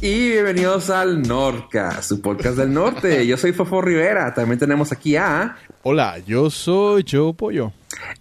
Y 0.00 0.30
bienvenidos 0.30 0.90
al 0.90 1.22
Norca, 1.22 2.02
su 2.02 2.20
podcast 2.22 2.56
del 2.56 2.72
norte. 2.72 3.26
Yo 3.26 3.36
soy 3.36 3.52
Fofo 3.52 3.80
Rivera. 3.82 4.32
También 4.32 4.58
tenemos 4.58 4.92
aquí 4.92 5.16
a... 5.16 5.56
Hola, 5.82 6.18
yo 6.24 6.50
soy 6.50 7.04
Joe 7.10 7.34
Pollo. 7.34 7.72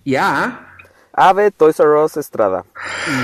Y 0.04 0.16
a... 0.16 0.64
Ave 1.14 1.52
Toys 1.52 1.80
R 1.80 2.04
Us 2.04 2.18
Estrada. 2.18 2.64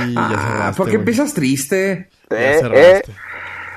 Y 0.08 0.14
ya 0.14 0.68
Ah, 0.68 0.74
¿Por 0.76 0.90
qué 0.90 0.96
empiezas 0.96 1.34
triste? 1.34 2.10
Ya 2.30 2.38
Eh, 2.38 2.58
cerraste. 2.60 2.98
eh, 2.98 3.16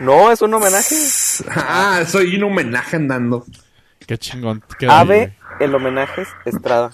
no, 0.01 0.31
es 0.31 0.41
un 0.43 0.53
homenaje. 0.55 0.95
Ah, 1.55 2.03
soy 2.07 2.37
un 2.37 2.45
homenaje 2.45 2.97
andando. 2.97 3.45
Qué 4.07 4.17
chingón. 4.19 4.63
ahí, 4.81 4.87
Ave, 4.89 5.39
el 5.61 5.75
homenaje 5.75 6.23
es 6.23 6.29
Estrada. 6.45 6.91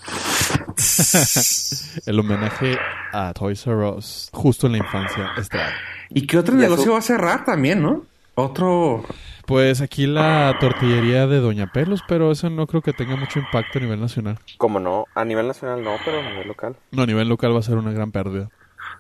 El 2.07 2.19
homenaje 2.19 2.79
a 3.13 3.33
Toys 3.35 3.67
R 3.67 3.91
Us. 3.91 4.29
Justo 4.33 4.67
en 4.67 4.73
la 4.73 4.79
infancia. 4.79 5.31
Estrada. 5.37 5.71
¿Y 6.15 6.27
qué 6.27 6.39
otro 6.39 6.55
Y 6.55 6.59
negocio 6.59 6.93
va 6.93 6.99
a 6.99 7.03
cerrar 7.03 7.45
también, 7.45 7.83
no? 7.83 8.05
Otro... 8.35 9.05
Pues 9.47 9.81
aquí 9.81 10.07
la 10.07 10.57
tortillería 10.61 11.27
de 11.27 11.41
Doña 11.41 11.73
Pelos, 11.73 12.03
pero 12.07 12.31
eso 12.31 12.49
no 12.49 12.69
creo 12.69 12.81
que 12.81 12.93
tenga 12.93 13.17
mucho 13.17 13.41
impacto 13.41 13.79
a 13.79 13.83
nivel 13.83 14.01
nacional. 14.01 14.39
Como 14.57 14.79
no, 14.79 15.07
a 15.15 15.25
nivel 15.25 15.49
nacional 15.49 15.83
no, 15.83 15.97
pero 16.05 16.21
a 16.21 16.23
nivel 16.23 16.47
local. 16.47 16.77
No, 16.93 17.03
a 17.03 17.07
nivel 17.07 17.29
local 17.29 17.53
va 17.53 17.59
a 17.59 17.63
ser 17.63 17.77
una 17.77 17.93
gran 17.93 18.13
pérdida. 18.13 18.51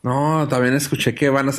No, 0.02 0.48
también 0.48 0.74
escuché 0.74 1.14
que 1.14 1.30
van 1.30 1.48
a... 1.48 1.52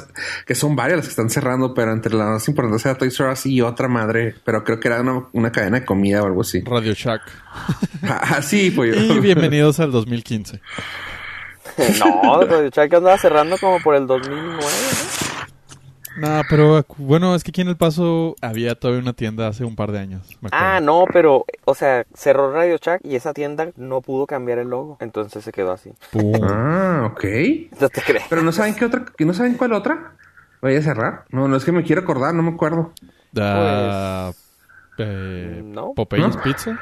que 0.45 0.53
son 0.53 0.75
varias 0.75 0.97
las 0.97 1.05
que 1.05 1.11
están 1.11 1.29
cerrando, 1.29 1.73
pero 1.73 1.93
entre 1.93 2.13
las 2.13 2.27
más 2.27 2.47
importantes 2.49 2.85
era 2.85 2.97
Toys 2.97 3.17
R 3.19 3.31
Us 3.31 3.45
y 3.45 3.61
otra 3.61 3.87
madre. 3.87 4.35
Pero 4.43 4.65
creo 4.65 4.79
que 4.81 4.89
era 4.89 4.99
una, 4.99 5.27
una 5.31 5.51
cadena 5.51 5.79
de 5.79 5.85
comida 5.85 6.21
o 6.21 6.25
algo 6.25 6.41
así. 6.41 6.61
Radio 6.61 6.93
Shack. 6.93 7.21
Ah, 8.03 8.41
sí, 8.41 8.69
pues 8.69 8.97
Y 9.01 9.19
bienvenidos 9.19 9.79
al 9.79 9.91
2015. 9.91 10.59
no, 11.99 12.41
Radio 12.41 12.69
Shack 12.69 12.93
andaba 12.93 13.17
cerrando 13.17 13.57
como 13.57 13.79
por 13.79 13.95
el 13.95 14.07
2009, 14.07 14.51
¿no? 14.59 15.52
No, 16.17 16.41
pero 16.49 16.85
bueno, 16.97 17.35
es 17.35 17.43
que 17.43 17.51
aquí 17.51 17.61
en 17.61 17.69
El 17.69 17.77
Paso 17.77 18.35
había 18.41 18.75
todavía 18.75 19.01
una 19.01 19.13
tienda 19.13 19.47
hace 19.47 19.65
un 19.65 19.75
par 19.75 19.91
de 19.91 19.99
años. 19.99 20.37
me. 20.41 20.49
Ah, 20.51 20.79
no, 20.81 21.05
pero, 21.11 21.45
o 21.65 21.75
sea, 21.75 22.05
cerró 22.13 22.51
Radio 22.51 22.77
Shack 22.81 23.01
y 23.03 23.15
esa 23.15 23.33
tienda 23.33 23.69
no 23.75 24.01
pudo 24.01 24.27
cambiar 24.27 24.59
el 24.59 24.69
logo. 24.69 24.97
Entonces 24.99 25.43
se 25.43 25.51
quedó 25.51 25.71
así. 25.71 25.91
Pum. 26.11 26.39
Ah, 26.43 27.09
ok. 27.11 27.23
No 27.79 27.89
te 27.89 28.01
crees. 28.01 28.25
Pero 28.29 28.43
no 28.43 28.51
saben 28.51 28.75
qué 28.75 28.85
otra, 28.85 29.05
que 29.05 29.25
no 29.25 29.33
saben 29.33 29.55
cuál 29.55 29.73
otra 29.73 30.13
vaya 30.61 30.79
a 30.79 30.83
cerrar. 30.83 31.25
No, 31.29 31.47
no 31.47 31.57
es 31.57 31.65
que 31.65 31.71
me 31.71 31.83
quiero 31.83 32.03
acordar, 32.03 32.33
no 32.33 32.43
me 32.43 32.51
acuerdo. 32.51 32.93
Ah, 33.37 34.31
eh, 34.97 35.61
No. 35.63 35.93
Popeyes 35.93 36.35
¿No? 36.35 36.41
Pizza. 36.41 36.79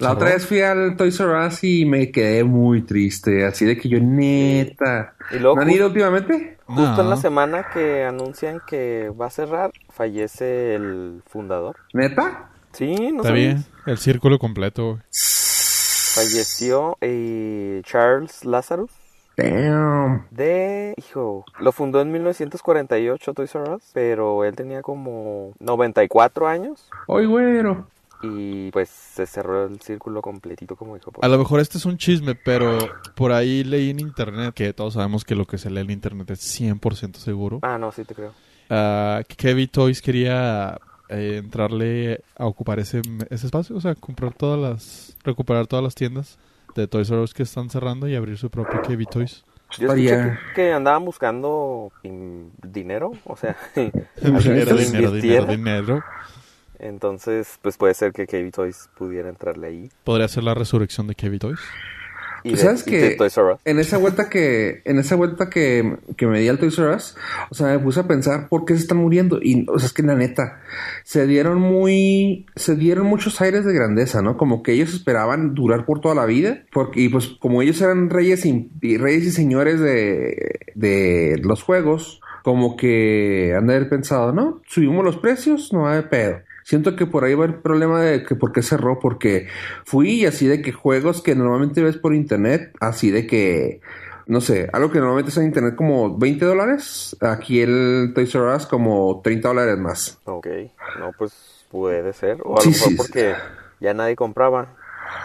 La 0.00 0.12
otra 0.12 0.30
vez 0.30 0.46
fui 0.46 0.62
al 0.62 0.96
Toys 0.96 1.20
R 1.20 1.46
Us 1.46 1.62
y 1.62 1.84
me 1.84 2.10
quedé 2.10 2.42
muy 2.42 2.82
triste, 2.82 3.44
así 3.44 3.66
de 3.66 3.76
que 3.76 3.88
yo 3.88 3.98
neta. 4.00 5.14
Y 5.30 5.38
luego 5.38 5.56
¿No 5.56 5.62
han 5.62 5.70
ido 5.70 5.88
últimamente? 5.88 6.56
Justo 6.64 7.02
en 7.02 7.10
la 7.10 7.16
semana 7.16 7.66
que 7.72 8.04
anuncian 8.04 8.62
que 8.66 9.10
va 9.20 9.26
a 9.26 9.30
cerrar, 9.30 9.72
fallece 9.90 10.74
el 10.74 11.22
fundador. 11.26 11.76
¿Neta? 11.92 12.48
Sí, 12.72 13.12
no 13.12 13.22
Está 13.22 13.32
bien, 13.32 13.64
el 13.86 13.98
círculo 13.98 14.38
completo. 14.38 14.92
güey. 14.92 14.98
Falleció 15.10 16.96
eh, 17.00 17.82
Charles 17.84 18.44
Lazarus 18.44 18.90
Damn. 19.36 20.26
de... 20.30 20.94
Hijo, 20.96 21.44
lo 21.58 21.72
fundó 21.72 22.00
en 22.00 22.10
1948 22.12 23.34
Toys 23.34 23.54
R 23.54 23.74
Us, 23.74 23.82
pero 23.92 24.44
él 24.44 24.54
tenía 24.56 24.82
como 24.82 25.52
94 25.60 26.48
años 26.48 26.88
Oye, 27.06 27.26
güero. 27.26 27.86
Y 28.22 28.70
pues 28.70 28.88
se 28.88 29.26
cerró 29.26 29.66
el 29.66 29.80
círculo 29.80 30.20
completito 30.20 30.76
como 30.76 30.94
dijo. 30.94 31.12
A 31.22 31.28
lo 31.28 31.38
mejor 31.38 31.60
este 31.60 31.78
es 31.78 31.86
un 31.86 31.96
chisme, 31.96 32.34
pero 32.34 32.78
por 33.14 33.32
ahí 33.32 33.64
leí 33.64 33.90
en 33.90 34.00
internet 34.00 34.54
que 34.54 34.72
todos 34.72 34.94
sabemos 34.94 35.24
que 35.24 35.34
lo 35.34 35.46
que 35.46 35.58
se 35.58 35.70
lee 35.70 35.80
en 35.80 35.90
internet 35.90 36.30
es 36.30 36.60
100% 36.60 37.16
seguro. 37.16 37.60
Ah, 37.62 37.78
no, 37.78 37.92
sí 37.92 38.04
te 38.04 38.14
creo. 38.14 38.32
Ah, 38.68 39.22
que 39.26 39.36
Kevin 39.36 39.68
Toys 39.68 40.02
quería 40.02 40.78
eh, 41.08 41.38
entrarle 41.42 42.22
a 42.36 42.46
ocupar 42.46 42.78
ese, 42.78 43.02
ese 43.30 43.46
espacio, 43.46 43.76
o 43.76 43.80
sea, 43.80 43.94
comprar 43.94 44.32
todas 44.34 44.60
las, 44.60 45.16
recuperar 45.24 45.66
todas 45.66 45.82
las 45.82 45.94
tiendas 45.94 46.38
de 46.74 46.86
Toys 46.86 47.10
R 47.10 47.20
Us 47.20 47.34
que 47.34 47.42
están 47.42 47.70
cerrando 47.70 48.06
y 48.06 48.14
abrir 48.14 48.38
su 48.38 48.50
propio 48.50 48.80
Kevin 48.82 49.06
Toys. 49.06 49.44
Yo 49.78 49.86
escuché 49.86 50.10
que, 50.10 50.38
que 50.54 50.72
andaban 50.72 51.04
buscando 51.04 51.92
dinero, 52.02 53.12
o 53.24 53.36
sea, 53.36 53.56
dinero, 53.74 54.76
dinero, 54.76 55.12
dinero, 55.12 55.46
dinero. 55.46 56.04
Entonces 56.80 57.58
pues 57.62 57.76
puede 57.76 57.94
ser 57.94 58.12
que 58.12 58.26
KB 58.26 58.50
Toys 58.52 58.88
pudiera 58.96 59.28
entrarle 59.28 59.66
ahí. 59.66 59.90
Podría 60.04 60.28
ser 60.28 60.44
la 60.44 60.54
resurrección 60.54 61.06
de 61.06 61.14
Kevin 61.14 61.38
Toys. 61.38 61.60
Y 62.42 62.52
de, 62.52 62.56
¿Sabes 62.56 62.86
y 62.86 62.90
qué? 62.90 62.98
de 63.00 63.16
Toys 63.16 63.36
R 63.36 63.54
Us. 63.54 63.60
En 63.64 63.78
esa 63.78 63.98
vuelta 63.98 64.28
que, 64.28 64.82
en 64.84 64.98
esa 64.98 65.14
vuelta 65.16 65.50
que, 65.50 65.98
que 66.16 66.26
me 66.26 66.40
di 66.40 66.48
al 66.48 66.58
Toys 66.58 66.78
R 66.78 66.94
Us, 66.94 67.16
o 67.50 67.54
sea, 67.54 67.68
me 67.68 67.78
puse 67.78 68.00
a 68.00 68.06
pensar 68.06 68.48
por 68.48 68.64
qué 68.64 68.74
se 68.74 68.82
están 68.82 68.98
muriendo. 68.98 69.38
Y, 69.42 69.66
o 69.68 69.78
sea, 69.78 69.86
es 69.86 69.92
que 69.92 70.02
la 70.02 70.14
neta, 70.14 70.60
se 71.04 71.26
dieron 71.26 71.60
muy, 71.60 72.46
se 72.56 72.76
dieron 72.76 73.06
muchos 73.06 73.40
aires 73.40 73.64
de 73.64 73.74
grandeza, 73.74 74.22
¿no? 74.22 74.36
Como 74.36 74.62
que 74.62 74.72
ellos 74.72 74.94
esperaban 74.94 75.54
durar 75.54 75.84
por 75.84 76.00
toda 76.00 76.14
la 76.14 76.26
vida. 76.26 76.64
Porque, 76.72 77.02
y 77.02 77.08
pues, 77.08 77.28
como 77.40 77.62
ellos 77.62 77.80
eran 77.80 78.10
reyes 78.10 78.44
y, 78.46 78.70
y 78.80 78.96
reyes 78.96 79.24
y 79.24 79.30
señores 79.32 79.80
de, 79.80 80.60
de 80.74 81.38
los 81.42 81.62
juegos, 81.62 82.20
como 82.42 82.76
que 82.76 83.54
han 83.56 83.66
de 83.66 83.76
haber 83.76 83.88
pensado, 83.88 84.32
¿no? 84.32 84.62
Subimos 84.66 85.04
los 85.04 85.18
precios, 85.18 85.72
no 85.72 85.86
hay 85.86 86.02
pedo. 86.02 86.38
Siento 86.70 86.94
que 86.94 87.04
por 87.04 87.24
ahí 87.24 87.34
va 87.34 87.46
el 87.46 87.56
problema 87.56 88.00
de 88.00 88.22
que 88.22 88.36
por 88.36 88.52
qué 88.52 88.62
cerró, 88.62 89.00
porque 89.00 89.48
fui 89.84 90.20
y 90.22 90.26
así 90.26 90.46
de 90.46 90.62
que 90.62 90.70
juegos 90.70 91.20
que 91.20 91.34
normalmente 91.34 91.82
ves 91.82 91.96
por 91.96 92.14
internet, 92.14 92.72
así 92.78 93.10
de 93.10 93.26
que, 93.26 93.80
no 94.28 94.40
sé, 94.40 94.70
algo 94.72 94.88
que 94.92 95.00
normalmente 95.00 95.30
está 95.30 95.40
en 95.40 95.48
internet 95.48 95.74
como 95.74 96.16
20 96.16 96.44
dólares, 96.44 97.16
aquí 97.22 97.60
el 97.60 98.12
Toys 98.14 98.32
R 98.36 98.54
Us 98.54 98.66
como 98.66 99.20
30 99.20 99.48
dólares 99.48 99.78
más. 99.78 100.20
Ok, 100.26 100.46
no, 101.00 101.10
pues 101.18 101.32
puede 101.72 102.12
ser. 102.12 102.38
O 102.44 102.56
a 102.56 102.62
Sí, 102.62 102.68
lo 102.68 102.72
mejor 102.76 102.88
sí, 102.90 102.94
porque 102.96 103.34
ya 103.80 103.92
nadie 103.92 104.14
compraba. 104.14 104.76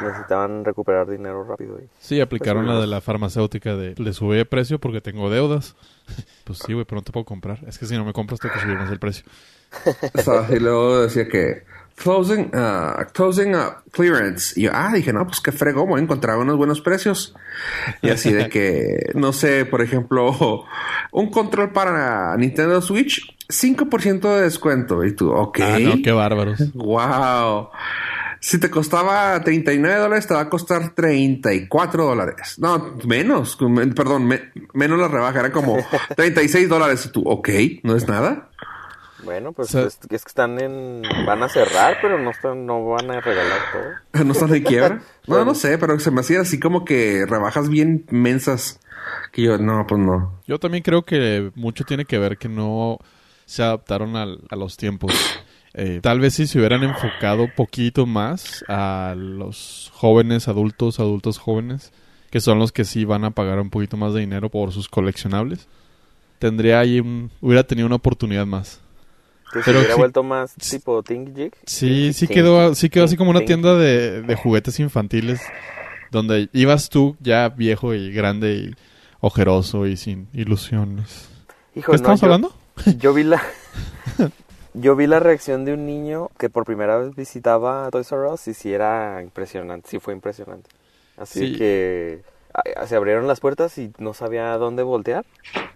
Necesitaban 0.03 0.65
recuperar 0.65 1.07
dinero 1.07 1.43
rápido. 1.43 1.77
y- 1.79 1.87
Sí, 1.99 2.19
aplicaron 2.21 2.65
Pues, 2.65 2.75
la 2.75 2.81
de 2.81 2.87
la 2.87 3.01
farmacéutica 3.01 3.75
de 3.75 3.93
le 3.97 4.13
sube 4.13 4.35
de 4.35 4.45
precio 4.45 4.79
porque 4.79 4.99
tengo 4.99 5.29
deudas. 5.29 5.75
Pues 6.43 6.59
sí, 6.59 6.73
güey, 6.73 6.85
pero 6.85 7.01
no 7.01 7.03
te 7.03 7.11
puedo 7.11 7.25
comprar. 7.25 7.59
Es 7.67 7.77
que 7.79 7.85
si 7.85 7.95
no 7.95 8.03
me 8.05 8.13
compras, 8.13 8.39
tengo 8.39 8.53
que 8.53 8.59
subir 8.61 8.77
más 8.77 8.89
el 8.91 8.99
precio. 8.99 9.25
Y 10.51 10.59
luego 10.59 11.01
decía 11.01 11.27
que 11.27 11.63
closing, 11.95 12.51
uh, 12.53 13.05
closing 13.13 13.55
up 13.55 13.83
clearance. 13.91 14.59
Y 14.59 14.63
yo, 14.63 14.71
ah, 14.73 14.91
dije, 14.93 15.13
no, 15.13 15.25
pues 15.25 15.39
qué 15.41 15.51
fregón, 15.51 15.87
voy 15.89 15.99
a 15.99 16.03
encontrar 16.03 16.37
unos 16.37 16.57
buenos 16.57 16.81
precios. 16.81 17.33
Y 18.01 18.09
así 18.09 18.31
de 18.33 18.49
que, 18.49 19.11
no 19.13 19.31
sé, 19.33 19.65
por 19.65 19.81
ejemplo, 19.81 20.65
un 21.11 21.29
control 21.31 21.71
para 21.71 22.35
Nintendo 22.37 22.81
Switch, 22.81 23.21
5% 23.49 24.19
de 24.35 24.41
descuento. 24.41 25.03
Y 25.05 25.13
tú, 25.15 25.31
ok. 25.31 25.59
Ah, 25.61 25.79
no, 25.79 25.93
qué 26.03 26.11
bárbaros. 26.11 26.73
Wow. 26.73 27.69
Si 28.41 28.59
te 28.59 28.69
costaba 28.69 29.41
39 29.43 29.97
dólares, 29.99 30.27
te 30.27 30.33
va 30.35 30.41
a 30.41 30.49
costar 30.49 30.93
34 30.93 32.03
dólares. 32.05 32.59
No, 32.59 32.95
menos. 33.05 33.57
me- 33.61 33.87
Perdón, 33.87 34.27
me- 34.27 34.51
menos 34.73 34.99
la 34.99 35.07
rebaja. 35.07 35.39
Era 35.39 35.51
como 35.51 35.77
36 36.15 36.69
dólares. 36.69 37.05
Y 37.07 37.11
tú, 37.11 37.23
ok, 37.27 37.49
no 37.83 37.95
es 37.95 38.07
nada. 38.07 38.49
Bueno, 39.25 39.51
pues 39.53 39.73
es, 39.75 39.99
es 40.09 40.23
que 40.23 40.29
están 40.29 40.59
en... 40.61 41.01
Van 41.25 41.41
a 41.43 41.49
cerrar, 41.49 41.97
pero 42.01 42.17
no, 42.19 42.29
están, 42.31 42.65
no 42.65 42.85
van 42.85 43.09
a 43.11 43.19
regalar 43.21 43.59
todo. 43.73 44.23
No 44.25 44.31
están 44.33 44.51
de 44.51 44.63
quiebra. 44.63 44.95
No, 45.27 45.35
Bueno. 45.37 45.45
no 45.45 45.55
sé, 45.55 45.77
pero 45.79 45.99
se 45.99 46.11
me 46.11 46.21
hacía 46.21 46.41
así 46.41 46.59
como 46.59 46.85
que 46.85 47.25
rebajas 47.27 47.67
bien 47.69 48.05
mensas. 48.11 48.79
Que 49.31 49.41
yo, 49.43 49.57
no, 49.57 49.85
pues 49.87 49.99
no. 49.99 50.39
Yo 50.47 50.59
también 50.59 50.83
creo 50.83 51.03
que 51.03 51.51
mucho 51.55 51.83
tiene 51.83 52.05
que 52.05 52.19
ver 52.19 52.37
que 52.37 52.47
no 52.49 52.99
se 53.45 53.63
adaptaron 53.63 54.15
al- 54.15 54.41
a 54.49 54.55
los 54.55 54.77
tiempos. 54.77 55.11
Eh, 55.73 55.99
tal 56.01 56.19
vez 56.19 56.35
si 56.35 56.47
se 56.47 56.57
hubieran 56.59 56.83
enfocado 56.83 57.47
poquito 57.55 58.05
más 58.05 58.63
a 58.69 59.13
los 59.17 59.91
jóvenes, 59.93 60.47
adultos, 60.47 60.99
adultos 60.99 61.37
jóvenes, 61.37 61.91
que 62.29 62.39
son 62.39 62.59
los 62.59 62.71
que 62.71 62.85
sí 62.85 63.03
van 63.05 63.25
a 63.25 63.31
pagar 63.31 63.59
un 63.59 63.69
poquito 63.69 63.97
más 63.97 64.13
de 64.13 64.21
dinero 64.21 64.49
por 64.49 64.71
sus 64.71 64.87
coleccionables, 64.87 65.67
tendría 66.39 66.79
ahí 66.79 66.99
un, 66.99 67.29
hubiera 67.41 67.63
tenido 67.65 67.87
una 67.87 67.95
oportunidad 67.97 68.45
más. 68.45 68.79
Se 69.59 69.65
Pero 69.65 69.79
hubiera 69.79 69.93
sí- 69.95 69.99
vuelto 69.99 70.23
más 70.23 70.53
tipo 70.55 71.01
Think 71.03 71.35
Jig. 71.35 71.53
Sí, 71.65 72.13
sí 72.13 72.25
Think- 72.27 72.33
quedó, 72.33 72.75
sí 72.75 72.89
quedó 72.89 73.05
así 73.05 73.15
como 73.17 73.29
una 73.31 73.39
Think- 73.41 73.45
tienda 73.47 73.75
de, 73.75 74.21
de 74.21 74.35
juguetes 74.35 74.79
infantiles 74.79 75.41
donde 76.11 76.49
ibas 76.53 76.89
tú 76.89 77.15
ya 77.19 77.49
viejo 77.49 77.93
y 77.93 78.11
grande 78.11 78.53
y 78.53 78.75
ojeroso 79.21 79.87
y 79.87 79.97
sin 79.97 80.27
ilusiones. 80.33 81.29
Hijo, 81.75 81.91
¿Qué 81.91 81.97
no, 81.97 82.13
estamos 82.13 82.21
yo- 82.21 82.25
hablando? 82.25 82.55
Yo 82.99 83.13
vi 83.13 83.23
la... 83.23 83.41
Yo 84.73 84.95
vi 84.97 85.07
la 85.07 85.19
reacción 85.19 85.63
de 85.63 85.73
un 85.73 85.85
niño 85.85 86.29
que 86.37 86.49
por 86.49 86.65
primera 86.65 86.97
vez 86.97 87.15
visitaba 87.15 87.89
Toys 87.91 88.11
R 88.11 88.27
Us 88.27 88.47
y 88.49 88.53
sí 88.53 88.73
era 88.73 89.21
impresionante, 89.23 89.87
sí 89.89 89.99
fue 89.99 90.13
impresionante. 90.13 90.69
Así 91.17 91.51
Sí. 91.53 91.57
que 91.57 92.21
se 92.87 92.95
abrieron 92.95 93.27
las 93.27 93.39
puertas 93.39 93.77
y 93.77 93.91
no 93.97 94.13
sabía 94.13 94.53
a 94.53 94.57
dónde 94.57 94.83
voltear. 94.83 95.25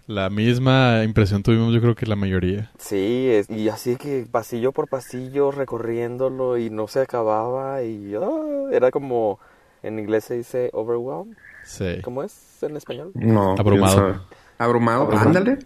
La 0.07 0.29
misma 0.29 1.03
impresión 1.03 1.43
tuvimos 1.43 1.73
yo 1.73 1.81
creo 1.81 1.95
que 1.95 2.05
la 2.05 2.15
mayoría. 2.15 2.71
Sí, 2.79 3.27
es- 3.29 3.49
y 3.49 3.69
así 3.69 3.95
que 3.95 4.25
pasillo 4.29 4.71
por 4.71 4.87
pasillo 4.87 5.51
recorriéndolo 5.51 6.57
y 6.57 6.69
no 6.69 6.87
se 6.87 7.01
acababa 7.01 7.83
y 7.83 8.15
ah, 8.15 8.69
era 8.71 8.89
como 8.91 9.39
en 9.83 9.99
inglés 9.99 10.25
se 10.25 10.35
dice 10.37 10.69
overwhelmed. 10.73 11.35
Sí. 11.63 12.01
¿Cómo 12.03 12.23
es 12.23 12.57
en 12.63 12.75
español? 12.77 13.11
No. 13.13 13.51
Abrumado. 13.57 14.21
Abrumado, 14.57 15.03
Abrumado. 15.03 15.27
ándale. 15.27 15.59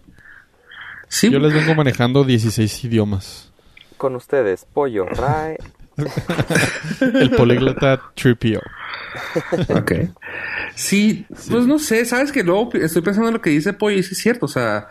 Sí. 1.08 1.30
Yo 1.30 1.38
les 1.38 1.52
vengo 1.54 1.74
manejando 1.74 2.24
16 2.24 2.84
idiomas. 2.84 3.50
Con 3.96 4.14
ustedes, 4.16 4.66
Pollo, 4.72 5.06
Ray. 5.06 5.56
El 7.00 7.30
políglota 7.30 8.00
Tripio. 8.14 8.60
Ok. 9.68 9.92
Sí, 10.74 11.26
pues 11.50 11.66
no 11.66 11.78
sé, 11.78 12.04
sabes 12.04 12.32
que 12.32 12.42
luego 12.42 12.70
estoy 12.74 13.02
pensando 13.02 13.28
en 13.28 13.34
lo 13.34 13.40
que 13.40 13.50
dice 13.50 13.72
Pollo 13.72 13.96
y 13.96 14.02
sí 14.02 14.12
es 14.12 14.18
cierto, 14.18 14.46
o 14.46 14.48
sea, 14.48 14.88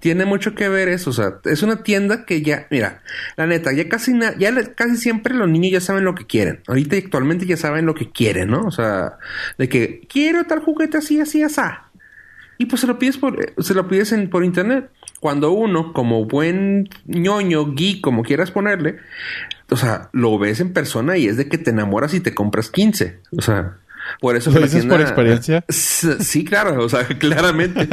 tiene 0.00 0.24
mucho 0.24 0.54
que 0.54 0.68
ver 0.68 0.88
eso, 0.88 1.10
o 1.10 1.12
sea, 1.12 1.34
es 1.44 1.62
una 1.62 1.82
tienda 1.82 2.24
que 2.24 2.42
ya, 2.42 2.66
mira, 2.70 3.02
la 3.36 3.46
neta, 3.46 3.72
ya 3.72 3.88
casi 3.88 4.12
na- 4.12 4.36
ya 4.38 4.50
le- 4.50 4.74
casi 4.74 4.96
siempre 4.96 5.34
los 5.34 5.48
niños 5.48 5.72
ya 5.72 5.80
saben 5.80 6.04
lo 6.04 6.14
que 6.14 6.26
quieren. 6.26 6.60
Ahorita 6.66 6.96
actualmente 6.96 7.46
ya 7.46 7.56
saben 7.56 7.86
lo 7.86 7.94
que 7.94 8.10
quieren, 8.10 8.50
¿no? 8.50 8.62
O 8.66 8.70
sea, 8.72 9.18
de 9.58 9.68
que 9.68 10.00
quiero 10.08 10.44
tal 10.44 10.60
juguete 10.60 10.98
así, 10.98 11.20
así, 11.20 11.42
así. 11.42 11.60
Y 12.58 12.66
pues 12.66 12.80
se 12.82 12.86
lo 12.86 12.98
pides 12.98 13.16
por, 13.16 13.40
eh, 13.42 13.54
se 13.58 13.72
lo 13.72 13.88
pides 13.88 14.12
en, 14.12 14.28
por 14.28 14.44
internet. 14.44 14.90
Cuando 15.20 15.50
uno, 15.52 15.92
como 15.94 16.24
buen 16.26 16.88
ñoño, 17.06 17.72
geek, 17.74 18.00
como 18.02 18.22
quieras 18.22 18.50
ponerle, 18.50 18.98
o 19.70 19.76
sea, 19.76 20.10
lo 20.12 20.38
ves 20.38 20.60
en 20.60 20.72
persona 20.72 21.16
y 21.16 21.26
es 21.26 21.36
de 21.36 21.48
que 21.48 21.58
te 21.58 21.70
enamoras 21.70 22.14
y 22.14 22.20
te 22.20 22.34
compras 22.34 22.70
15. 22.70 23.20
O 23.36 23.42
sea, 23.42 23.78
por 24.20 24.36
eso 24.36 24.50
¿Lo 24.50 24.60
dices 24.60 24.86
por 24.86 25.00
experiencia? 25.00 25.64
Sí, 25.70 26.44
claro, 26.44 26.84
o 26.84 26.88
sea, 26.88 27.06
claramente. 27.18 27.88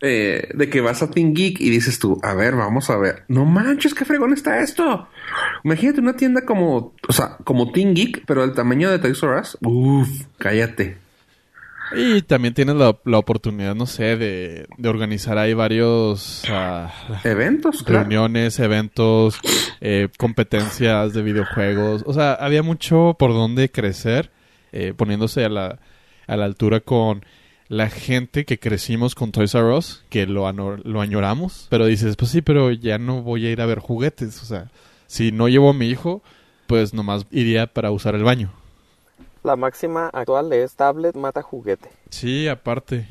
Eh, 0.00 0.50
de 0.54 0.70
que 0.70 0.80
vas 0.80 1.02
a 1.02 1.10
Team 1.10 1.34
Geek 1.34 1.60
y 1.60 1.70
dices 1.70 1.98
tú, 1.98 2.20
a 2.22 2.34
ver, 2.34 2.54
vamos 2.54 2.88
a 2.90 2.96
ver. 2.96 3.24
No 3.28 3.44
manches, 3.44 3.94
qué 3.94 4.04
fregón 4.04 4.32
está 4.32 4.60
esto. 4.60 5.08
Imagínate 5.64 6.00
una 6.00 6.14
tienda 6.16 6.42
como, 6.44 6.94
o 7.08 7.12
sea, 7.12 7.36
como 7.44 7.72
Team 7.72 7.94
Geek, 7.94 8.24
pero 8.26 8.42
del 8.42 8.54
tamaño 8.54 8.90
de 8.90 9.00
Toys 9.00 9.22
R 9.22 9.40
Us. 9.40 9.58
Uf, 9.60 10.08
cállate. 10.38 10.98
Y 11.96 12.22
también 12.22 12.54
tienes 12.54 12.76
la, 12.76 12.96
la 13.04 13.18
oportunidad, 13.18 13.74
no 13.74 13.86
sé, 13.86 14.16
de, 14.16 14.66
de 14.76 14.88
organizar 14.88 15.38
ahí 15.38 15.54
varios 15.54 16.42
ah, 16.48 16.92
Eventos, 17.24 17.82
claro. 17.82 18.00
reuniones, 18.00 18.58
eventos, 18.58 19.38
eh, 19.80 20.08
competencias 20.18 21.12
de 21.14 21.22
videojuegos. 21.22 22.02
O 22.06 22.12
sea, 22.12 22.34
había 22.34 22.62
mucho 22.62 23.16
por 23.18 23.32
donde 23.32 23.70
crecer, 23.70 24.30
eh, 24.72 24.92
poniéndose 24.96 25.44
a 25.44 25.48
la, 25.48 25.78
a 26.26 26.36
la 26.36 26.44
altura 26.44 26.80
con 26.80 27.24
la 27.68 27.90
gente 27.90 28.44
que 28.44 28.58
crecimos 28.58 29.14
con 29.14 29.32
Toys 29.32 29.54
R 29.54 29.74
Us, 29.74 30.04
que 30.08 30.26
lo, 30.26 30.50
lo 30.52 31.00
añoramos. 31.00 31.66
Pero 31.70 31.86
dices, 31.86 32.16
pues 32.16 32.30
sí, 32.30 32.42
pero 32.42 32.70
ya 32.70 32.98
no 32.98 33.22
voy 33.22 33.46
a 33.46 33.50
ir 33.50 33.60
a 33.60 33.66
ver 33.66 33.78
juguetes. 33.78 34.42
O 34.42 34.46
sea, 34.46 34.70
si 35.06 35.32
no 35.32 35.48
llevo 35.48 35.70
a 35.70 35.74
mi 35.74 35.86
hijo, 35.88 36.22
pues 36.66 36.92
nomás 36.94 37.26
iría 37.30 37.66
para 37.66 37.90
usar 37.90 38.14
el 38.14 38.24
baño. 38.24 38.52
La 39.48 39.56
máxima 39.56 40.10
actual 40.12 40.52
es 40.52 40.74
tablet 40.74 41.16
mata 41.16 41.40
juguete. 41.40 41.88
Sí, 42.10 42.46
aparte. 42.48 43.08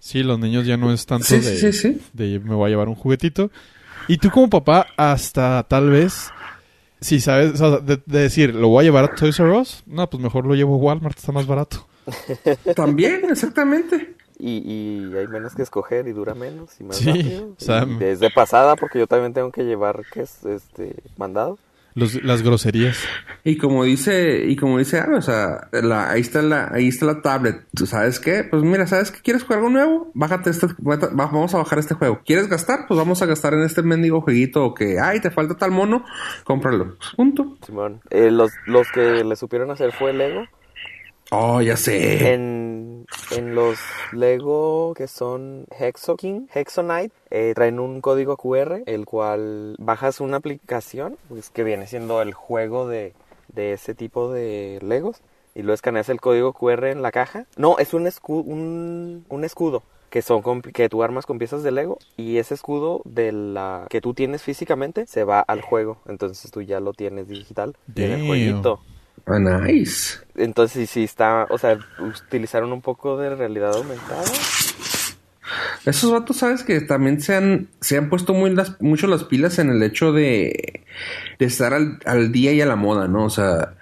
Sí, 0.00 0.24
los 0.24 0.40
niños 0.40 0.66
ya 0.66 0.76
no 0.76 0.92
es 0.92 1.06
tanto 1.06 1.24
Sí, 1.24 1.36
de, 1.38 1.56
sí, 1.56 1.72
sí, 1.72 1.94
sí. 1.94 2.02
de 2.12 2.40
me 2.40 2.54
voy 2.56 2.66
a 2.66 2.70
llevar 2.70 2.88
un 2.88 2.96
juguetito. 2.96 3.50
Y 4.08 4.18
tú 4.18 4.30
como 4.32 4.50
papá, 4.50 4.88
hasta 4.96 5.64
tal 5.68 5.90
vez, 5.90 6.30
si 7.00 7.20
sabes, 7.20 7.52
o 7.54 7.56
sea, 7.56 7.70
de, 7.78 8.00
de 8.06 8.20
decir, 8.22 8.54
¿lo 8.56 8.68
voy 8.68 8.82
a 8.82 8.84
llevar 8.86 9.04
a 9.04 9.14
Toys 9.14 9.38
R 9.38 9.52
Us? 9.52 9.84
No, 9.86 10.10
pues 10.10 10.20
mejor 10.20 10.46
lo 10.46 10.54
llevo 10.56 10.74
a 10.74 10.78
Walmart, 10.78 11.16
está 11.16 11.30
más 11.30 11.46
barato. 11.46 11.86
También, 12.74 13.22
exactamente. 13.30 14.14
Y, 14.38 14.58
y 14.58 15.16
hay 15.16 15.28
menos 15.28 15.54
que 15.54 15.62
escoger 15.62 16.06
y 16.08 16.12
dura 16.12 16.34
menos 16.34 16.70
y 16.80 16.84
más 16.84 16.96
Sí, 16.96 17.06
rápido. 17.06 17.46
o 17.48 17.54
sea, 17.64 17.84
Y 17.88 17.94
desde 17.94 18.30
pasada, 18.30 18.76
porque 18.76 18.98
yo 18.98 19.06
también 19.06 19.32
tengo 19.32 19.50
que 19.50 19.62
llevar, 19.64 20.02
que 20.12 20.22
es 20.22 20.44
este 20.44 20.94
mandado. 21.16 21.58
Los, 21.96 22.22
las 22.22 22.42
groserías. 22.42 22.98
Y 23.42 23.56
como 23.56 23.82
dice, 23.82 24.44
y 24.46 24.54
como 24.54 24.78
dice 24.78 25.00
Ana, 25.00 25.16
o 25.16 25.22
sea, 25.22 25.68
la, 25.72 26.10
ahí 26.10 26.20
está 26.20 26.42
la, 26.42 26.68
ahí 26.72 26.88
está 26.88 27.06
la 27.06 27.22
tablet. 27.22 27.66
¿Tú 27.74 27.86
sabes 27.86 28.20
qué? 28.20 28.44
Pues 28.44 28.62
mira, 28.62 28.86
¿sabes 28.86 29.10
qué? 29.10 29.20
¿Quieres 29.22 29.42
jugar 29.44 29.60
algo 29.60 29.70
nuevo? 29.70 30.10
Bájate 30.12 30.50
este, 30.50 30.66
va- 30.86 30.96
vamos 31.14 31.54
a 31.54 31.58
bajar 31.58 31.78
este 31.78 31.94
juego. 31.94 32.20
¿Quieres 32.24 32.48
gastar? 32.48 32.80
Pues 32.86 32.98
vamos 32.98 33.22
a 33.22 33.26
gastar 33.26 33.54
en 33.54 33.62
este 33.62 33.82
mendigo 33.82 34.20
jueguito 34.20 34.74
que, 34.74 35.00
ay, 35.00 35.20
te 35.20 35.30
falta 35.30 35.56
tal 35.56 35.70
mono, 35.70 36.04
cómpralo. 36.44 36.98
Punto. 37.16 37.56
Simón. 37.64 38.02
Eh, 38.10 38.30
los, 38.30 38.52
los 38.66 38.86
que 38.92 39.24
le 39.24 39.34
supieron 39.34 39.70
hacer 39.70 39.90
fue 39.92 40.12
Lego. 40.12 40.44
Oh, 41.32 41.60
ya 41.60 41.76
sé. 41.76 42.32
En, 42.32 43.04
en 43.32 43.54
los 43.54 43.78
Lego 44.12 44.94
que 44.94 45.08
son 45.08 45.66
Hexo 45.78 46.16
King, 46.16 46.46
Hexonite, 46.54 47.12
eh, 47.30 47.52
traen 47.54 47.80
un 47.80 48.00
código 48.00 48.36
QR, 48.36 48.82
el 48.86 49.04
cual 49.06 49.74
bajas 49.78 50.20
una 50.20 50.36
aplicación, 50.38 51.16
pues, 51.28 51.50
que 51.50 51.64
viene 51.64 51.86
siendo 51.86 52.22
el 52.22 52.32
juego 52.32 52.88
de, 52.88 53.12
de 53.52 53.72
ese 53.72 53.94
tipo 53.94 54.32
de 54.32 54.78
Legos, 54.82 55.20
y 55.54 55.62
lo 55.62 55.72
escaneas 55.72 56.08
el 56.08 56.20
código 56.20 56.52
QR 56.52 56.90
en 56.90 57.02
la 57.02 57.10
caja. 57.12 57.46
No, 57.56 57.78
es 57.78 57.94
un, 57.94 58.04
escu- 58.06 58.44
un, 58.46 59.24
un 59.28 59.44
escudo. 59.44 59.82
Que 60.10 60.22
son 60.22 60.62
que 60.62 60.88
tú 60.88 61.02
armas 61.02 61.26
con 61.26 61.38
piezas 61.38 61.62
de 61.64 61.72
Lego 61.72 61.98
y 62.16 62.38
ese 62.38 62.54
escudo 62.54 63.02
de 63.04 63.32
la 63.32 63.86
que 63.90 64.00
tú 64.00 64.14
tienes 64.14 64.40
físicamente 64.42 65.06
se 65.06 65.24
va 65.24 65.40
al 65.40 65.60
juego. 65.60 65.98
Entonces 66.06 66.50
tú 66.52 66.62
ya 66.62 66.78
lo 66.80 66.92
tienes 66.92 67.28
digital 67.28 67.76
en 67.96 68.12
el 68.12 68.26
jueguito. 68.26 68.80
Ah, 69.26 69.38
nice. 69.38 70.18
Entonces 70.36 70.88
sí 70.90 71.04
está, 71.04 71.46
o 71.50 71.58
sea, 71.58 71.78
utilizaron 71.98 72.72
un 72.72 72.80
poco 72.82 73.16
de 73.16 73.34
realidad 73.34 73.74
aumentada. 73.74 74.22
Esos 75.84 76.10
vatos, 76.10 76.36
sabes 76.38 76.64
que 76.64 76.80
también 76.80 77.20
se 77.20 77.34
han, 77.36 77.68
se 77.80 77.96
han 77.96 78.08
puesto 78.10 78.34
muy 78.34 78.50
las, 78.54 78.80
mucho 78.80 79.06
las 79.06 79.24
pilas 79.24 79.58
en 79.60 79.70
el 79.70 79.82
hecho 79.82 80.12
de, 80.12 80.84
de 81.38 81.44
estar 81.46 81.72
al, 81.74 81.98
al 82.04 82.32
día 82.32 82.52
y 82.52 82.60
a 82.60 82.66
la 82.66 82.74
moda, 82.76 83.06
¿no? 83.06 83.24
O 83.24 83.30
sea, 83.30 83.74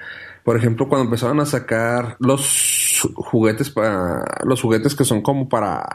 por 0.44 0.56
ejemplo, 0.58 0.88
cuando 0.88 1.06
empezaron 1.06 1.41
a 1.41 1.47
sacar 1.47 2.17
los 2.20 3.00
juguetes 3.14 3.70
para, 3.70 4.25
los 4.44 4.61
juguetes 4.61 4.94
que 4.94 5.05
son 5.06 5.23
como 5.23 5.49
para, 5.49 5.87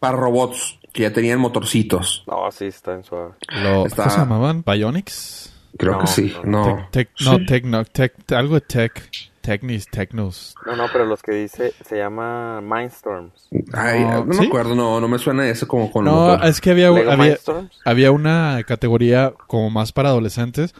para 0.00 0.16
robots, 0.16 0.78
que 0.94 1.02
ya 1.02 1.12
tenían 1.12 1.38
motorcitos. 1.38 2.24
No, 2.26 2.50
sí, 2.50 2.64
está 2.66 2.94
en 2.94 3.04
suave. 3.04 3.32
Lo, 3.62 3.84
Está- 3.86 4.04
¿Cómo 4.04 4.14
se 4.14 4.18
llamaban? 4.20 4.64
¿Bionics? 4.66 5.52
Creo 5.78 5.92
No, 5.94 6.00
que 6.00 6.06
sí, 6.06 6.34
no. 6.44 6.50
no. 6.64 6.90
Tec- 6.90 7.08
tec- 7.08 7.24
no, 7.24 7.38
Sí. 7.38 7.46
Tecno, 7.46 7.84
tec- 7.84 8.36
algo 8.36 8.54
de 8.54 8.60
Tech. 8.62 9.10
Technis, 9.40 9.86
Technos. 9.86 10.56
No, 10.66 10.74
no, 10.74 10.86
pero 10.92 11.04
los 11.06 11.22
que 11.22 11.30
dice 11.32 11.72
se 11.88 11.96
llama 11.98 12.60
Mindstorms. 12.60 13.48
Ay, 13.74 14.00
No, 14.00 14.24
no, 14.24 14.32
¿sí? 14.32 14.40
me 14.40 14.46
acuerdo, 14.48 14.74
no, 14.74 15.00
no 15.00 15.06
me 15.06 15.18
suena 15.20 15.48
eso 15.48 15.68
como 15.68 15.92
con 15.92 16.04
No, 16.04 16.30
motor. 16.30 16.48
es 16.48 16.60
que 16.60 16.72
había, 16.72 16.88
había, 16.88 17.36
había 17.84 18.10
una 18.10 18.60
categoría 18.66 19.32
como 19.46 19.70
más 19.70 19.92
para 19.92 20.08
adolescentes 20.08 20.74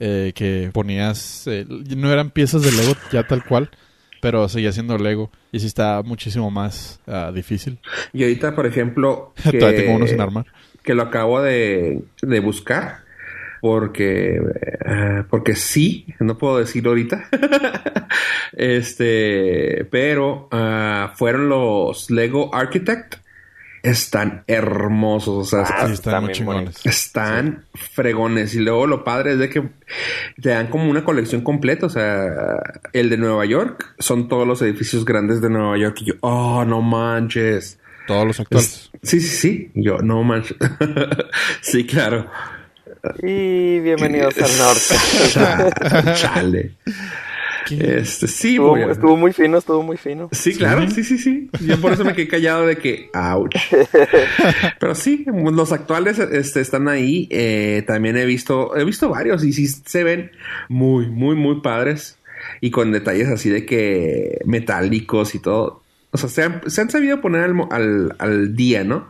eh, 0.00 0.32
que 0.34 0.70
ponías, 0.72 1.46
eh, 1.46 1.66
no 1.68 2.10
eran 2.10 2.30
piezas 2.30 2.62
de 2.62 2.72
Lego 2.72 2.94
ya 3.12 3.22
tal 3.24 3.44
cual, 3.44 3.68
pero 4.22 4.48
seguía 4.48 4.72
siendo 4.72 4.96
Lego 4.96 5.30
y 5.52 5.60
sí 5.60 5.66
está 5.66 6.02
muchísimo 6.02 6.50
más 6.50 7.00
ah, 7.06 7.32
difícil. 7.34 7.78
Y 8.14 8.22
ahorita, 8.22 8.54
por 8.54 8.64
ejemplo, 8.64 9.34
que, 9.50 9.52
Todavía 9.58 9.80
tengo 9.82 9.94
uno 9.94 10.06
sin 10.06 10.22
armar. 10.22 10.46
que 10.82 10.94
lo 10.94 11.02
acabo 11.02 11.42
de, 11.42 12.02
de 12.22 12.40
buscar 12.40 13.04
porque 13.60 14.40
eh, 14.84 15.22
porque 15.30 15.54
sí, 15.56 16.06
no 16.20 16.36
puedo 16.38 16.58
decir 16.58 16.86
ahorita. 16.86 17.28
este, 18.52 19.86
pero 19.90 20.48
ah, 20.50 21.12
fueron 21.16 21.48
los 21.48 22.10
Lego 22.10 22.54
Architect. 22.54 23.16
Están 23.82 24.42
hermosos, 24.48 25.34
o 25.36 25.44
sea, 25.44 25.60
Ah, 25.60 25.86
Sí, 25.86 25.92
están 25.92 25.92
están 25.92 26.14
muy 26.22 26.28
bien 26.28 26.34
chingones. 26.36 26.86
están 26.86 27.64
fregones. 27.74 28.54
Y 28.56 28.58
luego 28.58 28.84
lo 28.88 29.04
padre 29.04 29.34
es 29.34 29.38
de 29.38 29.48
que 29.48 29.62
te 30.42 30.48
dan 30.48 30.66
como 30.68 30.90
una 30.90 31.04
colección 31.04 31.42
completa. 31.42 31.86
O 31.86 31.88
sea, 31.88 32.32
el 32.92 33.10
de 33.10 33.16
Nueva 33.16 33.44
York 33.44 33.94
son 34.00 34.28
todos 34.28 34.44
los 34.44 34.60
edificios 34.62 35.04
grandes 35.04 35.40
de 35.40 35.50
Nueva 35.50 35.78
York. 35.78 35.98
Y 36.00 36.06
yo, 36.06 36.14
oh, 36.22 36.64
no 36.64 36.82
manches. 36.82 37.78
Todos 38.08 38.26
los 38.26 38.40
actuales. 38.40 38.90
Es- 39.02 39.08
sí, 39.08 39.20
sí, 39.20 39.36
sí. 39.36 39.70
Yo, 39.76 39.98
no 39.98 40.24
manches. 40.24 40.56
sí, 41.60 41.86
claro. 41.86 42.26
Y 43.22 43.80
bienvenidos 43.80 44.34
al 44.38 44.58
norte. 44.58 44.94
Cha- 45.30 46.14
Chale. 46.14 46.72
Este, 47.68 48.28
sí, 48.28 48.50
estuvo, 48.50 48.68
voy 48.70 48.82
a- 48.82 48.92
estuvo 48.92 49.16
muy 49.16 49.32
fino, 49.32 49.58
estuvo 49.58 49.82
muy 49.82 49.96
fino. 49.96 50.28
Sí, 50.32 50.54
claro, 50.54 50.88
sí, 50.88 51.02
sí, 51.02 51.18
sí. 51.18 51.50
Yo 51.66 51.80
por 51.80 51.92
eso 51.92 52.04
me 52.04 52.14
quedé 52.14 52.28
callado 52.28 52.66
de 52.66 52.76
que, 52.76 53.10
ouch. 53.12 53.56
Pero 54.80 54.94
sí, 54.94 55.24
los 55.26 55.72
actuales 55.72 56.18
este, 56.18 56.60
están 56.60 56.86
ahí. 56.88 57.26
Eh, 57.30 57.82
también 57.86 58.16
he 58.16 58.24
visto, 58.24 58.76
he 58.76 58.84
visto 58.84 59.08
varios 59.08 59.42
y 59.44 59.52
sí 59.52 59.66
se 59.66 60.04
ven 60.04 60.30
muy, 60.68 61.08
muy, 61.10 61.34
muy 61.34 61.60
padres. 61.60 62.18
Y 62.60 62.70
con 62.70 62.92
detalles 62.92 63.28
así 63.28 63.50
de 63.50 63.66
que 63.66 64.38
metálicos 64.44 65.34
y 65.34 65.40
todo. 65.40 65.82
O 66.12 66.18
sea, 66.18 66.28
se 66.28 66.44
han, 66.44 66.62
se 66.70 66.80
han 66.80 66.90
sabido 66.90 67.20
poner 67.20 67.42
al, 67.42 67.54
mo- 67.54 67.68
al, 67.72 68.14
al 68.18 68.54
día, 68.54 68.84
¿no? 68.84 69.08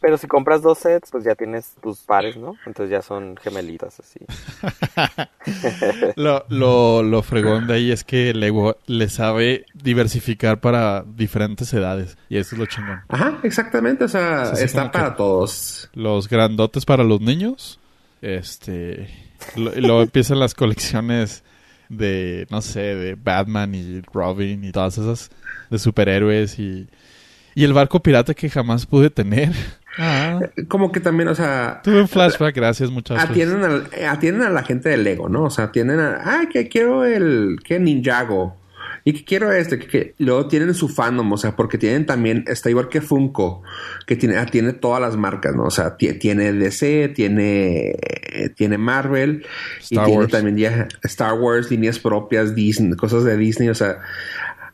Pero 0.00 0.18
si 0.18 0.26
compras 0.26 0.62
dos 0.62 0.78
sets, 0.78 1.10
pues 1.10 1.22
ya 1.24 1.34
tienes 1.34 1.74
tus 1.82 1.98
pares, 2.00 2.36
¿no? 2.36 2.56
Entonces 2.66 2.90
ya 2.90 3.00
son 3.02 3.36
gemelitas 3.36 4.00
así. 4.00 4.20
Lo, 6.16 6.44
lo, 6.48 7.02
lo 7.02 7.22
fregón 7.22 7.66
de 7.66 7.74
ahí 7.74 7.90
es 7.92 8.04
que 8.04 8.34
Lego 8.34 8.76
le 8.86 9.08
sabe 9.08 9.64
diversificar 9.74 10.60
para 10.60 11.02
diferentes 11.06 11.72
edades. 11.72 12.16
Y 12.28 12.36
eso 12.38 12.54
es 12.54 12.58
lo 12.58 12.66
chingón. 12.66 13.00
Ajá, 13.08 13.38
exactamente. 13.42 14.04
O 14.04 14.08
sea, 14.08 14.46
Sí, 14.46 14.56
sí, 14.56 14.64
está 14.64 14.90
para 14.90 15.16
todos. 15.16 15.88
Los 15.94 16.28
grandotes 16.28 16.84
para 16.84 17.04
los 17.04 17.20
niños. 17.20 17.78
Este. 18.20 19.08
lo- 19.56 19.74
y 19.76 19.80
luego 19.80 20.02
empiezan 20.02 20.38
las 20.40 20.54
colecciones 20.54 21.44
de, 21.88 22.46
no 22.50 22.60
sé, 22.62 22.80
de 22.80 23.14
Batman 23.14 23.74
y 23.74 24.00
Robin 24.12 24.64
y 24.64 24.72
todas 24.72 24.98
esas. 24.98 25.30
De 25.70 25.78
superhéroes 25.78 26.58
y. 26.58 26.88
Y 27.58 27.64
el 27.64 27.72
barco 27.72 28.00
pirata 28.00 28.34
que 28.34 28.48
jamás 28.48 28.86
pude 28.86 29.10
tener. 29.10 29.50
Ah, 30.00 30.38
Como 30.68 30.92
que 30.92 31.00
también, 31.00 31.28
o 31.28 31.34
sea, 31.34 31.80
tuve 31.82 32.00
un 32.00 32.06
flashback, 32.06 32.54
gracias, 32.54 32.88
muchachos. 32.88 33.24
atienden, 33.28 33.64
al- 33.64 33.88
atienden 34.08 34.42
a 34.46 34.50
la 34.50 34.62
gente 34.62 34.88
de 34.90 34.96
Lego, 34.96 35.28
¿no? 35.28 35.42
O 35.42 35.50
sea, 35.50 35.64
atienden 35.64 35.98
a, 35.98 36.20
ah, 36.24 36.42
que 36.52 36.68
quiero 36.68 37.04
el, 37.04 37.56
que 37.64 37.80
Ninjago. 37.80 38.56
Y 39.04 39.12
que 39.12 39.24
quiero 39.24 39.50
este, 39.52 39.78
que, 39.80 40.14
luego 40.18 40.46
tienen 40.46 40.72
su 40.74 40.88
fandom, 40.88 41.32
o 41.32 41.36
sea, 41.36 41.56
porque 41.56 41.78
tienen 41.78 42.06
también, 42.06 42.44
está 42.46 42.70
igual 42.70 42.88
que 42.88 43.00
Funko, 43.00 43.62
que 44.06 44.14
tiene, 44.14 44.44
tiene 44.46 44.72
todas 44.72 45.00
las 45.00 45.16
marcas, 45.16 45.56
¿no? 45.56 45.64
O 45.64 45.70
sea, 45.70 45.96
ti- 45.96 46.12
tiene 46.14 46.52
DC, 46.52 47.08
tiene, 47.08 47.96
tiene 48.54 48.78
Marvel, 48.78 49.44
Star 49.80 50.04
y 50.04 50.06
tiene 50.06 50.18
Wars. 50.20 50.30
también 50.30 50.56
ya 50.58 50.86
Star 51.02 51.34
Wars, 51.34 51.70
líneas 51.72 51.98
propias, 51.98 52.54
Disney, 52.54 52.92
cosas 52.96 53.24
de 53.24 53.36
Disney, 53.36 53.68
o 53.68 53.74
sea, 53.74 53.98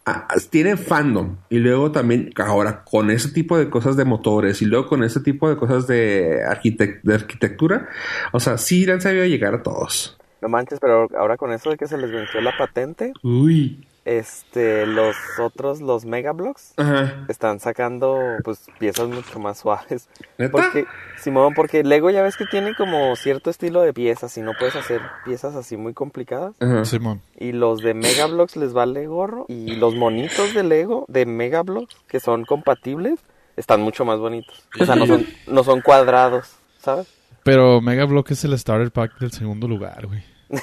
ah, 0.07 0.27
ah, 0.29 0.35
tiene 0.51 0.77
fandom. 0.77 1.37
Y 1.51 1.59
luego 1.59 1.93
también, 1.93 2.31
ahora, 2.37 2.85
con 2.85 3.11
ese 3.11 3.31
tipo 3.31 3.57
de 3.59 3.71
cosas 3.71 3.97
de 3.97 4.05
motores 4.05 4.63
y 4.63 4.67
luego 4.67 4.89
con 4.89 5.03
ese 5.05 5.21
tipo 5.21 5.49
de 5.49 5.57
cosas 5.57 5.87
de, 5.87 6.43
arquitec- 6.47 7.01
de 7.03 7.15
arquitectura, 7.15 7.89
o 8.33 8.41
sea, 8.41 8.59
sí 8.59 8.87
le 8.87 8.93
han 8.93 9.01
sabido 9.01 9.25
llegar 9.25 9.55
a 9.55 9.63
todos. 9.63 10.17
No 10.41 10.49
manches, 10.49 10.79
pero 10.81 11.09
ahora 11.19 11.37
con 11.37 11.53
eso 11.53 11.71
de 11.71 11.77
que 11.79 11.87
se 11.87 11.97
les 11.97 12.11
venció 12.11 12.41
la 12.41 12.57
patente, 12.57 13.13
Uy. 13.23 13.87
Este, 14.05 14.87
los 14.87 15.17
otros, 15.39 15.81
los 15.81 16.05
Megablocks, 16.05 16.75
Ajá. 16.77 17.25
están 17.29 17.61
sacando, 17.61 18.19
pues, 18.45 18.67
piezas 18.79 19.09
mucho 19.09 19.39
más 19.39 19.59
suaves. 19.59 20.09
¿Neta? 20.39 20.53
Porque, 20.53 20.87
Simón, 21.19 21.55
porque 21.55 21.83
Lego 21.85 22.11
ya 22.11 22.23
ves 22.23 22.37
que 22.37 22.47
tiene 22.47 22.75
como 22.75 23.17
cierto 23.17 23.51
estilo 23.51 23.83
de 23.83 23.93
piezas 23.93 24.37
y 24.37 24.43
no 24.43 24.53
puedes 24.59 24.77
hacer 24.77 25.01
piezas 25.25 25.55
así 25.55 25.77
muy 25.77 25.95
complicadas. 25.95 26.55
Ajá. 26.61 26.85
Simón. 26.85 27.21
Y 27.39 27.53
los 27.53 27.81
de 27.81 27.95
Megablocks 27.95 28.57
les 28.57 28.73
vale 28.73 29.07
gorro. 29.07 29.47
Y 29.49 29.77
los 29.77 29.95
monitos 29.95 30.55
de 30.55 30.63
Lego, 30.63 31.05
de 31.09 31.27
Megablocks, 31.27 31.97
que 32.07 32.21
son 32.21 32.45
compatibles, 32.45 33.21
están 33.57 33.83
mucho 33.83 34.05
más 34.05 34.19
bonitos. 34.19 34.67
O 34.81 34.85
sea, 34.85 34.97
no 34.97 35.07
son, 35.07 35.27
no 35.47 35.65
son 35.65 35.81
cuadrados, 35.81 36.57
¿sabes? 36.79 37.07
Pero 37.45 37.81
Mega 37.83 38.07
Block 38.07 38.31
es 38.31 38.43
el 38.45 38.59
starter 38.59 38.91
pack 38.91 39.19
del 39.19 39.31
segundo 39.31 39.69
lugar, 39.69 40.07
güey. 40.07 40.23
¿Sí 40.51 40.59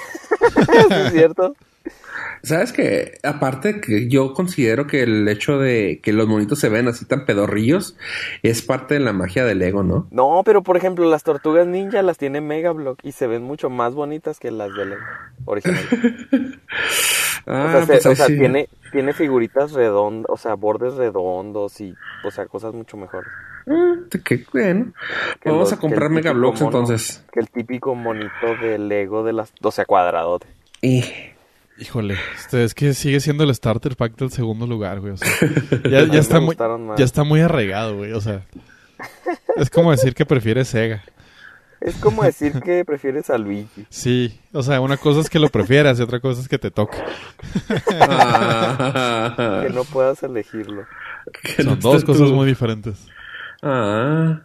¿Es 0.90 1.12
cierto? 1.12 1.54
Sabes 2.42 2.72
que, 2.72 3.18
aparte 3.22 3.80
que 3.80 4.08
yo 4.08 4.34
considero 4.34 4.86
que 4.88 5.02
el 5.04 5.28
hecho 5.28 5.58
de 5.58 6.00
que 6.02 6.12
los 6.12 6.26
monitos 6.26 6.58
se 6.58 6.68
ven 6.68 6.88
así 6.88 7.04
tan 7.04 7.24
pedorrillos 7.24 7.96
es 8.42 8.62
parte 8.62 8.94
de 8.94 9.00
la 9.00 9.12
magia 9.12 9.44
del 9.44 9.60
Lego, 9.60 9.82
¿no? 9.84 10.08
No, 10.10 10.42
pero 10.44 10.62
por 10.62 10.76
ejemplo, 10.76 11.08
las 11.08 11.22
tortugas 11.22 11.66
ninja 11.68 12.02
las 12.02 12.18
tiene 12.18 12.40
Megablock 12.40 12.98
y 13.04 13.12
se 13.12 13.26
ven 13.28 13.42
mucho 13.44 13.70
más 13.70 13.94
bonitas 13.94 14.40
que 14.40 14.50
las 14.50 14.74
de 14.74 14.86
Lego 14.86 15.02
original. 15.44 15.84
Ah, 17.46 17.64
o 17.68 17.70
sea, 17.72 17.80
se- 17.82 17.86
pues 17.92 18.06
o 18.06 18.14
sea, 18.16 18.26
sí. 18.26 18.38
tiene, 18.38 18.68
tiene 18.90 19.12
figuritas 19.12 19.72
redondas, 19.72 20.26
o 20.28 20.36
sea, 20.36 20.54
bordes 20.54 20.94
redondos 20.94 21.80
y, 21.80 21.94
o 22.24 22.30
sea, 22.30 22.46
cosas 22.46 22.74
mucho 22.74 22.96
mejores. 22.96 23.30
Ah, 23.68 23.94
qué 24.24 24.44
bueno. 24.52 24.92
que 25.40 25.48
Vamos 25.48 25.70
los- 25.70 25.78
a 25.78 25.80
comprar 25.80 26.10
Megablocks 26.10 26.60
entonces. 26.62 27.24
Que 27.32 27.40
el 27.40 27.48
típico 27.50 27.94
monito 27.94 28.56
de 28.60 28.78
Lego 28.78 29.22
de 29.22 29.32
las, 29.32 29.52
o 29.62 29.70
sea, 29.70 29.84
cuadradote. 29.84 30.46
Y 30.80 31.04
Híjole, 31.78 32.16
este, 32.36 32.64
es 32.64 32.74
que 32.74 32.94
sigue 32.94 33.18
siendo 33.20 33.44
el 33.44 33.54
starter 33.54 33.96
pack 33.96 34.16
del 34.16 34.30
segundo 34.30 34.66
lugar, 34.66 35.00
güey. 35.00 35.12
O 35.14 35.16
sea, 35.16 35.28
ya, 35.90 36.00
está 36.18 36.38
muy, 36.40 36.54
más. 36.56 36.98
ya 36.98 37.04
está 37.04 37.24
muy 37.24 37.40
arraigado, 37.40 37.96
güey. 37.96 38.12
O 38.12 38.20
sea, 38.20 38.44
es 39.56 39.70
como 39.70 39.90
decir 39.90 40.14
que 40.14 40.26
prefieres 40.26 40.68
Sega. 40.68 41.02
Es 41.80 41.96
como 41.96 42.22
decir 42.22 42.52
que 42.60 42.84
prefieres 42.84 43.28
a 43.30 43.38
Luigi. 43.38 43.86
Sí, 43.88 44.38
o 44.52 44.62
sea, 44.62 44.80
una 44.80 44.96
cosa 44.98 45.20
es 45.20 45.28
que 45.28 45.40
lo 45.40 45.48
prefieras 45.48 45.98
y 45.98 46.02
otra 46.02 46.20
cosa 46.20 46.40
es 46.40 46.46
que 46.48 46.58
te 46.58 46.70
toque. 46.70 46.96
Ah, 48.00 49.62
Que 49.66 49.70
no 49.72 49.84
puedas 49.84 50.22
elegirlo. 50.22 50.84
que 51.56 51.64
no 51.64 51.70
Son 51.72 51.80
dos 51.80 52.04
cosas 52.04 52.28
tú. 52.28 52.34
muy 52.34 52.46
diferentes. 52.46 52.98
Ah. 53.62 54.42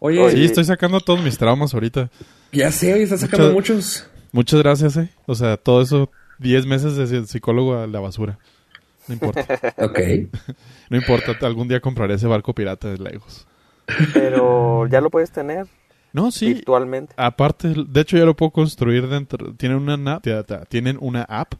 Oye, 0.00 0.20
Oye. 0.20 0.36
Sí, 0.36 0.44
estoy 0.44 0.64
sacando 0.64 1.00
todos 1.00 1.22
mis 1.22 1.38
traumas 1.38 1.72
ahorita. 1.74 2.10
ya 2.52 2.70
sé, 2.72 2.92
hoy 2.94 3.02
está 3.02 3.16
sacando 3.18 3.52
Mucho- 3.52 3.74
muchos. 3.74 4.10
Muchas 4.32 4.60
gracias, 4.60 4.96
eh. 4.98 5.08
O 5.26 5.34
sea, 5.34 5.56
todo 5.56 5.80
eso, 5.80 6.10
10 6.38 6.66
meses 6.66 6.96
de 6.96 7.26
psicólogo 7.26 7.76
a 7.78 7.86
la 7.86 8.00
basura. 8.00 8.38
No 9.08 9.14
importa. 9.14 9.46
Ok. 9.78 9.98
No 10.90 10.96
importa, 10.96 11.36
algún 11.46 11.66
día 11.66 11.80
compraré 11.80 12.14
ese 12.14 12.28
barco 12.28 12.54
pirata 12.54 12.88
de 12.88 12.98
Legos. 12.98 13.46
Pero 14.14 14.86
ya 14.86 15.00
lo 15.00 15.10
puedes 15.10 15.30
tener 15.32 15.66
No, 16.12 16.30
sí. 16.30 16.54
virtualmente. 16.54 17.12
Aparte, 17.16 17.74
de 17.88 18.00
hecho 18.00 18.16
ya 18.16 18.24
lo 18.24 18.34
puedo 18.36 18.50
construir 18.52 19.08
dentro. 19.08 19.52
Tienen 19.54 19.78
una, 19.78 20.20
tienen 20.68 20.96
una 21.00 21.22
app 21.22 21.54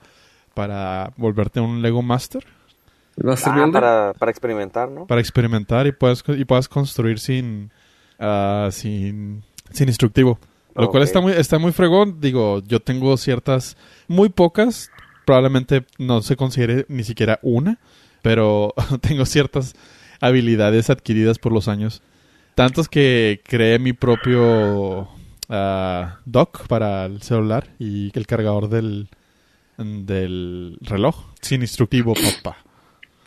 para 0.54 1.12
volverte 1.16 1.58
un 1.60 1.82
Lego 1.82 2.02
Master, 2.02 2.44
Master 3.16 3.52
Ah, 3.52 3.56
Builder. 3.56 3.72
para, 3.72 4.12
para 4.14 4.30
experimentar, 4.30 4.88
¿no? 4.88 5.06
para 5.06 5.20
experimentar 5.20 5.86
y 5.86 5.92
puedas, 5.92 6.22
y 6.28 6.44
puedas 6.44 6.68
construir 6.68 7.18
sin, 7.18 7.70
ah, 8.20 8.68
sin, 8.70 9.42
sin 9.72 9.88
instructivo. 9.88 10.38
Lo 10.76 10.90
cual 10.90 11.02
está 11.02 11.20
muy, 11.20 11.32
está 11.32 11.58
muy 11.58 11.72
fregón. 11.72 12.20
Digo, 12.20 12.62
yo 12.66 12.80
tengo 12.80 13.16
ciertas, 13.16 13.76
muy 14.08 14.28
pocas, 14.28 14.90
probablemente 15.24 15.84
no 15.98 16.22
se 16.22 16.36
considere 16.36 16.86
ni 16.88 17.04
siquiera 17.04 17.38
una, 17.42 17.78
pero 18.22 18.74
tengo 19.00 19.24
ciertas 19.24 19.74
habilidades 20.20 20.90
adquiridas 20.90 21.38
por 21.38 21.52
los 21.52 21.68
años. 21.68 22.02
Tantos 22.54 22.88
que 22.88 23.42
creé 23.44 23.78
mi 23.78 23.92
propio 23.92 25.08
ah, 25.48 26.20
dock 26.24 26.66
para 26.66 27.04
el 27.04 27.20
celular 27.22 27.68
y 27.78 28.10
el 28.16 28.26
cargador 28.26 28.68
del, 28.68 29.08
del 29.76 30.78
reloj. 30.80 31.26
Sin 31.42 31.62
instructivo, 31.62 32.14
papá. 32.14 32.58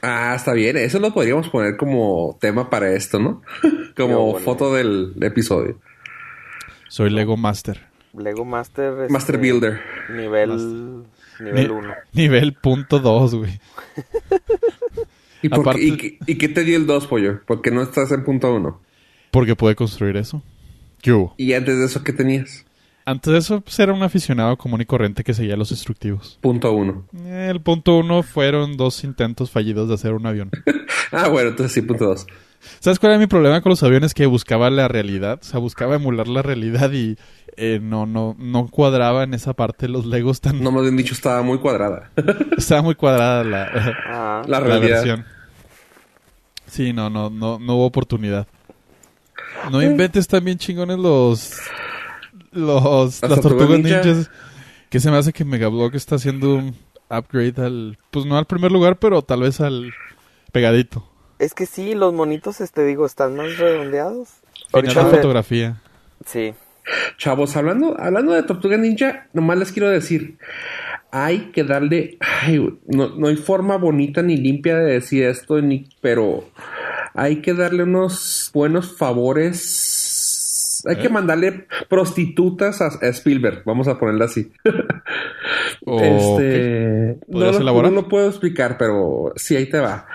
Ah, 0.02 0.34
está 0.36 0.54
bien. 0.54 0.78
Eso 0.78 1.00
lo 1.00 1.14
podríamos 1.14 1.50
poner 1.50 1.78
como 1.78 2.38
tema 2.40 2.70
para 2.70 2.94
esto, 2.94 3.20
¿no? 3.20 3.42
como 3.98 4.32
bueno. 4.32 4.40
foto 4.40 4.74
del 4.74 5.14
episodio. 5.22 5.80
Soy 6.90 7.10
Lego 7.10 7.38
Master. 7.38 7.88
Lego 8.18 8.44
Master. 8.46 8.94
este, 9.02 9.14
Master 9.14 9.38
Builder. 9.38 9.80
Nivel. 10.10 11.04
Nivel 11.40 11.68
Ni- 11.70 11.74
1. 11.74 11.94
Nivel 12.14 12.54
punto 12.54 13.00
dos, 13.00 13.36
güey. 13.36 13.60
¿Y, 15.42 15.50
por 15.50 15.60
qué- 15.60 15.70
Aparte- 15.70 15.84
y 15.84 15.98
qué- 15.98 16.18
y 16.26 16.36
qué 16.38 16.50
te 16.50 16.64
dio 16.64 16.76
el 16.78 16.86
2, 16.86 17.08
pollo? 17.08 17.42
Porque 17.46 17.72
no 17.72 17.82
estás 17.82 18.12
en 18.12 18.24
punto 18.26 18.54
1. 18.54 18.82
Porque 19.32 19.56
pude 19.56 19.76
construir 19.76 20.18
eso. 20.18 20.42
¿Qué 21.02 21.14
hubo? 21.14 21.34
Y 21.38 21.54
antes 21.54 21.78
de 21.80 21.86
eso, 21.86 22.04
¿qué 22.04 22.12
tenías? 22.12 22.66
Antes 23.06 23.32
de 23.32 23.40
eso, 23.40 23.62
pues, 23.62 23.80
era 23.80 23.94
un 23.94 24.04
aficionado 24.04 24.58
común 24.58 24.82
y 24.82 24.86
corriente 24.86 25.24
que 25.24 25.34
seguía 25.34 25.56
los 25.56 25.72
instructivos. 25.72 26.38
Punto 26.42 26.74
1. 26.74 27.06
El 27.26 27.62
punto 27.62 27.98
uno 27.98 28.22
fueron 28.22 28.76
dos 28.76 29.04
intentos 29.04 29.50
fallidos 29.50 29.88
de 29.88 29.96
hacer 29.96 30.14
un 30.14 30.26
avión. 30.26 30.50
Ah, 31.12 31.28
bueno, 31.28 31.50
entonces 31.50 31.72
sí, 31.74 31.82
punto 31.82 32.06
2. 32.06 32.28
¿Sabes 32.80 33.00
cuál 33.00 33.14
era 33.14 33.20
mi 33.20 33.28
problema 33.28 33.62
con 33.62 33.70
los 33.72 33.84
aviones? 33.84 34.14
Que 34.14 34.26
buscaba 34.26 34.70
la 34.70 34.88
realidad. 34.88 35.40
O 35.42 35.46
sea, 35.46 35.60
buscaba 35.60 35.96
emular 35.96 36.28
la 36.28 36.42
realidad 36.42 36.92
y 36.92 37.18
eh, 37.58 37.80
no, 37.82 38.06
no, 38.06 38.36
no 38.40 38.68
cuadraba 38.68 39.24
en 39.24 39.34
esa 39.34 39.54
parte 39.54 39.88
los 39.88 40.06
Legos 40.06 40.42
tan... 40.42 40.62
No 40.64 40.72
más 40.72 40.84
bien 40.84 40.96
dicho, 40.98 41.14
estaba 41.14 41.42
muy 41.42 41.58
cuadrada. 41.60 42.12
Estaba 42.58 42.82
muy 42.82 42.96
cuadrada 42.96 43.44
la, 43.44 43.64
Ah, 44.08 44.42
La 44.48 44.60
la 44.60 44.66
realidad. 44.66 44.98
versión. 44.98 45.26
Sí, 46.68 46.94
no, 46.94 47.10
no, 47.10 47.30
no, 47.30 47.60
no 47.60 47.76
hubo 47.76 47.86
oportunidad. 47.86 48.48
No 49.72 49.82
inventes 49.82 50.28
también 50.28 50.58
chingones 50.58 50.98
los... 51.00 51.58
Los... 52.52 53.22
Las 53.22 53.30
Las, 53.30 53.42
tortugas 53.42 53.42
tortugas 53.42 53.80
ninja. 53.80 54.04
ninjas. 54.04 54.32
Que 54.90 55.00
se 55.00 55.12
me 55.12 55.18
hace 55.18 55.34
que 55.34 55.46
Megablock 55.46 55.96
está 55.96 56.16
haciendo 56.16 56.56
un 56.56 56.76
upgrade 57.10 57.56
al... 57.66 57.98
Pues 58.12 58.26
no 58.26 58.38
al 58.38 58.46
primer 58.46 58.72
lugar, 58.72 58.98
pero 59.00 59.22
tal 59.22 59.42
vez 59.42 59.60
al 59.60 59.92
pegadito. 60.52 61.09
Es 61.40 61.54
que 61.54 61.66
sí, 61.66 61.96
los 61.96 62.14
monitos, 62.14 62.62
este 62.62 62.86
digo, 62.86 63.06
están 63.06 63.36
más 63.36 63.58
redondeados. 63.58 64.30
Final 64.72 64.86
Ahorita 64.86 65.04
de 65.06 65.10
le- 65.12 65.16
fotografía. 65.18 65.82
Sí. 66.26 66.54
Chavos, 67.18 67.56
hablando, 67.56 67.96
hablando 68.00 68.34
de 68.34 68.44
Tortuga 68.44 68.78
Ninja, 68.78 69.28
nomás 69.34 69.58
les 69.58 69.72
quiero 69.72 69.90
decir, 69.90 70.38
hay 71.12 71.52
que 71.52 71.64
darle, 71.64 72.18
ay, 72.20 72.60
no, 72.88 73.10
no 73.16 73.28
hay 73.28 73.36
forma 73.36 73.78
bonita 73.78 74.22
ni 74.22 74.38
limpia 74.38 74.78
de 74.78 74.94
decir 74.94 75.24
esto, 75.24 75.62
ni, 75.62 75.88
pero 76.02 76.50
hay 77.14 77.38
que 77.42 77.54
darle 77.54 77.84
unos 77.84 78.50
buenos 78.54 78.98
favores. 78.98 80.84
Hay 80.88 80.96
que 80.96 81.08
¿Eh? 81.08 81.10
mandarle 81.10 81.68
prostitutas 81.90 82.82
a, 82.82 82.88
a 82.88 83.08
Spielberg, 83.10 83.64
vamos 83.66 83.88
a 83.88 83.98
ponerla 84.00 84.26
así. 84.26 84.52
O- 85.86 86.00
este, 86.02 87.18
no, 87.28 87.34
¿Podrías 87.34 87.56
lo, 87.56 87.62
elaborar? 87.62 87.92
no 87.92 88.02
lo 88.02 88.08
puedo 88.08 88.28
explicar, 88.28 88.78
pero 88.78 89.32
sí, 89.36 89.56
ahí 89.56 89.68
te 89.70 89.80
va. 89.80 90.08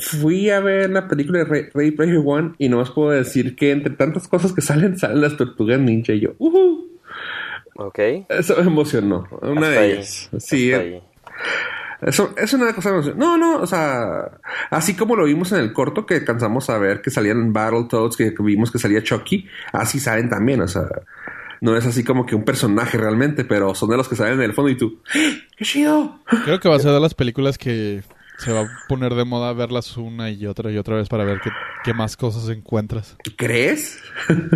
Fui 0.00 0.50
a 0.50 0.60
ver 0.60 0.90
la 0.90 1.08
película 1.08 1.40
de 1.40 1.44
Ray- 1.44 1.68
Ready 1.74 1.90
Player 1.92 2.20
One 2.24 2.52
y 2.58 2.68
no 2.68 2.78
os 2.80 2.90
puedo 2.90 3.10
decir 3.10 3.56
que 3.56 3.70
entre 3.72 3.94
tantas 3.94 4.28
cosas 4.28 4.52
que 4.52 4.60
salen, 4.62 4.98
salen 4.98 5.20
las 5.20 5.36
tortugas 5.36 5.78
ninja 5.80 6.12
y 6.12 6.20
yo, 6.20 6.30
"Ujú". 6.38 6.90
Ok. 7.76 7.98
Eso 8.28 8.54
me 8.56 8.62
emocionó. 8.62 9.26
Una 9.42 9.52
Hasta 9.52 9.70
de 9.70 9.78
ahí, 9.78 9.90
ellas. 9.92 10.30
Sí, 10.38 10.72
ahí. 10.72 11.02
eso 12.02 12.32
es 12.36 12.52
una 12.54 12.72
cosa. 12.72 12.90
que 12.90 12.92
me 12.96 12.98
emocionó. 13.02 13.18
No, 13.18 13.36
no, 13.38 13.62
o 13.62 13.66
sea, 13.66 14.38
así 14.70 14.94
como 14.94 15.16
lo 15.16 15.24
vimos 15.24 15.50
en 15.52 15.58
el 15.58 15.72
corto 15.72 16.06
que 16.06 16.14
alcanzamos 16.14 16.70
a 16.70 16.78
ver 16.78 17.02
que 17.02 17.10
salían 17.10 17.52
Battletoads, 17.52 18.16
que, 18.16 18.34
que 18.34 18.42
vimos 18.42 18.70
que 18.70 18.78
salía 18.78 19.02
Chucky, 19.02 19.46
así 19.72 19.98
salen 19.98 20.28
también, 20.28 20.60
o 20.60 20.68
sea. 20.68 20.86
No 21.60 21.76
es 21.78 21.86
así 21.86 22.04
como 22.04 22.26
que 22.26 22.34
un 22.34 22.44
personaje 22.44 22.98
realmente, 22.98 23.42
pero 23.44 23.74
son 23.74 23.88
de 23.88 23.96
los 23.96 24.06
que 24.06 24.16
salen 24.16 24.34
en 24.34 24.42
el 24.42 24.52
fondo 24.52 24.70
y 24.70 24.76
tú, 24.76 25.00
¡Eh! 25.14 25.40
¡qué 25.56 25.64
chido! 25.64 26.20
Creo 26.44 26.60
que 26.60 26.68
va 26.68 26.76
a 26.76 26.80
ser 26.80 26.92
de 26.92 27.00
las 27.00 27.14
películas 27.14 27.56
que 27.56 28.02
se 28.38 28.52
va 28.52 28.60
a 28.62 28.68
poner 28.88 29.14
de 29.14 29.24
moda 29.24 29.52
verlas 29.52 29.96
una 29.96 30.30
y 30.30 30.46
otra 30.46 30.70
y 30.70 30.76
otra 30.78 30.96
vez 30.96 31.08
para 31.08 31.24
ver 31.24 31.40
qué, 31.42 31.50
qué 31.84 31.94
más 31.94 32.16
cosas 32.16 32.48
encuentras. 32.48 33.16
¿Crees? 33.36 33.98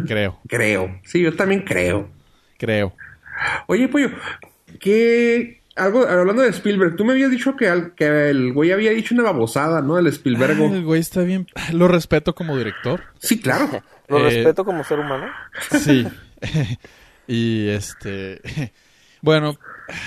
Creo, 0.07 0.41
creo. 0.49 1.01
Sí, 1.05 1.21
yo 1.23 1.35
también 1.35 1.63
creo. 1.63 2.09
creo. 2.59 2.95
Oye, 3.67 3.89
pollo, 3.89 4.11
¿qué 4.81 5.63
algo 5.77 6.07
hablando 6.07 6.43
de 6.43 6.49
Spielberg? 6.51 6.97
Tú 6.97 7.05
me 7.05 7.13
habías 7.13 7.31
dicho 7.31 7.55
que, 7.57 7.69
al- 7.69 7.95
que 7.95 8.31
el 8.31 8.53
güey 8.53 8.73
había 8.73 8.91
dicho 8.91 9.15
una 9.15 9.23
babosada, 9.23 9.81
¿no? 9.81 9.97
El 9.99 10.09
Spielberg. 10.09 10.57
Ah, 10.61 10.65
el 10.75 10.85
güey 10.85 11.01
está 11.01 11.23
bien. 11.23 11.47
Lo 11.73 11.87
respeto 11.87 12.35
como 12.35 12.59
director. 12.59 13.03
Sí, 13.21 13.41
claro. 13.41 13.83
Lo 14.09 14.19
Eh, 14.19 14.23
respeto 14.25 14.65
como 14.65 14.83
ser 14.83 14.99
humano. 14.99 15.27
Sí. 15.79 16.07
y 17.29 17.69
este. 17.69 18.41
Bueno, 19.21 19.59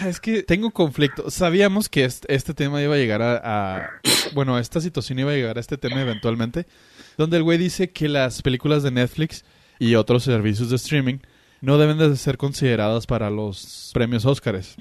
es 0.06 0.20
que 0.20 0.44
tengo 0.44 0.72
conflicto. 0.72 1.30
Sabíamos 1.30 1.90
que 1.90 2.04
este, 2.06 2.54
tema 2.54 2.82
iba 2.82 2.96
a 2.96 2.98
llegar 2.98 3.22
a, 3.22 3.42
a- 3.80 3.90
Bueno, 4.34 4.58
esta 4.60 4.82
situación 4.82 5.20
iba 5.20 5.32
a 5.32 5.36
llegar 5.36 5.58
a 5.58 5.62
este 5.62 5.78
tema 5.78 6.02
eventualmente. 6.02 6.66
Donde 7.18 7.38
el 7.38 7.44
güey 7.44 7.58
dice 7.58 7.92
que 7.92 8.08
las 8.10 8.42
películas 8.42 8.84
de 8.84 8.92
Netflix 8.92 9.44
y 9.80 9.96
otros 9.96 10.24
servicios 10.24 10.70
de 10.70 10.76
streaming 10.78 11.18
no 11.62 11.78
deben 11.78 11.98
de 11.98 12.16
ser 12.16 12.38
consideradas 12.38 13.06
para 13.08 13.30
los 13.30 13.92
premios 13.94 14.26
Óscares. 14.26 14.76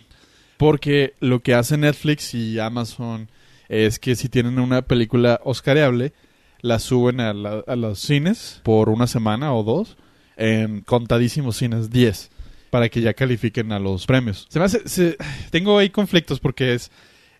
Porque 0.56 1.14
lo 1.20 1.40
que 1.40 1.54
hace 1.54 1.76
Netflix 1.76 2.34
y 2.34 2.58
Amazon 2.58 3.30
es 3.68 3.98
que 3.98 4.14
si 4.16 4.28
tienen 4.28 4.58
una 4.58 4.82
película 4.82 5.40
oscareable, 5.44 6.12
la 6.60 6.78
suben 6.78 7.20
a, 7.20 7.32
la- 7.32 7.64
a 7.66 7.76
los 7.76 7.98
cines 8.00 8.60
por 8.62 8.88
una 8.90 9.06
semana 9.06 9.54
o 9.54 9.62
dos, 9.62 9.96
en 10.36 10.80
contadísimos 10.82 11.56
cines, 11.56 11.90
10, 11.90 12.30
para 12.70 12.88
que 12.88 13.00
ya 13.00 13.14
califiquen 13.14 13.72
a 13.72 13.78
los 13.78 14.06
premios. 14.06 14.46
Se 14.48 14.58
me 14.58 14.64
hace, 14.64 14.88
se- 14.88 15.16
tengo 15.50 15.78
ahí 15.78 15.90
conflictos 15.90 16.40
porque 16.40 16.74
es, 16.74 16.90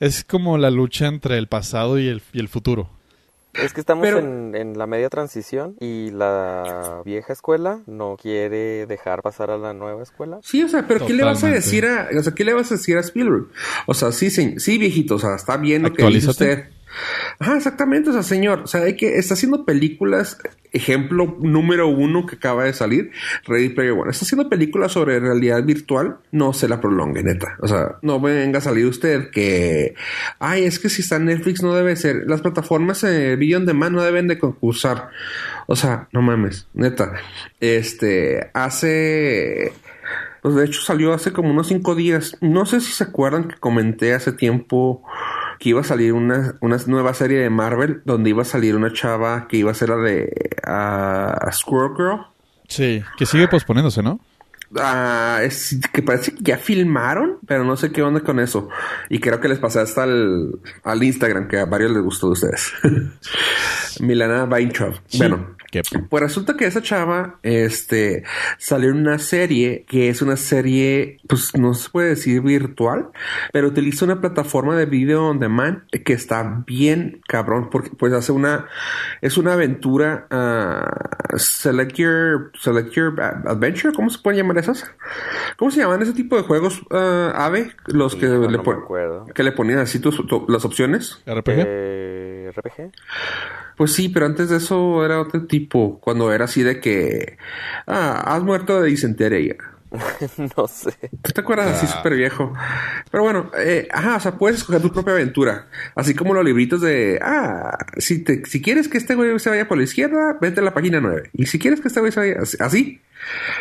es 0.00 0.24
como 0.24 0.58
la 0.58 0.70
lucha 0.70 1.06
entre 1.06 1.38
el 1.38 1.46
pasado 1.46 1.98
y 1.98 2.08
el, 2.08 2.22
y 2.32 2.40
el 2.40 2.48
futuro. 2.48 2.90
Es 3.52 3.72
que 3.72 3.80
estamos 3.80 4.04
Pero- 4.04 4.20
en, 4.20 4.54
en 4.54 4.78
la 4.78 4.86
media 4.86 5.08
transición 5.08 5.74
y 5.80 6.10
la 6.12 7.02
vieja 7.04 7.32
escuela 7.32 7.80
no 7.86 8.16
quiere 8.20 8.86
dejar 8.86 9.22
pasar 9.22 9.50
a 9.50 9.58
la 9.58 9.72
nueva 9.74 10.04
escuela. 10.04 10.38
Sí, 10.44 10.62
o 10.62 10.68
sea, 10.68 10.86
pero 10.86 11.04
¿qué 11.04 11.14
le 11.14 11.24
vas 11.24 11.42
a 11.42 11.48
decir 11.48 11.84
a, 11.84 12.08
o 12.16 12.22
sea, 12.22 12.32
qué 12.32 12.44
le 12.44 12.52
vas 12.54 12.70
a 12.70 12.76
decir 12.76 12.96
a 12.96 13.00
Spielberg? 13.00 13.48
O 13.86 13.94
sea, 13.94 14.12
sí, 14.12 14.30
sí, 14.30 14.54
sí, 14.58 14.78
viejito, 14.78 15.16
o 15.16 15.18
sea, 15.18 15.34
está 15.34 15.56
bien 15.56 15.82
lo 15.82 15.92
que 15.92 16.06
dice 16.06 16.30
usted. 16.30 16.68
Ajá, 17.38 17.56
exactamente, 17.56 18.10
o 18.10 18.12
sea, 18.12 18.22
señor, 18.22 18.62
o 18.64 18.66
sea, 18.66 18.82
hay 18.82 18.96
que, 18.96 19.16
está 19.16 19.34
haciendo 19.34 19.64
películas, 19.64 20.38
ejemplo 20.72 21.36
número 21.40 21.88
uno 21.88 22.26
que 22.26 22.36
acaba 22.36 22.64
de 22.64 22.72
salir, 22.72 23.12
Ready 23.46 23.70
Player 23.70 23.92
One, 23.92 24.10
está 24.10 24.24
haciendo 24.24 24.48
películas 24.48 24.92
sobre 24.92 25.20
realidad 25.20 25.64
virtual, 25.64 26.18
no 26.32 26.52
se 26.52 26.68
la 26.68 26.80
prolongue, 26.80 27.22
neta, 27.22 27.56
o 27.60 27.68
sea, 27.68 27.96
no 28.02 28.20
venga 28.20 28.58
a 28.58 28.62
salir 28.62 28.86
usted 28.86 29.30
que, 29.30 29.94
ay, 30.38 30.64
es 30.64 30.78
que 30.78 30.88
si 30.88 31.02
está 31.02 31.16
en 31.16 31.26
Netflix 31.26 31.62
no 31.62 31.74
debe 31.74 31.96
ser, 31.96 32.24
las 32.26 32.42
plataformas 32.42 33.00
de 33.02 33.36
video 33.36 33.58
on 33.58 33.66
demand 33.66 33.94
no 33.94 34.02
deben 34.02 34.28
de 34.28 34.38
concursar, 34.38 35.10
o 35.66 35.76
sea, 35.76 36.08
no 36.12 36.22
mames, 36.22 36.68
neta, 36.74 37.14
este, 37.60 38.50
hace... 38.54 39.72
Pues 40.42 40.54
de 40.54 40.64
hecho 40.64 40.80
salió 40.80 41.12
hace 41.12 41.34
como 41.34 41.50
unos 41.50 41.66
cinco 41.66 41.94
días. 41.94 42.38
No 42.40 42.64
sé 42.64 42.80
si 42.80 42.92
se 42.92 43.04
acuerdan 43.04 43.46
que 43.46 43.56
comenté 43.56 44.14
hace 44.14 44.32
tiempo 44.32 45.04
que 45.60 45.68
iba 45.68 45.82
a 45.82 45.84
salir 45.84 46.14
una, 46.14 46.56
una 46.60 46.78
nueva 46.86 47.12
serie 47.12 47.38
de 47.38 47.50
Marvel 47.50 48.00
donde 48.06 48.30
iba 48.30 48.40
a 48.42 48.46
salir 48.46 48.74
una 48.74 48.92
chava 48.94 49.46
que 49.46 49.58
iba 49.58 49.70
a 49.70 49.74
ser 49.74 49.90
la 49.90 49.96
de 49.96 50.32
ah, 50.66 51.50
Squirrel 51.52 51.92
Girl. 51.94 52.26
Sí, 52.66 53.04
que 53.18 53.26
sigue 53.26 53.46
posponiéndose, 53.46 54.02
¿no? 54.02 54.20
Ah, 54.78 55.40
es 55.42 55.78
que 55.92 56.00
parece 56.00 56.32
que 56.32 56.42
ya 56.42 56.56
filmaron, 56.56 57.40
pero 57.46 57.64
no 57.64 57.76
sé 57.76 57.92
qué 57.92 58.02
onda 58.02 58.20
con 58.20 58.40
eso. 58.40 58.70
Y 59.10 59.18
creo 59.18 59.38
que 59.38 59.48
les 59.48 59.58
pasé 59.58 59.80
hasta 59.80 60.04
al, 60.04 60.60
al 60.82 61.02
Instagram, 61.02 61.46
que 61.46 61.58
a 61.58 61.66
varios 61.66 61.90
les 61.90 62.02
gustó 62.02 62.28
de 62.28 62.32
ustedes. 62.32 62.72
Milana 64.00 64.44
Weintraub. 64.44 64.94
Bueno, 65.18 65.56
Pues 66.08 66.22
resulta 66.22 66.56
que 66.56 66.66
esa 66.66 66.82
chava, 66.82 67.38
este, 67.42 68.24
salió 68.58 68.90
en 68.90 68.96
una 68.98 69.18
serie 69.18 69.84
que 69.88 70.08
es 70.08 70.20
una 70.22 70.36
serie, 70.36 71.18
pues 71.28 71.56
no 71.56 71.74
se 71.74 71.88
puede 71.90 72.08
decir 72.10 72.40
virtual, 72.40 73.10
pero 73.52 73.68
utiliza 73.68 74.04
una 74.04 74.20
plataforma 74.20 74.76
de 74.76 74.86
video 74.86 75.28
on 75.28 75.38
demand 75.38 75.82
que 76.04 76.12
está 76.12 76.62
bien 76.66 77.20
cabrón, 77.28 77.68
porque 77.70 77.90
pues 77.90 78.12
hace 78.12 78.32
una, 78.32 78.66
es 79.20 79.38
una 79.38 79.52
aventura, 79.52 80.26
ah, 80.30 80.90
select 81.36 81.96
your, 81.96 82.50
select 82.60 82.92
your 82.92 83.20
adventure, 83.20 83.92
¿cómo 83.94 84.10
se 84.10 84.18
pueden 84.18 84.38
llamar 84.38 84.58
esas? 84.58 84.90
¿Cómo 85.56 85.70
se 85.70 85.80
llaman 85.80 86.02
ese 86.02 86.12
tipo 86.12 86.36
de 86.36 86.42
juegos, 86.42 86.82
ah, 86.90 87.32
Ave? 87.36 87.72
Los 87.86 88.16
que 88.16 88.26
le 88.26 88.38
no 88.38 88.48
me 88.48 88.58
pon- 88.58 88.78
acuerdo. 88.82 89.26
que 89.34 89.42
le 89.42 89.52
ponían 89.52 89.78
así 89.78 89.98
tus- 90.00 90.26
tu- 90.26 90.46
las 90.48 90.64
opciones. 90.64 91.22
RPG. 91.26 91.64
Eh, 91.66 92.52
RPG. 92.54 92.92
Pues 93.80 93.94
sí, 93.94 94.10
pero 94.10 94.26
antes 94.26 94.50
de 94.50 94.58
eso 94.58 95.02
era 95.06 95.22
otro 95.22 95.46
tipo, 95.46 96.00
cuando 96.00 96.34
era 96.34 96.44
así 96.44 96.62
de 96.62 96.80
que, 96.80 97.38
ah, 97.86 98.22
has 98.26 98.42
muerto 98.42 98.78
de 98.78 98.90
disentería. 98.90 99.56
no 100.56 100.68
sé. 100.68 100.92
¿Tú 101.22 101.32
te 101.32 101.40
acuerdas? 101.40 101.78
Así 101.78 101.86
súper 101.86 102.14
viejo. 102.14 102.52
Pero 103.10 103.24
bueno, 103.24 103.50
eh, 103.56 103.88
ajá, 103.90 104.16
o 104.16 104.20
sea, 104.20 104.32
puedes 104.32 104.58
escoger 104.58 104.82
tu 104.82 104.92
propia 104.92 105.14
aventura. 105.14 105.68
Así 105.94 106.14
como 106.14 106.34
los 106.34 106.44
libritos 106.44 106.82
de, 106.82 107.20
ah, 107.22 107.78
si, 107.96 108.22
te, 108.22 108.44
si 108.44 108.60
quieres 108.60 108.86
que 108.86 108.98
este 108.98 109.14
güey 109.14 109.38
se 109.38 109.48
vaya 109.48 109.66
por 109.66 109.78
la 109.78 109.84
izquierda, 109.84 110.36
vete 110.38 110.60
a 110.60 110.64
la 110.64 110.74
página 110.74 111.00
9. 111.00 111.30
Y 111.32 111.46
si 111.46 111.58
quieres 111.58 111.80
que 111.80 111.88
este 111.88 112.00
güey 112.00 112.12
se 112.12 112.20
vaya 112.20 112.36
así, 112.42 112.58
así, 112.60 113.00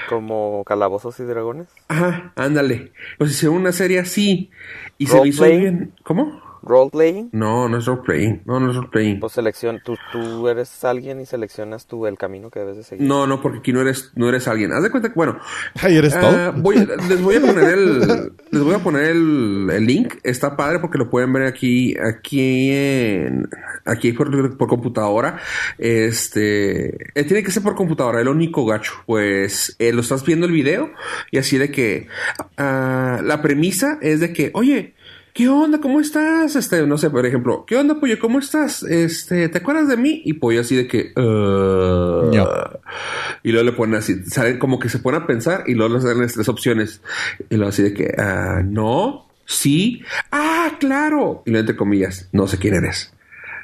Como 0.10 0.66
calabozos 0.66 1.18
y 1.22 1.24
dragones. 1.24 1.70
ajá, 1.88 2.34
ándale. 2.36 2.92
O 3.20 3.26
si 3.26 3.32
hicieron 3.32 3.56
una 3.56 3.72
serie 3.72 4.00
así 4.00 4.52
y 4.98 5.08
se 5.08 5.26
hizo 5.26 5.46
bien. 5.46 5.94
¿Cómo? 6.04 6.49
Roleplaying. 6.62 7.30
No, 7.32 7.68
no 7.70 7.78
es 7.78 7.86
roleplaying. 7.86 8.42
No, 8.46 8.60
no 8.60 8.70
es 8.70 8.76
roleplaying. 8.76 9.20
Pues 9.20 9.34
selección, 9.34 9.82
tú, 9.84 9.96
tú 10.12 10.48
eres 10.48 10.84
alguien 10.84 11.20
y 11.20 11.26
seleccionas 11.26 11.86
tú 11.88 12.06
el 12.08 12.18
camino 12.18 12.50
que 12.50 12.60
debes 12.60 12.78
de 12.78 12.84
seguir. 12.84 13.08
No, 13.08 13.28
no, 13.28 13.42
porque 13.42 13.60
aquí 13.60 13.74
no 13.74 13.82
eres, 13.82 14.12
no 14.16 14.28
eres 14.30 14.48
alguien. 14.48 14.72
Haz 14.74 14.84
de 14.84 14.92
cuenta 14.92 15.10
que, 15.10 15.16
bueno, 15.16 15.38
Ay, 15.82 15.98
¿eres 15.98 16.20
todo? 16.20 16.54
voy- 16.54 16.88
les 17.08 17.22
voy 17.22 17.36
a 17.36 17.42
poner 17.42 17.70
el 17.74 18.00
les 18.52 18.64
voy 18.64 18.74
a 18.76 18.80
poner 18.80 19.06
el, 19.12 19.70
el 19.72 19.86
link 19.86 20.16
está 20.24 20.56
padre 20.58 20.80
porque 20.80 20.98
lo 20.98 21.10
pueden 21.10 21.32
ver 21.34 21.44
aquí 21.44 21.96
aquí 22.00 22.72
en 22.72 23.48
aquí 23.86 24.12
por, 24.14 24.58
por 24.58 24.68
computadora 24.68 25.40
este 25.78 27.20
eh, 27.20 27.24
tiene 27.26 27.44
que 27.44 27.52
ser 27.52 27.64
por 27.64 27.76
computadora 27.76 28.22
el 28.22 28.28
único 28.28 28.66
gacho 28.66 28.94
pues 29.06 29.76
eh, 29.80 29.92
lo 29.94 30.02
estás 30.02 30.26
viendo 30.26 30.46
el 30.46 30.52
video 30.52 30.92
y 31.32 31.38
así 31.38 31.58
de 31.58 31.72
que 31.72 32.08
ah, 32.58 33.20
la 33.24 33.42
premisa 33.42 33.98
es 34.02 34.20
de 34.20 34.34
que 34.34 34.52
oye 34.54 34.94
¿Qué 35.34 35.48
onda? 35.48 35.80
¿Cómo 35.80 36.00
estás? 36.00 36.56
Este, 36.56 36.86
no 36.86 36.98
sé, 36.98 37.10
por 37.10 37.26
ejemplo, 37.26 37.64
¿qué 37.66 37.78
onda, 37.78 38.00
pollo? 38.00 38.20
¿Cómo 38.20 38.40
estás? 38.40 38.84
Este, 38.84 39.48
¿te 39.50 39.58
acuerdas 39.60 39.88
de 39.88 39.96
mí? 39.98 40.22
Y 40.26 40.34
pollo 40.34 40.62
así 40.62 40.76
de 40.76 40.88
que, 40.88 41.14
"Uh". 41.16 42.32
No. 42.36 42.50
Y 43.44 43.52
luego 43.52 43.66
le 43.66 43.72
ponen 43.74 43.96
así, 43.96 44.24
salen 44.26 44.60
como 44.60 44.80
que 44.80 44.90
se 44.90 45.00
pone 45.00 45.18
a 45.18 45.28
pensar 45.28 45.64
y 45.68 45.76
luego 45.76 45.96
le 45.96 46.02
salen 46.02 46.22
las 46.22 46.34
tres 46.34 46.50
opciones. 46.50 47.02
Y 47.50 47.56
luego 47.56 47.70
así 47.70 47.84
de 47.84 47.94
que, 47.94 48.14
ah, 48.18 48.62
no, 48.66 49.28
sí, 49.46 50.02
ah, 50.32 50.72
claro. 50.80 51.44
Y 51.46 51.52
luego 51.52 51.62
entre 51.62 51.76
comillas, 51.78 52.28
no 52.32 52.48
sé 52.48 52.58
quién 52.58 52.74
eres. 52.76 53.14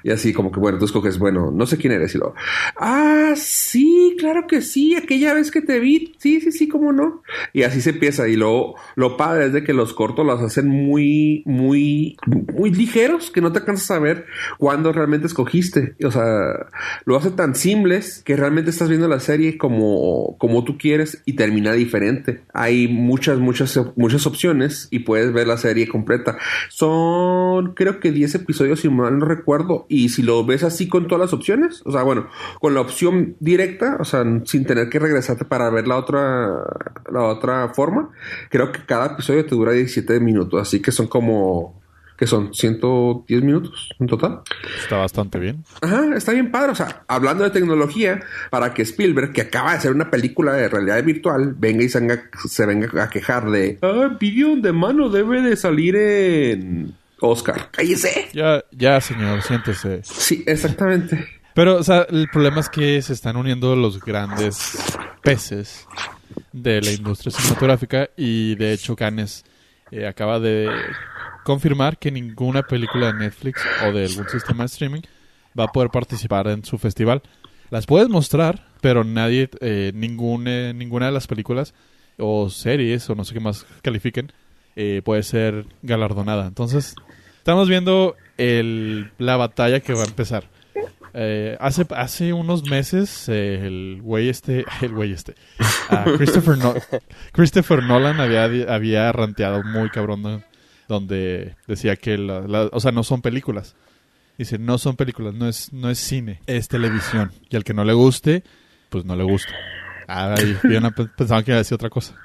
Y 0.06 0.12
así 0.12 0.34
como 0.34 0.52
que, 0.52 0.60
bueno, 0.60 0.78
tú 0.78 0.86
escoges, 0.86 1.18
bueno, 1.18 1.50
no 1.50 1.66
sé 1.66 1.78
quién 1.78 1.92
eres. 1.92 2.14
Y 2.14 2.20
luego, 2.20 2.36
ah, 2.78 3.34
sí, 3.36 4.16
claro 4.20 4.46
que 4.46 4.62
sí, 4.62 4.96
aquella 4.96 5.34
vez 5.34 5.50
que 5.50 5.64
te 5.64 5.80
vi, 5.80 6.14
sí, 6.20 6.42
sí, 6.42 6.52
sí, 6.52 6.68
cómo 6.68 6.94
no. 6.94 7.24
Y 7.54 7.64
así 7.64 7.82
se 7.82 7.90
empieza. 7.90 8.28
Y 8.28 8.36
luego, 8.36 8.76
lo 8.96 9.18
padre 9.18 9.48
es 9.48 9.54
de 9.54 9.64
que 9.64 9.74
los 9.74 9.96
cortos 9.96 10.24
los 10.24 10.40
hacen 10.44 10.68
muy, 10.68 11.42
muy, 11.48 12.18
muy 12.54 12.70
ligeros 12.70 13.32
que 13.32 13.42
no 13.42 13.52
te 13.52 13.58
alcanzas 13.58 13.90
a 13.90 13.98
ver 13.98 14.28
cuándo 14.60 14.94
realmente 14.94 15.26
escogiste. 15.26 15.96
O 16.06 16.12
sea, 16.12 16.68
lo 17.06 17.18
hace 17.18 17.32
tan 17.32 17.56
simples 17.56 18.22
que 18.24 18.36
realmente 18.36 18.70
estás 18.70 18.90
viendo 18.90 19.08
la 19.08 19.20
serie 19.20 19.58
como, 19.58 20.38
como 20.38 20.64
tú 20.66 20.78
quieres 20.78 21.24
y 21.26 21.34
termina 21.34 21.74
diferente. 21.74 22.44
Hay 22.54 22.88
muchas, 22.88 23.40
muchas, 23.40 23.80
muchas 23.96 24.28
opciones 24.28 24.88
y 24.92 25.00
puedes 25.00 25.34
ver 25.34 25.48
la 25.48 25.58
serie 25.58 25.88
completa. 25.88 26.38
Son, 26.70 27.74
creo 27.74 28.00
que 28.00 28.12
10 28.12 28.36
episodios, 28.36 28.82
si 28.82 28.90
mal 28.90 29.18
no 29.18 29.26
recuerdo. 29.26 29.88
Y 29.96 30.10
si 30.10 30.24
lo 30.24 30.46
ves 30.46 30.64
así 30.64 30.90
con 30.90 31.08
todas 31.08 31.22
las 31.22 31.34
opciones, 31.34 31.82
o 31.86 31.92
sea, 31.92 32.04
bueno, 32.04 32.28
con 32.60 32.74
la 32.74 32.82
opción 32.82 33.38
directa, 33.40 33.98
o 34.00 34.04
sea, 34.04 34.26
sin 34.44 34.66
tener 34.66 34.90
que 34.90 35.00
regresarte 35.00 35.46
para 35.46 35.70
ver 35.70 35.88
la 35.88 35.96
otra, 35.96 36.50
la 37.10 37.24
otra 37.24 37.70
forma, 37.70 38.10
creo 38.50 38.74
que 38.74 38.86
cada 38.86 39.14
episodio 39.14 39.46
te 39.46 39.56
dura 39.56 39.72
17 39.72 40.20
minutos. 40.20 40.62
Así 40.62 40.82
que 40.82 40.92
son 40.92 41.08
como 41.08 41.82
que 42.18 42.28
son 42.28 42.54
110 42.54 43.44
minutos 43.44 43.90
en 44.00 44.08
total. 44.08 44.42
Está 44.82 44.98
bastante 44.98 45.40
bien. 45.40 45.64
Ajá, 45.82 46.16
está 46.16 46.32
bien 46.32 46.52
padre. 46.52 46.72
O 46.72 46.76
sea, 46.76 47.04
hablando 47.08 47.44
de 47.44 47.50
tecnología, 47.50 48.22
para 48.50 48.74
que 48.74 48.84
Spielberg, 48.84 49.34
que 49.34 49.42
acaba 49.42 49.72
de 49.72 49.78
hacer 49.78 49.92
una 49.92 50.12
película 50.12 50.54
de 50.54 50.70
realidad 50.70 51.04
virtual, 51.04 51.56
venga 51.58 51.84
y 51.84 51.90
se 51.90 52.00
venga, 52.00 52.30
se 52.48 52.66
venga 52.66 53.04
a 53.04 53.10
quejar 53.10 53.50
de, 53.50 53.80
ah, 53.82 54.18
video 54.20 54.56
de 54.56 54.72
mano 54.72 55.10
debe 55.10 55.42
de 55.42 55.56
salir 55.56 55.96
en 55.96 56.96
Oscar. 57.28 57.70
Cállese. 57.72 58.30
Ya, 58.34 58.64
ya, 58.72 59.00
señor, 59.02 59.42
siéntese. 59.42 60.02
Sí, 60.04 60.44
exactamente. 60.46 61.28
Pero, 61.54 61.78
o 61.78 61.84
sea, 61.84 62.06
el 62.10 62.28
problema 62.30 62.60
es 62.60 62.70
que 62.70 63.02
se 63.02 63.14
están 63.14 63.38
uniendo 63.38 63.76
los 63.76 64.02
grandes 64.02 64.78
peces 65.24 65.88
de 66.52 66.82
la 66.82 66.92
industria 66.92 67.32
cinematográfica 67.32 68.10
y 68.18 68.56
de 68.56 68.74
hecho 68.74 68.96
Cannes 68.96 69.46
eh, 69.92 70.06
acaba 70.06 70.40
de 70.40 70.70
confirmar 71.44 71.98
que 71.98 72.12
ninguna 72.12 72.64
película 72.64 73.08
de 73.08 73.20
Netflix 73.20 73.62
o 73.86 73.92
de 73.92 74.06
algún 74.06 74.28
sistema 74.30 74.64
de 74.64 74.68
streaming 74.68 75.02
va 75.58 75.66
a 75.66 75.72
poder 75.72 75.90
participar 75.90 76.48
en 76.48 76.66
su 76.66 76.78
festival. 76.78 77.22
Las 77.70 77.86
puedes 77.86 78.10
mostrar, 78.10 78.68
pero 78.82 79.04
nadie, 79.04 79.50
eh, 79.62 79.92
ninguna, 79.94 80.74
ninguna 80.74 81.08
de 81.08 81.12
las 81.12 81.28
películas 81.28 81.74
o 82.18 82.50
series 82.50 83.10
o 83.10 83.16
no 83.16 83.26
sé 83.26 83.34
qué 83.34 83.40
más 83.40 83.66
califiquen 83.82 84.32
eh, 84.76 85.02
puede 85.06 85.24
ser 85.24 85.66
galardonada. 85.82 86.48
Entonces, 86.48 86.96
estamos 87.46 87.70
viendo 87.70 88.16
el, 88.40 89.12
la 89.20 89.38
batalla 89.38 89.80
que 89.80 89.94
va 89.94 90.02
a 90.02 90.08
empezar. 90.08 90.46
Eh, 91.14 91.56
hace, 91.62 91.86
hace 91.96 92.34
unos 92.34 92.68
meses 92.68 93.30
eh, 93.30 93.62
el 93.68 94.00
güey 94.02 94.30
este, 94.30 94.66
el 94.82 94.92
güey 94.94 95.12
este, 95.14 95.36
ah, 95.92 96.06
Christopher, 96.18 96.58
No- 96.58 96.74
Christopher 97.34 97.84
Nolan 97.84 98.20
había, 98.20 98.46
había 98.74 99.12
ranteado 99.12 99.62
muy 99.64 99.90
cabrón 99.92 100.24
¿no? 100.24 100.42
donde 100.88 101.56
decía 101.68 101.96
que, 101.98 102.18
la- 102.18 102.42
la- 102.42 102.70
o 102.72 102.80
sea, 102.80 102.92
no 102.92 103.04
son 103.04 103.22
películas. 103.22 103.76
Dice, 104.40 104.58
no 104.58 104.80
son 104.80 104.96
películas, 104.96 105.36
no 105.36 105.48
es, 105.48 105.72
no 105.72 105.92
es 105.92 106.00
cine, 106.00 106.42
es 106.48 106.68
televisión. 106.68 107.32
Y 107.52 107.56
al 107.58 107.64
que 107.64 107.76
no 107.76 107.86
le 107.86 107.94
guste, 107.94 108.44
pues 108.90 109.06
no 109.06 109.16
le 109.16 109.24
gusta. 109.24 109.54
Ah, 110.08 110.34
ahí, 110.36 110.58
bien, 110.64 110.84
pensaba 111.16 111.44
que 111.44 111.52
iba 111.52 111.58
a 111.58 111.60
decir 111.60 111.76
otra 111.76 111.90
cosa. 111.92 112.16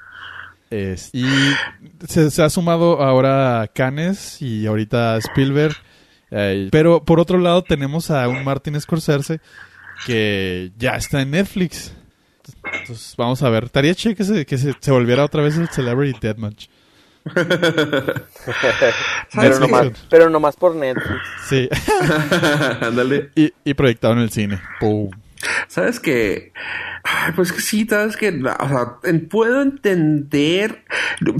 Es- 0.71 1.09
y 1.13 1.25
se, 2.07 2.31
se 2.31 2.41
ha 2.43 2.49
sumado 2.49 3.01
ahora 3.03 3.69
Canes 3.73 4.41
y 4.41 4.65
ahorita 4.65 5.17
Spielberg. 5.17 5.75
Eh, 6.31 6.69
pero 6.71 7.03
por 7.03 7.19
otro 7.19 7.37
lado 7.37 7.61
tenemos 7.61 8.09
a 8.09 8.27
un 8.29 8.43
Martin 8.43 8.79
Scorsese 8.81 9.39
que 10.05 10.71
ya 10.77 10.91
está 10.95 11.21
en 11.21 11.31
Netflix. 11.31 11.93
Entonces 12.63 13.13
vamos 13.17 13.43
a 13.43 13.49
ver. 13.49 13.65
Estaría 13.65 13.93
chido 13.93 14.15
que 14.15 14.23
se, 14.23 14.45
que 14.45 14.57
se, 14.57 14.73
se 14.79 14.91
volviera 14.91 15.25
otra 15.25 15.43
vez 15.43 15.57
el 15.57 15.67
Celebrity 15.69 16.17
Deathmatch. 16.21 16.67
Pero 19.35 19.59
nomás, 19.59 19.87
pero 20.09 20.29
nomás 20.29 20.55
por 20.55 20.75
Netflix. 20.75 21.21
Sí. 21.47 21.69
Ándale. 22.81 23.29
y, 23.35 23.53
y 23.63 23.73
proyectado 23.75 24.13
en 24.13 24.19
el 24.19 24.31
cine. 24.31 24.59
¡Pum! 24.79 25.11
¿Sabes 25.67 25.99
que 25.99 26.53
pues 27.35 27.51
que 27.51 27.61
sí, 27.61 27.85
sabes 27.89 28.15
que, 28.17 28.29
o 28.29 28.67
sea, 28.67 28.97
puedo 29.29 29.61
entender, 29.61 30.83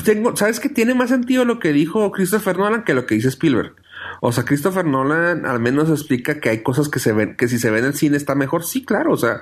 tengo, 0.03 0.35
sabes 0.35 0.59
que 0.59 0.69
tiene 0.69 0.93
más 0.93 1.09
sentido 1.09 1.45
lo 1.45 1.59
que 1.59 1.71
dijo 1.71 2.11
Christopher 2.11 2.57
Nolan 2.57 2.83
que 2.83 2.93
lo 2.93 3.05
que 3.05 3.15
dice 3.15 3.29
Spielberg. 3.29 3.75
O 4.23 4.31
sea, 4.31 4.45
Christopher 4.45 4.85
Nolan 4.85 5.47
al 5.47 5.59
menos 5.59 5.89
explica 5.89 6.39
que 6.39 6.49
hay 6.49 6.61
cosas 6.61 6.89
que 6.89 6.99
se 6.99 7.11
ven, 7.11 7.35
que 7.35 7.47
si 7.47 7.57
se 7.57 7.71
ven 7.71 7.85
en 7.85 7.93
cine 7.93 8.17
está 8.17 8.35
mejor. 8.35 8.63
Sí, 8.63 8.85
claro, 8.85 9.13
o 9.13 9.17
sea, 9.17 9.41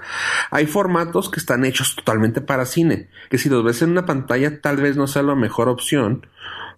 hay 0.51 0.67
formatos 0.67 1.29
que 1.29 1.41
están 1.41 1.65
hechos 1.65 1.97
totalmente 1.97 2.39
para 2.39 2.65
cine, 2.65 3.09
que 3.29 3.37
si 3.37 3.49
los 3.49 3.61
ves 3.61 3.81
en 3.81 3.91
una 3.91 4.05
pantalla 4.05 4.61
tal 4.61 4.77
vez 4.77 4.95
no 4.95 5.05
sea 5.05 5.21
la 5.21 5.35
mejor 5.35 5.67
opción. 5.67 6.25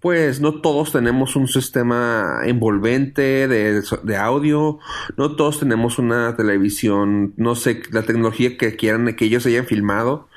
Pues 0.01 0.41
no 0.41 0.61
todos 0.61 0.91
tenemos 0.91 1.35
un 1.35 1.47
sistema 1.47 2.39
envolvente 2.43 3.47
de, 3.47 3.83
de 4.01 4.17
audio, 4.17 4.79
no 5.15 5.35
todos 5.35 5.59
tenemos 5.59 5.99
una 5.99 6.35
televisión, 6.35 7.35
no 7.37 7.53
sé, 7.53 7.83
la 7.91 8.01
tecnología 8.01 8.57
que 8.57 8.75
quieran 8.75 9.15
que 9.15 9.25
ellos 9.25 9.45
hayan 9.45 9.67
filmado. 9.67 10.27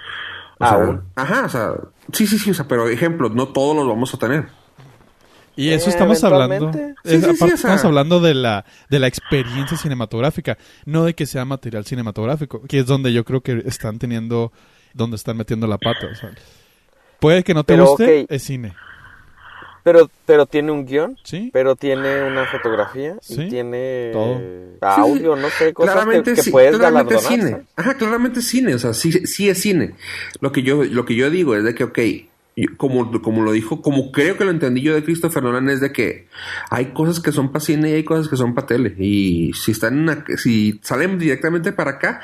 O 0.58 0.66
sea, 0.66 1.02
ajá, 1.14 1.44
o 1.46 1.48
sea, 1.48 1.74
sí, 2.12 2.26
sí, 2.26 2.38
sí, 2.38 2.50
o 2.50 2.54
sea, 2.54 2.68
pero 2.68 2.88
ejemplo, 2.88 3.30
no 3.30 3.48
todos 3.48 3.74
los 3.74 3.88
vamos 3.88 4.12
a 4.12 4.18
tener. 4.18 4.48
Y 5.56 5.70
eso 5.70 5.86
Eh, 5.86 5.90
estamos 5.90 6.22
hablando. 6.24 6.72
Sí, 6.72 6.78
es- 7.04 7.38
sí, 7.38 7.44
estamos 7.54 7.84
hablando 7.84 8.20
de 8.20 8.34
la, 8.34 8.64
de 8.90 8.98
la 8.98 9.06
experiencia 9.06 9.76
cinematográfica, 9.76 10.58
no 10.84 11.04
de 11.04 11.14
que 11.14 11.26
sea 11.26 11.44
material 11.44 11.84
cinematográfico, 11.84 12.62
que 12.62 12.80
es 12.80 12.86
donde 12.86 13.12
yo 13.12 13.24
creo 13.24 13.40
que 13.40 13.62
están 13.66 13.98
teniendo, 13.98 14.52
donde 14.94 15.16
están 15.16 15.36
metiendo 15.36 15.66
la 15.66 15.78
pata. 15.78 16.06
o 16.10 16.14
sea. 16.14 16.30
puede 17.20 17.42
que 17.44 17.54
no 17.54 17.64
te 17.64 17.72
Pero, 17.74 17.86
guste, 17.86 18.26
es 18.28 18.42
cine. 18.42 18.74
Pero, 19.82 20.10
pero 20.24 20.46
tiene 20.46 20.72
un 20.72 20.86
guion, 20.86 21.18
Sí. 21.24 21.50
pero 21.52 21.76
tiene 21.76 22.22
una 22.24 22.46
fotografía 22.46 23.16
Sí, 23.20 23.42
y 23.42 23.48
tiene 23.50 24.10
todo. 24.14 24.40
audio, 24.80 25.36
no 25.36 25.48
sé, 25.50 25.74
cosas 25.74 25.92
que, 25.94 26.00
claramente 26.00 26.34
que 26.34 26.42
sí, 26.42 26.50
puedes 26.50 26.74
claramente 26.76 27.14
galardonar. 27.14 27.38
cine. 27.38 27.50
¿sabes? 27.50 27.66
Ajá, 27.76 27.94
claramente 27.98 28.40
cine, 28.42 28.74
o 28.74 28.78
sea, 28.78 28.94
sí, 28.94 29.12
sí 29.26 29.48
es 29.50 29.60
cine. 29.60 29.94
Lo 30.40 30.52
que 30.52 30.62
yo, 30.62 30.84
lo 30.84 31.04
que 31.04 31.14
yo 31.14 31.28
digo 31.30 31.54
es 31.54 31.64
de 31.64 31.74
que, 31.74 31.84
ok, 31.84 31.98
como, 32.76 33.10
como 33.20 33.42
lo 33.42 33.52
dijo, 33.52 33.82
como 33.82 34.12
creo 34.12 34.36
que 34.36 34.44
lo 34.44 34.50
entendí 34.50 34.80
yo 34.80 34.94
de 34.94 35.02
Christopher 35.02 35.42
Nolan, 35.42 35.68
es 35.70 35.80
de 35.80 35.92
que 35.92 36.28
hay 36.70 36.86
cosas 36.86 37.20
que 37.20 37.32
son 37.32 37.50
para 37.50 37.64
cine 37.64 37.90
y 37.90 37.94
hay 37.94 38.04
cosas 38.04 38.28
que 38.28 38.36
son 38.36 38.54
para 38.54 38.68
tele. 38.68 38.94
Y 38.98 39.52
si 39.54 39.72
están 39.72 39.94
en 39.94 40.00
una- 40.00 40.24
si 40.36 40.78
salen 40.82 41.18
directamente 41.18 41.72
para 41.72 41.92
acá, 41.92 42.20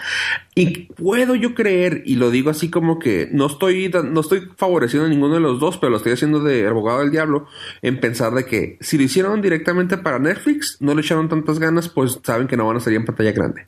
y 0.55 0.87
puedo 0.95 1.35
yo 1.35 1.55
creer, 1.55 2.03
y 2.07 2.15
lo 2.15 2.31
digo 2.31 2.51
así 2.51 2.71
como 2.71 2.99
que 2.99 3.29
no 3.33 3.47
estoy, 3.47 3.91
no 4.05 4.21
estoy 4.21 4.49
favoreciendo 4.57 5.07
a 5.07 5.11
ninguno 5.11 5.35
de 5.35 5.41
los 5.41 5.59
dos, 5.59 5.79
pero 5.79 5.91
lo 5.91 5.97
estoy 5.97 6.13
haciendo 6.13 6.41
de 6.41 6.67
abogado 6.67 7.01
del 7.01 7.11
diablo, 7.11 7.47
en 7.83 7.99
pensar 7.99 8.33
de 8.35 8.45
que 8.45 8.79
si 8.81 8.99
lo 8.99 9.05
hicieron 9.05 9.43
directamente 9.43 9.99
para 9.99 10.19
Netflix, 10.19 10.77
no 10.81 10.95
le 10.95 11.01
echaron 11.01 11.29
tantas 11.29 11.59
ganas, 11.59 11.89
pues 11.89 12.21
saben 12.23 12.47
que 12.47 12.57
no 12.57 12.67
van 12.67 12.77
a 12.77 12.81
salir 12.81 12.99
en 13.01 13.07
pantalla 13.07 13.33
grande. 13.33 13.67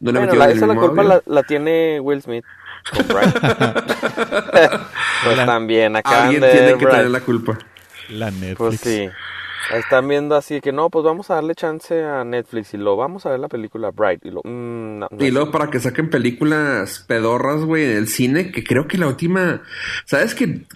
No 0.00 0.12
le 0.12 0.18
Bueno, 0.18 0.34
la, 0.34 0.50
esa 0.50 0.66
la 0.66 0.74
culpa 0.74 1.22
la 1.24 1.42
tiene 1.42 1.98
Will 2.00 2.20
Smith. 2.20 2.44
Pues 2.92 3.06
La- 5.36 5.46
también 5.46 5.96
acaban 5.96 6.24
Alguien 6.24 6.42
de 6.42 6.52
tiene 6.52 6.68
que 6.78 6.84
Bright. 6.84 6.90
tener 6.90 7.10
la 7.10 7.20
culpa. 7.20 7.58
La 8.10 8.30
Netflix. 8.30 8.56
Pues 8.58 8.80
sí. 8.80 9.08
Están 9.72 10.06
viendo 10.08 10.36
así 10.36 10.60
que 10.60 10.72
no, 10.72 10.90
pues 10.90 11.06
vamos 11.06 11.30
a 11.30 11.36
darle 11.36 11.54
chance 11.54 12.04
a 12.04 12.22
Netflix 12.22 12.74
y 12.74 12.76
lo 12.76 12.96
vamos 12.96 13.24
a 13.24 13.30
ver 13.30 13.40
la 13.40 13.48
película 13.48 13.90
Bright 13.92 14.22
y 14.26 14.30
lo 14.30 14.42
mm, 14.44 14.98
no, 14.98 15.08
no 15.10 15.24
Y 15.24 15.28
es- 15.28 15.32
luego 15.32 15.50
para 15.50 15.70
que 15.70 15.80
saquen 15.80 16.10
películas 16.10 17.02
pedorras, 17.08 17.62
güey, 17.62 17.84
en 17.84 17.96
el 17.96 18.08
cine, 18.08 18.52
que 18.52 18.62
creo 18.62 18.86
que 18.86 18.98
la 18.98 19.06
última, 19.06 19.62
¿sabes 20.04 20.34
qué? 20.34 20.66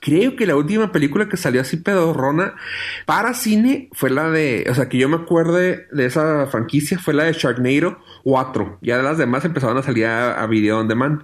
Creo 0.00 0.36
que 0.36 0.46
la 0.46 0.54
última 0.54 0.92
película 0.92 1.28
que 1.28 1.36
salió 1.36 1.60
así 1.60 1.76
pedorrona 1.78 2.54
para 3.04 3.34
cine 3.34 3.88
fue 3.94 4.10
la 4.10 4.30
de, 4.30 4.64
o 4.70 4.74
sea, 4.76 4.88
que 4.88 4.98
yo 4.98 5.08
me 5.08 5.16
acuerde 5.16 5.88
de 5.90 6.06
esa 6.06 6.46
franquicia, 6.46 7.00
fue 7.00 7.14
la 7.14 7.24
de 7.24 7.32
Sharknado 7.32 7.98
4. 8.22 8.78
Ya 8.80 8.98
las 8.98 9.18
demás 9.18 9.44
empezaron 9.44 9.76
a 9.78 9.82
salir 9.82 10.06
a, 10.06 10.40
a 10.40 10.46
video 10.46 10.78
on 10.78 10.86
demand. 10.86 11.22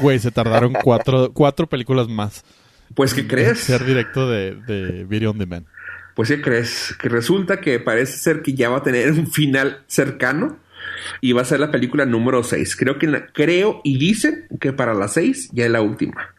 Güey, 0.00 0.18
se 0.18 0.30
tardaron 0.30 0.72
cuatro, 0.82 1.30
cuatro 1.32 1.66
películas 1.68 2.08
más. 2.08 2.44
Pues, 2.94 3.14
¿qué 3.14 3.22
en 3.22 3.28
crees? 3.28 3.58
Ser 3.60 3.84
directo 3.84 4.28
de, 4.28 4.54
de 4.54 5.04
Video 5.04 5.30
on 5.30 5.38
Demand. 5.38 5.66
Pues, 6.14 6.28
¿qué 6.28 6.40
crees? 6.40 6.94
Que 7.00 7.08
resulta 7.08 7.60
que 7.60 7.78
parece 7.80 8.16
ser 8.18 8.42
que 8.42 8.54
ya 8.54 8.70
va 8.70 8.78
a 8.78 8.82
tener 8.82 9.10
un 9.12 9.26
final 9.30 9.82
cercano 9.86 10.56
y 11.20 11.32
va 11.32 11.42
a 11.42 11.44
ser 11.44 11.60
la 11.60 11.70
película 11.70 12.06
número 12.06 12.42
6. 12.42 12.76
Creo 12.76 12.98
que, 12.98 13.06
la- 13.06 13.26
creo 13.26 13.80
y 13.84 13.98
dicen 13.98 14.46
que 14.60 14.72
para 14.72 14.94
la 14.94 15.08
6 15.08 15.50
ya 15.52 15.66
es 15.66 15.70
la 15.70 15.82
última. 15.82 16.30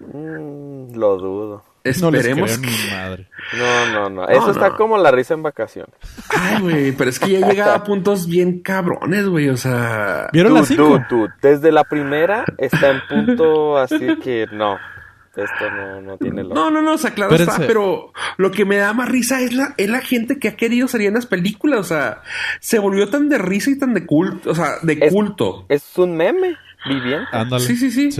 Mm, 0.00 0.94
lo 0.96 1.16
dudo. 1.18 1.64
No 1.84 2.10
les 2.10 2.20
Esperemos 2.26 2.58
creo 2.58 2.60
que... 2.70 2.94
madre. 2.94 3.28
No, 3.56 3.92
no, 3.92 4.10
no. 4.10 4.28
Eso 4.28 4.46
No, 4.46 4.52
está 4.52 4.68
no. 4.70 4.76
como 4.76 4.98
la 4.98 5.10
risa 5.10 5.34
en 5.34 5.42
vacaciones. 5.42 5.94
Ay, 6.28 6.60
güey, 6.60 6.92
pero 6.92 7.10
es 7.10 7.18
que 7.18 7.38
ya 7.40 7.46
llegaba 7.48 7.74
a 7.74 7.84
puntos 7.84 8.26
bien 8.28 8.60
cabrones, 8.60 9.26
güey, 9.26 9.48
o 9.48 9.56
sea... 9.56 10.28
¿Vieron 10.32 10.54
las 10.54 10.68
cinco? 10.68 11.00
tú, 11.08 11.26
tú. 11.26 11.28
Desde 11.42 11.72
la 11.72 11.84
primera 11.84 12.44
está 12.58 12.90
en 12.90 13.00
punto 13.08 13.78
así 13.78 13.98
que 14.22 14.46
no. 14.52 14.76
Esto 15.36 15.70
no, 15.70 16.00
no 16.02 16.16
tiene 16.18 16.42
lógica. 16.42 16.54
No, 16.60 16.70
no, 16.72 16.82
no, 16.82 16.94
o 16.94 16.98
sea, 16.98 17.12
claro 17.12 17.32
Espérense. 17.32 17.62
está, 17.62 17.66
pero 17.66 18.12
lo 18.36 18.50
que 18.50 18.64
me 18.64 18.76
da 18.76 18.92
más 18.92 19.08
risa 19.08 19.40
es 19.40 19.52
la, 19.54 19.74
es 19.76 19.88
la 19.88 20.00
gente 20.00 20.38
que 20.40 20.48
ha 20.48 20.56
querido 20.56 20.88
salir 20.88 21.06
en 21.08 21.14
las 21.14 21.26
películas, 21.26 21.78
o 21.80 21.84
sea, 21.84 22.20
se 22.58 22.78
volvió 22.80 23.08
tan 23.08 23.28
de 23.28 23.38
risa 23.38 23.70
y 23.70 23.78
tan 23.78 23.94
de 23.94 24.04
culto, 24.06 24.50
o 24.50 24.54
sea, 24.54 24.72
de 24.82 24.98
Es- 25.00 25.12
culto. 25.12 25.64
Es 25.68 25.96
un 25.96 26.16
meme 26.16 26.56
viviente. 26.84 27.28
Ándale. 27.32 27.64
Sí, 27.64 27.76
sí, 27.76 27.90
sí. 27.92 28.10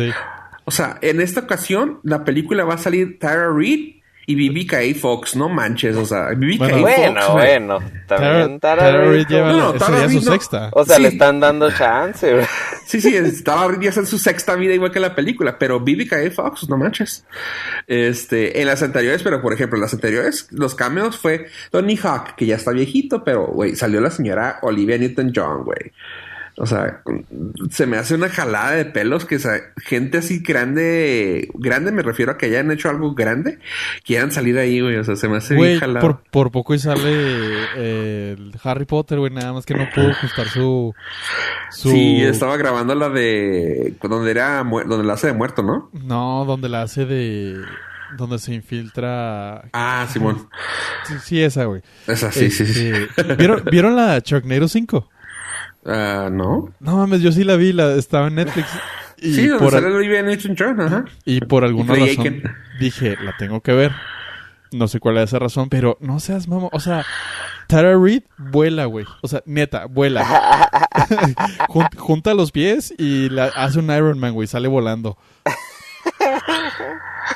O 0.64 0.70
sea, 0.70 0.98
en 1.02 1.20
esta 1.20 1.40
ocasión 1.40 2.00
la 2.02 2.24
película 2.24 2.64
va 2.64 2.74
a 2.74 2.78
salir 2.78 3.18
Tara 3.18 3.52
Reid 3.52 3.96
y 4.26 4.34
Vivica 4.36 4.78
A. 4.78 4.94
Fox, 4.94 5.34
no 5.34 5.48
manches, 5.48 5.96
o 5.96 6.04
sea, 6.06 6.28
Vivica 6.36 6.66
Bueno. 6.68 6.76
A. 6.76 6.80
Bueno, 6.80 7.20
Fox, 7.20 7.32
güey. 7.32 7.46
bueno. 7.46 7.78
También 8.06 8.60
Tara, 8.60 8.76
Tara 8.82 8.92
Tara 8.92 9.04
Reid 9.10 9.26
lleva 9.26 9.52
No, 9.52 9.72
Tara 9.72 10.08
su 10.08 10.14
no. 10.16 10.20
sexta. 10.32 10.70
O 10.72 10.84
sea, 10.84 10.96
Sí. 10.96 11.02
le 11.02 11.08
están 11.08 11.40
dando 11.40 11.70
chance. 11.72 12.32
güey. 12.34 12.46
Sí, 12.86 13.00
sí, 13.00 13.16
es- 13.16 13.42
Tara 13.42 13.66
Reid 13.66 13.80
ya 13.80 13.88
está 13.88 14.00
en 14.02 14.06
su 14.06 14.18
sexta 14.18 14.54
vida 14.54 14.74
igual 14.74 14.92
que 14.92 15.00
la 15.00 15.16
película, 15.16 15.58
pero 15.58 15.80
Vivica 15.80 16.16
A. 16.16 16.30
Fox, 16.30 16.68
no 16.68 16.76
manches. 16.76 17.24
Este, 17.88 18.60
en 18.60 18.66
las 18.68 18.82
anteriores, 18.82 19.22
pero 19.22 19.42
por 19.42 19.52
ejemplo, 19.52 19.76
en 19.78 19.82
las 19.82 19.94
anteriores, 19.94 20.46
los 20.52 20.74
cameos 20.76 21.16
fue 21.16 21.46
Tony 21.72 21.96
Hawk, 21.96 22.36
que 22.36 22.46
ya 22.46 22.54
está 22.56 22.70
viejito, 22.72 23.24
pero, 23.24 23.46
güey, 23.46 23.74
salió 23.74 24.00
la 24.00 24.10
señora 24.10 24.58
Olivia 24.62 24.96
Newton-John, 24.98 25.64
güey. 25.64 25.92
O 26.62 26.66
sea, 26.66 27.00
se 27.70 27.86
me 27.86 27.96
hace 27.96 28.14
una 28.14 28.28
jalada 28.28 28.72
de 28.72 28.84
pelos 28.84 29.24
que 29.24 29.36
o 29.36 29.38
sea, 29.38 29.54
gente 29.78 30.18
así 30.18 30.40
grande, 30.40 31.48
grande 31.54 31.90
me 31.90 32.02
refiero 32.02 32.32
a 32.32 32.36
que 32.36 32.46
hayan 32.46 32.70
hecho 32.70 32.90
algo 32.90 33.14
grande, 33.14 33.58
quieran 34.04 34.30
salir 34.30 34.58
ahí, 34.58 34.78
güey. 34.80 34.96
O 34.96 35.04
sea, 35.04 35.16
se 35.16 35.26
me 35.26 35.38
hace 35.38 35.54
Güey, 35.56 35.70
bien 35.70 35.80
jalado. 35.80 36.00
por, 36.06 36.22
por 36.30 36.50
poco 36.50 36.74
y 36.74 36.78
sale 36.78 37.00
eh, 37.76 38.36
el 38.38 38.52
Harry 38.62 38.84
Potter, 38.84 39.18
güey, 39.18 39.32
nada 39.32 39.54
más 39.54 39.64
que 39.64 39.72
no 39.72 39.88
pudo 39.94 40.10
ajustar 40.10 40.48
su... 40.48 40.94
su... 41.70 41.90
Sí, 41.90 42.20
estaba 42.20 42.58
grabando 42.58 42.94
la 42.94 43.08
de 43.08 43.94
donde 44.02 44.30
era 44.30 44.62
donde 44.62 45.04
la 45.04 45.14
hace 45.14 45.28
de 45.28 45.32
muerto, 45.32 45.62
¿no? 45.62 45.88
No, 45.94 46.44
donde 46.44 46.68
la 46.68 46.82
hace 46.82 47.06
de... 47.06 47.56
Donde 48.18 48.38
se 48.38 48.52
infiltra... 48.52 49.62
Ah, 49.72 50.06
Simón. 50.12 50.46
Sí, 51.06 51.14
sí, 51.22 51.42
esa, 51.42 51.64
güey. 51.64 51.80
Esa 52.06 52.30
sí, 52.32 52.50
sí, 52.50 52.66
sí. 52.66 52.90
Este, 53.16 53.34
¿Vieron, 53.36 53.62
¿Vieron 53.70 53.96
la 53.96 54.18
Sharknado 54.18 54.68
5? 54.68 55.08
Ah, 55.84 56.28
¿no? 56.30 56.72
No 56.80 56.96
mames, 56.96 57.22
yo 57.22 57.32
sí 57.32 57.44
la 57.44 57.56
vi, 57.56 57.72
la, 57.72 57.94
estaba 57.94 58.28
en 58.28 58.36
Netflix. 58.36 58.68
Y, 59.22 59.34
sí, 59.34 59.48
donde 59.48 59.62
por, 59.62 59.72
sale 59.74 59.94
Olivia 59.94 60.22
Newton-John, 60.22 60.80
ajá. 60.80 61.04
y 61.26 61.42
por 61.42 61.62
alguna 61.62 61.94
razón 61.94 62.42
dije, 62.80 63.18
la 63.22 63.36
tengo 63.36 63.60
que 63.60 63.74
ver. 63.74 63.92
No 64.72 64.88
sé 64.88 64.98
cuál 64.98 65.18
es 65.18 65.24
esa 65.24 65.38
razón, 65.38 65.68
pero 65.68 65.98
no 66.00 66.20
seas 66.20 66.48
mamá. 66.48 66.68
O 66.72 66.80
sea, 66.80 67.04
Tara 67.66 67.98
Reid 67.98 68.22
vuela, 68.38 68.86
güey. 68.86 69.04
O 69.20 69.28
sea, 69.28 69.42
neta, 69.44 69.84
vuela. 69.84 70.24
Jun- 71.68 71.94
junta 71.98 72.32
los 72.32 72.50
pies 72.50 72.94
y 72.96 73.28
la, 73.28 73.46
hace 73.48 73.80
un 73.80 73.90
Iron 73.90 74.18
Man, 74.18 74.32
güey. 74.32 74.48
Sale 74.48 74.68
volando. 74.68 75.18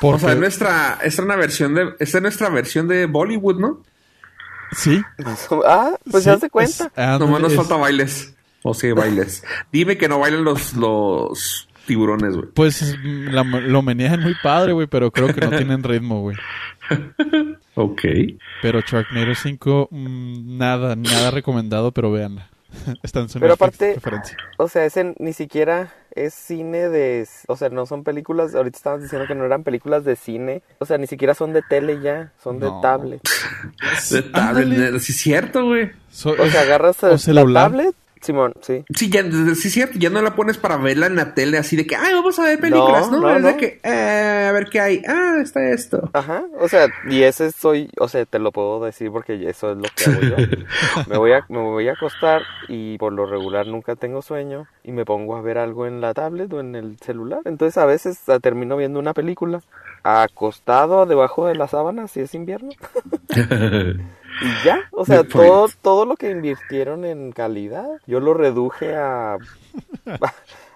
O 0.01 0.19
sea, 0.19 0.33
es 0.33 0.39
nuestra, 0.39 0.97
es 1.03 1.19
una 1.19 1.35
versión 1.35 1.75
de, 1.75 1.93
es 1.99 2.19
nuestra 2.21 2.49
versión 2.49 2.87
de 2.87 3.05
Bollywood, 3.05 3.59
¿no? 3.59 3.83
Sí. 4.71 5.01
Ah, 5.65 5.91
pues 6.09 6.23
sí, 6.23 6.29
se 6.29 6.35
hace 6.35 6.49
cuenta. 6.49 6.85
es- 6.85 6.97
ándale, 6.97 7.19
Nomás 7.25 7.41
nos 7.41 7.55
falta 7.55 7.75
bailes. 7.75 8.35
O 8.63 8.73
sí, 8.73 8.91
bailes. 8.91 9.43
Dime 9.71 9.97
que 9.97 10.07
no 10.09 10.19
bailan 10.19 10.43
los, 10.43 10.73
los 10.73 11.67
tiburones, 11.85 12.35
güey. 12.35 12.47
Pues 12.53 12.97
mm, 13.03 13.27
la- 13.29 13.43
lo 13.43 13.81
menean 13.81 14.21
muy 14.21 14.35
padre, 14.41 14.73
güey, 14.73 14.87
pero 14.87 15.11
creo 15.11 15.33
que 15.33 15.41
no 15.41 15.49
tienen 15.55 15.83
ritmo, 15.83 16.21
güey. 16.21 16.37
Ok. 17.77 18.01
Pero 18.61 18.79
Sharknado 18.81 19.35
5, 19.35 19.89
mm, 19.91 20.57
nada, 20.57 20.95
nada 20.95 21.29
recomendado, 21.31 21.91
pero 21.91 22.11
véanla. 22.11 22.49
Está 23.03 23.19
en 23.19 23.29
su 23.29 23.39
Pero 23.39 23.53
aparte-. 23.53 23.97
O 24.57 24.67
sea, 24.69 24.85
ese 24.85 25.13
ni 25.19 25.33
siquiera 25.33 25.93
es 26.15 26.33
cine 26.33 26.89
de... 26.89 27.27
O 27.47 27.55
sea, 27.57 27.69
no 27.69 27.85
son 27.85 28.03
películas... 28.03 28.55
Ahorita 28.55 28.77
estabas 28.77 29.01
diciendo 29.03 29.27
que 29.27 29.35
no 29.35 29.45
eran 29.45 29.63
películas 29.63 30.03
de 30.05 30.15
cine. 30.15 30.61
O 30.79 30.85
sea, 30.85 30.97
ni 30.97 31.07
siquiera 31.07 31.33
son 31.33 31.51
de 31.53 31.61
tele 31.61 31.99
ya. 32.01 32.31
Son 32.41 32.59
de 32.59 32.67
No. 32.67 32.81
tablet. 32.81 33.21
De 34.11 34.21
tablet, 34.23 34.65
Ándale. 34.79 34.99
sí, 34.99 35.11
es 35.11 35.17
cierto, 35.19 35.65
güey. 35.65 35.91
So- 36.09 36.31
O 36.39 36.47
sea, 36.47 36.61
agarras 36.61 37.03
O 37.03 37.09
el- 37.31 37.35
la 37.53 37.61
tablet... 37.63 37.95
Simón, 38.25 38.53
sí. 38.61 38.83
Sí, 38.93 39.09
ya, 39.09 39.23
sí, 39.55 39.69
cierto, 39.69 39.97
ya 39.99 40.09
no 40.09 40.21
la 40.21 40.35
pones 40.35 40.57
para 40.57 40.77
verla 40.77 41.05
en 41.07 41.15
la 41.15 41.33
tele 41.33 41.57
así 41.57 41.75
de 41.75 41.85
que, 41.85 41.95
ay, 41.95 42.13
vamos 42.13 42.37
a 42.39 42.43
ver 42.43 42.59
películas, 42.59 43.09
No, 43.11 43.19
¿no? 43.19 43.27
no, 43.27 43.37
es 43.37 43.43
de 43.43 43.57
que, 43.57 43.79
eh, 43.83 44.47
a 44.49 44.51
ver 44.51 44.65
qué 44.69 44.79
hay. 44.81 45.01
Ah, 45.07 45.37
está 45.41 45.69
esto. 45.69 46.09
Ajá, 46.13 46.43
o 46.59 46.67
sea, 46.67 46.87
y 47.09 47.23
ese 47.23 47.51
soy, 47.51 47.89
o 47.99 48.07
sea, 48.07 48.25
te 48.25 48.39
lo 48.39 48.51
puedo 48.51 48.83
decir 48.83 49.11
porque 49.11 49.49
eso 49.49 49.71
es 49.71 49.77
lo 49.77 49.83
que 49.95 50.09
hago 50.09 50.21
yo. 50.21 50.35
Me 51.07 51.17
voy 51.17 51.33
a, 51.33 51.45
me 51.49 51.59
voy 51.59 51.87
a 51.87 51.93
acostar 51.93 52.41
y 52.67 52.97
por 52.97 53.13
lo 53.13 53.25
regular 53.25 53.67
nunca 53.67 53.95
tengo 53.95 54.21
sueño 54.21 54.67
y 54.83 54.91
me 54.91 55.05
pongo 55.05 55.35
a 55.35 55.41
ver 55.41 55.57
algo 55.57 55.85
en 55.85 56.01
la 56.01 56.13
tablet 56.13 56.51
o 56.53 56.59
en 56.59 56.75
el 56.75 56.97
celular. 56.99 57.41
Entonces 57.45 57.77
a 57.77 57.85
veces 57.85 58.19
ah, 58.27 58.39
termino 58.39 58.77
viendo 58.77 58.99
una 58.99 59.13
película 59.13 59.61
acostado 60.03 61.05
debajo 61.05 61.47
de 61.47 61.55
la 61.55 61.67
sábana 61.67 62.07
si 62.07 62.21
es 62.21 62.33
invierno. 62.33 62.71
Y 64.41 64.65
ya, 64.65 64.79
o 64.91 65.05
sea, 65.05 65.23
todo, 65.23 65.69
todo 65.81 66.05
lo 66.05 66.15
que 66.15 66.29
invirtieron 66.29 67.05
en 67.05 67.31
calidad, 67.31 67.87
yo 68.05 68.19
lo 68.19 68.33
reduje 68.33 68.95
a, 68.95 69.37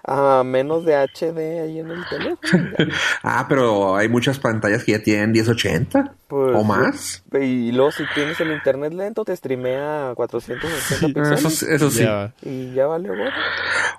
a 0.04 0.42
menos 0.44 0.84
de 0.84 0.94
HD 0.96 1.60
ahí 1.62 1.78
en 1.78 1.90
el 1.90 2.04
teléfono. 2.08 2.70
ya. 2.78 2.86
ah, 3.22 3.46
pero 3.48 3.96
hay 3.96 4.08
muchas 4.08 4.38
pantallas 4.38 4.82
que 4.84 4.92
ya 4.92 5.02
tienen 5.02 5.32
1080 5.32 6.12
Pues, 6.26 6.56
o 6.56 6.64
más. 6.64 7.22
Y 7.32 7.72
luego 7.72 7.92
si 7.92 8.04
tienes 8.14 8.40
el 8.40 8.50
internet 8.52 8.92
lento 8.94 9.24
te 9.24 9.36
streamea 9.36 10.10
a 10.10 10.14
480 10.14 11.36
Sí, 11.36 11.66
Eso, 11.68 11.90
sí. 11.90 12.02
Ya. 12.02 12.32
y 12.42 12.72
ya 12.72 12.86
valió 12.86 13.14
gorro. 13.16 13.30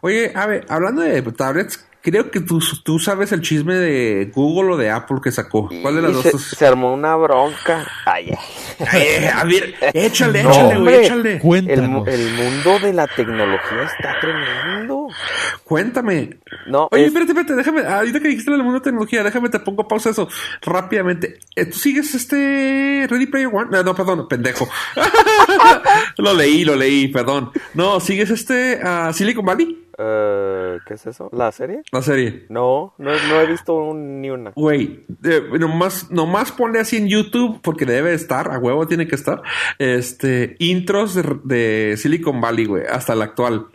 Oye, 0.01 0.31
a 0.35 0.47
ver, 0.47 0.65
hablando 0.69 1.01
de 1.01 1.21
tablets, 1.21 1.85
creo 2.01 2.31
que 2.31 2.39
tú, 2.39 2.59
tú 2.83 2.99
sabes 2.99 3.31
el 3.31 3.41
chisme 3.41 3.75
de 3.75 4.31
Google 4.33 4.73
o 4.73 4.77
de 4.77 4.89
Apple 4.89 5.17
que 5.23 5.31
sacó. 5.31 5.69
¿Cuál 5.81 5.95
de 5.95 6.01
las 6.01 6.13
dos? 6.13 6.41
se, 6.43 6.65
armó 6.65 6.93
una 6.93 7.15
bronca. 7.15 7.85
Ay, 8.05 8.31
Ay, 8.91 9.01
eh, 9.01 9.29
a 9.33 9.43
ver, 9.43 9.75
échale, 9.93 10.43
No, 10.43 10.51
échale, 10.51 10.77
güey, 10.79 11.05
échale. 11.05 11.33
el, 11.35 11.39
Cuéntanos. 11.39 12.07
el 12.07 12.33
mundo 12.33 12.79
de 12.79 12.93
la 12.93 13.07
tecnología 13.07 13.83
está 13.83 14.19
tremendo. 14.19 15.07
Cuéntame. 15.63 16.37
No, 16.67 16.87
Oye, 16.91 17.03
es- 17.03 17.07
espérate, 17.07 17.31
espérate, 17.31 17.55
déjame, 17.55 17.81
ahorita 17.81 18.19
que 18.19 18.27
dijiste 18.27 18.51
del 18.51 18.63
mundo 18.63 18.79
de 18.79 18.83
tecnología, 18.83 19.23
déjame 19.23 19.49
te 19.49 19.59
pongo 19.59 19.87
pausa 19.87 20.09
eso 20.09 20.27
rápidamente. 20.61 21.39
Eh, 21.55 21.65
¿Tú 21.65 21.77
sigues 21.77 22.13
este 22.15 23.07
Ready 23.09 23.27
Player 23.27 23.47
One? 23.51 23.67
No, 23.71 23.83
no, 23.83 23.95
perdón, 23.95 24.27
pendejo. 24.27 24.67
lo 26.17 26.33
leí, 26.33 26.63
lo 26.63 26.75
leí, 26.75 27.07
perdón. 27.07 27.51
No, 27.73 27.99
¿sigues 27.99 28.29
este 28.29 28.79
ah, 28.83 29.11
Silicon 29.13 29.45
Valley? 29.45 29.80
Eh, 30.03 30.77
¿qué 30.87 30.95
es 30.95 31.05
eso? 31.05 31.29
¿La 31.31 31.51
serie? 31.51 31.81
La 31.91 32.01
serie. 32.01 32.45
No, 32.49 32.93
no, 32.97 33.11
no 33.11 33.41
he 33.41 33.45
visto 33.45 33.73
un- 33.75 34.21
ni 34.21 34.29
una. 34.31 34.51
Güey, 34.55 35.05
eh, 35.23 35.41
nomás, 35.59 36.09
nomás 36.11 36.51
ponle 36.51 36.79
así 36.79 36.97
en 36.97 37.07
YouTube, 37.07 37.59
porque 37.61 37.85
debe 37.85 38.13
estar, 38.13 38.51
a 38.51 38.57
huevo 38.57 38.87
tiene 38.87 39.07
que 39.07 39.15
estar, 39.15 39.41
este, 39.79 40.55
intros 40.59 41.13
de, 41.15 41.23
de 41.43 41.95
Silicon 41.97 42.41
Valley, 42.41 42.65
güey, 42.65 42.83
hasta 42.89 43.13
el 43.13 43.21
actual. 43.21 43.67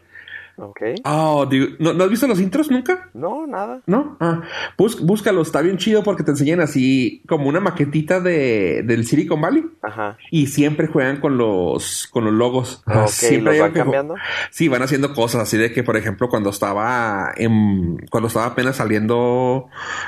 Ok. 0.58 0.80
Oh, 1.04 1.44
digo, 1.44 1.66
¿no, 1.78 1.92
¿no 1.92 2.04
has 2.04 2.10
visto 2.10 2.26
los 2.26 2.40
intros 2.40 2.70
nunca? 2.70 3.10
No, 3.12 3.46
nada. 3.46 3.82
¿No? 3.86 4.16
Ah, 4.20 4.40
bus- 4.78 5.00
búscalo, 5.04 5.42
está 5.42 5.60
bien 5.60 5.76
chido 5.76 6.02
porque 6.02 6.22
te 6.22 6.30
enseñan 6.30 6.60
así 6.60 7.22
como 7.28 7.48
una 7.48 7.60
maquetita 7.60 8.20
de, 8.20 8.82
del 8.84 9.06
Silicon 9.06 9.40
Valley 9.40 9.66
Ajá. 9.82 10.16
y 10.30 10.46
siempre 10.46 10.86
juegan 10.86 11.20
con 11.20 11.36
los, 11.36 12.06
con 12.10 12.24
los 12.24 12.32
logos. 12.32 12.82
Ah, 12.86 13.02
Ok, 13.02 13.08
siempre 13.10 13.40
¿los 13.42 13.54
hay 13.54 13.60
van 13.60 13.72
cambiando? 13.72 14.14
Sí, 14.50 14.68
van 14.68 14.82
haciendo 14.82 15.12
cosas 15.12 15.42
así 15.42 15.58
de 15.58 15.72
que, 15.72 15.82
por 15.84 15.96
ejemplo, 15.96 16.28
cuando 16.30 16.48
estaba 16.50 17.32
en, 17.36 17.98
cuando 18.10 18.28
estaba 18.28 18.46
apenas 18.46 18.76
saliendo, 18.76 19.66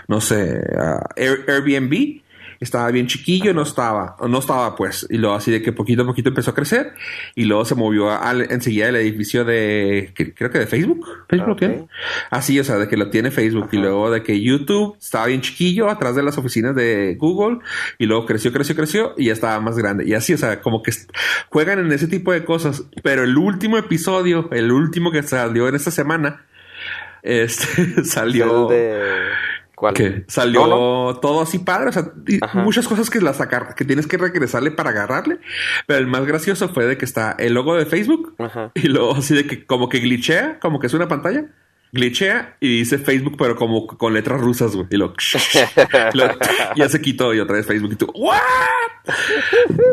no 0.09 0.21
sé, 0.23 0.63
ah, 0.79 1.09
Air- 1.17 1.45
Airbnb, 1.47 2.23
estaba 2.61 2.90
bien 2.90 3.07
chiquillo, 3.07 3.55
no 3.55 3.62
estaba, 3.62 4.16
no 4.29 4.38
estaba 4.38 4.75
pues, 4.77 5.07
y 5.11 5.18
luego 5.18 5.37
así 5.37 5.51
de 5.51 5.62
que 5.62 5.73
poquito 5.73 6.03
a 6.03 6.07
poquito 6.07 6.29
empezó 6.31 6.51
a 6.51 6.55
crecer 6.55 6.92
y 7.35 7.44
luego 7.44 7.64
se 7.64 7.75
movió 7.75 8.11
al, 8.11 8.51
enseguida 8.51 8.88
el 8.88 8.97
edificio 8.97 9.44
de, 9.44 10.12
que- 10.14 10.35
creo 10.35 10.51
que 10.51 10.59
de 10.59 10.66
Facebook, 10.66 11.07
Facebook, 11.29 11.51
Ok. 11.53 11.59
¿qué? 11.59 11.85
Así, 12.31 12.59
o 12.59 12.64
sea, 12.64 12.77
de 12.77 12.88
que 12.88 12.97
lo 12.97 13.11
tiene 13.11 13.31
Facebook 13.31 13.68
y 13.73 13.77
luego 13.79 14.11
de 14.11 14.23
que 14.23 14.40
YouTube 14.40 14.97
estaba 15.01 15.27
bien 15.27 15.40
chiquillo 15.40 15.88
atrás 15.88 16.16
de 16.16 16.23
las 16.23 16.37
oficinas 16.38 16.75
de 16.75 17.16
Google 17.18 17.59
y 17.99 18.07
luego 18.07 18.27
creció, 18.27 18.53
creció, 18.53 18.75
creció 18.75 19.14
y 19.16 19.27
ya 19.27 19.33
estaba 19.33 19.61
más 19.61 19.77
grande. 19.79 20.05
Y 20.07 20.14
así, 20.14 20.33
o 20.35 20.38
sea, 20.38 20.61
como 20.61 20.83
que 20.83 20.92
juegan 21.51 21.79
en 21.79 21.92
ese 21.92 22.09
tipo 22.09 22.33
de 22.33 22.44
cosas. 22.44 22.85
Pero 23.03 23.23
el 23.25 23.37
último 23.37 23.79
episodio, 23.79 24.49
el 24.53 24.73
último 24.73 25.11
que 25.12 25.23
salió 25.23 25.68
en 25.68 25.75
esta 25.75 25.90
semana, 25.90 26.44
este 27.23 28.05
salió... 28.05 28.71
El 28.71 28.77
de... 28.77 29.03
¿Cuál? 29.79 29.95
Que 29.95 30.25
salió 30.27 30.67
No, 30.67 31.12
no. 31.12 31.21
todo 31.21 31.41
así 31.41 31.59
padre, 31.61 31.91
o 31.91 31.93
sea, 31.93 32.11
muchas 32.55 32.88
cosas 32.88 33.11
que 33.11 33.21
la 33.21 33.33
sacar, 33.33 33.75
que 33.75 33.85
tienes 33.85 34.07
que 34.07 34.17
regresarle 34.17 34.71
para 34.73 34.91
agarrarle, 34.91 35.38
pero 35.87 36.01
el 36.01 36.07
más 36.09 36.27
gracioso 36.27 36.69
fue 36.69 36.87
de 36.87 36.99
que 36.99 37.05
está 37.05 37.37
el 37.38 37.55
logo 37.55 37.77
de 37.77 37.87
Facebook 37.87 38.35
Ajá. 38.38 38.73
y 38.75 38.88
luego 38.88 39.14
así 39.14 39.35
de 39.35 39.47
que 39.47 39.64
como 39.67 39.88
que 39.88 40.01
glitchea, 40.01 40.59
como 40.59 40.81
que 40.81 40.88
es 40.88 40.95
una 40.95 41.07
pantalla, 41.07 41.45
glitchea 41.92 42.57
y 42.61 42.79
dice 42.79 42.98
Facebook 42.98 43.37
pero 43.38 43.57
como 43.57 43.87
con 43.87 44.12
letras 44.14 44.40
rusas, 44.40 44.74
güey, 44.74 44.87
y 44.90 44.96
lo, 44.96 45.14
lo- 46.14 46.38
ya 46.77 46.88
se 46.88 47.01
quitó 47.01 47.33
y 47.35 47.40
otra 47.40 47.57
vez 47.57 47.66
Facebook 47.66 47.92
y 47.92 47.96
tú, 47.96 48.12
¿what? 48.14 48.38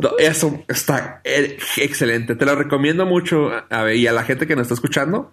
No, 0.01 0.11
eso 0.19 0.63
está 0.67 1.21
eh, 1.23 1.57
excelente, 1.77 2.35
te 2.35 2.45
lo 2.45 2.55
recomiendo 2.55 3.05
mucho 3.05 3.51
a 3.69 3.83
ver, 3.83 3.95
y 3.95 4.07
a 4.07 4.11
la 4.11 4.23
gente 4.23 4.45
que 4.45 4.55
nos 4.55 4.63
está 4.63 4.73
escuchando, 4.73 5.31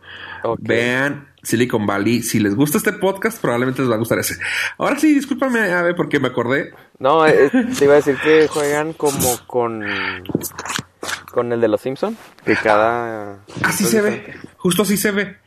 vean 0.59 1.29
Silicon 1.43 1.85
Valley. 1.87 2.23
Si 2.23 2.39
les 2.39 2.55
gusta 2.55 2.79
este 2.79 2.93
podcast, 2.93 3.41
probablemente 3.41 3.83
les 3.83 3.91
va 3.91 3.97
a 3.97 3.99
gustar 3.99 4.21
ese. 4.21 4.37
Ahora 4.79 4.97
sí, 4.99 5.13
discúlpame, 5.15 5.59
a 5.73 5.83
ver, 5.83 5.97
porque 5.97 6.21
me 6.21 6.29
acordé. 6.29 6.73
No, 7.01 7.27
eh, 7.27 7.51
te 7.77 7.85
iba 7.85 7.95
a 7.95 7.97
decir 7.97 8.17
que 8.23 8.47
juegan 8.47 8.93
como 8.93 9.39
con... 9.49 9.85
Con 11.33 11.51
el 11.53 11.61
de 11.61 11.67
los 11.69 11.81
Simpson 11.81 12.17
que 12.45 12.55
cada... 12.57 13.39
Así 13.65 13.85
se 13.85 14.03
ve, 14.03 14.35
justo 14.57 14.83
así 14.83 14.97
se 14.97 15.11
ve. 15.11 15.39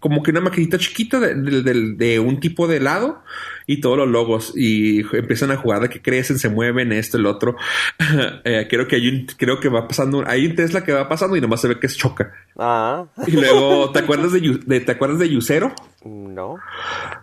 Como 0.00 0.22
que 0.22 0.30
una 0.30 0.40
maquinita 0.40 0.78
chiquita 0.78 1.18
de, 1.20 1.34
de- 1.34 1.62
de- 1.62 1.92
de 1.94 2.18
un 2.20 2.38
tipo 2.40 2.66
de 2.68 2.76
helado 2.76 3.22
y 3.66 3.80
todos 3.80 3.96
los 3.96 4.08
logos 4.08 4.52
y 4.54 5.00
empiezan 5.16 5.50
a 5.50 5.56
jugar 5.56 5.80
de 5.80 5.88
que 5.88 6.02
crecen, 6.02 6.38
se 6.38 6.48
mueven, 6.50 6.92
esto, 6.92 7.16
el 7.16 7.26
otro. 7.26 7.56
Eh, 8.44 8.66
creo 8.70 8.86
que 8.86 8.96
hay 8.96 9.08
un, 9.08 9.26
creo 9.36 9.58
que 9.58 9.68
va 9.68 9.88
pasando, 9.88 10.22
hay 10.26 10.46
un 10.46 10.54
Tesla 10.54 10.84
que 10.84 10.92
va 10.92 11.08
pasando 11.08 11.36
y 11.36 11.40
nomás 11.40 11.60
se 11.60 11.68
ve 11.68 11.78
que 11.80 11.86
es 11.86 11.96
choca. 11.96 12.32
Ah, 12.58 13.04
Y 13.26 13.32
luego, 13.32 13.90
¿te 13.90 13.98
acuerdas 14.00 14.32
de, 14.32 14.60
de- 14.64 14.80
te 14.80 14.92
acuerdas 14.92 15.18
de 15.18 15.28
Yusero? 15.30 15.74
No. 16.06 16.56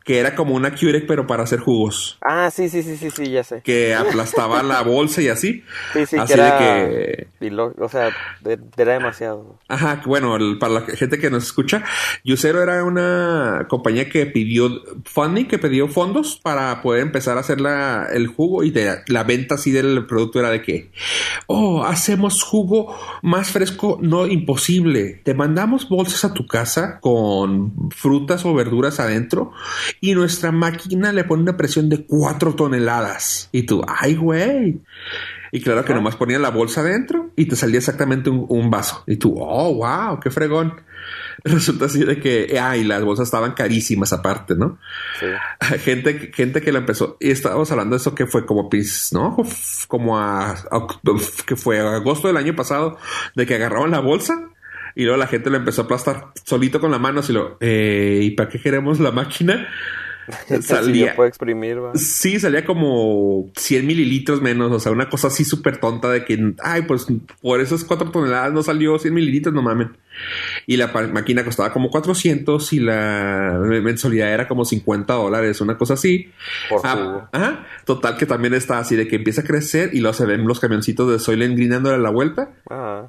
Que 0.04 0.20
era 0.20 0.36
como 0.36 0.56
una 0.56 0.76
Keurig, 0.76 1.08
pero 1.08 1.26
para 1.28 1.44
hacer 1.44 1.60
jugos. 1.60 2.18
Ah, 2.22 2.50
sí, 2.52 2.68
sí, 2.70 2.84
sí, 2.84 2.98
sí, 2.98 3.10
sí, 3.10 3.30
ya 3.32 3.44
sé. 3.44 3.62
Que 3.64 3.94
aplastaba 3.96 4.62
la 4.64 4.82
bolsa 4.82 5.22
y 5.22 5.30
así. 5.30 5.64
Sí, 5.94 6.06
sí, 6.06 6.18
así 6.18 6.28
que 6.28 6.34
era... 6.34 6.56
de 6.86 7.28
que... 7.40 7.46
y 7.46 7.50
lo- 7.50 7.74
o 7.80 7.90
sea, 7.90 8.10
de- 8.42 8.60
era 8.78 8.94
demasiado. 8.94 9.58
Ajá, 9.70 10.02
bueno, 10.06 10.36
el- 10.36 10.58
para 10.60 10.74
la 10.74 10.82
gente 10.82 11.20
que 11.20 11.30
nos 11.30 11.44
escucha, 11.46 11.84
Yucero 12.24 12.62
era 12.62 12.84
una 12.84 13.66
compañía 13.70 14.10
que 14.10 14.26
pidió 14.26 14.70
funding, 15.06 15.46
que 15.46 15.58
pidió 15.60 15.88
fondos 15.88 16.40
para 16.42 16.82
poder 16.82 17.02
empezar 17.04 17.38
a 17.38 17.42
hacer 17.42 17.62
la, 17.62 18.08
el 18.12 18.28
jugo 18.28 18.64
y 18.64 18.72
de, 18.72 18.98
la 19.08 19.24
venta 19.24 19.56
así 19.56 19.72
del 19.72 20.06
producto 20.06 20.40
era 20.40 20.50
de 20.50 20.62
que, 20.62 20.92
oh, 21.48 21.84
hacemos 21.86 22.44
jugo 22.44 22.98
más 23.22 23.52
fresco, 23.52 24.00
no 24.02 24.28
imposible. 24.28 25.22
Te 25.24 25.34
mandamos 25.34 25.88
bolsas 25.88 26.26
a 26.26 26.34
tu 26.34 26.46
casa 26.46 27.00
con 27.00 27.90
frutas 27.92 28.44
o 28.46 28.54
verduras 28.54 28.73
adentro 29.00 29.52
y 30.02 30.14
nuestra 30.16 30.52
máquina 30.52 31.12
le 31.12 31.24
pone 31.24 31.44
una 31.44 31.58
presión 31.58 31.90
de 31.90 32.06
4 32.06 32.56
toneladas. 32.56 33.50
Y 33.52 33.64
tú, 33.64 33.84
ay, 33.88 34.16
güey. 34.16 34.82
Y 35.52 35.62
claro 35.62 35.86
que 35.86 35.94
nomás 35.94 36.16
ponía 36.16 36.40
la 36.40 36.50
bolsa 36.50 36.82
adentro 36.82 37.30
y 37.36 37.46
te 37.46 37.56
salía 37.56 37.78
exactamente 37.78 38.30
un, 38.32 38.46
un 38.50 38.72
vaso. 38.72 39.04
Y 39.06 39.18
tú, 39.18 39.36
oh, 39.38 39.76
wow, 39.76 40.20
qué 40.20 40.32
fregón. 40.32 40.82
Resulta 41.44 41.86
así 41.86 42.04
de 42.04 42.20
que, 42.20 42.58
ay, 42.60 42.84
las 42.84 43.04
bolsas 43.04 43.28
estaban 43.28 43.52
carísimas 43.54 44.14
aparte, 44.14 44.56
¿no? 44.56 44.80
Sí. 45.20 45.28
Gente, 45.84 46.32
gente 46.34 46.62
que 46.62 46.72
la 46.72 46.80
empezó, 46.80 47.18
y 47.20 47.30
estábamos 47.32 47.70
hablando 47.72 47.96
de 47.96 48.02
eso 48.02 48.16
que 48.16 48.26
fue 48.26 48.46
como, 48.46 48.70
¿no? 49.12 49.38
Como 49.88 50.18
a, 50.18 50.52
a- 50.52 50.88
que 51.46 51.56
fue 51.56 51.80
agosto 51.80 52.28
del 52.28 52.38
año 52.38 52.56
pasado, 52.56 52.98
de 53.36 53.46
que 53.46 53.56
agarraban 53.56 53.92
la 53.92 54.00
bolsa 54.00 54.50
y 54.96 55.04
luego 55.04 55.18
la 55.18 55.28
gente 55.28 55.50
lo 55.50 55.58
empezó 55.58 55.82
a 55.82 55.86
aplastar 55.86 56.32
solito 56.44 56.80
con 56.80 56.92
la 56.92 57.00
mano, 57.00 57.22
así 57.22 57.34
lo, 57.34 57.58
eh, 57.60 58.20
¿y 58.22 58.32
para 58.32 58.50
qué 58.50 58.60
queremos 58.60 59.00
la 59.00 59.12
máquina? 59.12 59.68
Salía, 60.62 61.16
puedo 61.16 61.28
exprimir, 61.28 61.84
va. 61.84 61.92
Sí, 61.96 62.40
salía 62.40 62.66
como 62.66 63.52
100 63.56 63.86
mililitros 63.86 64.42
menos, 64.42 64.72
o 64.72 64.80
sea, 64.80 64.92
una 64.92 65.10
cosa 65.10 65.28
así 65.28 65.44
súper 65.44 65.78
tonta 65.78 66.10
de 66.10 66.24
que, 66.26 66.54
ay, 66.64 66.84
pues 66.84 67.08
por 67.42 67.60
esas 67.62 67.84
4 67.84 68.12
toneladas 68.12 68.54
no 68.54 68.64
salió 68.64 68.98
100 68.98 69.14
mililitros, 69.14 69.54
no 69.54 69.62
mamen. 69.62 69.92
Y 70.68 70.78
la 70.78 70.88
máquina 70.88 71.44
costaba 71.44 71.74
como 71.74 71.90
400 71.90 72.72
y 72.74 72.80
la 72.80 73.60
mensualidad 73.84 74.34
era 74.34 74.48
como 74.48 74.64
50 74.64 75.14
dólares, 75.14 75.60
una 75.60 75.78
cosa 75.78 75.96
así. 75.96 76.32
Por 76.70 76.82
Ah, 76.84 77.30
ajá, 77.32 77.68
total 77.86 78.18
que 78.18 78.26
también 78.26 78.54
está 78.54 78.80
así 78.80 78.96
de 78.96 79.08
que 79.08 79.16
empieza 79.16 79.42
a 79.42 79.44
crecer 79.44 79.90
y 79.94 80.00
luego 80.00 80.14
se 80.14 80.26
ven 80.26 80.48
los 80.48 80.60
camioncitos 80.60 81.12
de 81.12 81.20
Soylent 81.20 81.56
Green 81.56 81.72
dándole 81.72 81.98
la 81.98 82.12
vuelta. 82.12 82.52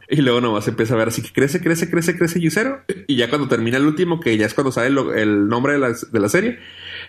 Y 0.09 0.22
luego 0.22 0.40
nomás 0.40 0.66
empieza 0.66 0.94
a 0.94 0.96
ver 0.96 1.09
así 1.09 1.22
que 1.22 1.33
crece, 1.33 1.61
crece, 1.61 1.90
crece, 1.90 2.16
crece 2.16 2.38
y 2.38 2.50
cero. 2.50 2.83
Y 3.07 3.16
ya 3.16 3.29
cuando 3.29 3.48
termina 3.48 3.77
el 3.77 3.87
último, 3.87 4.20
que 4.20 4.37
ya 4.37 4.46
es 4.46 4.55
cuando 4.55 4.72
sale 4.72 4.88
el, 4.88 4.98
el 5.16 5.48
nombre 5.48 5.74
de 5.74 5.79
la, 5.79 5.92
de 5.92 6.20
la 6.20 6.29
serie, 6.29 6.59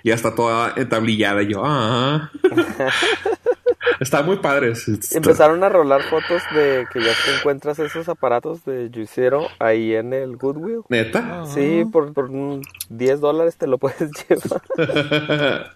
ya 0.06 0.16
está 0.16 0.34
toda 0.36 0.74
entablillada. 0.78 1.42
Y 1.44 1.48
yo, 1.54 1.62
ah. 1.66 2.32
está 4.00 4.22
muy 4.24 4.38
padre. 4.38 4.72
Está- 4.72 5.18
Empezaron 5.18 5.64
a 5.64 5.70
rolar 5.70 6.02
fotos 6.04 6.42
de 6.54 6.86
que 6.94 7.00
ya 7.02 7.12
te 7.26 7.36
encuentras 7.40 7.80
esos 7.80 8.08
aparatos 8.10 8.64
de 8.66 8.90
Juicero 8.94 9.48
ahí 9.60 9.96
en 9.96 10.14
el 10.14 10.38
Goodwill. 10.38 10.82
¿Neta? 10.90 11.46
Sí, 11.46 11.86
por, 11.92 12.14
por 12.14 12.26
un 12.26 12.62
10 12.90 13.20
dólares 13.20 13.58
te 13.58 13.68
lo 13.68 13.78
puedes 13.78 14.12
llevar. 14.30 14.62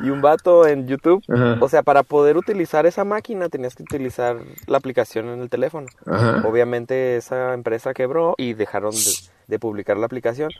Y 0.00 0.10
un 0.10 0.20
vato 0.20 0.66
en 0.66 0.86
YouTube, 0.86 1.22
Ajá. 1.28 1.56
o 1.60 1.68
sea, 1.68 1.82
para 1.82 2.02
poder 2.02 2.36
utilizar 2.36 2.86
esa 2.86 3.04
máquina 3.04 3.48
tenías 3.48 3.74
que 3.74 3.82
utilizar 3.82 4.36
la 4.66 4.78
aplicación 4.78 5.28
en 5.28 5.40
el 5.40 5.48
teléfono. 5.48 5.86
Ajá. 6.06 6.42
Obviamente 6.46 7.16
esa 7.16 7.54
empresa 7.54 7.94
quebró 7.94 8.34
y 8.36 8.54
dejaron 8.54 8.92
de, 8.92 9.12
de 9.46 9.58
publicar 9.58 9.96
la 9.96 10.06
aplicación. 10.06 10.50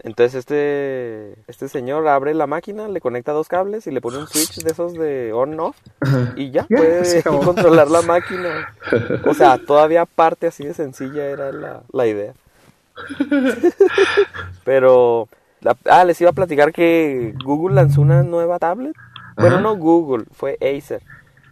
Entonces 0.00 0.34
este, 0.40 1.34
este 1.46 1.68
señor 1.68 2.06
abre 2.08 2.34
la 2.34 2.46
máquina, 2.46 2.88
le 2.88 3.00
conecta 3.00 3.32
dos 3.32 3.48
cables 3.48 3.86
y 3.86 3.90
le 3.92 4.00
pone 4.00 4.18
un 4.18 4.26
switch 4.26 4.62
de 4.62 4.70
esos 4.70 4.94
de 4.94 5.32
on-off 5.32 5.76
y 6.36 6.50
ya 6.50 6.64
puede 6.64 7.22
controlar 7.44 7.90
la 7.90 8.02
máquina. 8.02 8.74
O 9.24 9.34
sea, 9.34 9.58
todavía 9.58 10.04
parte 10.04 10.46
así 10.48 10.64
de 10.64 10.74
sencilla 10.74 11.24
era 11.26 11.52
la, 11.52 11.82
la 11.92 12.06
idea. 12.06 12.34
Pero, 14.64 15.28
la- 15.62 15.76
ah, 15.90 16.04
les 16.04 16.20
iba 16.20 16.30
a 16.30 16.34
platicar 16.34 16.72
que 16.72 17.34
Google 17.44 17.74
lanzó 17.74 18.00
una 18.02 18.22
nueva 18.22 18.58
tablet. 18.58 18.94
Bueno, 19.36 19.56
Ajá. 19.56 19.62
no 19.62 19.76
Google, 19.76 20.24
fue 20.32 20.58
Acer. 20.60 21.02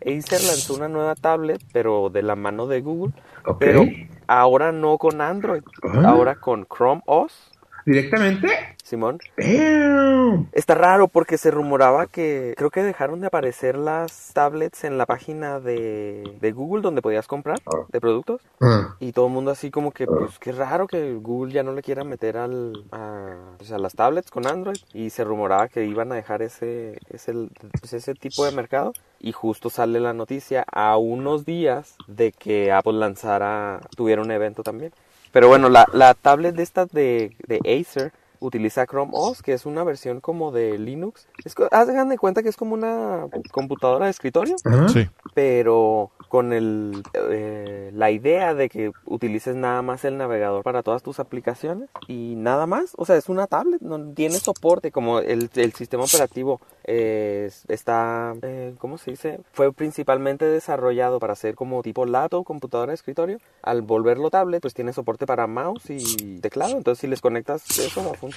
Acer 0.03 0.43
lanzó 0.43 0.75
una 0.75 0.89
nueva 0.89 1.15
tablet, 1.15 1.61
pero 1.73 2.11
de 2.11 2.23
la 2.23 2.37
mano 2.37 2.67
de 2.67 2.81
Google. 2.81 3.13
Pero 3.59 3.85
ahora 4.27 4.71
no 4.73 4.99
con 4.99 5.21
Android, 5.21 5.63
Ah. 5.83 6.09
ahora 6.09 6.35
con 6.37 6.67
Chrome 6.67 7.03
OS. 7.07 7.51
¿Directamente? 7.87 8.49
Simón. 8.83 9.19
Damn. 9.37 10.49
Está 10.53 10.75
raro 10.75 11.07
porque 11.07 11.39
se 11.39 11.51
rumoraba 11.51 12.07
que 12.07 12.55
creo 12.57 12.71
que 12.71 12.83
dejaron 12.83 13.21
de 13.21 13.29
aparecer 13.29 13.77
las 13.77 14.33
tablets 14.35 14.83
en 14.85 14.99
la 14.99 15.07
página 15.07 15.61
de, 15.61 16.25
de 16.41 16.53
Google 16.53 16.83
donde 16.83 17.03
podías 17.03 17.29
comprar 17.29 17.59
de 17.89 18.01
productos. 18.01 18.43
Ah. 18.61 18.97
Y 18.99 19.13
todo 19.13 19.27
el 19.27 19.33
mundo 19.33 19.53
así 19.53 19.71
como 19.71 19.93
que, 19.93 20.07
pues 20.07 20.39
qué 20.41 20.53
raro 20.53 20.89
que 20.89 21.15
Google 21.15 21.53
ya 21.53 21.63
no 21.63 21.73
le 21.73 21.83
quiera 21.83 22.03
meter 22.03 22.37
al, 22.37 22.85
a, 22.91 23.55
pues, 23.59 23.71
a 23.71 23.79
las 23.79 23.95
tablets 23.95 24.31
con 24.31 24.47
Android. 24.47 24.79
Y 24.93 25.11
se 25.11 25.25
rumoraba 25.25 25.69
que 25.69 25.85
iban 25.85 26.11
a 26.11 26.17
dejar 26.17 26.43
ese, 26.43 26.99
ese, 27.11 27.33
pues, 27.79 27.93
ese 27.93 28.15
tipo 28.15 28.45
de 28.45 28.53
mercado. 28.53 28.93
Y 29.21 29.33
justo 29.33 29.71
sale 29.71 30.01
la 30.01 30.15
noticia 30.15 30.65
a 30.73 30.97
unos 30.97 31.45
días 31.45 31.95
de 32.09 32.33
que 32.33 32.73
Apple 32.73 32.95
lanzara, 32.95 33.81
tuviera 33.97 34.23
un 34.23 34.31
evento 34.31 34.63
también. 34.63 34.93
Pero 35.33 35.49
bueno, 35.49 35.69
la, 35.69 35.87
la 35.93 36.15
tablet 36.15 36.55
de 36.55 36.63
esta 36.63 36.87
de, 36.87 37.37
de 37.47 37.61
Acer 37.81 38.13
utiliza 38.41 38.87
Chrome 38.87 39.13
OS, 39.15 39.43
que 39.43 39.53
es 39.53 39.67
una 39.67 39.85
versión 39.85 40.21
como 40.21 40.51
de 40.53 40.79
Linux. 40.79 41.29
Es, 41.45 41.55
hagan 41.71 42.09
de 42.09 42.19
cuenta 42.19 42.43
que 42.43 42.49
es 42.49 42.57
como 42.57 42.75
una 42.75 43.27
computadora 43.53 44.07
de 44.07 44.11
escritorio. 44.11 44.57
Sí. 44.89 45.09
pero 45.35 46.11
con 46.29 46.53
el 46.53 47.03
eh, 47.15 47.91
la 47.95 48.11
idea 48.11 48.55
de 48.55 48.69
que 48.69 48.93
utilices 49.05 49.57
nada 49.57 49.83
más 49.83 50.05
el 50.05 50.17
navegador 50.17 50.63
para 50.63 50.83
todas 50.83 51.03
tus 51.03 51.19
aplicaciones 51.21 51.89
y 52.09 52.35
nada 52.37 52.67
más, 52.67 52.93
o 52.97 53.05
sea, 53.05 53.17
es 53.17 53.29
una 53.29 53.47
tablet, 53.47 53.81
no 53.81 53.99
tiene 54.15 54.39
soporte 54.39 54.91
como 54.93 55.19
el, 55.21 55.51
el 55.55 55.73
sistema 55.73 56.05
operativo 56.05 56.61
eh, 56.85 57.47
es- 57.49 57.65
está, 57.69 58.35
eh, 58.43 58.75
¿cómo 58.79 58.97
se 58.99 59.11
dice? 59.13 59.41
Fue 59.53 59.73
principalmente 59.73 60.45
desarrollado 60.45 61.19
para 61.19 61.35
ser 61.35 61.55
como 61.57 61.83
tipo 61.83 62.07
laptop, 62.07 62.45
computadora 62.45 62.91
de 62.91 62.95
escritorio. 62.95 63.39
Al 63.63 63.83
volverlo 63.83 64.31
tablet, 64.31 64.63
pues 64.63 64.75
tiene 64.75 64.93
soporte 64.93 65.27
para 65.27 65.47
mouse 65.47 65.91
y 65.91 66.39
teclado, 66.41 66.77
entonces 66.77 67.01
si 67.01 67.07
les 67.09 67.21
conectas 67.21 67.69
eso 67.79 68.05
va 68.05 68.11
a 68.13 68.15
funcionar. 68.15 68.30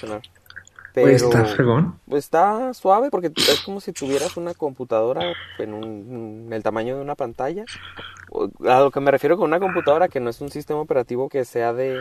Pero 0.92 1.08
Pues 1.08 1.22
está 1.22 1.44
fregón. 1.44 2.00
pues 2.08 2.24
está 2.24 2.72
suave 2.74 3.10
porque 3.10 3.32
es 3.34 3.60
como 3.64 3.80
si 3.80 3.92
tuvieras 3.92 4.36
una 4.36 4.54
computadora 4.54 5.22
en, 5.58 5.74
un, 5.74 6.44
en 6.46 6.52
el 6.52 6.62
tamaño 6.62 6.96
de 6.96 7.02
una 7.02 7.16
pantalla. 7.16 7.64
A 8.68 8.80
lo 8.80 8.90
que 8.90 9.00
me 9.00 9.10
refiero 9.10 9.36
con 9.36 9.46
una 9.48 9.60
computadora 9.60 10.08
que 10.08 10.20
no 10.20 10.30
es 10.30 10.40
un 10.40 10.50
sistema 10.50 10.80
operativo 10.80 11.28
que 11.28 11.44
sea 11.44 11.72
de 11.72 12.00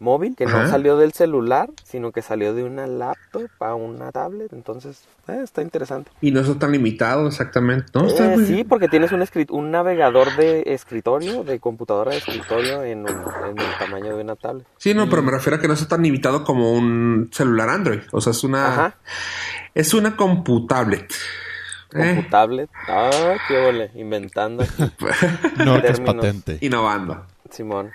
móvil, 0.00 0.34
que 0.36 0.44
no 0.46 0.68
salió 0.68 0.96
del 0.96 1.12
celular, 1.12 1.70
sino 1.84 2.12
que 2.12 2.22
salió 2.22 2.54
de 2.54 2.64
una 2.64 2.86
laptop 2.86 3.48
a 3.60 3.74
una 3.74 4.10
tablet. 4.12 4.52
Entonces, 4.52 5.04
eh, 5.28 5.40
está 5.42 5.62
interesante. 5.62 6.10
Y 6.20 6.30
no 6.32 6.40
está 6.40 6.58
tan 6.58 6.72
limitado 6.72 7.26
exactamente, 7.28 7.86
¿no? 7.94 8.08
Eh, 8.08 8.36
muy 8.36 8.44
sí, 8.46 8.64
porque 8.64 8.88
tienes 8.88 9.12
un, 9.12 9.24
un 9.50 9.70
navegador 9.70 10.34
de 10.36 10.64
escritorio, 10.66 11.44
de 11.44 11.60
computadora 11.60 12.10
de 12.12 12.18
escritorio 12.18 12.82
en, 12.82 13.00
un- 13.00 13.08
en 13.08 13.58
el 13.58 13.78
tamaño 13.78 14.16
de 14.16 14.22
una 14.22 14.36
tablet. 14.36 14.66
Sí, 14.78 14.94
no, 14.94 15.08
pero 15.08 15.22
me 15.22 15.30
refiero 15.30 15.56
a 15.56 15.60
que 15.60 15.68
no 15.68 15.74
está 15.74 15.88
tan 15.88 16.02
limitado 16.02 16.44
como 16.44 16.72
un 16.72 17.28
celular 17.32 17.68
Android. 17.68 18.00
O 18.12 18.20
sea, 18.20 18.32
es 18.32 18.42
una... 18.44 18.68
Ajá. 18.68 18.94
Es 19.74 19.94
una 19.94 20.16
computablet. 20.16 21.12
Eh, 21.94 22.14
Computablet. 22.14 22.70
Ah, 22.86 23.36
qué 23.48 23.56
ole, 23.58 23.90
inventando. 23.94 24.62
aquí. 24.64 24.90
No, 25.64 25.80
que 25.80 25.88
es 25.88 26.00
patente. 26.00 26.58
innovando. 26.60 27.24
Simón. 27.50 27.90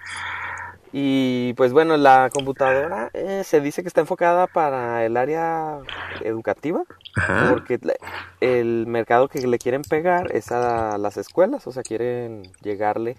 Y 0.95 1.53
pues 1.53 1.73
bueno, 1.73 1.97
la 1.97 2.29
computadora 2.31 3.09
eh, 3.13 3.41
se 3.43 3.61
dice 3.61 3.81
que 3.81 3.87
está 3.87 4.01
enfocada 4.01 4.45
para 4.45 5.03
el 5.05 5.17
área 5.17 5.79
educativa, 6.21 6.83
Ajá. 7.15 7.47
porque 7.49 7.79
el 8.41 8.85
mercado 8.85 9.27
que 9.27 9.39
le 9.47 9.57
quieren 9.57 9.81
pegar 9.81 10.31
es 10.35 10.51
a 10.51 10.99
las 10.99 11.17
escuelas, 11.17 11.65
o 11.65 11.71
sea, 11.71 11.81
quieren 11.81 12.43
llegarle. 12.61 13.17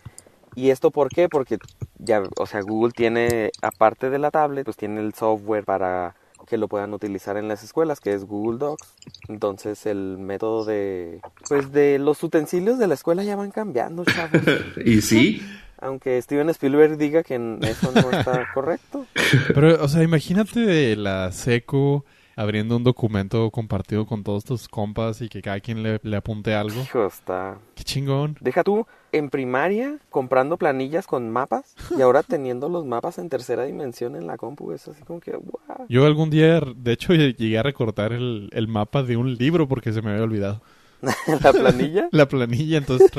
¿Y 0.54 0.70
esto 0.70 0.92
por 0.92 1.08
qué? 1.08 1.28
Porque 1.28 1.58
ya, 1.98 2.22
o 2.36 2.46
sea, 2.46 2.60
Google 2.60 2.92
tiene, 2.92 3.50
aparte 3.60 4.08
de 4.08 4.20
la 4.20 4.30
tablet, 4.30 4.64
pues 4.64 4.76
tiene 4.76 5.00
el 5.00 5.12
software 5.12 5.64
para 5.64 6.14
que 6.46 6.58
lo 6.58 6.68
puedan 6.68 6.94
utilizar 6.94 7.36
en 7.36 7.48
las 7.48 7.62
escuelas, 7.62 8.00
que 8.00 8.12
es 8.14 8.24
Google 8.24 8.58
Docs. 8.58 8.94
Entonces 9.28 9.86
el 9.86 10.18
método 10.18 10.64
de, 10.64 11.20
pues 11.48 11.72
de 11.72 11.98
los 11.98 12.22
utensilios 12.22 12.78
de 12.78 12.86
la 12.86 12.94
escuela 12.94 13.22
ya 13.24 13.36
van 13.36 13.50
cambiando, 13.50 14.04
chavos. 14.04 14.42
Y 14.84 15.00
sí. 15.02 15.42
Aunque 15.78 16.20
Steven 16.22 16.48
Spielberg 16.50 16.96
diga 16.96 17.22
que 17.22 17.34
eso 17.34 17.92
no 17.92 18.10
está 18.10 18.46
correcto. 18.54 19.06
Pero, 19.54 19.82
o 19.84 19.88
sea, 19.88 20.02
imagínate 20.02 20.96
la 20.96 21.30
seco 21.32 22.04
abriendo 22.36 22.76
un 22.76 22.84
documento 22.84 23.50
compartido 23.50 24.06
con 24.06 24.24
todos 24.24 24.44
tus 24.44 24.68
compas 24.68 25.20
y 25.20 25.28
que 25.28 25.42
cada 25.42 25.60
quien 25.60 25.82
le, 25.82 26.00
le 26.02 26.16
apunte 26.16 26.54
algo. 26.54 26.80
Hijo, 26.80 27.06
está... 27.06 27.58
Qué 27.74 27.84
chingón. 27.84 28.36
Deja 28.40 28.64
tú, 28.64 28.86
en 29.14 29.30
primaria 29.30 29.98
comprando 30.10 30.56
planillas 30.56 31.06
con 31.06 31.30
mapas 31.30 31.74
y 31.96 32.02
ahora 32.02 32.22
teniendo 32.28 32.68
los 32.68 32.84
mapas 32.84 33.18
en 33.18 33.28
tercera 33.28 33.64
dimensión 33.64 34.16
en 34.16 34.26
la 34.26 34.36
compu. 34.36 34.72
Es 34.72 34.88
así 34.88 35.02
como 35.02 35.20
que, 35.20 35.32
wow. 35.32 35.86
Yo 35.88 36.04
algún 36.04 36.30
día, 36.30 36.60
de 36.60 36.92
hecho, 36.92 37.14
llegué 37.14 37.58
a 37.58 37.62
recortar 37.62 38.12
el, 38.12 38.50
el 38.52 38.68
mapa 38.68 39.02
de 39.02 39.16
un 39.16 39.34
libro 39.34 39.68
porque 39.68 39.92
se 39.92 40.02
me 40.02 40.10
había 40.10 40.24
olvidado. 40.24 40.60
la 41.42 41.52
planilla. 41.52 42.08
La 42.12 42.28
planilla, 42.28 42.78
entonces 42.78 43.10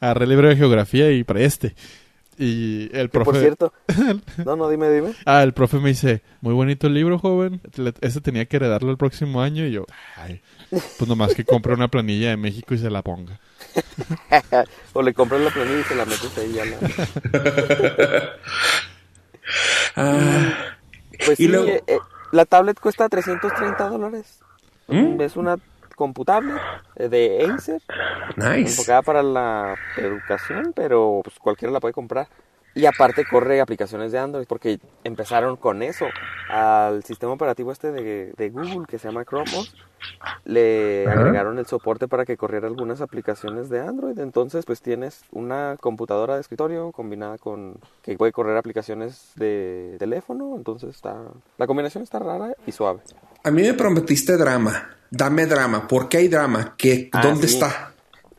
agarré 0.00 0.24
el 0.24 0.30
libro 0.30 0.48
de 0.48 0.56
geografía 0.56 1.10
y 1.12 1.24
para 1.24 1.40
este. 1.40 1.74
Y 2.38 2.88
el 2.96 3.10
profe... 3.10 3.30
por 3.30 3.40
cierto. 3.40 3.72
No, 4.44 4.56
no, 4.56 4.68
dime, 4.68 4.90
dime. 4.90 5.12
Ah, 5.26 5.42
el 5.42 5.52
profe 5.52 5.78
me 5.78 5.90
dice, 5.90 6.22
muy 6.40 6.54
bonito 6.54 6.86
el 6.86 6.94
libro, 6.94 7.18
joven. 7.18 7.60
Ese 8.00 8.20
tenía 8.20 8.46
que 8.46 8.56
heredarlo 8.56 8.90
el 8.90 8.96
próximo 8.96 9.42
año. 9.42 9.66
Y 9.66 9.72
yo, 9.72 9.84
ay, 10.16 10.40
pues 10.70 11.06
nomás 11.06 11.34
que 11.34 11.44
compre 11.44 11.74
una 11.74 11.88
planilla 11.88 12.30
de 12.30 12.36
México 12.36 12.74
y 12.74 12.78
se 12.78 12.90
la 12.90 13.02
ponga. 13.02 13.38
o 14.92 15.02
le 15.02 15.14
compras 15.14 15.40
la 15.40 15.50
planilla 15.50 15.80
y 15.80 15.84
se 15.84 15.94
la 15.94 16.04
metes 16.04 16.38
ahí 16.38 16.52
ya. 16.52 16.64
La... 16.64 16.78
Ah, 19.96 20.54
Pues 21.26 21.38
Y 21.40 21.44
sí, 21.44 21.48
luego- 21.48 21.68
eh, 21.68 21.82
eh, 21.86 21.98
la 22.32 22.44
tablet 22.46 22.78
cuesta 22.80 23.08
330 23.08 23.88
dólares. 23.88 24.40
¿Mm? 24.88 25.20
Es 25.20 25.36
una 25.36 25.56
computable 25.94 26.54
eh, 26.96 27.08
de 27.08 27.50
Acer, 27.54 27.80
nice. 28.36 28.60
enfocada 28.72 29.02
para 29.02 29.22
la 29.22 29.76
educación, 29.96 30.72
pero 30.74 31.20
pues 31.22 31.38
cualquiera 31.38 31.72
la 31.72 31.80
puede 31.80 31.94
comprar. 31.94 32.28
Y 32.74 32.86
aparte 32.86 33.24
corre 33.30 33.60
aplicaciones 33.60 34.12
de 34.12 34.18
Android, 34.18 34.46
porque 34.46 34.78
empezaron 35.04 35.56
con 35.56 35.82
eso. 35.82 36.06
Al 36.48 37.04
sistema 37.04 37.32
operativo 37.32 37.70
este 37.72 37.92
de, 37.92 38.32
de 38.36 38.50
Google, 38.50 38.86
que 38.88 38.98
se 38.98 39.08
llama 39.08 39.24
Chrome 39.24 39.44
OS, 39.58 39.74
le 40.44 41.06
Ajá. 41.08 41.20
agregaron 41.20 41.58
el 41.58 41.66
soporte 41.66 42.08
para 42.08 42.24
que 42.24 42.36
corriera 42.36 42.66
algunas 42.66 43.00
aplicaciones 43.00 43.68
de 43.68 43.80
Android. 43.80 44.18
Entonces, 44.18 44.64
pues 44.64 44.80
tienes 44.80 45.22
una 45.30 45.76
computadora 45.80 46.34
de 46.34 46.40
escritorio 46.40 46.92
combinada 46.92 47.38
con 47.38 47.76
que 48.02 48.16
puede 48.16 48.32
correr 48.32 48.56
aplicaciones 48.56 49.32
de 49.36 49.96
teléfono. 49.98 50.54
Entonces, 50.56 50.90
está 50.90 51.16
la 51.58 51.66
combinación 51.66 52.02
está 52.02 52.18
rara 52.18 52.54
y 52.66 52.72
suave. 52.72 53.00
A 53.44 53.50
mí 53.50 53.62
me 53.62 53.74
prometiste 53.74 54.36
drama. 54.36 54.90
Dame 55.10 55.46
drama. 55.46 55.86
¿Por 55.86 56.08
qué 56.08 56.18
hay 56.18 56.28
drama? 56.28 56.74
¿Qué, 56.76 57.08
Ah, 57.12 57.22
¿Dónde 57.22 57.46
sí. 57.48 57.54
está? 57.54 57.91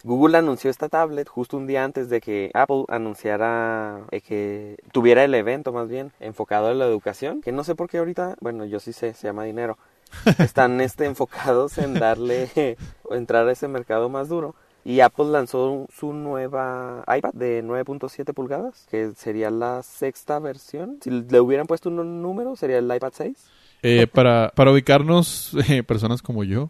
Google 0.04 0.38
anunció 0.38 0.70
esta 0.70 0.89
tablet 0.89 1.30
justo 1.30 1.56
un 1.56 1.66
día 1.66 1.86
antes 1.86 2.10
de 2.10 2.20
que 2.20 2.51
Apple 2.54 2.84
anunciara 2.89 4.01
eh, 4.12 4.20
que 4.20 4.78
tuviera 4.91 5.24
el 5.24 5.34
evento 5.34 5.72
más 5.72 5.88
bien 5.88 6.12
enfocado 6.20 6.72
en 6.72 6.80
la 6.80 6.86
educación, 6.86 7.41
que 7.41 7.54
no 7.54 7.64
sé 7.64 7.74
por 7.74 7.89
qué 7.89 7.99
ahorita, 7.99 8.36
bueno, 8.41 8.66
yo 8.66 8.82
sí 8.82 8.91
sé, 8.91 9.14
se 9.14 9.28
llama 9.28 9.45
dinero. 9.45 9.78
Están 10.39 10.82
este 10.82 11.06
enfocados 11.06 11.78
en 11.78 11.93
darle 11.93 12.49
entrar 13.12 13.47
a 13.47 13.54
ese 13.54 13.70
mercado 13.70 14.10
más 14.10 14.28
duro. 14.28 14.56
Y 14.86 14.99
Apple 14.99 15.28
lanzó 15.28 15.88
su 15.97 16.12
nueva 16.12 17.06
iPad 17.08 17.34
de 17.34 17.64
9.7 17.64 18.34
pulgadas, 18.34 18.86
que 18.91 19.14
sería 19.16 19.49
la 19.49 19.82
sexta 19.82 20.39
versión. 20.39 20.97
Si 21.01 21.10
le 21.10 21.39
hubieran 21.39 21.68
puesto 21.68 21.88
un 21.88 22.22
número, 22.22 22.58
sería 22.58 22.80
el 22.80 22.93
iPad 22.93 23.14
6. 23.14 23.49
Eh, 23.84 24.08
para, 24.08 24.51
para 24.56 24.72
ubicarnos, 24.72 25.56
eh, 25.70 25.84
personas 25.84 26.22
como 26.22 26.43
yo, 26.43 26.70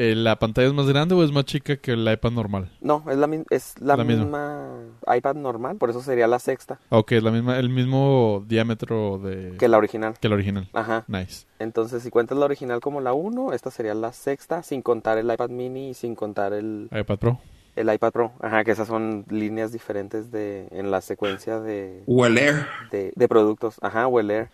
eh, 0.00 0.14
¿la 0.14 0.38
pantalla 0.38 0.68
es 0.68 0.74
más 0.74 0.86
grande 0.86 1.14
o 1.14 1.22
es 1.24 1.32
más 1.32 1.44
chica 1.44 1.76
que 1.76 1.92
el 1.92 2.10
iPad 2.10 2.30
normal? 2.30 2.70
No, 2.80 3.02
es 3.10 3.16
la, 3.18 3.28
es 3.50 3.74
la, 3.80 3.96
La 3.96 4.04
misma. 4.04 4.22
misma 4.24 5.16
iPad 5.16 5.34
normal, 5.34 5.76
por 5.76 5.90
eso 5.90 6.00
sería 6.00 6.26
la 6.26 6.38
sexta 6.38 6.78
Ok, 6.88 7.12
es 7.12 7.22
la 7.22 7.30
misma, 7.30 7.58
el 7.58 7.68
mismo 7.68 8.44
diámetro 8.46 9.18
de 9.18 9.56
que 9.58 9.68
la 9.68 9.76
original. 9.78 10.14
que 10.20 10.26
el 10.28 10.32
original. 10.32 10.68
Ajá. 10.72 11.04
Nice. 11.08 11.46
Entonces, 11.58 12.02
si 12.02 12.10
cuentas 12.10 12.38
la 12.38 12.44
original 12.44 12.80
como 12.80 13.00
la 13.00 13.12
1, 13.12 13.52
esta 13.52 13.70
sería 13.70 13.94
la 13.94 14.12
sexta, 14.12 14.62
sin 14.62 14.82
contar 14.82 15.18
el 15.18 15.30
iPad 15.32 15.50
mini 15.50 15.90
y 15.90 15.94
sin 15.94 16.14
contar 16.14 16.52
el, 16.52 16.88
iPad 16.92 17.18
Pro. 17.18 17.40
el 17.74 17.92
iPad 17.92 18.12
Pro. 18.12 18.32
Ajá, 18.40 18.62
que 18.64 18.70
esas 18.70 18.86
son 18.88 19.24
líneas 19.28 19.72
diferentes 19.72 20.30
de 20.30 20.68
en 20.70 20.90
la 20.90 21.00
secuencia 21.00 21.58
de, 21.60 22.02
Weller. 22.06 22.66
de, 22.92 23.12
de 23.16 23.28
productos. 23.28 23.76
Ajá, 23.82 24.06
o 24.06 24.20
el 24.20 24.30
Air. 24.30 24.50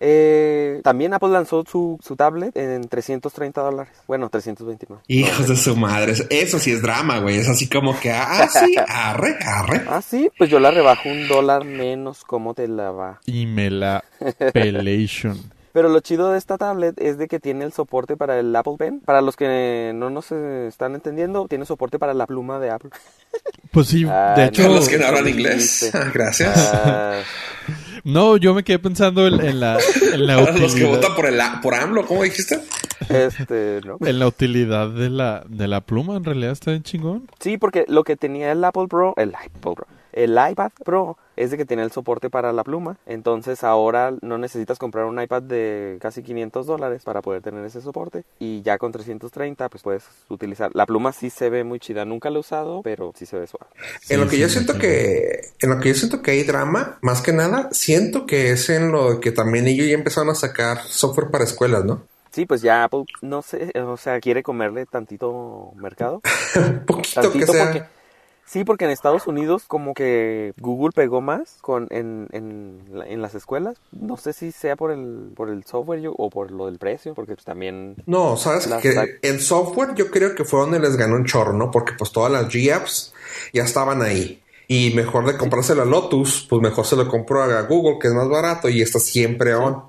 Eh, 0.00 0.80
también 0.82 1.14
Apple 1.14 1.30
lanzó 1.30 1.64
su, 1.64 1.98
su 2.02 2.16
tablet 2.16 2.56
en 2.56 2.88
330 2.88 3.60
dólares. 3.60 3.92
Bueno, 4.06 4.28
329. 4.28 5.02
Hijos 5.08 5.48
de 5.48 5.56
su 5.56 5.76
madre. 5.76 6.14
Eso 6.30 6.58
sí 6.58 6.72
es 6.72 6.82
drama, 6.82 7.20
güey. 7.20 7.36
Es 7.36 7.48
así 7.48 7.68
como 7.68 7.98
que, 7.98 8.10
ah, 8.10 8.48
sí, 8.48 8.74
arre, 8.88 9.36
arre. 9.44 9.82
Ah, 9.88 10.02
sí, 10.02 10.30
pues 10.36 10.50
yo 10.50 10.58
la 10.58 10.70
rebajo 10.70 11.08
un 11.08 11.28
dólar 11.28 11.64
menos. 11.64 12.24
¿Cómo 12.24 12.54
te 12.54 12.66
la 12.68 12.90
va? 12.90 13.20
Y 13.26 13.46
me 13.46 13.70
la 13.70 14.04
pelation. 14.52 15.38
Pero 15.72 15.88
lo 15.88 16.00
chido 16.00 16.30
de 16.32 16.38
esta 16.38 16.58
tablet 16.58 17.00
es 17.00 17.16
de 17.18 17.28
que 17.28 17.40
tiene 17.40 17.64
el 17.64 17.72
soporte 17.72 18.16
para 18.16 18.38
el 18.38 18.54
Apple 18.54 18.74
Pen. 18.78 19.00
Para 19.00 19.22
los 19.22 19.36
que 19.36 19.92
no 19.94 20.10
nos 20.10 20.30
están 20.32 20.94
entendiendo, 20.94 21.46
tiene 21.48 21.64
soporte 21.64 21.98
para 21.98 22.12
la 22.14 22.26
pluma 22.26 22.58
de 22.58 22.70
Apple. 22.70 22.90
Pues 23.70 23.88
sí, 23.88 24.04
Ah, 24.08 24.34
de 24.36 24.46
hecho, 24.46 24.62
Para 24.64 24.74
los 24.74 24.88
que 24.88 24.98
no 24.98 25.06
hablan 25.06 25.24
¿cómo 25.24 25.34
inglés. 25.34 25.90
Ah, 25.94 26.10
Gracias. 26.12 26.52
Ah, 26.84 27.20
no, 28.04 28.36
yo 28.36 28.52
me 28.52 28.64
quedé 28.64 28.78
pensando 28.80 29.26
en, 29.26 29.40
en 29.40 29.60
la, 29.60 29.78
en 30.12 30.26
la 30.26 30.36
Para 30.44 30.52
los 30.58 30.74
que 30.74 30.84
utilidad, 30.84 30.90
votan 30.90 31.14
por, 31.14 31.26
el, 31.26 31.40
A- 31.40 31.60
por 31.62 31.74
AMLO, 31.74 32.04
¿cómo 32.06 32.22
dijiste? 32.22 32.60
este, 33.08 33.80
¿no? 33.84 33.96
en 34.00 34.18
la 34.18 34.26
utilidad 34.26 34.88
de 34.88 35.08
la, 35.10 35.44
de 35.48 35.68
la 35.68 35.80
pluma, 35.80 36.16
en 36.16 36.24
realidad 36.24 36.52
está 36.52 36.70
bien 36.72 36.82
chingón. 36.82 37.28
Sí, 37.40 37.56
porque 37.58 37.84
lo 37.88 38.04
que 38.04 38.16
tenía 38.16 38.52
el 38.52 38.62
Apple 38.64 38.86
Pro, 38.88 39.14
el 39.16 39.34
Apple 39.34 39.74
Pro, 39.74 39.86
el 40.12 40.32
iPad 40.32 40.70
Pro 40.84 41.16
es 41.36 41.50
de 41.50 41.56
que 41.56 41.64
tenía 41.64 41.84
el 41.84 41.92
soporte 41.92 42.30
para 42.30 42.52
la 42.52 42.64
pluma. 42.64 42.98
Entonces 43.06 43.64
ahora 43.64 44.14
no 44.22 44.38
necesitas 44.38 44.78
comprar 44.78 45.06
un 45.06 45.20
iPad 45.20 45.42
de 45.42 45.98
casi 46.00 46.22
500 46.22 46.66
dólares 46.66 47.02
para 47.04 47.22
poder 47.22 47.42
tener 47.42 47.64
ese 47.64 47.80
soporte. 47.80 48.24
Y 48.38 48.62
ya 48.62 48.78
con 48.78 48.92
330 48.92 49.68
pues 49.68 49.82
puedes 49.82 50.04
utilizar. 50.28 50.70
La 50.74 50.86
pluma 50.86 51.12
sí 51.12 51.30
se 51.30 51.50
ve 51.50 51.64
muy 51.64 51.80
chida. 51.80 52.04
Nunca 52.04 52.30
la 52.30 52.36
he 52.36 52.40
usado, 52.40 52.82
pero 52.82 53.12
sí 53.16 53.26
se 53.26 53.38
ve 53.38 53.46
suave. 53.46 53.66
en 54.08 54.20
lo 54.20 54.26
que 54.26 54.36
Sí, 54.36 54.40
yo 54.40 54.48
sí, 54.48 54.54
siento 54.54 54.78
que, 54.78 55.40
en 55.60 55.70
lo 55.70 55.78
que 55.78 55.88
yo 55.90 55.94
siento 55.94 56.22
que 56.22 56.32
hay 56.32 56.42
drama, 56.42 56.98
más 57.02 57.22
que 57.22 57.32
nada, 57.32 57.68
siento 57.72 58.26
que 58.26 58.50
es 58.50 58.68
en 58.70 58.92
lo 58.92 59.20
que 59.20 59.32
también 59.32 59.66
ellos 59.66 59.86
ya 59.86 59.94
empezaron 59.94 60.30
a 60.30 60.34
sacar 60.34 60.78
software 60.82 61.30
para 61.30 61.44
escuelas, 61.44 61.84
¿no? 61.84 62.04
Sí, 62.30 62.46
pues 62.46 62.62
ya 62.62 62.84
Apple, 62.84 63.04
no 63.20 63.42
sé, 63.42 63.72
o 63.78 63.96
sea, 63.98 64.18
quiere 64.20 64.42
comerle 64.42 64.86
tantito 64.86 65.72
mercado. 65.76 66.22
Poquito 66.86 67.20
que 67.20 67.28
Tantito 67.28 67.52
sea. 67.52 67.64
porque... 67.64 68.01
Sí, 68.52 68.64
porque 68.64 68.84
en 68.84 68.90
Estados 68.90 69.26
Unidos 69.26 69.64
como 69.66 69.94
que 69.94 70.52
Google 70.60 70.90
pegó 70.94 71.22
más 71.22 71.56
con 71.62 71.86
en, 71.90 72.28
en, 72.32 72.80
la- 72.92 73.06
en 73.06 73.22
las 73.22 73.34
escuelas. 73.34 73.76
No 73.92 74.18
sé 74.18 74.34
si 74.34 74.52
sea 74.52 74.76
por 74.76 74.90
el 74.90 75.30
por 75.34 75.48
el 75.48 75.64
software 75.64 76.02
yo- 76.02 76.12
o 76.18 76.28
por 76.28 76.50
lo 76.50 76.66
del 76.66 76.76
precio, 76.78 77.14
porque 77.14 77.32
pues 77.34 77.46
también... 77.46 77.96
No, 78.04 78.36
sabes 78.36 78.66
Las 78.66 78.82
que 78.82 78.92
sac- 78.94 79.18
en 79.22 79.40
software 79.40 79.94
yo 79.94 80.10
creo 80.10 80.34
que 80.34 80.44
fue 80.44 80.60
donde 80.60 80.80
les 80.80 80.96
ganó 80.96 81.14
un 81.16 81.24
chorro, 81.24 81.54
¿no? 81.54 81.70
Porque 81.70 81.94
pues 81.96 82.12
todas 82.12 82.30
las 82.30 82.48
G-Apps 82.48 83.14
ya 83.54 83.62
estaban 83.62 84.02
ahí. 84.02 84.42
Y 84.68 84.92
mejor 84.94 85.26
de 85.26 85.36
comprárselo 85.38 85.82
a 85.82 85.84
Lotus, 85.86 86.46
pues 86.48 86.60
mejor 86.60 86.84
se 86.86 86.96
lo 86.96 87.08
compro 87.08 87.42
a 87.42 87.62
Google, 87.62 87.98
que 87.98 88.08
es 88.08 88.14
más 88.14 88.28
barato 88.28 88.68
y 88.68 88.82
está 88.82 88.98
siempre 88.98 89.54
on. 89.54 89.82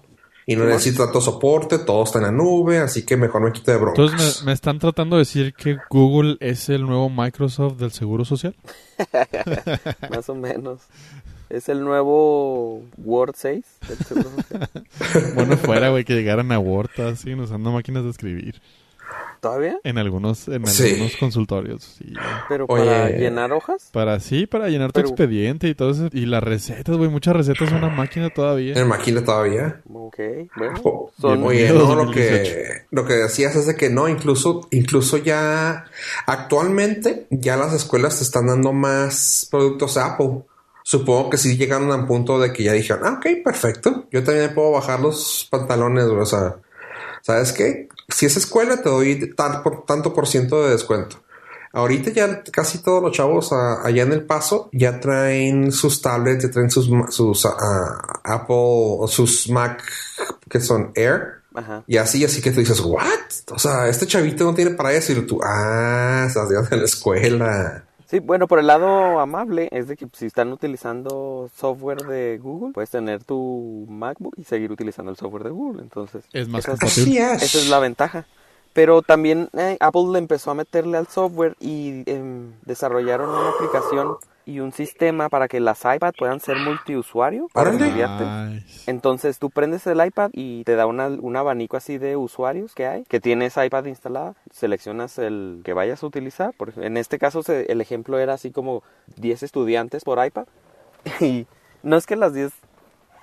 Y 0.46 0.56
no 0.56 0.66
necesito 0.66 1.06
tanto 1.06 1.22
soporte, 1.22 1.80
todo 1.80 2.04
está 2.04 2.20
en 2.20 2.26
la 2.26 2.32
nube, 2.32 2.80
así 2.80 3.06
que 3.06 3.16
mejor 3.16 3.42
me 3.42 3.52
quito 3.52 3.72
de 3.72 3.78
broncas. 3.78 4.00
Entonces 4.00 4.42
me, 4.42 4.48
me 4.48 4.54
están 4.54 4.80
tratando 4.80 5.16
de 5.16 5.22
decir 5.22 5.54
que 5.54 5.78
Google 5.90 6.38
es 6.40 6.70
el 6.70 6.86
nuevo 6.86 7.10
Microsoft 7.10 7.78
del 7.78 7.92
Seguro 7.92 8.26
Social. 8.26 8.56
Más 10.10 10.28
o 10.30 10.36
menos. 10.36 10.82
Es 11.50 11.70
el 11.70 11.84
nuevo 11.84 12.84
Word 12.98 13.36
6 13.38 13.66
del 13.88 13.98
Seguro 14.00 14.30
Social. 14.36 14.70
Bueno, 15.36 15.58
fuera, 15.58 15.90
güey, 15.90 16.04
que 16.04 16.16
llegaran 16.16 16.52
a 16.52 16.60
Word 16.60 17.00
así 17.02 17.34
usando 17.34 17.72
máquinas 17.72 18.04
de 18.04 18.10
escribir 18.10 18.62
¿Todavía? 19.44 19.78
en 19.84 19.98
algunos 20.00 20.48
en 20.48 20.66
Sí. 20.66 20.92
algunos 20.94 21.16
consultorios. 21.18 21.84
sí. 22.00 22.14
Pero 22.50 22.66
Oye. 22.68 22.86
para 22.86 23.10
llenar 23.10 23.52
hojas. 23.52 23.90
Para 23.92 24.20
sí, 24.20 24.48
para 24.48 24.70
llenar 24.70 24.92
tu 24.92 25.02
Pero- 25.02 25.10
expediente 25.10 25.68
y 25.68 25.76
todo 25.76 25.92
eso. 25.92 26.08
Y 26.12 26.26
las 26.26 26.42
recetas, 26.44 26.96
güey, 26.98 27.10
muchas 27.10 27.36
recetas 27.36 27.70
son 27.70 27.78
una 27.80 27.90
máquina 27.90 28.30
todavía. 28.32 28.74
En 28.76 28.88
máquina 28.88 29.24
todavía. 29.24 29.82
Ok, 29.94 30.18
bueno. 30.58 30.74
O- 30.84 31.12
Son, 31.20 31.44
Oye, 31.44 31.68
no, 31.70 31.76
lo 31.80 31.86
2018. 31.88 32.44
que, 32.54 32.68
lo 32.92 33.06
que 33.06 33.14
decías 33.14 33.56
es 33.56 33.68
de 33.68 33.76
que 33.76 33.90
no, 33.90 34.08
incluso, 34.08 34.68
incluso 34.72 35.18
ya 35.18 35.86
actualmente 36.26 37.28
ya 37.30 37.56
las 37.58 37.74
escuelas 37.74 38.18
te 38.18 38.24
están 38.24 38.48
dando 38.48 38.74
más 38.74 39.48
productos 39.52 39.98
Apple. 39.98 40.42
Supongo 40.86 41.30
que 41.30 41.38
sí 41.38 41.56
llegaron 41.58 41.92
a 41.92 41.96
un 41.96 42.08
punto 42.08 42.40
de 42.40 42.52
que 42.52 42.64
ya 42.64 42.74
dijeron, 42.74 43.04
ah, 43.06 43.14
ok, 43.18 43.44
perfecto. 43.44 44.06
Yo 44.12 44.24
también 44.24 44.54
puedo 44.54 44.72
bajar 44.72 45.00
los 45.00 45.48
pantalones. 45.50 46.04
O 46.06 46.26
sea, 46.26 46.56
¿sabes 47.24 47.54
qué? 47.54 47.88
Si 48.10 48.28
es 48.28 48.38
escuela, 48.38 48.78
te 48.78 48.90
doy 48.90 49.34
tal 49.36 49.64
por, 49.64 49.86
tanto 49.86 50.14
por 50.14 50.28
ciento 50.28 50.64
de 50.64 50.72
descuento. 50.72 51.24
Ahorita 51.72 52.12
ya 52.12 52.44
casi 52.44 52.84
todos 52.84 53.02
los 53.02 53.14
chavos 53.14 53.52
allá 53.52 54.04
en 54.04 54.14
El 54.14 54.26
Paso 54.26 54.70
ya 54.72 55.00
traen 55.00 55.72
sus 55.72 56.04
tablets, 56.04 56.44
ya 56.44 56.52
traen 56.52 56.70
sus, 56.70 57.46
ah, 57.48 58.20
Apple 58.24 58.56
o 58.56 59.08
sus 59.08 59.50
Mac 59.50 59.84
que 60.48 60.60
son 60.60 60.92
Air. 60.94 61.42
Ajá. 61.56 61.84
Y 61.88 61.98
así, 61.98 62.24
así 62.24 62.42
que 62.42 62.52
tú 62.52 62.60
dices, 62.60 62.80
¿what? 62.80 63.08
O 63.50 63.58
sea, 63.58 63.88
este 63.88 64.06
chavito 64.06 64.44
no 64.44 64.54
tiene 64.54 64.72
para 64.72 64.94
eso. 64.94 65.14
Y 65.14 65.26
tú, 65.26 65.40
ah, 65.44 66.26
estás 66.28 66.50
en 66.72 66.80
la 66.80 66.86
escuela. 66.86 67.86
Sí, 68.14 68.20
bueno, 68.20 68.48
por 68.48 68.60
el 68.60 68.68
lado 68.68 69.20
amable 69.20 69.70
es 69.72 69.88
de 69.88 69.98
que 69.98 70.08
si 70.14 70.28
están 70.28 70.52
utilizando 70.54 71.50
software 71.56 72.04
de 72.04 72.38
Google, 72.38 72.72
puedes 72.72 72.92
tener 72.92 73.24
tu 73.24 73.88
MacBook 73.90 74.36
y 74.38 74.44
seguir 74.44 74.72
utilizando 74.72 75.10
el 75.10 75.18
software 75.18 75.44
de 75.46 75.50
Google. 75.50 75.82
Entonces, 75.82 76.24
Es 76.32 76.48
más 76.48 76.60
esa 76.60 76.74
es- 76.74 76.80
compatible. 76.80 77.22
Así 77.24 77.36
es. 77.36 77.44
Esa 77.44 77.58
es 77.58 77.70
la 77.70 77.80
ventaja. 77.80 78.28
Pero 78.74 79.02
también 79.02 79.50
eh, 79.58 79.78
Apple 79.80 80.04
le 80.12 80.20
empezó 80.20 80.52
a 80.52 80.54
meterle 80.54 80.98
al 81.00 81.08
software 81.08 81.56
y 81.60 82.04
em, 82.06 82.52
desarrollaron 82.66 83.32
una 83.32 83.50
aplicación 83.50 84.16
y 84.46 84.60
un 84.60 84.72
sistema 84.74 85.30
para 85.30 85.48
que 85.48 85.60
las 85.60 85.80
iPad 85.86 86.14
puedan 86.18 86.40
ser 86.40 86.58
multiusuario 86.58 87.48
para. 87.54 87.72
Nice. 88.50 88.92
Entonces 88.92 89.40
tú 89.40 89.50
prendes 89.50 89.88
el 89.88 90.06
iPad 90.06 90.32
y 90.34 90.64
te 90.66 90.76
da 90.76 90.86
una- 90.86 91.08
un 91.08 91.36
abanico 91.38 91.78
así 91.78 91.98
de 91.98 92.18
usuarios 92.18 92.74
que 92.76 92.86
hay, 92.86 93.04
que 93.06 93.20
tienes 93.22 93.56
iPad 93.58 93.86
instalada, 93.86 94.36
seleccionas 94.52 95.18
el 95.18 95.62
que 95.64 95.74
vayas 95.74 96.04
a 96.04 96.08
utilizar. 96.08 96.54
Por 96.54 96.70
ejemplo, 96.70 96.88
en 96.88 96.98
este 96.98 97.20
caso 97.20 97.42
se- 97.44 97.72
el 97.72 97.80
ejemplo 97.82 98.20
era 98.20 98.34
así 98.34 98.52
como 98.52 98.84
10 99.16 99.44
estudiantes 99.44 100.04
por 100.04 100.24
iPad. 100.26 100.46
Y 101.22 101.48
no 101.82 101.96
es 101.98 102.06
que 102.06 102.16
las 102.16 102.34
10 102.34 102.52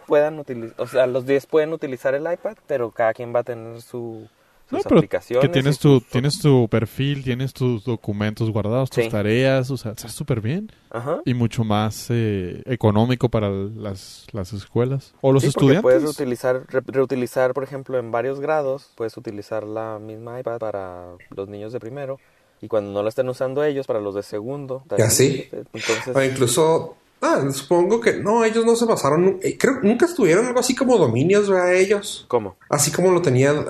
puedan 0.07 0.39
utilizar, 0.39 0.75
o 0.81 0.87
sea, 0.87 1.07
los 1.07 1.25
10 1.27 1.47
pueden 1.47 1.73
utilizar 1.73 2.15
el 2.15 2.31
iPad, 2.31 2.57
pero 2.67 2.91
cada 2.91 3.15
quien 3.15 3.35
va 3.35 3.41
a 3.41 3.45
tener 3.45 3.81
su, 3.83 4.29
No, 4.71 4.79
sus 4.79 4.85
pero 4.85 4.99
aplicaciones. 4.99 5.47
que 5.49 5.53
tienes 5.53 5.79
tu, 5.79 6.01
sus- 6.01 6.09
tienes 6.09 6.39
tu 6.39 6.69
perfil, 6.69 7.25
tienes 7.25 7.53
tus 7.53 7.85
documentos 7.85 8.51
guardados, 8.51 8.91
tus 8.91 9.05
Sí. 9.05 9.11
tareas, 9.11 9.71
o 9.71 9.77
sea, 9.77 9.93
está 9.93 10.09
súper 10.09 10.41
bien. 10.41 10.71
Ajá. 10.91 11.21
Y 11.25 11.35
mucho 11.35 11.65
más 11.65 12.07
eh, 12.11 12.63
económico 12.67 13.29
para 13.29 13.51
las, 13.51 14.27
las 14.33 14.53
escuelas. 14.53 15.13
O 15.21 15.33
los 15.33 15.43
Sí, 15.43 15.49
estudiantes. 15.49 15.83
puedes 15.83 16.05
utilizar, 16.05 16.63
re- 16.69 16.83
reutilizar, 16.87 17.53
por 17.55 17.65
ejemplo, 17.65 17.99
en 17.99 18.11
varios 18.11 18.41
grados, 18.41 18.91
puedes 18.95 19.17
utilizar 19.17 19.65
la 19.65 19.99
misma 19.99 20.39
iPad 20.41 20.59
para 20.59 21.05
los 21.37 21.49
niños 21.49 21.73
de 21.73 21.81
primero 21.81 22.19
y 22.63 22.69
cuando 22.69 22.93
no 22.93 23.03
la 23.03 23.09
estén 23.09 23.29
usando 23.29 23.65
ellos, 23.65 23.87
para 23.87 24.01
los 24.01 24.15
de 24.15 24.23
segundo. 24.23 24.83
¿Y 24.99 25.03
así? 25.03 25.49
Entonces, 25.53 26.15
O 26.15 26.23
incluso, 26.23 26.97
ah, 27.21 27.43
supongo 27.53 28.01
que 28.01 28.15
no, 28.15 28.45
ellos 28.45 28.65
no 28.65 28.77
se 28.77 28.85
basaron, 28.85 29.39
eh, 29.43 29.57
creo 29.59 29.81
nunca 29.83 30.07
estuvieron 30.07 30.47
algo 30.47 30.61
así 30.61 30.75
como 30.75 30.99
dominios, 30.99 31.49
¿verdad? 31.49 31.75
Ellos. 31.75 32.25
¿cómo? 32.29 32.57
Así 32.69 32.91
como 32.91 33.11
lo 33.11 33.23
tenían 33.23 33.65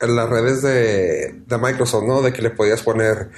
en 0.00 0.16
las 0.16 0.28
redes 0.28 0.62
de, 0.62 1.40
de 1.46 1.58
Microsoft, 1.58 2.04
¿no? 2.04 2.22
De 2.22 2.32
que 2.32 2.42
le 2.42 2.50
podías 2.50 2.82
poner, 2.82 3.30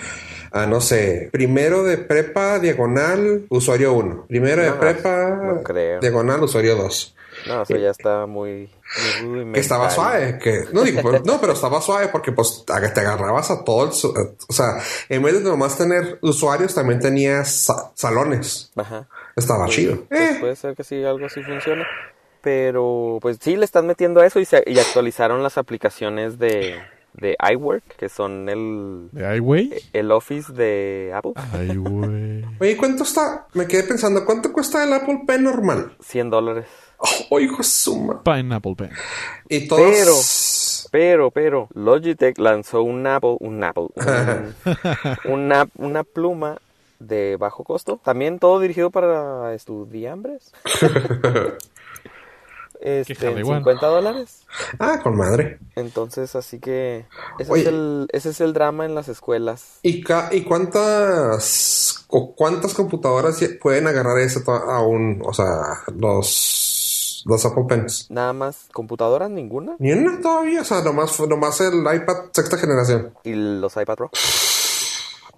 ah, 0.52 0.66
no 0.66 0.80
sé, 0.80 1.28
primero 1.32 1.84
de 1.84 1.98
prepa, 1.98 2.58
diagonal, 2.58 3.46
usuario 3.48 3.94
1. 3.94 4.26
Primero 4.28 4.62
de 4.62 4.72
prepa, 4.72 5.30
no 5.42 5.62
creo. 5.62 6.00
diagonal, 6.00 6.42
usuario 6.42 6.76
2. 6.76 7.14
No, 7.46 7.62
eso 7.62 7.76
ya 7.76 7.90
está 7.90 8.26
muy... 8.26 8.70
muy. 9.24 9.52
Que 9.52 9.60
estaba 9.60 9.88
suave, 9.90 10.38
que 10.38 10.64
no 10.72 10.82
digo, 10.82 11.00
pero, 11.02 11.22
no, 11.24 11.40
pero 11.40 11.52
estaba 11.54 11.80
suave 11.80 12.08
porque 12.08 12.32
pues 12.32 12.64
te 12.66 12.72
agarrabas 13.00 13.50
a 13.50 13.64
todo 13.64 13.84
el, 13.84 13.90
o 13.90 14.52
sea, 14.52 14.78
en 15.08 15.22
vez 15.22 15.34
de 15.34 15.40
nomás 15.48 15.78
tener 15.78 16.18
usuarios, 16.22 16.74
también 16.74 17.00
tenías 17.00 17.50
sa- 17.52 17.92
salones. 17.94 18.70
Ajá. 18.76 19.08
Estaba 19.36 19.64
Pues, 19.64 19.76
chido. 19.76 20.04
pues, 20.08 20.20
Eh, 20.20 20.36
puede 20.40 20.56
ser 20.56 20.74
que 20.74 20.84
sí, 20.84 21.02
algo 21.04 21.26
así 21.26 21.42
funcione. 21.42 21.84
Pero, 22.42 23.18
pues 23.20 23.38
sí, 23.40 23.56
le 23.56 23.64
están 23.64 23.86
metiendo 23.86 24.22
eso 24.22 24.40
y, 24.40 24.44
se, 24.46 24.62
y 24.66 24.78
actualizaron 24.78 25.42
las 25.42 25.58
aplicaciones 25.58 26.38
de, 26.38 26.80
de 27.14 27.36
iWork, 27.52 27.82
que 27.96 28.08
son 28.08 28.48
el, 28.48 29.08
¿De 29.12 29.26
ay, 29.26 29.38
güey? 29.40 29.72
el 29.92 30.10
Office 30.12 30.52
de 30.52 31.12
Apple. 31.14 31.32
Ay, 31.52 31.76
güey. 31.76 32.44
Oye, 32.60 32.76
¿cuánto 32.76 33.02
está? 33.02 33.46
Me 33.54 33.66
quedé 33.66 33.82
pensando, 33.84 34.24
¿cuánto 34.24 34.52
cuesta 34.52 34.84
el 34.84 34.92
Apple 34.92 35.22
Pen 35.26 35.44
normal? 35.44 35.96
100 36.00 36.30
dólares. 36.30 36.66
Oh, 37.30 37.40
hijo 37.40 37.58
de 37.58 37.64
suma. 37.64 38.22
Pineapple 38.22 38.74
Pen. 38.76 38.90
Y 39.48 39.66
todos. 39.68 40.66
Pero, 40.92 41.30
pero, 41.30 41.68
Logitech 41.72 42.36
lanzó 42.38 42.82
un 42.82 43.06
Apple, 43.06 43.36
un 43.38 43.62
Apple, 43.62 43.88
un- 43.94 44.54
una, 45.32 45.68
una 45.76 46.02
pluma 46.02 46.58
de 46.98 47.36
bajo 47.38 47.62
costo. 47.62 48.00
También 48.02 48.40
todo 48.40 48.58
dirigido 48.58 48.90
para 48.90 49.54
estudiambres. 49.54 50.50
Este, 52.80 53.14
Qué 53.14 53.26
en 53.30 53.38
igual. 53.38 53.58
50 53.60 53.86
dólares. 53.86 54.42
Ah, 54.78 55.00
con 55.02 55.16
madre. 55.16 55.58
Entonces, 55.76 56.34
así 56.34 56.58
que 56.58 57.06
ese 57.38 57.52
Oye. 57.52 57.62
es, 57.62 57.68
el, 57.68 58.08
ese 58.12 58.30
es 58.30 58.40
el 58.40 58.52
drama 58.52 58.84
en 58.86 58.94
las 58.94 59.08
escuelas. 59.08 59.78
¿Y, 59.82 60.02
ca- 60.02 60.28
y 60.32 60.42
cuántas 60.42 62.06
o 62.08 62.34
cuántas 62.34 62.74
computadoras 62.74 63.38
pueden 63.60 63.86
agarrar 63.86 64.18
ese 64.18 64.40
to- 64.40 64.52
aún? 64.52 65.22
O 65.24 65.32
sea, 65.32 65.46
los, 65.96 67.22
los 67.26 67.44
Apple 67.46 67.64
Pens. 67.68 68.06
Nada 68.10 68.32
más 68.32 68.66
computadoras, 68.72 69.30
ninguna. 69.30 69.76
Ni 69.78 69.92
una 69.92 70.20
todavía, 70.20 70.62
o 70.62 70.64
sea, 70.64 70.80
nomás, 70.82 71.18
nomás 71.20 71.60
el 71.60 71.80
iPad 71.80 72.30
sexta 72.32 72.56
generación. 72.58 73.12
Y 73.24 73.34
los 73.34 73.76
iPad 73.76 73.96
Pro. 73.96 74.10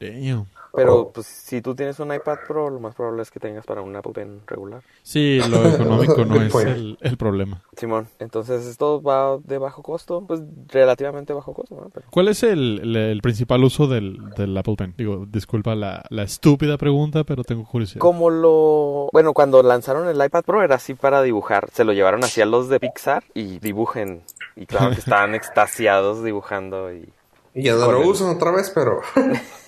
Damn. 0.01 0.47
Pero, 0.75 0.97
Oh. 0.97 1.13
pues, 1.13 1.27
si 1.27 1.61
tú 1.61 1.75
tienes 1.75 2.01
un 2.01 2.15
iPad 2.15 2.39
Pro, 2.49 2.71
lo 2.71 2.81
más 2.81 2.95
probable 2.95 3.21
es 3.23 3.31
que 3.31 3.39
tengas 3.39 3.67
para 3.67 3.83
un 3.83 3.95
Apple 3.95 4.13
Pen 4.15 4.41
regular. 4.47 4.83
Sí, 5.03 5.39
lo 5.49 5.67
económico 5.69 6.25
no 6.25 6.37
es 6.43 6.51
point. 6.53 6.69
el, 6.69 6.99
el 7.03 7.17
problema. 7.19 7.63
Simón, 7.77 8.09
entonces 8.19 8.65
esto 8.67 9.03
va 9.03 9.37
de 9.45 9.59
bajo 9.59 9.83
costo, 9.83 10.25
pues 10.27 10.41
relativamente 10.69 11.35
bajo 11.35 11.53
costo, 11.53 11.75
¿no? 11.77 11.91
Pero 11.93 12.07
¿Cuál 12.11 12.29
es 12.29 12.43
el, 12.43 12.81
el- 12.83 12.97
el 12.97 13.21
principal 13.21 13.63
uso 13.65 13.87
del, 13.87 14.17
del 14.37 14.57
Apple 14.57 14.77
Pen? 14.77 14.95
Digo, 14.97 15.27
disculpa 15.29 15.75
la, 15.75 16.05
la 16.09 16.23
estúpida 16.23 16.79
pregunta, 16.79 17.25
pero 17.25 17.45
tengo 17.45 17.65
curiosidad. 17.67 18.01
como 18.01 18.31
lo... 18.31 19.09
Bueno, 19.13 19.35
cuando 19.35 19.63
lanzaron 19.63 20.09
el 20.09 20.25
iPad 20.25 20.43
Pro 20.45 20.63
era 20.63 20.77
así 20.77 20.95
para 20.95 21.21
dibujar. 21.23 21.69
Se 21.73 21.85
lo 21.85 21.93
llevaron 21.93 22.25
hacia 22.25 22.47
los 22.47 22.69
de 22.71 22.81
Pixar 22.81 23.25
y 23.35 23.59
dibujen. 23.59 24.23
Y 24.57 24.65
claro 24.67 24.91
que 24.93 24.99
estaban 25.01 25.35
extasiados 25.35 26.25
dibujando. 26.25 26.93
Y, 26.93 27.13
Y 27.55 27.65
ya 27.65 27.75
no 27.75 27.93
lo 27.93 28.01
el- 28.03 28.09
usan 28.09 28.35
otra 28.35 28.51
vez, 28.53 28.71
pero. 28.75 29.01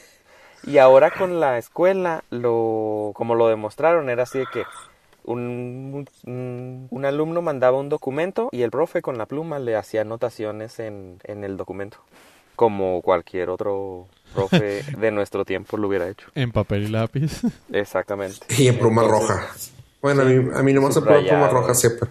y 0.67 0.79
ahora 0.79 1.11
con 1.11 1.41
la 1.41 1.59
escuela, 1.59 2.25
lo 2.31 3.13
como 3.15 3.35
lo 3.35 3.49
demostraron, 3.49 4.09
era 4.11 4.23
así 4.25 4.39
de 4.39 4.47
que 4.53 4.65
un, 5.25 6.07
un, 6.27 6.89
un 6.91 7.05
alumno 7.05 7.41
mandaba 7.43 7.79
un 7.79 7.89
documento 7.89 8.49
y 8.53 8.63
el 8.63 8.71
profe 8.71 9.01
con 9.03 9.17
la 9.19 9.27
pluma 9.27 9.59
le 9.59 9.77
hacía 9.77 10.03
anotaciones 10.03 10.79
en, 10.81 11.19
en 11.25 11.45
el 11.45 11.57
documento. 11.57 11.99
Como 12.57 13.03
cualquier 13.03 13.51
otro 13.51 14.07
profe 14.35 14.83
de 14.99 15.11
nuestro 15.11 15.45
tiempo 15.45 15.77
lo 15.77 15.89
hubiera 15.89 16.09
hecho. 16.09 16.29
En 16.35 16.53
papel 16.53 16.85
y 16.85 16.89
lápiz. 16.89 17.43
Exactamente. 17.73 18.39
y 18.57 18.69
en 18.69 18.79
pluma 18.79 19.03
Entonces- 19.03 19.29
roja. 19.29 19.47
Bueno, 20.03 20.21
a 20.21 20.25
mí, 20.27 20.51
a 20.55 20.63
mí 20.63 20.73
nomás 20.75 20.93
se 20.95 21.01
pone 21.01 21.23
pluma 21.27 21.49
roja 21.49 21.73
siempre. 21.73 22.11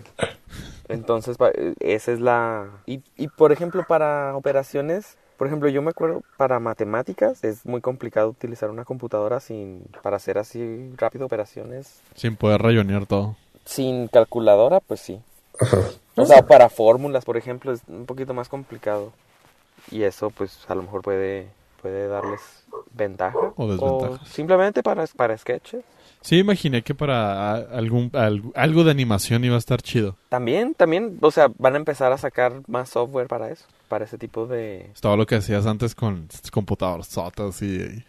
Entonces, 0.89 1.37
esa 1.79 2.11
es 2.11 2.19
la... 2.19 2.65
Y, 2.87 3.01
y, 3.17 3.27
por 3.27 3.51
ejemplo, 3.51 3.85
para 3.87 4.35
operaciones, 4.35 5.17
por 5.37 5.47
ejemplo, 5.47 5.69
yo 5.69 5.81
me 5.81 5.89
acuerdo, 5.91 6.21
para 6.37 6.59
matemáticas 6.59 7.43
es 7.43 7.65
muy 7.65 7.81
complicado 7.81 8.29
utilizar 8.29 8.69
una 8.69 8.85
computadora 8.85 9.39
sin 9.39 9.83
para 10.01 10.17
hacer 10.17 10.37
así 10.37 10.91
rápido 10.97 11.25
operaciones. 11.25 12.01
sin 12.15 12.35
poder 12.35 12.61
rayonear 12.61 13.05
todo. 13.05 13.35
Sin 13.65 14.07
calculadora, 14.07 14.79
pues 14.79 14.99
sí. 14.99 15.21
Ajá. 15.59 15.77
O 16.15 16.25
sea, 16.25 16.43
para 16.45 16.69
fórmulas, 16.69 17.25
por 17.25 17.37
ejemplo, 17.37 17.71
es 17.71 17.81
un 17.87 18.05
poquito 18.05 18.33
más 18.33 18.49
complicado. 18.49 19.11
Y 19.91 20.03
eso, 20.03 20.29
pues, 20.29 20.59
a 20.67 20.75
lo 20.75 20.83
mejor 20.83 21.01
puede, 21.01 21.47
puede 21.81 22.07
darles 22.07 22.39
ventaja. 22.93 23.53
O 23.55 23.67
desventajas. 23.67 24.27
simplemente 24.27 24.83
para, 24.83 25.05
para 25.07 25.37
sketches. 25.37 25.83
Sí, 26.23 26.37
imaginé 26.39 26.81
que 26.83 26.95
para 26.95 27.53
algún 27.55 28.09
al- 28.13 28.41
algo 28.55 28.83
de 28.85 28.91
animación 28.91 29.43
iba 29.43 29.55
a 29.55 29.59
estar 29.59 29.81
chido. 29.81 30.15
También, 30.29 30.73
también, 30.73 31.17
o 31.21 31.31
sea, 31.31 31.51
van 31.59 31.73
a 31.73 31.77
empezar 31.77 32.11
a 32.13 32.17
sacar 32.17 32.61
más 32.67 32.87
software 32.89 33.27
para 33.27 33.49
eso, 33.49 33.65
para 33.89 34.05
ese 34.05 34.17
tipo 34.17 34.47
de... 34.47 34.89
Es 34.93 35.01
todo 35.01 35.17
lo 35.17 35.25
que 35.25 35.35
hacías 35.35 35.65
antes 35.65 35.93
con 35.95 36.29
computadoras 36.51 37.07
sotas 37.07 37.61
y, 37.61 37.75
y 37.75 38.03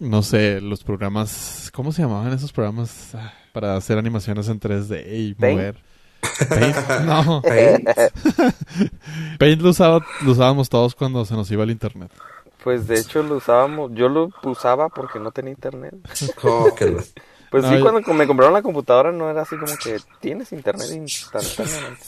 no 0.00 0.22
sé, 0.22 0.60
los 0.60 0.82
programas, 0.82 1.70
¿cómo 1.72 1.92
se 1.92 2.02
llamaban 2.02 2.32
esos 2.32 2.52
programas 2.52 3.14
ah, 3.14 3.32
para 3.52 3.76
hacer 3.76 3.98
animaciones 3.98 4.48
en 4.48 4.58
3D 4.58 5.04
y 5.12 5.34
Paint. 5.34 5.56
mover? 5.56 5.76
Paint, 6.48 6.76
no. 7.06 7.40
Paint. 7.46 7.88
Paint 9.38 9.62
lo, 9.62 9.70
usaba- 9.70 10.04
lo 10.22 10.32
usábamos 10.32 10.68
todos 10.68 10.94
cuando 10.94 11.24
se 11.24 11.34
nos 11.34 11.50
iba 11.50 11.62
el 11.64 11.70
internet. 11.70 12.10
Pues 12.62 12.86
de 12.88 12.98
hecho 12.98 13.22
lo 13.22 13.36
usábamos, 13.36 13.90
yo 13.94 14.08
lo 14.08 14.30
usaba 14.42 14.88
porque 14.88 15.18
no 15.20 15.30
tenía 15.32 15.52
internet. 15.52 15.94
Oh, 16.42 16.74
que 16.74 16.86
la- 16.86 17.02
Pues 17.54 17.62
No, 17.62 17.68
sí, 17.70 17.76
yo- 17.76 17.82
cuando 17.82 18.14
me 18.14 18.26
compraron 18.26 18.52
la 18.52 18.62
computadora 18.62 19.12
no 19.12 19.30
era 19.30 19.42
así 19.42 19.56
como 19.56 19.72
que 19.76 19.98
tienes 20.20 20.50
internet 20.50 20.88
instantáneamente. 20.92 22.02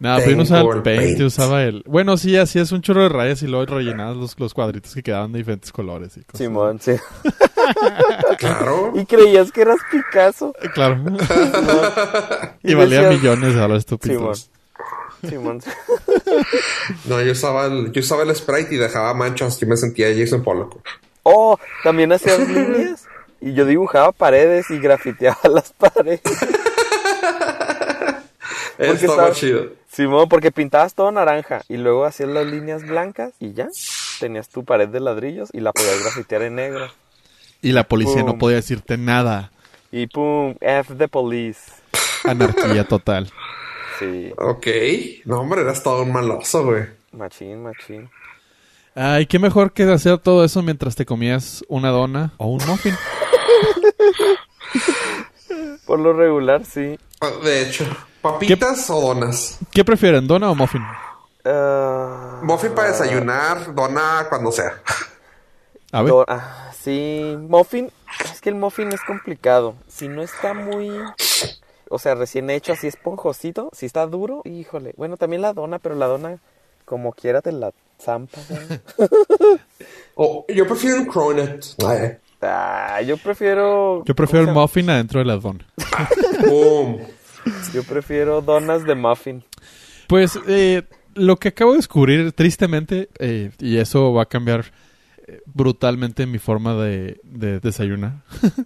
Nada, 0.00 0.16
pero 0.18 0.30
yo 0.30 0.36
no 0.38 0.42
usaba 0.42 0.74
el 0.74 0.82
Paint, 0.82 1.20
usaba 1.20 1.62
el... 1.62 1.84
Bueno, 1.86 2.16
sí, 2.16 2.36
hacías 2.36 2.72
un 2.72 2.82
chorro 2.82 3.02
de 3.02 3.08
rayas 3.08 3.42
y 3.42 3.46
luego 3.46 3.76
rellenabas 3.76 4.16
los, 4.16 4.38
los 4.40 4.54
cuadritos 4.54 4.92
que 4.94 5.02
quedaban 5.04 5.30
de 5.32 5.38
diferentes 5.38 5.70
colores 5.72 6.16
y 6.16 6.22
cosas. 6.22 6.38
Simón, 6.38 6.80
sí. 6.80 6.92
Claro. 8.38 8.92
Y 8.94 9.04
creías 9.06 9.52
que 9.52 9.60
eras 9.62 9.78
Picasso. 9.90 10.52
Eh, 10.62 10.68
Claro. 10.74 11.00
y 12.62 12.72
Y 12.72 12.74
valía 12.74 13.02
decías- 13.02 13.22
millones 13.22 13.56
a 13.56 13.68
los 13.68 13.68
Simón. 13.68 13.76
estúpidos. 13.78 14.50
Simón. 15.28 15.60
No, 17.06 17.20
yo 17.22 17.32
usaba 17.32 17.66
el, 17.66 17.90
yo 17.92 18.00
usaba 18.00 18.22
el 18.22 18.34
sprite 18.34 18.74
y 18.74 18.78
dejaba 18.78 19.14
manchas. 19.14 19.58
Yo 19.60 19.66
me 19.66 19.76
sentía 19.76 20.08
Jason 20.16 20.42
Pollock. 20.42 20.76
Oh, 21.24 21.58
también 21.82 22.12
hacías 22.12 22.38
líneas. 22.48 23.04
Y 23.40 23.54
yo 23.54 23.64
dibujaba 23.64 24.12
paredes 24.12 24.70
y 24.70 24.78
grafiteaba 24.78 25.38
las 25.52 25.72
paredes. 25.72 26.20
Eso 28.78 28.92
estaba 28.92 29.12
estaba- 29.12 29.32
chido. 29.32 29.66
Simón, 29.90 30.28
porque 30.28 30.52
pintabas 30.52 30.94
todo 30.94 31.10
naranja 31.10 31.62
y 31.68 31.76
luego 31.78 32.04
hacías 32.04 32.28
las 32.28 32.46
líneas 32.46 32.86
blancas 32.86 33.32
y 33.40 33.52
ya. 33.52 33.68
Tenías 34.20 34.48
tu 34.48 34.64
pared 34.64 34.88
de 34.88 35.00
ladrillos 35.00 35.48
y 35.52 35.60
la 35.60 35.72
podías 35.72 36.00
grafitear 36.02 36.42
en 36.42 36.56
negro. 36.56 36.86
Y 37.62 37.72
la 37.72 37.84
policía 37.84 38.22
no 38.22 38.38
podía 38.38 38.56
decirte 38.56 38.96
nada. 38.98 39.50
Y 39.90 40.06
pum, 40.06 40.54
F 40.60 40.94
the 40.94 41.08
police. 41.08 41.60
Anarquía 42.24 42.84
total. 42.86 43.30
Sí, 43.98 44.32
Ok. 44.36 44.66
No, 45.24 45.40
hombre, 45.40 45.62
eras 45.62 45.82
todo 45.82 46.02
un 46.02 46.12
maloso, 46.12 46.64
güey. 46.64 46.84
machín, 47.12 47.62
machín. 47.64 48.08
Ay, 48.94 49.26
qué 49.26 49.38
mejor 49.40 49.72
que 49.72 49.84
hacer 49.84 50.18
todo 50.18 50.44
eso 50.44 50.62
mientras 50.62 50.94
te 50.94 51.04
comías 51.06 51.64
una 51.68 51.90
dona 51.90 52.32
o 52.36 52.46
un 52.46 52.64
muffin. 52.66 52.94
Por 55.86 55.98
lo 55.98 56.12
regular, 56.12 56.64
sí. 56.64 56.98
De 57.42 57.62
hecho, 57.62 57.84
¿papitas 58.20 58.88
o 58.90 59.00
donas? 59.00 59.58
¿Qué 59.72 59.84
prefieren, 59.84 60.26
dona 60.26 60.50
o 60.50 60.54
muffin? 60.54 60.82
Ah, 61.44 62.40
Muffin 62.42 62.74
para 62.74 62.88
desayunar, 62.88 63.74
dona 63.74 64.26
cuando 64.28 64.52
sea. 64.52 64.80
A 65.92 66.02
ver. 66.02 66.12
ah, 66.28 66.70
sí, 66.78 67.34
muffin. 67.48 67.90
Es 68.30 68.40
que 68.42 68.50
el 68.50 68.56
muffin 68.56 68.92
es 68.92 69.00
complicado. 69.02 69.74
Si 69.88 70.08
no 70.08 70.22
está 70.22 70.52
muy... 70.52 70.90
O 71.88 71.98
sea, 71.98 72.14
recién 72.14 72.50
hecho 72.50 72.74
así 72.74 72.86
esponjosito. 72.86 73.70
Si 73.72 73.86
está 73.86 74.06
duro, 74.06 74.42
híjole. 74.44 74.92
Bueno, 74.98 75.16
también 75.16 75.40
la 75.40 75.54
dona, 75.54 75.78
pero 75.78 75.94
la 75.94 76.06
dona, 76.06 76.38
como 76.84 77.12
quiera, 77.12 77.40
te 77.40 77.52
la 77.52 77.72
zampa. 77.98 78.38
¿sabes? 78.42 78.80
O 80.20 80.44
yo 80.48 80.66
prefiero 80.66 80.96
un 80.96 81.06
cronut. 81.06 81.64
Ah, 82.40 83.00
yo 83.02 83.16
prefiero... 83.16 84.04
Yo 84.04 84.14
prefiero 84.14 84.42
el 84.42 84.48
¿cómo 84.48 84.62
muffin 84.62 84.90
adentro 84.90 85.20
de 85.20 85.26
la 85.26 85.36
dona. 85.36 85.66
boom. 86.48 86.98
Yo 87.72 87.82
prefiero 87.84 88.40
donas 88.42 88.84
de 88.84 88.94
muffin. 88.94 89.44
Pues 90.06 90.38
eh, 90.46 90.82
lo 91.14 91.36
que 91.36 91.48
acabo 91.48 91.72
de 91.72 91.78
descubrir 91.78 92.32
tristemente, 92.32 93.08
eh, 93.18 93.50
y 93.58 93.76
eso 93.78 94.12
va 94.12 94.22
a 94.22 94.26
cambiar 94.26 94.66
eh, 95.26 95.40
brutalmente 95.46 96.26
mi 96.26 96.38
forma 96.38 96.74
de, 96.74 97.20
de 97.24 97.60
desayunar, 97.60 98.22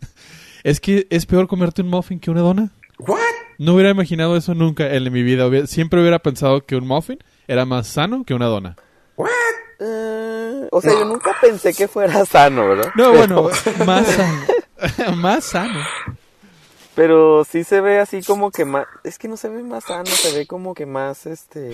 es 0.64 0.80
que 0.80 1.06
es 1.10 1.26
peor 1.26 1.48
comerte 1.48 1.82
un 1.82 1.88
muffin 1.88 2.20
que 2.20 2.30
una 2.30 2.40
dona. 2.40 2.70
What? 2.98 3.18
No 3.58 3.74
hubiera 3.74 3.90
imaginado 3.90 4.36
eso 4.36 4.54
nunca 4.54 4.92
en 4.94 5.12
mi 5.12 5.22
vida. 5.22 5.48
Siempre 5.66 6.00
hubiera 6.00 6.18
pensado 6.18 6.64
que 6.64 6.76
un 6.76 6.86
muffin 6.86 7.18
era 7.48 7.64
más 7.64 7.86
sano 7.86 8.24
que 8.24 8.34
una 8.34 8.46
dona. 8.46 8.76
What? 9.16 9.28
Eh, 9.84 10.68
o 10.70 10.80
sea, 10.80 10.92
yo 10.92 11.04
nunca 11.04 11.34
pensé 11.40 11.74
que 11.74 11.88
fuera 11.88 12.24
sano, 12.24 12.68
¿verdad? 12.68 12.90
No, 12.94 13.12
Pero- 13.12 13.42
bueno, 13.42 13.50
más 13.86 14.06
sano. 14.06 15.16
más 15.16 15.44
sano. 15.44 15.80
Pero 16.94 17.44
sí 17.50 17.64
se 17.64 17.80
ve 17.80 17.98
así 18.00 18.22
como 18.22 18.50
que 18.50 18.64
más... 18.66 18.86
Es 19.02 19.18
que 19.18 19.26
no 19.26 19.36
se 19.38 19.48
ve 19.48 19.62
más 19.62 19.84
sano, 19.84 20.04
se 20.06 20.36
ve 20.36 20.46
como 20.46 20.74
que 20.74 20.84
más, 20.84 21.24
este... 21.26 21.70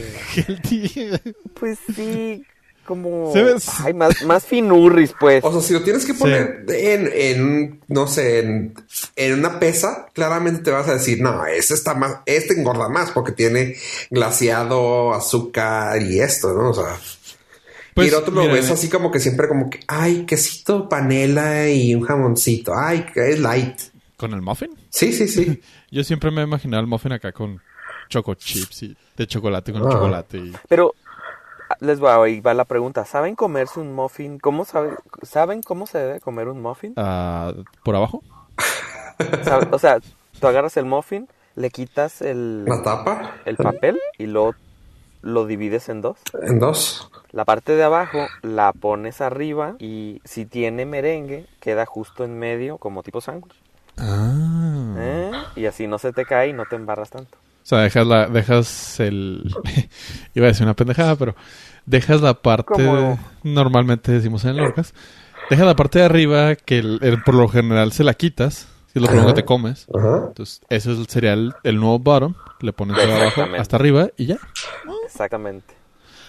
Pues 1.58 1.78
sí, 1.94 2.44
como... 2.86 3.32
Se 3.32 3.42
ve- 3.42 3.56
Ay, 3.84 3.94
más, 3.94 4.22
más 4.22 4.44
finurris, 4.46 5.12
pues. 5.18 5.42
O 5.44 5.50
sea, 5.50 5.60
si 5.60 5.72
lo 5.74 5.82
tienes 5.82 6.06
que 6.06 6.14
poner 6.14 6.64
en, 6.68 7.10
en, 7.12 7.80
no 7.88 8.06
sé, 8.06 8.38
en, 8.38 8.74
en 9.16 9.34
una 9.40 9.58
pesa, 9.58 10.06
claramente 10.12 10.62
te 10.62 10.70
vas 10.70 10.86
a 10.88 10.94
decir, 10.94 11.20
no, 11.20 11.44
este 11.46 11.74
está 11.74 11.94
más, 11.94 12.18
este 12.24 12.54
engorda 12.54 12.88
más 12.88 13.10
porque 13.10 13.32
tiene 13.32 13.74
glaciado, 14.10 15.12
azúcar 15.14 16.00
y 16.00 16.20
esto, 16.20 16.54
¿no? 16.54 16.70
O 16.70 16.74
sea, 16.74 16.96
Pues, 17.98 18.06
y 18.12 18.14
el 18.14 18.16
otro 18.16 18.34
lo 18.34 18.40
mira, 18.42 18.54
ves 18.54 18.70
así 18.70 18.88
como 18.88 19.10
que 19.10 19.20
siempre 19.20 19.48
como 19.48 19.68
que, 19.70 19.80
ay, 19.88 20.24
quesito, 20.26 20.88
panela 20.88 21.68
y 21.68 21.94
un 21.94 22.02
jamoncito, 22.02 22.72
ay, 22.76 23.06
que 23.12 23.30
es 23.30 23.38
light. 23.40 23.78
¿Con 24.16 24.32
el 24.32 24.42
muffin? 24.42 24.70
Sí, 24.90 25.12
sí, 25.12 25.28
sí. 25.28 25.60
Yo 25.90 26.02
siempre 26.04 26.30
me 26.30 26.40
he 26.40 26.44
imaginado 26.44 26.80
el 26.80 26.86
muffin 26.86 27.12
acá 27.12 27.32
con 27.32 27.60
choco 28.08 28.34
chips 28.34 28.82
y 28.82 28.96
de 29.16 29.26
chocolate 29.26 29.72
con 29.72 29.86
Ah. 29.86 29.90
chocolate. 29.90 30.38
Y... 30.38 30.52
Pero 30.68 30.94
ah, 31.70 31.76
les 31.80 32.02
va, 32.02 32.22
ahí 32.22 32.40
va 32.40 32.54
la 32.54 32.64
pregunta. 32.64 33.04
¿Saben 33.04 33.34
comerse 33.36 33.78
un 33.80 33.94
muffin? 33.94 34.38
¿Cómo 34.38 34.64
sabe, 34.64 34.90
¿Saben 35.22 35.62
cómo 35.62 35.86
se 35.86 35.98
debe 35.98 36.20
comer 36.20 36.48
un 36.48 36.60
muffin? 36.62 36.94
ah, 36.96 37.52
¿Por 37.84 37.96
abajo? 37.96 38.22
¿Sabe- 39.44 39.68
O 39.72 39.78
sea, 39.78 39.98
tú 40.40 40.46
agarras 40.46 40.76
el 40.76 40.84
muffin, 40.84 41.28
le 41.56 41.70
quitas 41.70 42.22
el, 42.22 42.64
La 42.64 42.82
tapa 42.82 43.34
el 43.44 43.56
papel 43.56 43.98
y 44.18 44.26
luego 44.26 44.54
lo 45.22 45.46
divides 45.46 45.88
en 45.88 46.00
dos. 46.00 46.18
en 46.42 46.58
dos. 46.58 47.10
La 47.32 47.44
parte 47.44 47.76
de 47.76 47.82
abajo 47.84 48.26
la 48.42 48.72
pones 48.72 49.20
arriba 49.20 49.76
y 49.78 50.20
si 50.24 50.46
tiene 50.46 50.86
merengue 50.86 51.46
queda 51.60 51.84
justo 51.86 52.24
en 52.24 52.38
medio 52.38 52.78
como 52.78 53.02
tipo 53.02 53.20
sándwich. 53.20 53.54
Ah. 53.96 54.94
¿eh? 54.98 55.30
Y 55.56 55.66
así 55.66 55.86
no 55.86 55.98
se 55.98 56.12
te 56.12 56.24
cae 56.24 56.48
y 56.48 56.52
no 56.52 56.64
te 56.66 56.76
embarras 56.76 57.10
tanto. 57.10 57.36
O 57.36 57.66
sea, 57.68 57.80
dejas 57.80 58.06
la, 58.06 58.26
dejas 58.28 59.00
el, 59.00 59.54
iba 60.34 60.46
a 60.46 60.48
decir 60.48 60.64
una 60.64 60.74
pendejada, 60.74 61.16
pero 61.16 61.34
dejas 61.84 62.22
la 62.22 62.34
parte, 62.34 62.64
Como- 62.74 63.18
normalmente 63.42 64.12
decimos 64.12 64.44
en 64.46 64.56
Lorcas, 64.56 64.94
dejas 65.50 65.66
la 65.66 65.76
parte 65.76 65.98
de 65.98 66.04
arriba 66.06 66.56
que 66.56 66.78
el- 66.78 66.98
el- 67.02 67.22
por 67.22 67.34
lo 67.34 67.48
general 67.48 67.92
se 67.92 68.04
la 68.04 68.14
quitas, 68.14 68.68
es 68.98 69.02
lo 69.02 69.08
primero 69.08 69.28
que 69.28 69.34
te 69.34 69.44
comes. 69.44 69.86
Ajá. 69.94 70.24
Entonces, 70.28 70.60
eso 70.68 70.92
es- 70.92 71.06
sería 71.08 71.32
el, 71.32 71.52
el 71.64 71.76
nuevo 71.76 71.98
bottom, 71.98 72.34
le 72.60 72.72
pones 72.72 72.96
de 72.96 73.02
abajo 73.12 73.42
hasta 73.58 73.76
arriba 73.76 74.08
y 74.16 74.26
ya. 74.26 74.38
Exactamente. 75.06 75.74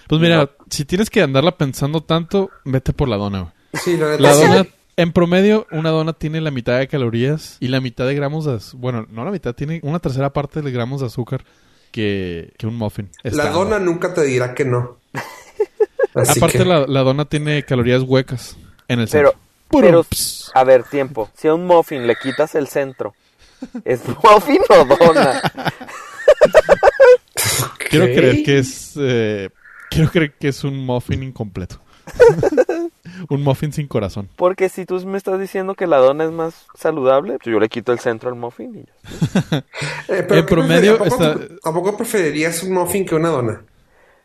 Pues 0.08 0.20
mira, 0.20 0.36
No. 0.38 0.50
si 0.70 0.84
tienes 0.84 1.08
que 1.10 1.22
andarla 1.22 1.56
pensando 1.56 2.02
tanto, 2.02 2.50
vete 2.64 2.92
por 2.92 3.08
la 3.08 3.16
dona, 3.16 3.40
güey. 3.42 3.52
Sí, 3.74 3.96
la. 3.96 4.16
La 4.18 4.34
dona, 4.34 4.66
en 4.96 5.12
promedio, 5.12 5.66
una 5.70 5.90
dona 5.90 6.12
tiene 6.12 6.40
la 6.40 6.50
mitad 6.50 6.78
de 6.78 6.88
calorías 6.88 7.56
y 7.60 7.68
la 7.68 7.80
mitad 7.80 8.06
de 8.06 8.14
gramos 8.14 8.44
de 8.44 8.58
Bueno, 8.76 9.06
no 9.10 9.24
la 9.24 9.30
mitad, 9.30 9.54
tiene 9.54 9.80
una 9.84 9.98
tercera 10.00 10.32
parte 10.32 10.62
de 10.62 10.70
gramos 10.72 11.00
de 11.00 11.06
azúcar 11.06 11.44
que, 11.92 12.52
que 12.58 12.66
un 12.66 12.76
muffin. 12.76 13.08
La 13.22 13.50
dona 13.50 13.78
nunca 13.78 14.12
te 14.12 14.22
dirá 14.24 14.54
que 14.54 14.64
no. 14.64 14.98
Así 16.14 16.38
Aparte, 16.40 16.58
que- 16.58 16.64
la, 16.64 16.86
la 16.86 17.00
dona 17.02 17.24
tiene 17.24 17.62
calorías 17.64 18.02
huecas 18.02 18.56
en 18.88 18.98
el 19.00 19.08
Pero, 19.08 19.30
centro. 19.30 19.32
Puro 19.32 19.49
pero, 19.70 20.04
a 20.54 20.64
ver, 20.64 20.82
tiempo. 20.84 21.30
Si 21.34 21.48
a 21.48 21.54
un 21.54 21.66
muffin 21.66 22.06
le 22.06 22.16
quitas 22.16 22.54
el 22.54 22.66
centro, 22.68 23.14
¿es 23.84 24.00
muffin 24.24 24.60
o 24.68 24.84
dona? 24.84 25.42
Quiero 27.88 28.06
creer 28.06 28.42
que 28.44 28.58
es... 28.58 28.92
eh, 28.96 29.50
quiero 29.90 30.10
creer 30.10 30.32
que 30.38 30.48
es 30.48 30.62
un 30.64 30.84
muffin 30.86 31.22
incompleto. 31.22 31.80
un 33.28 33.42
muffin 33.42 33.72
sin 33.72 33.86
corazón. 33.88 34.28
Porque 34.36 34.68
si 34.68 34.84
tú 34.86 35.04
me 35.06 35.18
estás 35.18 35.38
diciendo 35.40 35.74
que 35.74 35.86
la 35.86 35.96
dona 35.98 36.24
es 36.24 36.30
más 36.30 36.66
saludable, 36.74 37.38
pues 37.42 37.52
yo 37.52 37.58
le 37.58 37.68
quito 37.68 37.92
el 37.92 37.98
centro 37.98 38.28
al 38.28 38.36
muffin 38.36 38.76
y 38.76 38.84
ya. 38.84 39.58
Eh, 40.08 40.22
pero 40.26 40.40
En 40.40 40.46
¿qué 40.46 40.54
promedio? 40.54 40.94
¿A 40.94 40.98
poco- 40.98 41.24
está- 41.24 41.38
¿A 41.64 41.72
poco 41.72 41.96
preferirías 41.96 42.62
un 42.62 42.72
muffin 42.74 43.04
que 43.04 43.14
una 43.16 43.28
dona? 43.30 43.64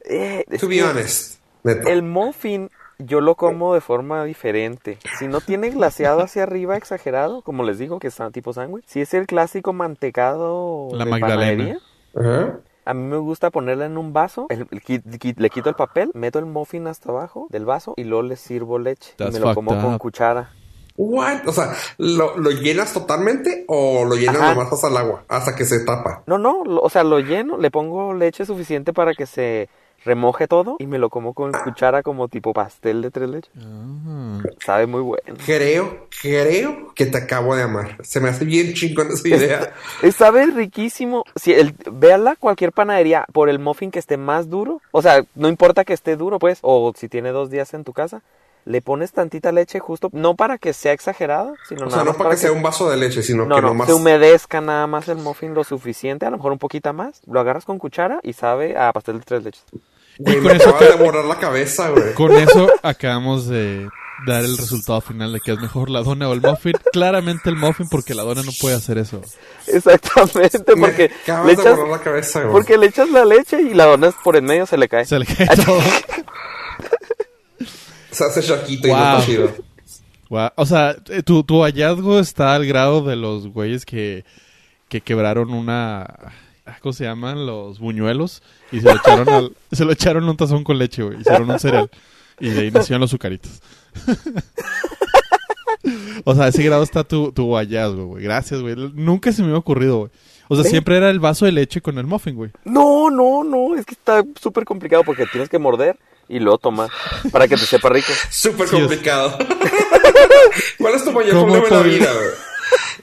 Eh, 0.04 0.46
To 0.60 0.68
be 0.68 0.84
honest. 0.84 1.40
Neta. 1.64 1.90
El 1.90 2.04
muffin 2.04 2.70
yo 3.00 3.22
lo 3.22 3.36
como 3.36 3.74
de 3.74 3.82
forma 3.82 4.24
diferente. 4.24 4.98
Si 5.20 5.28
no 5.28 5.42
tiene 5.42 5.70
glaseado 5.70 6.22
hacia 6.22 6.44
arriba 6.44 6.78
exagerado, 6.78 7.42
como 7.42 7.64
les 7.64 7.78
digo, 7.78 8.00
que 8.00 8.08
es 8.08 8.18
tipo 8.32 8.54
sándwich. 8.54 8.86
Si 8.88 9.02
es 9.02 9.14
el 9.14 9.28
clásico 9.28 9.74
mantecado 9.74 10.90
La 10.94 11.06
de 11.06 11.12
Magdalena. 11.12 11.80
panadería, 12.14 12.60
a 12.86 12.94
mí 12.94 13.02
me 13.08 13.18
gusta 13.18 13.50
ponerla 13.50 13.86
en 13.86 13.98
un 13.98 14.14
vaso, 14.14 14.48
el- 14.50 14.68
le 14.72 15.50
quito 15.50 15.70
el 15.70 15.76
papel, 15.76 16.12
meto 16.14 16.40
el 16.40 16.46
muffin 16.46 16.88
hasta 16.88 17.10
abajo 17.12 17.48
del 17.50 17.66
vaso 17.66 17.94
y 17.98 18.04
luego 18.04 18.24
le 18.24 18.36
sirvo 18.36 18.78
leche. 18.80 19.14
That's 19.18 19.32
y 19.32 19.34
me 19.34 19.40
lo 19.46 19.54
como 19.56 19.72
con 19.82 19.98
cuchara. 19.98 20.52
What? 20.98 21.46
O 21.48 21.52
sea, 21.52 21.74
¿lo, 21.98 22.38
lo 22.38 22.52
llenas 22.52 22.94
totalmente 22.94 23.66
o 23.68 24.06
lo 24.06 24.16
llenas 24.16 24.38
Ajá. 24.38 24.54
nomás 24.56 24.72
hasta 24.72 24.88
el 24.88 24.96
agua? 24.98 25.24
Hasta 25.28 25.54
que 25.56 25.66
se 25.66 25.84
tapa. 25.84 26.24
No, 26.26 26.38
no, 26.38 26.64
lo- 26.64 26.82
o 26.82 26.90
sea, 26.90 27.04
lo 27.04 27.20
lleno, 27.20 27.58
le 27.58 27.70
pongo 27.70 28.14
leche 28.14 28.46
suficiente 28.46 28.94
para 28.94 29.14
que 29.14 29.26
se 29.26 29.68
remoje 30.06 30.48
todo 30.48 30.78
y 30.80 30.86
me 30.88 31.00
lo 31.00 31.10
como 31.10 31.34
con 31.34 31.52
cuchara 31.52 32.04
como 32.04 32.28
tipo 32.28 32.54
pastel 32.54 33.02
de 33.02 33.12
tres 33.12 33.30
leches. 33.30 33.52
Ah. 33.60 34.40
Sabe 34.64 34.86
muy 34.86 35.02
bueno. 35.02 35.36
Creo, 35.46 36.08
creo 36.22 36.94
que 36.94 37.08
te 37.08 37.18
acabo 37.18 37.56
de 37.56 37.64
amar. 37.64 37.98
Se 38.04 38.20
me 38.22 38.30
hace 38.30 38.46
bien 38.46 38.74
chingón 38.74 39.12
esa 39.12 39.28
idea. 39.28 39.74
Sabe 40.16 40.46
riquísimo. 40.46 41.26
Si 41.36 41.54
el, 41.54 41.74
véala 41.92 42.36
cualquier 42.36 42.72
panadería 42.72 43.26
por 43.34 43.50
el 43.50 43.60
muffin 43.60 43.92
que 43.92 44.00
esté 44.00 44.18
más 44.18 44.50
duro. 44.50 44.82
O 44.92 45.02
sea, 45.02 45.26
no 45.34 45.50
importa 45.50 45.84
que 45.84 45.94
esté 45.94 46.16
duro, 46.16 46.40
pues. 46.40 46.60
O 46.62 46.94
si 46.96 47.10
tiene 47.10 47.32
dos 47.32 47.50
días 47.50 47.74
en 47.74 47.84
tu 47.84 47.92
casa. 47.92 48.22
Le 48.66 48.82
pones 48.82 49.12
tantita 49.12 49.52
leche 49.52 49.80
justo. 49.80 50.10
No 50.12 50.36
para 50.36 50.58
que 50.58 50.74
sea 50.74 50.92
exagerado, 50.92 51.56
sino 51.68 51.82
O 51.82 51.86
nada 51.86 51.98
sea, 51.98 52.04
no 52.04 52.12
más 52.12 52.18
para 52.18 52.30
que 52.32 52.38
sea 52.38 52.52
un 52.52 52.64
vaso 52.64 52.90
de 52.90 52.98
leche, 52.98 53.22
sino 53.22 53.46
No, 53.46 53.56
que 53.56 53.62
no, 53.62 53.68
nomás... 53.68 53.88
se 53.88 53.94
humedezca 53.94 54.60
nada 54.60 54.88
más 54.88 55.08
el 55.08 55.18
muffin 55.18 55.54
lo 55.54 55.64
suficiente. 55.64 56.26
A 56.26 56.32
lo 56.32 56.38
mejor 56.38 56.52
un 56.52 56.58
poquito 56.58 56.92
más. 56.94 57.22
Lo 57.28 57.40
agarras 57.40 57.66
con 57.66 57.78
cuchara 57.78 58.20
y 58.24 58.34
sabe 58.34 58.78
a 58.78 58.92
pastel 58.92 59.20
de 59.20 59.26
tres 59.26 59.44
leches. 59.44 59.66
Güey, 60.18 60.38
Y 60.38 60.42
me 60.42 60.48
con 60.48 60.56
eso 60.58 60.70
acaba 60.70 60.92
de 60.92 61.04
borrar 61.04 61.26
la 61.26 61.38
cabeza, 61.38 61.90
güey. 61.90 62.14
Con 62.14 62.32
eso 62.34 62.70
acabamos 62.82 63.48
de 63.48 63.88
dar 64.26 64.44
el 64.44 64.58
resultado 64.58 65.02
final 65.02 65.34
de 65.34 65.42
que 65.42 65.52
es 65.52 65.60
mejor 65.60 65.90
la 65.90 66.02
dona 66.02 66.30
o 66.30 66.34
el 66.34 66.42
muffin. 66.42 66.74
Claramente 66.92 67.50
el 67.50 67.58
muffin 67.58 67.88
porque 67.90 68.14
la 68.14 68.24
dona 68.24 68.42
no 68.44 68.52
puede 68.60 68.76
hacer 68.76 68.98
eso. 68.98 69.22
Exactamente, 69.68 70.60
porque 70.80 71.10
me 71.10 71.16
acabas 71.24 71.46
le 71.46 71.56
de 71.56 71.62
echas, 71.62 71.76
borrar 71.78 71.98
la 71.98 72.04
cabeza, 72.04 72.40
güey. 72.42 72.52
porque 72.52 72.78
le 72.78 72.86
echas 72.88 73.10
la 73.10 73.26
leche 73.26 73.62
y 73.62 73.74
la 73.74 73.86
dona 73.86 74.12
por 74.24 74.36
en 74.36 74.46
medio 74.46 74.66
se 74.66 74.78
le 74.78 74.88
cae. 74.88 75.06
Se 75.06 75.20
le 75.20 75.26
cae 75.26 75.48
todo. 75.66 75.80
Se 78.12 78.24
hace 78.24 78.42
chaquito 78.42 78.88
y 78.88 78.92
no 78.92 78.98
está 78.98 79.26
chido. 79.26 79.52
O 80.56 80.66
sea, 80.66 80.96
eh, 81.10 81.22
tu, 81.22 81.44
tu 81.44 81.64
hallazgo 81.64 82.20
está 82.20 82.56
al 82.56 82.66
grado 82.66 83.04
de 83.04 83.18
los 83.18 83.48
güeyes 83.50 83.86
que, 83.86 84.24
que 84.88 85.02
quebraron 85.02 85.54
una... 85.54 86.08
¿Cómo 86.82 86.94
se 86.94 87.04
llaman? 87.04 87.46
Los 87.46 87.80
buñuelos. 87.80 88.42
Y 88.72 88.80
se 88.80 88.86
lo 88.86 88.96
echaron, 88.96 89.30
al, 89.30 89.52
se 89.72 89.86
lo 89.86 89.92
echaron 89.92 90.24
en 90.24 90.30
un 90.30 90.38
tazón 90.38 90.64
con 90.64 90.78
leche, 90.78 91.04
güey. 91.04 91.22
Hicieron 91.22 91.50
un 91.50 91.60
cereal. 91.60 91.90
Y 92.40 92.50
de 92.50 92.62
ahí 92.62 92.72
nacieron 92.72 93.02
los 93.02 93.12
azucaritos. 93.12 93.62
o 96.26 96.36
sea, 96.36 96.46
a 96.46 96.48
ese 96.50 96.64
grado 96.64 96.84
está 96.84 97.04
tu, 97.04 97.32
tu 97.32 97.56
hallazgo, 97.56 98.08
güey. 98.08 98.24
Gracias, 98.24 98.62
güey. 98.62 98.76
Nunca 98.94 99.32
se 99.32 99.42
me 99.42 99.50
había 99.50 99.60
ocurrido, 99.60 99.98
güey. 100.00 100.12
O 100.48 100.56
sea, 100.56 100.64
siempre 100.64 100.98
era 100.98 101.10
el 101.10 101.20
vaso 101.20 101.46
de 101.46 101.52
leche 101.52 101.82
con 101.82 101.98
el 101.98 102.06
muffin, 102.06 102.36
güey. 102.36 102.52
No, 102.66 103.10
no, 103.10 103.44
no, 103.44 103.76
es 103.76 103.86
que 103.86 103.94
está 103.94 104.24
súper 104.40 104.64
complicado 104.64 105.04
porque 105.04 105.26
tienes 105.26 105.50
que 105.50 105.58
morder 105.58 105.98
y 106.28 106.40
luego 106.40 106.60
tomar 106.60 106.90
para 107.32 107.48
que 107.48 107.56
te 107.56 107.66
sepa 107.66 107.90
rico. 107.90 108.12
Súper 108.30 108.68
Sí, 108.68 108.76
complicado. 108.76 109.38
¿Cuál 110.78 110.94
es 110.94 111.04
tu 111.04 111.12
mayor 111.12 111.34
¿Cómo 111.34 111.54
problema 111.54 111.68
en 111.68 111.74
la 111.74 111.82
vida, 111.82 112.14
güey? 112.14 112.28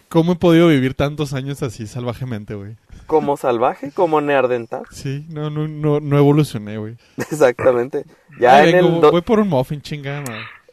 ¿Cómo 0.08 0.32
he 0.32 0.36
podido 0.36 0.68
vivir 0.68 0.94
tantos 0.94 1.32
años 1.32 1.62
así 1.62 1.86
salvajemente, 1.86 2.54
güey? 2.54 2.76
Como 3.06 3.36
salvaje, 3.36 3.90
como 3.92 4.20
neardental. 4.20 4.82
Sí, 4.90 5.26
no, 5.28 5.50
no, 5.50 5.68
no, 5.68 6.00
no 6.00 6.18
evolucioné, 6.18 6.78
güey. 6.78 6.96
Exactamente. 7.18 8.04
Ya 8.40 8.56
Ay, 8.56 8.70
en 8.70 8.76
vengo, 8.76 8.88
el, 8.96 9.00
do- 9.00 9.10
voy 9.10 9.22
por 9.22 9.38
un 9.40 9.48
muffin, 9.48 9.82
chingada, 9.82 10.24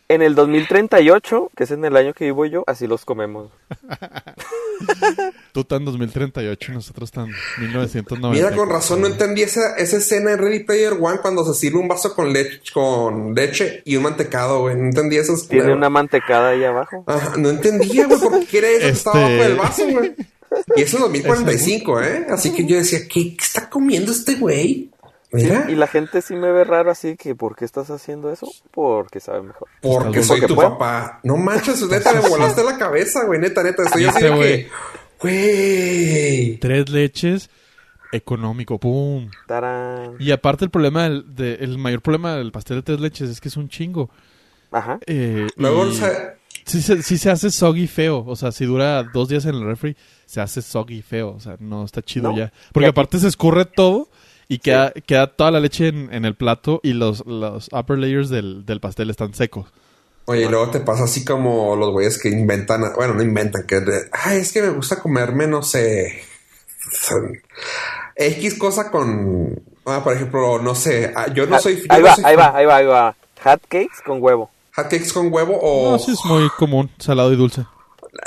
en 0.08 0.22
el 0.24 0.34
2038, 0.34 1.52
que 1.56 1.66
es 1.66 1.72
en 1.72 1.86
el 1.86 1.96
año 1.96 2.14
que 2.14 2.26
vivo 2.26 2.44
yo, 2.46 2.64
así 2.66 2.88
los 2.88 3.06
comemos. 3.06 3.52
Tú 5.52 5.64
tan 5.66 5.86
2038 5.86 6.72
y 6.72 6.76
nosotros 6.76 7.12
tan 7.12 7.28
1990. 7.60 8.30
Mira, 8.30 8.56
con 8.56 8.70
razón 8.70 9.02
no 9.02 9.08
entendí 9.08 9.42
esa, 9.44 9.76
esa 9.78 9.98
escena 9.98 10.32
en 10.32 10.40
Ready 10.40 10.64
Player 10.64 10.94
One 11.00 11.20
cuando 11.22 11.44
se 11.46 11.54
sirve 11.60 11.78
un 11.80 11.88
vaso 11.88 12.16
con 12.16 12.32
leche, 12.34 12.62
con 12.74 13.36
leche 13.36 13.82
y 13.86 13.98
un 13.98 14.04
mantecado, 14.04 14.62
güey. 14.62 14.76
No 14.76 14.86
entendí 14.86 15.18
eso. 15.18 15.34
Tiene 15.48 15.74
una 15.74 15.90
mantecada 15.90 16.50
ahí 16.52 16.64
abajo. 16.64 17.04
Ajá, 17.06 17.34
no 17.38 17.50
entendía, 17.50 18.08
güey, 18.08 18.20
por 18.20 18.46
qué 18.48 18.58
era 18.60 18.70
eso 18.70 18.80
que 18.80 18.90
estaba 18.90 19.20
Este- 19.20 19.34
abajo 19.36 19.44
del 19.50 19.58
vaso, 19.58 19.84
güey. 19.92 20.16
Y 20.76 20.82
eso 20.82 20.97
es 20.97 21.02
2045, 21.04 22.02
¿eh? 22.02 22.26
Así 22.30 22.54
que 22.54 22.66
yo 22.66 22.76
decía, 22.78 23.00
¿qué, 23.08 23.36
qué 23.36 23.43
está 23.43 23.70
comiendo 23.70 24.12
este 24.12 24.36
güey? 24.36 24.89
Mira, 25.32 25.68
Y 25.70 25.76
la 25.76 25.86
gente 25.86 26.24
sí 26.24 26.34
me 26.36 26.52
ve 26.52 26.64
raro 26.64 26.89
así 26.89 27.16
que, 27.16 27.36
¿por 27.36 27.56
qué 27.56 27.64
estás 27.64 27.91
haciendo 27.91 28.32
eso? 28.32 28.47
Porque 28.72 29.20
sabe 29.20 29.43
mejor. 29.43 29.68
porque 29.82 30.24
soy 30.24 30.41
tu 30.41 30.56
puedo. 30.56 30.72
papá. 30.72 31.20
No 31.24 31.38
manches, 31.38 31.88
neta, 31.88 32.14
me 32.14 32.28
volaste 32.28 32.64
la 32.64 32.78
cabeza, 32.80 33.26
güey. 33.26 33.39
Neta, 33.39 33.62
neta, 33.62 33.84
estoy 33.84 34.06
así 34.06 34.14
¿Viste, 34.16 34.26
de 34.32 34.36
güey? 34.36 34.66
que, 34.66 34.70
güey. 35.22 36.58
Tres 36.58 36.89
leches, 36.89 37.50
económico, 38.12 38.80
pum. 38.80 39.30
Tarán. 39.47 40.16
Y 40.20 40.32
aparte 40.32 40.66
el 40.66 40.72
problema, 40.72 41.04
del, 41.04 41.36
de- 41.36 41.56
el 41.62 41.78
mayor 41.78 42.02
problema 42.02 42.36
del 42.36 42.52
pastel 42.52 42.78
de 42.78 42.84
tres 42.84 43.00
leches 43.00 43.30
es 43.30 43.39
que 43.39 43.50
es 43.50 43.58
un 43.58 43.70
chingo. 43.70 44.10
Ajá. 44.72 45.00
Eh, 45.06 45.47
Luego, 45.58 45.86
y 45.86 45.89
o 45.89 45.93
sea, 45.93 46.38
sí, 46.66 46.82
se, 46.82 47.04
sí 47.04 47.18
se 47.20 47.30
hace 47.30 47.52
soggy 47.52 47.86
feo. 47.88 48.24
O 48.26 48.36
sea, 48.36 48.52
si 48.52 48.66
dura 48.66 49.04
dos 49.04 49.30
días 49.30 49.45
en 49.45 49.56
el 49.56 49.64
refri, 49.66 49.95
se 50.30 50.42
hace 50.42 50.62
soggy 50.62 51.02
feo. 51.02 51.34
O 51.36 51.40
sea, 51.40 51.56
no 51.60 51.84
está 51.84 52.04
chido 52.04 52.32
No. 52.32 52.38
ya. 52.38 52.54
Porque 52.72 52.90
aparte 52.90 53.18
se 53.18 53.28
escurre 53.28 53.66
todo 53.66 54.08
y 54.48 54.60
queda, 54.60 54.92
queda 54.92 55.26
toda 55.28 55.50
la 55.50 55.60
leche 55.60 55.88
en, 55.88 56.14
en 56.14 56.24
el 56.24 56.36
plato 56.36 56.80
y 56.84 56.94
los, 56.94 57.26
los 57.26 57.70
upper 57.72 57.98
layers 57.98 58.30
del, 58.30 58.64
del 58.66 58.80
pastel 58.80 59.10
están 59.10 59.34
secos. 59.34 59.66
Oye, 60.26 60.44
y 60.46 60.48
luego 60.48 60.70
te 60.70 60.82
pasa 60.82 61.06
así 61.06 61.26
como 61.26 61.76
los 61.76 61.90
güeyes 61.92 62.22
que 62.22 62.30
inventan, 62.30 62.84
bueno, 62.96 63.16
no 63.16 63.24
inventan, 63.24 63.66
que 63.66 63.82
ay, 64.12 64.38
es 64.38 64.54
que 64.54 64.62
me 64.62 64.70
gusta 64.70 65.02
comerme, 65.02 65.48
no 65.48 65.64
sé, 65.64 66.22
X 68.16 68.56
cosa 68.60 68.92
con, 68.92 69.60
ah, 69.86 70.02
por 70.04 70.14
ejemplo, 70.14 70.60
no 70.62 70.76
sé, 70.76 71.12
ah, 71.16 71.34
yo 71.34 71.48
no 71.48 71.56
Ah, 71.56 71.60
soy, 71.60 71.78
yo 71.78 71.86
ahí 71.90 72.02
no 72.02 72.08
va, 72.08 72.16
soy 72.16 72.24
ahí 72.26 72.36
va, 72.36 72.56
ahí 72.56 72.66
va, 72.66 72.76
ahí 72.76 72.86
va. 72.86 73.16
Hot 73.44 73.62
cakes 73.68 74.04
con 74.06 74.22
huevo. 74.22 74.52
hotcakes 74.76 75.12
con 75.14 75.34
huevo 75.34 75.58
o, 75.60 75.92
No, 75.94 76.00
sí 76.00 76.12
es 76.12 76.20
muy 76.26 76.48
común, 76.60 76.92
salado 77.00 77.34
y 77.34 77.36
dulce. 77.36 77.66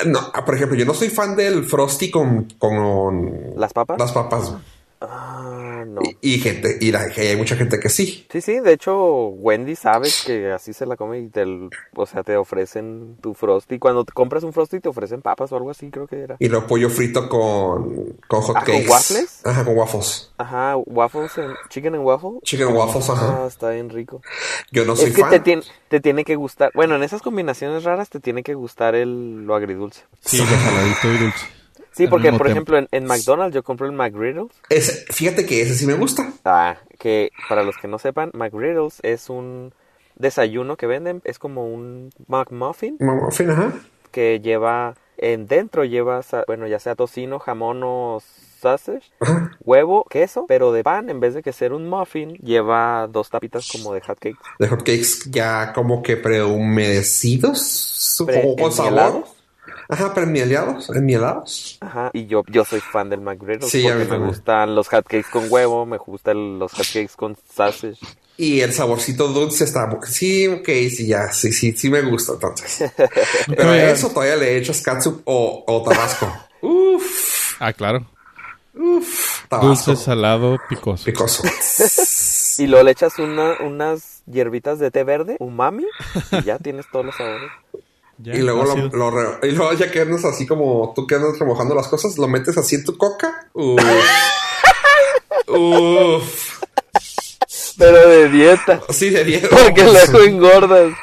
No, 0.05 0.19
ah, 0.33 0.45
por 0.45 0.55
ejemplo, 0.55 0.77
yo 0.77 0.85
no 0.85 0.93
soy 0.93 1.09
fan 1.09 1.35
del 1.35 1.65
frosty 1.65 2.09
con, 2.09 2.45
con 2.57 3.51
¿Las 3.57 3.73
papas? 3.73 3.99
las 3.99 4.11
papas 4.11 4.53
Ah, 5.05 5.83
no. 5.85 6.01
y, 6.21 6.35
y 6.35 6.39
gente, 6.39 6.77
y 6.79 6.91
la- 6.91 7.01
hay 7.15 7.35
mucha 7.35 7.55
gente 7.57 7.79
que 7.79 7.89
sí. 7.89 8.25
Sí, 8.31 8.39
sí, 8.41 8.59
de 8.61 8.71
hecho, 8.73 9.27
Wendy 9.27 9.75
sabe 9.75 10.09
que 10.25 10.51
así 10.51 10.71
se 10.73 10.85
la 10.85 10.95
come 10.95 11.19
y 11.19 11.27
te, 11.27 11.43
o 11.95 12.05
sea, 12.05 12.23
te 12.23 12.37
ofrecen 12.37 13.17
tu 13.21 13.33
frosty. 13.33 13.79
Cuando 13.79 14.05
te 14.05 14.13
compras 14.13 14.43
un 14.43 14.53
frosty 14.53 14.79
te 14.79 14.87
ofrecen 14.89 15.21
papas 15.21 15.51
o 15.51 15.57
algo 15.57 15.71
así, 15.71 15.89
creo 15.91 16.07
que 16.07 16.21
era. 16.21 16.37
Y 16.39 16.47
luego 16.47 16.67
pollo 16.67 16.89
frito 16.89 17.27
con, 17.27 18.17
con 18.27 18.41
hot 18.41 18.55
Ah, 18.57 18.63
¿con 18.65 18.75
cakes. 18.75 18.89
waffles? 18.89 19.41
Ajá, 19.45 19.65
con 19.65 19.77
waffles. 19.77 20.31
Ajá, 20.37 20.77
waffles, 20.77 21.37
en, 21.37 21.53
chicken 21.69 21.95
and 21.95 22.05
waffle. 22.05 22.39
Chicken 22.43 22.67
and 22.69 22.77
waffles, 22.77 23.09
ajá. 23.09 23.43
Ah, 23.43 23.47
está 23.47 23.71
bien 23.71 23.89
rico. 23.89 24.21
Yo 24.71 24.85
no 24.85 24.95
soy 24.95 25.09
es 25.09 25.15
que 25.15 25.21
fan. 25.21 25.29
te 25.31 25.39
tiene, 25.41 25.63
te 25.89 25.99
tiene 25.99 26.23
que 26.23 26.35
gustar, 26.35 26.71
bueno, 26.73 26.95
en 26.95 27.03
esas 27.03 27.21
combinaciones 27.21 27.83
raras 27.83 28.09
te 28.09 28.19
tiene 28.19 28.41
que 28.41 28.53
gustar 28.53 28.95
el, 28.95 29.45
lo 29.45 29.53
agridulce. 29.55 30.03
Sí, 30.21 30.37
lo 30.37 30.45
saladito 30.45 31.07
y 31.13 31.17
dulce. 31.17 31.45
Sí, 31.93 32.07
porque 32.07 32.29
por 32.31 32.47
tiempo. 32.47 32.51
ejemplo 32.51 32.77
en, 32.77 32.87
en 32.91 33.05
McDonald's 33.05 33.53
yo 33.55 33.63
compro 33.63 33.85
el 33.85 33.93
McGriddles. 33.93 34.51
Ese- 34.69 35.05
fíjate 35.13 35.45
que 35.45 35.61
ese 35.61 35.75
sí 35.75 35.85
me 35.85 35.93
gusta. 35.93 36.31
Ah, 36.45 36.77
que 36.99 37.31
para 37.49 37.63
los 37.63 37.77
que 37.77 37.87
no 37.87 37.99
sepan, 37.99 38.31
McGriddles 38.33 38.99
es 39.03 39.29
un 39.29 39.73
desayuno 40.15 40.77
que 40.77 40.87
venden, 40.87 41.21
es 41.25 41.39
como 41.39 41.67
un 41.67 42.11
McMuffin 42.27 42.97
Muffin, 42.99 43.49
ajá. 43.49 43.73
que 44.11 44.39
lleva 44.41 44.95
en 45.17 45.47
dentro 45.47 45.85
lleva, 45.85 46.21
bueno, 46.47 46.67
ya 46.67 46.79
sea 46.79 46.95
tocino, 46.95 47.39
jamón 47.39 47.81
o 47.83 48.21
sausage, 48.59 49.11
Ajá. 49.19 49.51
huevo, 49.63 50.05
queso, 50.09 50.45
pero 50.47 50.71
de 50.71 50.83
pan 50.83 51.09
en 51.09 51.19
vez 51.19 51.33
de 51.33 51.43
que 51.43 51.51
ser 51.53 51.73
un 51.73 51.89
muffin 51.89 52.33
lleva 52.35 53.07
dos 53.11 53.29
tapitas 53.29 53.69
como 53.71 53.93
de 53.93 54.01
hot 54.01 54.19
cakes. 54.19 54.39
de 54.59 54.67
hotcakes 54.67 55.29
ya 55.29 55.73
como 55.73 56.01
que 56.01 56.17
prehumedecidos 56.17 58.17
o 58.21 58.25
Pre- 58.25 58.55
con 58.59 58.71
sabor. 58.71 59.25
Enmielados. 59.89 60.05
Ajá, 60.05 60.13
premielados, 60.13 60.89
enmielados. 60.89 61.77
Ajá, 61.81 62.09
y 62.13 62.25
yo, 62.27 62.43
yo 62.47 62.65
soy 62.65 62.79
fan 62.79 63.09
del 63.09 63.21
McGriddles 63.21 63.69
Sí, 63.69 63.87
a 63.87 63.93
mí 63.93 63.99
me 63.99 64.05
también. 64.05 64.29
gustan 64.29 64.75
los 64.75 64.87
hotcakes 64.89 65.27
con 65.31 65.45
huevo, 65.51 65.85
me 65.85 65.97
gustan 65.97 66.59
los 66.59 66.71
hotcakes 66.73 67.15
con 67.15 67.35
sausage. 67.53 67.97
Y 68.35 68.61
el 68.61 68.73
saborcito 68.73 69.27
dulce 69.27 69.63
está... 69.63 69.87
Sí, 70.07 70.47
ok, 70.47 70.65
sí, 70.65 71.05
ya, 71.07 71.31
sí, 71.31 71.51
sí, 71.51 71.71
sí 71.73 71.89
me 71.89 72.01
gusta 72.01 72.33
entonces. 72.33 72.91
Pero 73.47 73.69
a 73.69 73.77
eso 73.91 74.09
todavía 74.09 74.35
le 74.37 74.57
echas 74.57 74.81
catsup 74.81 75.21
o, 75.25 75.63
o 75.67 75.83
tabasco. 75.83 76.33
Uf, 76.61 77.55
Ah, 77.59 77.71
claro. 77.73 78.07
uf, 78.73 79.45
tabasco. 79.47 79.67
Dulce, 79.67 79.95
salado, 80.03 80.57
picoso. 80.69 81.05
Picoso. 81.05 81.43
Y 82.59 82.67
luego 82.67 82.85
le 82.85 82.91
echas 82.91 83.17
una, 83.17 83.55
unas 83.61 84.21
hierbitas 84.27 84.77
de 84.77 84.91
té 84.91 85.03
verde, 85.03 85.37
umami, 85.39 85.85
y 86.31 86.43
ya 86.43 86.59
tienes 86.59 86.85
todos 86.91 87.03
los 87.03 87.15
sabores. 87.15 87.49
Ya, 88.23 88.33
y 88.35 88.39
luego, 88.41 88.63
lo, 88.63 88.71
ácido. 88.71 88.89
lo 88.93 89.11
re- 89.11 89.49
y 89.49 89.51
luego 89.51 89.73
ya 89.73 89.91
que 89.91 89.99
andas 90.01 90.23
así 90.23 90.45
como 90.47 90.93
tú 90.95 91.05
que 91.05 91.15
andas 91.15 91.37
remojando 91.37 91.75
las 91.75 91.87
cosas, 91.89 92.17
lo 92.17 92.27
metes 92.29 92.57
así 92.57 92.75
en 92.75 92.85
tu 92.85 92.97
coca. 92.97 93.49
Uf. 93.53 93.81
Uf. 95.47 96.59
Pero 97.77 98.07
de 98.07 98.29
dieta, 98.29 98.81
Sí, 98.89 99.09
de 99.09 99.23
dieta. 99.25 99.49
porque 99.49 99.83
luego 99.83 100.19
engordas. 100.23 100.93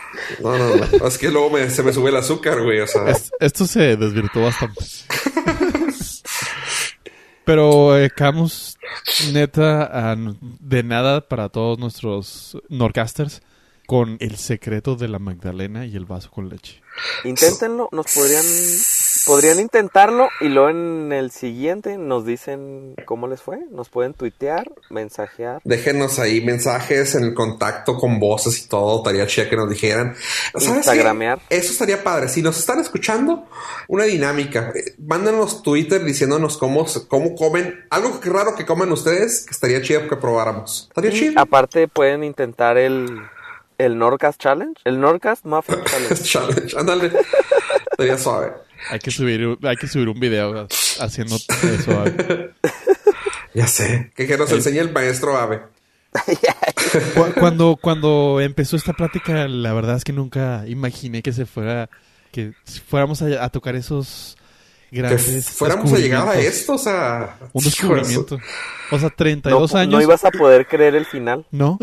No, 0.41 0.57
no, 0.57 0.77
no. 0.77 1.07
Es 1.07 1.19
que 1.19 1.29
luego 1.31 1.51
me- 1.51 1.69
se 1.69 1.83
me 1.83 1.93
sube 1.93 2.11
el 2.11 2.17
azúcar, 2.17 2.63
güey. 2.63 2.81
O 2.81 2.87
sea, 2.87 3.09
Es- 3.11 3.31
esto 3.41 3.67
se 3.67 3.97
desvirtuó 3.97 4.45
bastante. 4.45 4.83
Pero 7.45 7.97
eh, 7.99 8.11
Camus, 8.15 8.77
neta, 9.33 9.91
ah, 9.93 10.17
de 10.41 10.83
nada 10.83 11.27
para 11.27 11.49
todos 11.49 11.79
nuestros 11.79 12.57
Norcasters 12.69 13.43
con 13.91 14.19
el 14.21 14.37
secreto 14.37 14.95
de 14.95 15.09
la 15.09 15.19
Magdalena 15.19 15.85
y 15.85 15.97
el 15.97 16.05
vaso 16.05 16.31
con 16.31 16.49
leche. 16.49 16.81
Inténtenlo, 17.25 17.89
nos 17.91 18.07
podrían, 18.15 18.45
podrían 19.27 19.59
intentarlo 19.59 20.29
y 20.41 20.45
luego 20.45 20.71
en 20.71 21.13
el 21.13 21.33
siguiente 21.33 21.99
nos 21.99 22.25
dicen 22.25 22.95
cómo 23.05 23.27
les 23.27 23.43
fue. 23.43 23.59
Nos 23.73 23.89
pueden 23.89 24.15
tuitear, 24.15 24.71
mensajear. 24.91 25.61
déjenos 25.65 26.21
ahí 26.21 26.41
mensajes 26.41 27.17
en 27.17 27.25
el 27.25 27.35
contacto 27.35 27.97
con 27.97 28.21
voces 28.21 28.65
y 28.65 28.69
todo. 28.69 28.99
Estaría 28.99 29.27
chida 29.27 29.51
que 29.51 29.57
nos 29.57 29.69
dijeran. 29.69 30.15
Instagramear. 30.55 31.41
Eso 31.51 31.73
estaría 31.73 32.05
padre. 32.05 32.29
Si 32.29 32.43
nos 32.43 32.61
están 32.61 32.79
escuchando, 32.79 33.49
una 33.89 34.05
dinámica. 34.05 34.73
Eh, 34.73 34.95
Mándanos 34.99 35.65
Twitter 35.65 36.05
diciéndonos 36.05 36.59
cómo, 36.59 36.87
cómo 37.09 37.35
comen. 37.35 37.87
Algo 37.91 38.21
que 38.21 38.31
raro 38.31 38.55
que 38.55 38.65
comen 38.65 38.93
ustedes, 38.93 39.47
que 39.47 39.51
estaría 39.51 39.83
chido 39.83 40.09
que 40.09 40.15
probáramos. 40.15 40.87
Estaría 40.91 41.11
chido. 41.11 41.41
aparte 41.41 41.89
pueden 41.89 42.23
intentar 42.23 42.79
el, 42.79 43.21
el 43.85 43.99
Nordcast 43.99 44.41
Challenge, 44.41 44.75
el 44.85 45.01
Nordcast 45.01 45.45
Muffin 45.45 45.83
Challenge. 45.85 46.23
Challenge. 46.23 46.77
Ándale. 46.79 47.13
Estaría 47.91 48.19
suave. 48.19 48.53
Hay 48.91 48.99
que 48.99 49.11
subir, 49.11 49.59
hay 49.63 49.77
que 49.77 49.87
subir 49.87 50.09
un 50.09 50.19
video 50.21 50.67
haciendo 51.01 51.37
eso. 51.37 52.05
Ya 53.53 53.67
sé. 53.67 54.13
Que, 54.15 54.29
que 54.29 54.39
nos 54.39 54.51
enseñe 54.53 54.79
el 54.79 54.93
maestro 54.93 55.37
Ave. 55.37 55.61
Cu- 57.15 57.33
Cuando, 57.41 57.77
cuando 57.81 58.41
empezó 58.41 58.77
esta 58.77 58.93
plática, 58.93 59.49
la 59.49 59.73
verdad 59.73 59.97
es 59.97 60.05
que 60.05 60.13
nunca 60.13 60.65
imaginé 60.69 61.21
que 61.23 61.33
se 61.33 61.47
fuera, 61.47 61.91
que 62.31 62.53
fuéramos 62.89 63.23
a, 63.23 63.45
a 63.45 63.49
tocar 63.51 63.75
esos 63.75 64.37
Que 64.91 64.99
grandes 64.99 65.49
fuéramos 65.51 65.93
a 65.93 65.99
llegar 65.99 66.29
a 66.29 66.39
esto, 66.39 66.75
o 66.75 66.79
sea. 66.79 67.39
Un 67.53 67.65
descubrimiento. 67.65 68.39
O 68.93 68.99
sea, 68.99 69.09
No, 69.09 69.15
32 69.17 69.75
años. 69.75 69.93
no 69.95 70.01
ibas 70.03 70.25
a 70.25 70.31
poder 70.31 70.67
creer 70.69 70.95
el 70.95 71.07
final. 71.07 71.45
¿No? 71.51 71.77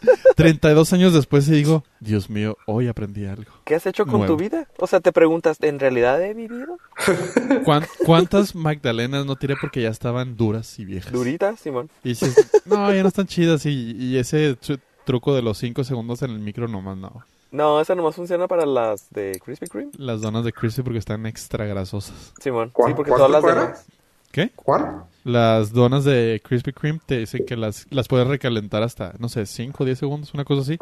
32 0.36 0.92
años 0.92 1.12
después 1.14 1.46
y 1.48 1.52
digo, 1.52 1.84
Dios 2.00 2.30
mío, 2.30 2.56
hoy 2.66 2.88
aprendí 2.88 3.26
algo. 3.26 3.50
¿Qué 3.64 3.74
has 3.74 3.86
hecho 3.86 4.04
con 4.04 4.20
Nuevo. 4.20 4.26
tu 4.34 4.36
vida? 4.36 4.66
O 4.78 4.86
sea, 4.86 5.00
te 5.00 5.12
preguntas, 5.12 5.58
¿en 5.60 5.78
realidad 5.78 6.22
he 6.22 6.34
vivido? 6.34 6.78
¿Cuán- 7.64 7.86
¿Cuántas 8.04 8.54
Magdalenas 8.54 9.26
no 9.26 9.36
tiré 9.36 9.54
porque 9.60 9.82
ya 9.82 9.88
estaban 9.90 10.36
duras 10.36 10.78
y 10.78 10.84
viejas? 10.84 11.12
Durita, 11.12 11.56
Simón. 11.56 11.90
Y 12.04 12.10
dices, 12.10 12.34
no, 12.64 12.92
ya 12.92 13.02
no 13.02 13.08
están 13.08 13.26
chidas. 13.26 13.66
Y, 13.66 13.92
y 13.98 14.16
ese 14.18 14.58
tru- 14.58 14.80
truco 15.04 15.34
de 15.34 15.42
los 15.42 15.58
5 15.58 15.84
segundos 15.84 16.22
en 16.22 16.30
el 16.30 16.38
micro 16.38 16.68
nomás 16.68 16.96
no. 16.96 17.24
No, 17.50 17.80
esa 17.82 17.94
nomás 17.94 18.14
funciona 18.16 18.48
para 18.48 18.64
las 18.64 19.10
de 19.10 19.38
Krispy 19.44 19.66
Kreme. 19.66 19.90
Las 19.98 20.22
donas 20.22 20.44
de 20.44 20.52
Crispy 20.54 20.82
porque 20.82 20.98
están 20.98 21.26
extra 21.26 21.66
grasosas. 21.66 22.32
Simón. 22.40 22.70
¿Cuál- 22.72 22.92
Sí, 22.92 22.94
porque 22.96 23.10
cuál 23.10 23.18
todas 23.18 23.30
las 23.32 23.40
truco 23.42 23.52
era? 23.56 23.64
demás. 23.66 23.86
¿Qué? 24.30 24.50
¿Cuál? 24.56 25.04
Las 25.24 25.72
donas 25.72 26.04
de 26.04 26.40
Krispy 26.44 26.72
Kreme 26.72 27.00
te 27.06 27.18
dicen 27.18 27.44
que 27.46 27.56
las, 27.56 27.86
las 27.90 28.08
puedes 28.08 28.26
recalentar 28.26 28.82
hasta, 28.82 29.14
no 29.18 29.28
sé, 29.28 29.46
5 29.46 29.82
o 29.82 29.86
10 29.86 29.98
segundos, 29.98 30.34
una 30.34 30.44
cosa 30.44 30.62
así. 30.62 30.78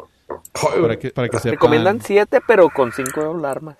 Para 0.81 0.97
que, 0.97 1.11
para 1.11 1.29
que 1.29 1.37
sepan. 1.37 1.51
Recomiendan 1.51 2.01
siete, 2.01 2.39
pero 2.47 2.69
con 2.69 2.91
cinco 2.91 3.31
alarmas. 3.37 3.77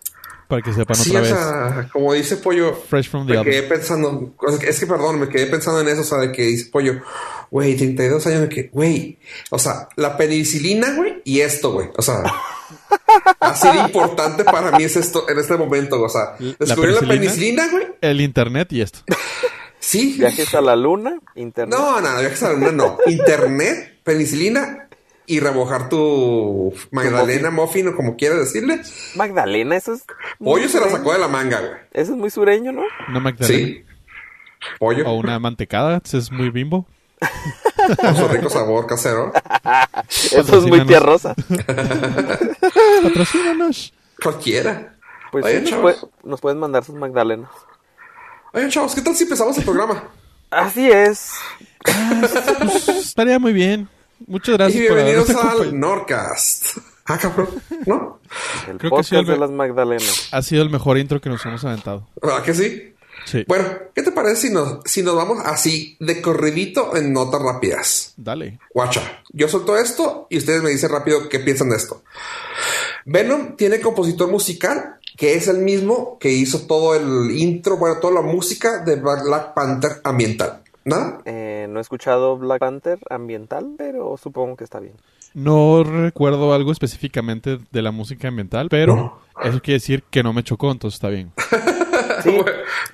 Para 0.48 0.62
que 0.62 0.74
sepan 0.74 0.96
Sí, 0.98 1.10
otra 1.16 1.20
o 1.20 1.24
vez. 1.24 1.32
sea, 1.32 1.90
como 1.94 2.14
dice 2.14 2.36
Pollo, 2.38 2.74
Fresh 2.76 3.10
from 3.10 3.26
the 3.26 3.38
me 3.38 3.44
quedé 3.44 3.64
pensando, 3.64 4.34
o 4.38 4.52
sea, 4.52 4.70
es 4.70 4.80
que 4.80 4.86
perdón, 4.86 5.20
me 5.20 5.30
quedé 5.30 5.48
pensando 5.48 5.80
en 5.80 5.88
eso, 5.88 6.02
o 6.02 6.04
sea, 6.04 6.18
de 6.20 6.32
que 6.34 6.42
dice 6.44 6.70
Pollo, 6.70 7.02
güey, 7.50 7.76
32 7.78 8.28
años 8.28 8.42
de 8.42 8.50
que, 8.50 8.64
güey, 8.64 9.18
o 9.50 9.58
sea, 9.58 9.88
la 9.96 10.18
penicilina, 10.18 10.94
güey, 10.96 11.22
y 11.24 11.40
esto, 11.40 11.72
güey, 11.72 11.88
o 11.98 12.02
sea, 12.02 12.22
así 13.40 13.70
de 13.70 13.80
importante 13.80 14.44
para 14.44 14.78
mí 14.78 14.84
es 14.84 14.98
esto 14.98 15.28
en 15.30 15.40
este 15.40 15.56
momento, 15.56 16.02
o 16.02 16.10
sea, 16.10 16.36
¿La 16.40 16.54
descubrir 16.60 16.94
la 16.96 17.00
penicilina? 17.00 17.64
penicilina, 17.64 17.70
güey, 17.72 17.88
El 18.02 18.20
internet 18.22 18.74
y 18.74 18.82
esto. 18.82 19.00
sí. 19.82 20.16
Viajes 20.18 20.56
a 20.56 20.62
la 20.62 20.78
luna, 20.78 21.20
internet. 21.36 21.78
No, 21.78 22.00
no, 22.00 22.20
viajes 22.20 22.42
a 22.44 22.54
la 22.54 22.54
luna, 22.54 22.72
no. 22.72 22.98
Internet, 23.08 24.00
penicilina 24.04 24.88
y 25.26 25.40
remojar 25.42 25.90
tu 25.90 26.74
Magdalena 26.92 27.52
Muffin 27.52 27.90
o 27.90 27.96
como 27.96 28.16
quieras 28.16 28.40
decirle. 28.40 28.82
Magdalena, 29.16 29.76
eso 29.76 29.94
es. 29.94 30.04
Pollo 30.40 30.70
se 30.70 30.80
la 30.80 30.90
sacó 30.90 31.12
de 31.14 31.20
la 31.20 31.28
manga, 31.28 31.60
güey. 31.60 31.72
Eso 31.92 32.14
es 32.14 32.18
muy 32.18 32.30
sureño, 32.30 32.72
¿no? 32.72 32.84
Una 33.10 33.20
Magdalena. 33.20 33.66
Sí. 33.68 33.84
Pollo. 34.80 35.08
O 35.10 35.14
una 35.16 35.38
mantecada. 35.40 36.02
Es 36.12 36.32
muy 36.32 36.50
bimbo. 36.52 36.86
Con 38.00 38.16
su 38.16 38.28
rico 38.28 38.50
sabor 38.50 38.88
casero. 38.88 39.32
Eso 40.10 40.58
es 40.58 40.66
muy 40.66 40.86
tierrosa. 40.86 41.36
Patrocínanos. 43.04 43.94
Cualquiera. 44.22 44.96
Pues 45.32 45.46
Oye, 45.46 45.66
sí, 45.66 45.72
nos, 45.72 45.82
puede- 45.82 45.98
nos 46.24 46.42
pueden 46.42 46.60
mandar 46.60 46.84
sus 46.84 46.96
Magdalenas. 46.96 47.50
Oigan, 48.54 48.70
chavos, 48.70 48.94
¿qué 48.94 49.02
tal 49.02 49.16
si 49.16 49.24
empezamos 49.24 49.58
el 49.58 49.64
programa? 49.64 50.10
Así 50.50 50.90
es. 50.90 51.32
Pues, 52.60 52.90
estaría 52.90 53.40
muy 53.40 53.54
bien. 53.54 53.88
Muchas 54.28 54.56
y 54.56 54.58
gracias 54.58 54.88
por 54.88 54.96
bienvenidos 54.98 55.30
al. 55.30 55.80
Nordcast. 55.80 56.78
Ah, 57.06 57.18
cabrón. 57.18 57.48
¿No? 57.86 58.20
El 58.68 58.78
Creo 58.78 58.92
que 58.92 59.04
sí, 59.04 59.12
podcast 59.12 59.30
de 59.30 59.38
las 59.38 59.52
Magdalenas. 59.52 60.28
Ha 60.32 60.42
sido 60.42 60.64
el 60.64 60.70
mejor 60.70 60.98
intro 60.98 61.22
que 61.22 61.30
nos 61.30 61.46
hemos 61.46 61.64
aventado. 61.64 62.10
¿Verdad 62.22 62.44
que 62.44 62.54
sí? 62.54 62.94
Sí. 63.26 63.46
Bueno, 63.48 63.66
¿qué 63.96 64.04
te 64.04 64.12
parece 64.12 64.48
si 64.48 64.54
nos, 64.54 64.80
si 64.84 65.02
nos 65.02 65.16
vamos 65.16 65.40
así 65.46 65.96
de 66.02 66.22
corridito 66.22 66.96
en 66.98 67.14
notas 67.14 67.42
rápidas? 67.42 68.14
Dale. 68.18 68.60
Guacha, 68.74 69.24
yo 69.30 69.48
suelto 69.48 69.78
esto 69.78 70.28
y 70.30 70.38
ustedes 70.38 70.62
me 70.62 70.72
dicen 70.72 70.90
rápido 70.90 71.30
qué 71.30 71.40
piensan 71.40 71.70
de 71.70 71.78
esto. 71.78 72.04
Venom 73.06 73.56
tiene 73.56 73.80
compositor 73.80 74.30
musical 74.30 75.00
que 75.18 75.36
es 75.36 75.48
el 75.48 75.60
mismo 75.60 76.18
que 76.20 76.30
hizo 76.30 76.66
todo 76.68 76.96
el 76.96 77.32
intro, 77.32 77.78
bueno, 77.78 77.98
toda 78.00 78.16
la 78.16 78.22
música 78.22 78.84
de 78.84 78.96
Black 78.96 79.54
Panther 79.54 80.02
ambiental. 80.04 80.62
¿Nada? 80.84 81.22
Eh, 81.26 81.68
no 81.70 81.80
he 81.80 81.82
escuchado 81.82 82.38
Black 82.38 82.60
Panther 82.60 83.00
ambiental, 83.10 83.76
pero 83.78 84.18
supongo 84.18 84.56
que 84.56 84.64
está 84.64 84.80
bien. 84.80 84.94
No 85.34 85.84
recuerdo 85.84 86.54
algo 86.54 86.72
específicamente 86.72 87.60
de 87.72 87.82
la 87.82 87.92
música 87.92 88.28
ambiental, 88.28 88.68
pero 88.70 89.22
eso 89.44 89.62
quiere 89.62 89.76
decir 89.76 90.04
que 90.10 90.24
no 90.24 90.34
me 90.34 90.44
chocó, 90.44 90.72
entonces 90.72 90.96
está 90.96 91.10
bien. 91.10 91.32
Sí, 92.24 92.38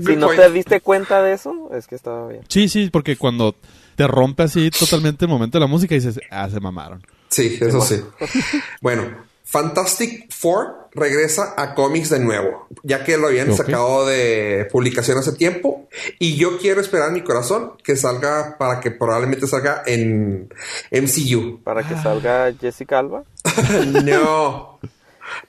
si 0.05 0.15
no 0.15 0.27
point. 0.27 0.39
te 0.39 0.51
diste 0.51 0.79
cuenta 0.79 1.21
de 1.21 1.33
eso, 1.33 1.69
es 1.73 1.87
que 1.87 1.95
estaba 1.95 2.29
bien. 2.29 2.43
Sí, 2.47 2.69
sí, 2.69 2.89
porque 2.89 3.17
cuando 3.17 3.55
te 3.95 4.07
rompe 4.07 4.43
así 4.43 4.69
totalmente 4.69 5.25
el 5.25 5.29
momento 5.31 5.57
de 5.57 5.61
la 5.61 5.67
música 5.67 5.95
dices, 5.95 6.19
ah, 6.29 6.49
se 6.49 6.59
mamaron. 6.59 7.03
Sí, 7.27 7.57
eso 7.59 7.81
sí. 7.81 8.01
bueno, 8.81 9.03
Fantastic 9.49 10.31
Four 10.33 10.89
regresa 10.93 11.53
a 11.55 11.73
cómics 11.73 12.09
de 12.09 12.19
nuevo, 12.19 12.67
ya 12.83 13.03
que 13.05 13.17
lo 13.17 13.27
habían 13.27 13.55
sacado 13.55 14.05
de 14.05 14.67
publicación 14.71 15.17
hace 15.17 15.31
tiempo. 15.33 15.87
Y 16.19 16.35
yo 16.35 16.57
quiero 16.57 16.81
esperar 16.81 17.07
en 17.09 17.13
mi 17.13 17.21
corazón 17.21 17.73
que 17.81 17.95
salga 17.95 18.57
para 18.59 18.81
que 18.81 18.91
probablemente 18.91 19.47
salga 19.47 19.83
en 19.85 20.49
MCU. 20.91 21.61
Para 21.63 21.81
Ah. 21.81 21.87
que 21.87 21.95
salga 21.95 22.53
Jessica 22.59 22.99
Alba. 22.99 23.23
no. 24.03 24.79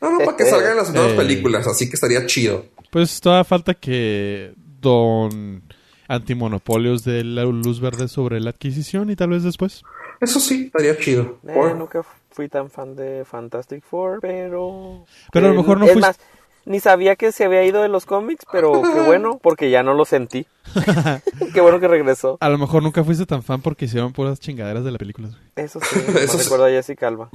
No, 0.01 0.11
no, 0.12 0.18
para 0.24 0.36
que 0.36 0.44
salgan 0.44 0.76
las 0.76 0.92
nuevas 0.92 1.12
Eh. 1.12 1.16
películas, 1.16 1.66
así 1.66 1.88
que 1.88 1.94
estaría 1.94 2.24
chido. 2.26 2.66
Pues 2.90 3.20
todavía 3.20 3.44
falta 3.44 3.74
que 3.74 4.53
Don 4.80 5.62
Antimonopolios 6.09 7.05
dé 7.05 7.24
la 7.24 7.44
luz 7.44 7.80
verde 7.80 8.07
sobre 8.09 8.40
la 8.40 8.51
adquisición 8.51 9.11
y 9.11 9.16
tal 9.16 9.30
vez 9.30 9.42
después. 9.42 9.82
Eso 10.20 10.40
sí, 10.40 10.66
estaría 10.66 10.96
chido. 10.99 11.38
Eh, 11.46 11.74
nunca 11.76 12.03
fui 12.39 12.49
tan 12.49 12.70
fan 12.70 12.95
de 12.95 13.24
Fantastic 13.24 13.82
Four, 13.82 14.20
pero... 14.20 15.05
Pero 15.32 15.47
a 15.49 15.51
lo 15.51 15.57
mejor 15.57 15.76
no 15.80 15.86
Es 15.86 15.95
fuiste- 15.95 16.07
más, 16.07 16.20
ni 16.66 16.78
sabía 16.78 17.16
que 17.16 17.32
se 17.32 17.45
había 17.45 17.64
ido 17.64 17.82
de 17.82 17.89
los 17.89 18.07
cómics, 18.07 18.45
pero 18.53 18.80
qué 18.95 19.01
bueno, 19.01 19.41
porque 19.43 19.70
ya 19.70 19.82
no 19.82 19.93
lo 19.95 20.05
sentí. 20.05 20.47
qué 21.53 21.61
bueno 21.61 21.80
que 21.80 21.89
regresó. 21.89 22.36
A 22.41 22.49
lo 22.49 22.57
mejor 22.57 22.84
nunca 22.84 23.03
fuiste 23.03 23.26
tan 23.26 23.43
fan 23.43 23.61
porque 23.61 23.86
hicieron 23.86 24.12
puras 24.12 24.39
chingaderas 24.39 24.84
de 24.84 24.93
las 24.93 25.01
películas. 25.01 25.32
Eso 25.57 25.80
sí, 25.82 25.99
me 26.14 26.20
Eso 26.22 26.39
recuerdo 26.39 26.66
a 26.66 26.70
Jessica 26.70 27.09
Alba. 27.09 27.28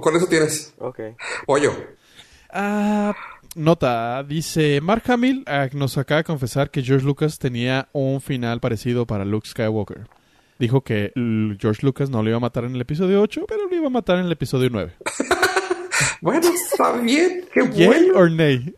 Con 0.00 0.14
eso 0.16 0.26
tienes. 0.28 0.72
Ok. 0.78 1.00
Pollo. 1.44 1.72
Ah, 2.50 3.14
nota, 3.56 4.22
dice 4.22 4.80
Mark 4.80 5.02
Hamill 5.08 5.42
ah, 5.48 5.66
nos 5.72 5.98
acaba 5.98 6.18
de 6.18 6.24
confesar 6.24 6.70
que 6.70 6.82
George 6.84 7.04
Lucas 7.04 7.40
tenía 7.40 7.88
un 7.92 8.20
final 8.20 8.60
parecido 8.60 9.06
para 9.06 9.24
Luke 9.24 9.48
Skywalker. 9.48 10.06
Dijo 10.58 10.82
que 10.82 11.12
George 11.60 11.84
Lucas 11.84 12.10
no 12.10 12.22
lo 12.22 12.28
iba 12.30 12.36
a 12.38 12.40
matar 12.40 12.64
en 12.64 12.74
el 12.74 12.80
episodio 12.80 13.20
8, 13.22 13.44
pero 13.46 13.68
lo 13.68 13.74
iba 13.76 13.86
a 13.86 13.90
matar 13.90 14.18
en 14.18 14.26
el 14.26 14.32
episodio 14.32 14.68
9. 14.70 14.92
Bueno, 16.20 16.48
está 16.48 16.92
bien. 16.92 17.44
Qué 17.52 17.70
Yay 17.72 17.86
bueno. 17.86 18.18
or 18.18 18.30
nay? 18.30 18.74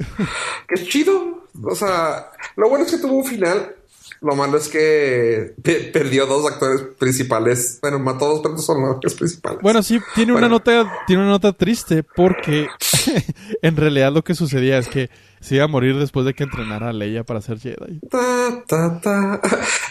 Qué 0.69 0.85
chido. 0.85 1.47
O 1.63 1.75
sea, 1.75 2.31
lo 2.57 2.69
bueno 2.69 2.85
es 2.85 2.91
que 2.93 2.99
tuvo 2.99 3.15
un 3.19 3.25
final. 3.25 3.75
Lo 4.21 4.35
malo 4.35 4.59
es 4.59 4.69
que 4.69 5.55
pe- 5.63 5.91
perdió 5.93 6.27
dos 6.27 6.45
actores 6.51 6.83
principales. 6.99 7.79
Bueno, 7.81 7.99
mató 8.01 8.27
dos, 8.29 8.41
pero 8.43 8.55
no 8.55 8.61
son 8.61 8.83
los 8.83 8.95
actores 8.97 9.17
principales. 9.17 9.61
Bueno, 9.63 9.83
sí, 9.83 10.01
tiene 10.15 10.33
una 10.33 10.41
Bueno. 10.49 10.57
nota, 10.57 10.93
tiene 11.07 11.23
una 11.23 11.31
nota 11.33 11.53
triste 11.53 12.03
porque 12.03 12.67
en 13.63 13.77
realidad 13.77 14.13
lo 14.13 14.25
que 14.25 14.35
sucedía 14.35 14.79
es 14.79 14.89
que 14.89 15.09
se 15.41 15.55
iba 15.55 15.65
a 15.65 15.69
morir 15.69 15.97
después 15.97 16.27
de 16.27 16.35
que 16.35 16.43
entrenara 16.43 16.89
a 16.89 16.93
Leia 16.93 17.23
para 17.23 17.41
ser 17.41 17.61
Jedi. 17.61 18.01
Ta, 18.11 18.65
ta, 18.67 19.01
ta. 19.01 19.41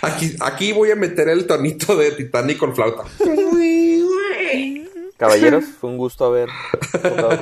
Aquí, 0.02 0.36
aquí 0.42 0.74
voy 0.74 0.92
a 0.92 0.98
meter 0.98 1.30
el 1.30 1.48
tonito 1.48 1.96
de 1.96 2.12
Titanic 2.12 2.58
con 2.58 2.76
flauta. 2.76 3.04
Caballeros, 5.18 5.66
fue 5.80 5.90
un 5.90 5.98
gusto 5.98 6.26
haber 6.26 6.50
con 6.92 7.40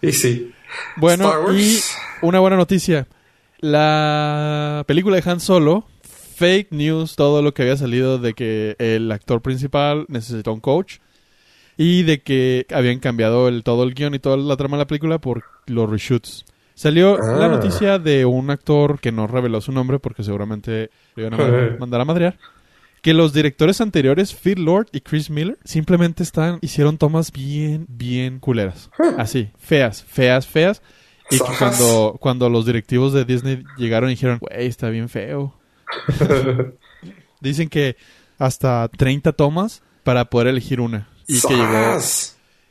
y 0.02 0.12
sí. 0.12 0.52
Bueno, 0.96 1.52
y 1.52 1.80
una 2.22 2.40
buena 2.40 2.56
noticia. 2.56 3.06
La 3.62 4.84
película 4.88 5.16
de 5.20 5.30
Han 5.30 5.38
Solo, 5.40 5.86
fake 6.02 6.72
news, 6.72 7.14
todo 7.16 7.42
lo 7.42 7.54
que 7.54 7.62
había 7.62 7.76
salido 7.76 8.18
de 8.18 8.34
que 8.34 8.74
el 8.78 9.10
actor 9.12 9.40
principal 9.40 10.04
necesitó 10.08 10.52
un 10.52 10.58
coach 10.60 10.96
y 11.76 12.02
de 12.02 12.20
que 12.22 12.66
habían 12.74 12.98
cambiado 12.98 13.46
el, 13.48 13.62
todo 13.62 13.84
el 13.84 13.94
guion 13.94 14.14
y 14.14 14.18
toda 14.18 14.36
la 14.36 14.56
trama 14.56 14.76
de 14.76 14.82
la 14.82 14.86
película 14.88 15.20
por 15.20 15.44
los 15.66 15.88
reshoots. 15.88 16.44
Salió 16.74 17.16
Ah. 17.22 17.36
la 17.38 17.48
noticia 17.48 17.98
de 18.00 18.24
un 18.26 18.50
actor 18.50 18.98
que 18.98 19.12
no 19.12 19.28
reveló 19.28 19.60
su 19.60 19.70
nombre 19.70 20.00
porque 20.00 20.24
seguramente 20.24 20.90
le 21.14 21.22
iban 21.26 21.34
a 21.34 21.36
ma- 21.36 21.76
mandar 21.78 22.00
a 22.00 22.04
madrear. 22.04 22.38
Que 23.00 23.14
los 23.14 23.32
directores 23.32 23.80
anteriores, 23.80 24.34
Phil 24.34 24.64
Lord 24.64 24.88
y 24.92 25.00
Chris 25.00 25.30
Miller, 25.30 25.56
simplemente 25.64 26.22
están, 26.24 26.58
hicieron 26.62 26.98
tomas 26.98 27.30
bien, 27.30 27.86
bien 27.88 28.38
culeras. 28.40 28.90
Así, 29.18 29.50
feas, 29.58 30.02
feas, 30.04 30.46
feas. 30.46 30.82
Y 31.32 31.38
que 31.38 31.56
cuando, 31.58 32.16
cuando 32.20 32.48
los 32.50 32.66
directivos 32.66 33.12
de 33.12 33.24
Disney 33.24 33.64
llegaron 33.78 34.10
y 34.10 34.14
dijeron, 34.14 34.38
güey, 34.38 34.66
está 34.66 34.90
bien 34.90 35.08
feo. 35.08 35.54
Dicen 37.40 37.68
que 37.68 37.96
hasta 38.38 38.88
30 38.88 39.32
tomas 39.32 39.82
para 40.04 40.26
poder 40.26 40.48
elegir 40.48 40.80
una. 40.80 41.08
Y 41.26 41.40
que 41.40 41.54
llegó, 41.54 41.98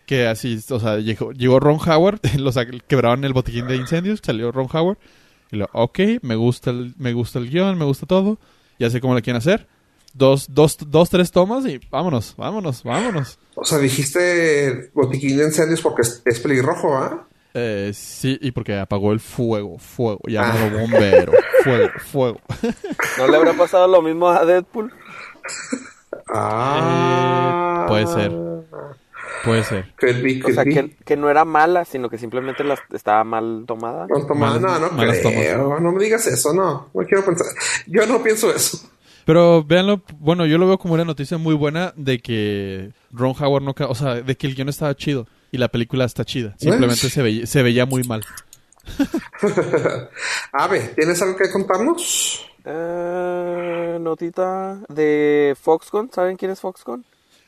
que 0.05 0.28
así, 0.28 0.59
o 0.70 0.80
sea, 0.80 0.97
llegó, 0.97 1.32
llegó 1.32 1.59
Ron 1.59 1.80
Howard, 1.80 2.20
los 2.38 2.55
quebraron 2.88 3.24
el 3.24 3.34
botiquín 3.34 3.68
de 3.68 3.78
incendios, 3.78 4.20
salió 4.24 4.51
Ron 4.51 4.68
Howard. 4.72 4.97
Y 5.51 5.57
lo, 5.57 5.68
ok, 5.74 5.99
me 6.22 6.36
gusta 6.36 6.70
el, 6.70 6.93
me 6.97 7.14
gusta 7.14 7.39
el 7.39 7.49
guion, 7.49 7.78
me 7.78 7.86
gusta 7.86 8.05
todo. 8.05 8.38
Ya 8.80 8.89
sé 8.89 9.01
cómo 9.01 9.14
lo 9.14 9.22
quieren 9.22 9.38
hacer. 9.38 9.68
Dos, 10.14 10.47
dos, 10.49 10.78
dos, 10.88 11.09
tres 11.09 11.32
tomas 11.32 11.66
y 11.66 11.80
vámonos, 11.89 12.36
vámonos, 12.38 12.84
vámonos. 12.84 13.39
O 13.55 13.64
sea, 13.64 13.78
dijiste 13.78 14.91
botiquín 14.93 15.38
de 15.38 15.45
incendios 15.45 15.82
porque 15.82 16.01
es, 16.01 16.22
es 16.26 16.39
pelirrojo, 16.39 16.97
¿ah? 16.97 17.28
Eh, 17.30 17.31
sí, 17.93 18.38
y 18.41 18.52
porque 18.52 18.78
apagó 18.78 19.12
el 19.12 19.20
fuego, 19.20 19.78
fuego, 19.78 20.20
llamado 20.28 20.70
bombero, 20.80 21.34
fuego, 21.64 21.89
fuego. 22.12 22.39
¿No 23.18 23.28
le 23.28 23.38
habrá 23.38 23.54
pasado 23.54 23.88
lo 23.88 24.02
mismo 24.02 24.30
a 24.30 24.45
Deadpool? 24.45 24.91
Ah. 26.34 27.84
Eh, 27.84 27.88
puede 27.88 28.08
ser. 28.08 28.32
Puede 29.43 29.64
ser. 29.64 29.86
Could 29.99 30.22
be, 30.22 30.39
O 30.39 30.43
could 30.43 30.54
sea, 30.56 30.64
be. 30.64 30.74
que, 30.74 30.95
que 31.04 31.18
no 31.18 31.30
era 31.30 31.45
mala, 31.45 31.84
sino 31.86 32.10
que 32.10 32.18
simplemente 32.18 32.64
las, 32.64 32.80
estaba 32.93 33.24
mal 33.24 33.64
tomada. 33.66 34.06
No, 34.08 34.26
toma- 34.28 34.52
Malas- 34.52 34.62
no, 34.62 34.80
no 34.80 34.91
malas 34.91 35.18
creo. 35.22 35.80
No 35.80 35.91
me 35.91 36.04
digas 36.04 36.28
eso, 36.28 36.54
no. 36.54 36.89
No 36.93 37.06
quiero 37.06 37.26
pensar. 37.26 37.47
Yo 37.88 38.06
no 38.06 38.22
pienso 38.22 38.54
eso. 38.54 38.78
Pero 39.26 39.64
véanlo, 39.64 40.02
bueno, 40.20 40.45
yo 40.45 40.58
lo 40.58 40.68
veo 40.68 40.78
como 40.78 40.93
una 40.95 41.06
noticia 41.06 41.38
muy 41.38 41.54
buena 41.56 41.93
de 41.95 42.20
que 42.20 42.91
Ron 43.12 43.36
Howard 43.39 43.64
no, 43.64 43.74
o 43.88 43.95
sea, 43.95 44.16
de 44.16 44.36
que 44.36 44.47
el 44.47 44.56
guion 44.56 44.70
estaba 44.70 44.95
chido 44.95 45.28
y 45.52 45.58
la 45.58 45.68
película 45.70 46.06
está 46.06 46.26
chida. 46.26 46.56
Simplemente 46.58 47.10
se 47.10 47.22
veía, 47.22 47.45
se 47.45 47.62
veía 47.64 47.86
muy 47.86 48.04
mal. 48.04 48.24
Ave, 50.54 50.80
¿tienes 50.95 51.22
algo 51.22 51.36
que 51.38 51.52
contarnos? 51.52 52.47
Eh, 52.66 53.97
notita 53.99 54.80
de 54.89 55.56
Foxconn. 55.60 56.12
¿Saben 56.12 56.38
quién 56.38 56.52
es 56.52 56.60
Foxconn? 56.62 57.04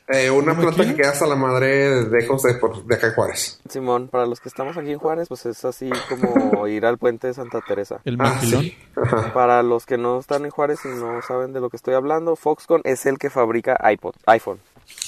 Eh, 0.06 0.30
una 0.30 0.52
¿No 0.52 0.58
me 0.60 0.62
planta 0.64 0.84
que 0.84 0.96
queda 1.00 1.12
hasta 1.12 1.26
la 1.26 1.34
madre 1.34 1.66
de 2.04 2.10
lejos 2.20 2.42
de, 2.42 2.54
por- 2.56 2.84
de 2.84 2.94
acá 2.94 3.06
en 3.06 3.14
Juárez. 3.14 3.58
Simón, 3.70 4.08
para 4.08 4.26
los 4.26 4.38
que 4.38 4.50
estamos 4.50 4.76
aquí 4.76 4.90
en 4.92 4.98
Juárez, 4.98 5.28
pues 5.28 5.46
es 5.46 5.64
así 5.64 5.88
como 6.10 6.66
ir 6.68 6.84
al 6.84 6.98
puente 6.98 7.28
de 7.28 7.32
Santa 7.34 7.62
Teresa. 7.66 8.00
El 8.04 8.18
Ah, 8.20 8.38
sí. 8.42 8.76
Para 9.32 9.62
los 9.62 9.86
que 9.86 9.96
no 9.96 10.18
están 10.18 10.44
en 10.44 10.50
Juárez 10.50 10.80
y 10.84 10.88
no 10.88 11.22
saben 11.22 11.54
de 11.54 11.60
lo 11.60 11.70
que 11.70 11.78
estoy 11.78 11.94
hablando, 11.94 12.36
Foxconn 12.36 12.82
es 12.84 13.06
el 13.06 13.16
que 13.18 13.30
fabrica 13.30 13.78
iPod, 13.92 14.14
iPhone. 14.26 14.58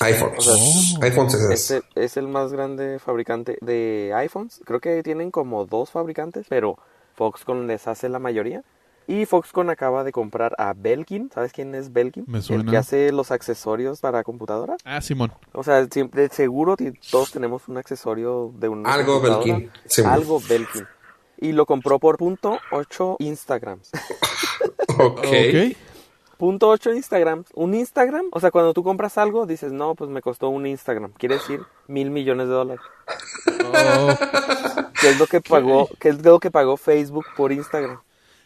iPhones. 0.00 0.46
Oh. 0.48 1.02
iPhones 1.02 1.34
es 1.34 1.50
Es 1.50 1.70
el, 1.70 1.84
es 1.94 2.16
el 2.16 2.28
más 2.28 2.52
grande 2.52 2.98
fabricante 2.98 3.58
de 3.60 4.12
iPhones. 4.16 4.60
Creo 4.64 4.80
que 4.80 5.02
tienen 5.02 5.30
como 5.30 5.64
dos 5.66 5.90
fabricantes, 5.90 6.46
pero 6.48 6.78
Foxconn 7.14 7.66
les 7.66 7.86
hace 7.86 8.08
la 8.08 8.18
mayoría. 8.18 8.62
Y 9.08 9.24
Foxconn 9.24 9.70
acaba 9.70 10.02
de 10.02 10.10
comprar 10.10 10.54
a 10.58 10.74
Belkin. 10.76 11.30
¿Sabes 11.32 11.52
quién 11.52 11.74
es 11.76 11.92
Belkin? 11.92 12.24
Me 12.26 12.38
El 12.38 12.44
suena. 12.44 12.70
que 12.70 12.76
hace 12.76 13.12
los 13.12 13.30
accesorios 13.30 14.00
para 14.00 14.24
computadora. 14.24 14.76
Ah, 14.84 15.00
Simón. 15.00 15.32
O 15.52 15.62
sea, 15.62 15.86
siempre 15.86 16.28
seguro 16.28 16.76
todos 17.10 17.30
tenemos 17.30 17.68
un 17.68 17.76
accesorio 17.76 18.52
de 18.58 18.68
un 18.68 18.84
Algo 18.86 19.20
Belkin. 19.20 19.70
Bueno. 19.96 20.10
Algo 20.12 20.40
Belkin. 20.48 20.86
Y 21.38 21.52
lo 21.52 21.66
compró 21.66 21.98
por 22.00 22.16
punto 22.16 22.58
8 22.72 23.16
Instagrams. 23.20 23.90
Ok. 24.98 25.18
Ok. 25.18 25.76
Punto 26.38 26.68
8 26.68 26.92
Instagrams. 26.94 27.46
Un 27.54 27.74
Instagram, 27.74 28.26
o 28.32 28.40
sea, 28.40 28.50
cuando 28.50 28.72
tú 28.74 28.82
compras 28.82 29.18
algo, 29.18 29.46
dices, 29.46 29.72
no, 29.72 29.94
pues 29.94 30.10
me 30.10 30.20
costó 30.22 30.48
un 30.48 30.66
Instagram. 30.66 31.12
Quiere 31.12 31.36
decir 31.36 31.62
mil 31.88 32.10
millones 32.10 32.48
de 32.48 32.54
dólares. 32.54 32.82
Oh. 33.64 34.08
¿Qué 35.00 35.10
es 35.10 35.18
lo 35.18 35.26
que 35.26 35.40
pagó, 35.40 35.88
qué 36.00 36.08
es 36.10 36.24
lo 36.24 36.38
que 36.40 36.50
pagó 36.50 36.76
Facebook 36.76 37.26
por 37.36 37.52
Instagram? 37.52 38.00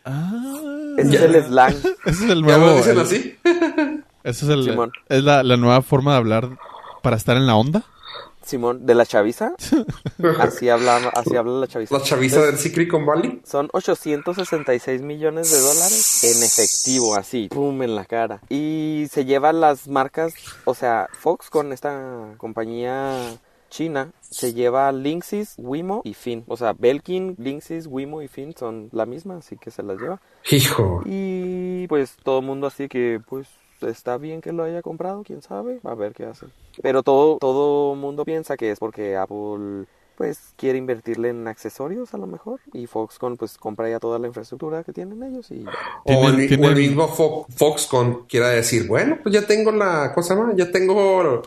Ah. 0.05 0.95
Ese 0.99 1.17
es 1.17 1.23
el 1.23 1.45
slang. 1.45 1.75
Ese 2.05 2.25
es 2.25 2.31
el 2.31 2.45
¿Ya 2.45 2.57
nuevo. 2.59 2.67
lo 2.67 2.75
dicen 2.77 2.93
el- 2.97 3.01
así? 3.01 3.39
Ese 4.25 4.45
es 4.45 4.51
el. 4.51 4.65
Simón. 4.65 4.93
Es 5.09 5.23
la, 5.25 5.43
la 5.43 5.57
nueva 5.57 5.83
forma 5.83 6.13
de 6.13 6.19
hablar 6.19 6.49
para 7.03 7.17
estar 7.17 7.37
en 7.37 7.47
la 7.47 7.55
onda. 7.57 7.85
Simón, 8.45 8.87
de 8.87 8.95
la 8.95 9.07
chaviza. 9.07 9.55
Así 10.39 10.69
habla, 10.69 11.11
así 11.15 11.37
habla 11.37 11.53
la 11.53 11.67
chaviza. 11.67 11.97
La 11.97 12.03
chaviza 12.03 12.43
del 12.43 12.59
Silicon 12.59 13.07
Valley. 13.07 13.41
Son 13.45 13.69
866 13.73 15.03
millones 15.03 15.51
de 15.51 15.59
dólares 15.59 16.25
en 16.25 16.43
efectivo, 16.43 17.15
así, 17.15 17.49
pum, 17.49 17.83
en 17.83 17.95
la 17.95 18.05
cara. 18.05 18.41
Y 18.49 19.07
se 19.11 19.25
llevan 19.25 19.61
las 19.61 19.89
marcas, 19.89 20.35
o 20.65 20.75
sea, 20.75 21.09
Fox 21.13 21.51
con 21.51 21.73
esta 21.73 22.35
compañía 22.39 23.39
china, 23.71 24.13
se 24.21 24.53
lleva 24.53 24.93
Linksys, 24.93 25.55
Wimo 25.57 26.03
y 26.05 26.13
Fin. 26.13 26.45
O 26.49 26.57
sea, 26.57 26.75
Belkin, 26.75 27.37
Linksys, 27.39 27.87
Wimo 27.87 28.21
y 28.21 28.29
Fin 28.29 28.55
son 28.57 28.91
la 28.93 29.07
misma, 29.07 29.39
así 29.39 29.57
que 29.57 29.71
se 29.71 29.83
las 29.83 29.99
lleva. 29.99 30.21
Hijo. 30.51 31.03
Y 31.07 31.87
pues 31.89 32.17
todo 32.23 32.41
el 32.41 32.47
mundo 32.47 32.67
así 32.67 32.89
que, 32.89 33.21
pues, 33.27 33.49
está 33.83 34.19
bien 34.19 34.41
que 34.41 34.53
lo 34.53 34.65
haya 34.65 34.83
comprado, 34.83 35.23
quién 35.25 35.43
sabe, 35.43 35.81
a 35.85 35.95
ver 35.95 36.13
qué 36.13 36.25
hace. 36.27 36.47
Pero 36.83 37.03
todo 37.03 37.39
todo 37.39 37.95
mundo 37.95 38.25
piensa 38.25 38.57
que 38.57 38.71
es 38.71 38.79
porque 38.79 39.17
Apple 39.17 39.87
pues 40.17 40.53
quiere 40.57 40.77
invertirle 40.77 41.31
en 41.31 41.49
accesorios 41.49 42.13
a 42.13 42.19
lo 42.19 42.27
mejor 42.27 42.61
y 42.75 42.87
Foxconn 42.87 43.39
pues 43.39 43.57
compra 43.57 43.89
ya 43.89 43.99
toda 43.99 44.19
la 44.19 44.27
infraestructura 44.27 44.85
que 44.85 44.93
tienen 44.93 45.23
ellos 45.23 45.51
y 45.51 45.65
O 46.05 46.29
el, 46.29 46.63
o 46.63 46.75
mismo 46.75 47.09
Fo- 47.09 47.47
Foxconn 47.57 48.27
quiera 48.29 48.49
decir, 48.49 48.87
bueno, 48.87 49.17
pues 49.23 49.35
ya 49.35 49.47
tengo 49.47 49.73
la 49.73 50.13
cosa 50.15 50.37
más, 50.37 50.55
ya 50.57 50.71
tengo 50.71 51.41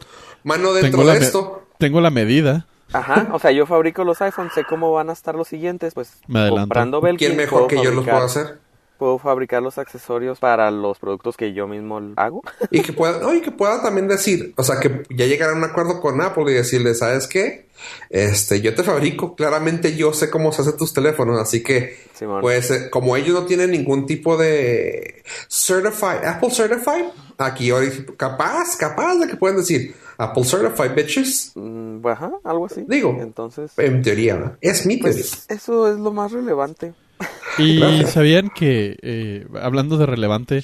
mano 0.43 0.73
dentro 0.73 1.01
Tengo 1.01 1.11
de 1.11 1.17
esto. 1.19 1.61
tengo 1.77 2.01
la 2.01 2.09
medida. 2.09 2.65
Ajá, 2.93 3.29
o 3.31 3.37
sea, 3.39 3.51
yo 3.51 3.65
fabrico 3.67 4.03
los 4.03 4.21
iPhones, 4.21 4.53
sé 4.53 4.63
cómo 4.67 4.91
van 4.91 5.09
a 5.09 5.13
estar 5.13 5.35
los 5.35 5.47
siguientes, 5.47 5.93
pues 5.93 6.21
Me 6.27 6.49
comprando 6.49 6.99
Belkin 6.99 7.27
¿Quién 7.27 7.37
mejor 7.37 7.67
que 7.67 7.75
yo 7.75 7.91
los 7.91 8.05
puedo 8.05 8.23
hacer? 8.23 8.59
Puedo 9.03 9.19
fabricar 9.19 9.61
los 9.61 9.77
accesorios 9.77 10.39
para 10.39 10.71
los 10.71 10.97
productos 10.97 11.35
que 11.35 11.51
yo 11.51 11.67
mismo 11.67 11.99
hago. 12.15 12.41
Y 12.71 12.81
que 12.83 12.93
pueda, 12.93 13.19
no, 13.19 13.33
y 13.35 13.41
que 13.41 13.51
pueda 13.51 13.81
también 13.81 14.07
decir, 14.07 14.53
o 14.55 14.63
sea, 14.63 14.79
que 14.79 15.03
ya 15.09 15.25
llegar 15.25 15.49
a 15.49 15.53
un 15.55 15.63
acuerdo 15.65 15.99
con 15.99 16.21
Apple 16.21 16.49
y 16.49 16.53
decirle, 16.53 16.95
¿sabes 16.95 17.27
qué? 17.27 17.67
Este, 18.09 18.61
yo 18.61 18.73
te 18.73 18.81
fabrico, 18.81 19.35
claramente 19.35 19.97
yo 19.97 20.13
sé 20.13 20.29
cómo 20.29 20.53
se 20.53 20.61
hacen 20.61 20.77
tus 20.77 20.93
teléfonos, 20.93 21.37
así 21.37 21.61
que, 21.61 21.97
Simón. 22.13 22.39
pues, 22.39 22.71
eh, 22.71 22.89
como 22.89 23.17
ellos 23.17 23.33
no 23.37 23.45
tienen 23.45 23.71
ningún 23.71 24.05
tipo 24.05 24.37
de 24.37 25.21
certified, 25.49 26.23
Apple 26.25 26.51
certified, 26.51 27.07
aquí 27.37 27.71
capaz, 28.15 28.77
capaz 28.77 29.15
de 29.15 29.27
que 29.27 29.35
pueden 29.35 29.57
decir, 29.57 29.93
Apple 30.17 30.45
certified 30.45 30.95
bitches, 30.95 31.51
Mm, 31.55 32.07
ajá, 32.07 32.31
algo 32.45 32.67
así. 32.67 32.85
Digo, 32.87 33.17
Entonces, 33.19 33.73
en 33.77 34.01
teoría, 34.01 34.35
¿no? 34.37 34.55
es 34.61 34.85
mi 34.85 34.97
teoría. 34.97 35.21
pues 35.21 35.45
eso 35.49 35.91
es 35.91 35.99
lo 35.99 36.13
más 36.13 36.31
relevante. 36.31 36.93
Y 37.57 37.79
Gracias. 37.79 38.11
sabían 38.13 38.49
que, 38.49 38.97
eh, 39.01 39.47
hablando 39.61 39.97
de 39.97 40.05
relevante, 40.05 40.63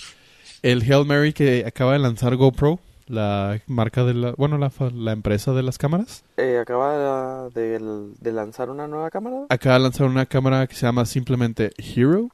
el 0.64 0.82
Hail 0.82 1.06
Mary 1.06 1.34
que 1.34 1.64
acaba 1.66 1.94
de 1.94 2.00
lanzar 2.00 2.36
GoPro, 2.36 2.80
la 3.08 3.60
marca 3.68 4.04
de 4.04 4.14
la, 4.14 4.32
bueno, 4.38 4.58
la, 4.58 4.70
fa- 4.70 4.92
la 4.92 5.12
empresa 5.12 5.54
de 5.54 5.64
las 5.64 5.78
cámaras, 5.78 6.24
Eh, 6.38 6.58
acaba 6.62 7.50
de, 7.50 7.80
de 8.20 8.32
lanzar 8.32 8.70
una 8.70 8.88
nueva 8.88 9.10
cámara. 9.10 9.46
acaba 9.50 9.76
de 9.76 9.82
lanzar 9.84 10.08
una 10.08 10.26
cámara 10.26 10.68
que 10.68 10.76
se 10.76 10.86
llama 10.86 11.06
simplemente 11.06 11.72
Hero. 11.78 12.30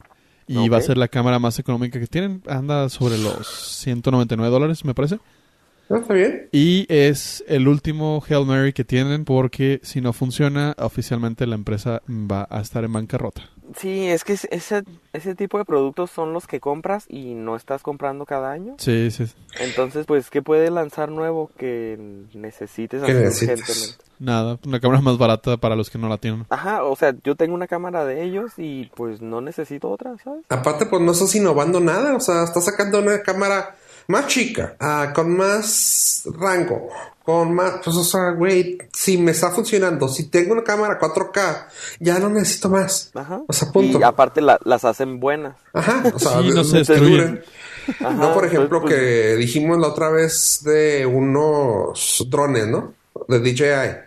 Y 0.48 0.70
va 0.70 0.78
a 0.78 0.82
ser 0.82 0.96
la 0.98 1.08
cámara 1.08 1.40
más 1.40 1.58
económica 1.58 2.00
que 2.00 2.06
tienen. 2.06 2.44
Anda 2.48 2.88
sobre 2.90 3.18
los 3.18 3.48
199 3.48 4.52
dólares, 4.52 4.86
me 4.86 4.94
parece. 4.94 5.18
¿No? 5.90 5.98
¿Está 5.98 6.14
bien? 6.14 6.50
Y 6.52 6.86
es 6.90 7.44
el 7.48 7.68
último 7.68 8.24
Hail 8.28 8.46
Mary 8.46 8.74
que 8.74 8.84
tienen 8.84 9.24
porque 9.26 9.80
si 9.84 10.02
no 10.02 10.14
funciona, 10.14 10.74
oficialmente 10.80 11.46
la 11.46 11.56
empresa 11.56 12.02
va 12.10 12.48
a 12.50 12.60
estar 12.62 12.84
en 12.84 12.94
bancarrota. 12.94 13.44
Sí, 13.78 14.08
es 14.08 14.24
que 14.24 14.34
es- 14.34 14.48
ese, 14.52 14.84
ese 15.14 15.36
tipo 15.36 15.58
de 15.58 15.66
productos 15.66 16.10
son 16.12 16.34
los 16.34 16.48
que 16.48 16.60
compras 16.60 17.06
y 17.10 17.34
no 17.34 17.56
estás 17.56 17.82
comprando 17.84 18.26
cada 18.26 18.52
año. 18.52 18.76
Sí, 18.78 19.10
sí. 19.12 19.26
Entonces, 19.60 20.06
pues, 20.06 20.30
¿qué 20.30 20.42
puede 20.42 20.70
lanzar 20.72 21.10
nuevo 21.10 21.52
que 21.58 21.98
necesites 22.34 23.02
necesites. 23.02 23.60
urgentemente? 23.60 24.06
Nada, 24.18 24.58
una 24.66 24.80
cámara 24.80 25.02
más 25.02 25.18
barata 25.18 25.58
para 25.58 25.76
los 25.76 25.90
que 25.90 25.98
no 25.98 26.08
la 26.08 26.18
tienen. 26.18 26.46
Ajá, 26.50 26.84
o 26.84 26.96
sea, 26.96 27.14
yo 27.24 27.36
tengo 27.36 27.54
una 27.54 27.68
cámara 27.68 28.06
de 28.06 28.24
ellos 28.24 28.54
y 28.58 28.90
pues 28.96 29.22
no 29.22 29.42
necesito 29.42 29.90
otra, 29.90 30.16
¿sabes? 30.24 30.46
Aparte, 30.50 30.86
pues 30.86 31.02
no 31.02 31.12
estás 31.12 31.36
innovando 31.36 31.80
nada, 31.80 32.16
o 32.16 32.20
sea, 32.20 32.44
estás 32.44 32.66
sacando 32.66 33.00
una 33.00 33.22
cámara 33.24 33.76
más 34.08 34.28
chica, 34.28 34.76
ah, 34.80 35.12
con 35.14 35.36
más 35.36 36.24
rango, 36.40 36.90
con 37.24 37.54
más, 37.54 37.76
pues, 37.84 37.96
o 37.96 38.04
sea, 38.04 38.32
güey, 38.32 38.78
si 38.94 39.18
me 39.18 39.32
está 39.32 39.50
funcionando, 39.52 40.08
si 40.08 40.30
tengo 40.30 40.54
una 40.54 40.64
cámara 40.64 41.00
4K, 41.00 41.68
ya 42.00 42.20
no 42.20 42.30
necesito 42.30 42.70
más. 42.70 43.12
Ajá. 43.16 43.42
O 43.48 43.54
sea, 43.54 43.72
punto. 43.72 44.00
Y 44.00 44.04
aparte 44.04 44.42
la- 44.42 44.60
las 44.64 44.86
hacen 44.86 45.20
buenas. 45.20 45.56
Ajá, 45.74 46.04
o 46.14 46.20
sea, 46.20 46.42
Sí, 46.42 46.50
no 46.52 46.64
se 46.64 46.72
de- 46.72 46.78
destruyen. 46.84 47.10
duran. 47.10 47.42
Ajá, 48.00 48.10
no, 48.12 48.34
por 48.34 48.46
ejemplo, 48.46 48.82
pues, 48.82 48.94
pues, 48.94 49.04
que 49.04 49.36
dijimos 49.38 49.78
la 49.80 49.88
otra 49.88 50.10
vez 50.10 50.62
de 50.64 51.06
unos 51.06 52.26
drones, 52.30 52.68
¿no? 52.68 52.94
De 53.28 53.40
DJI. 53.40 53.98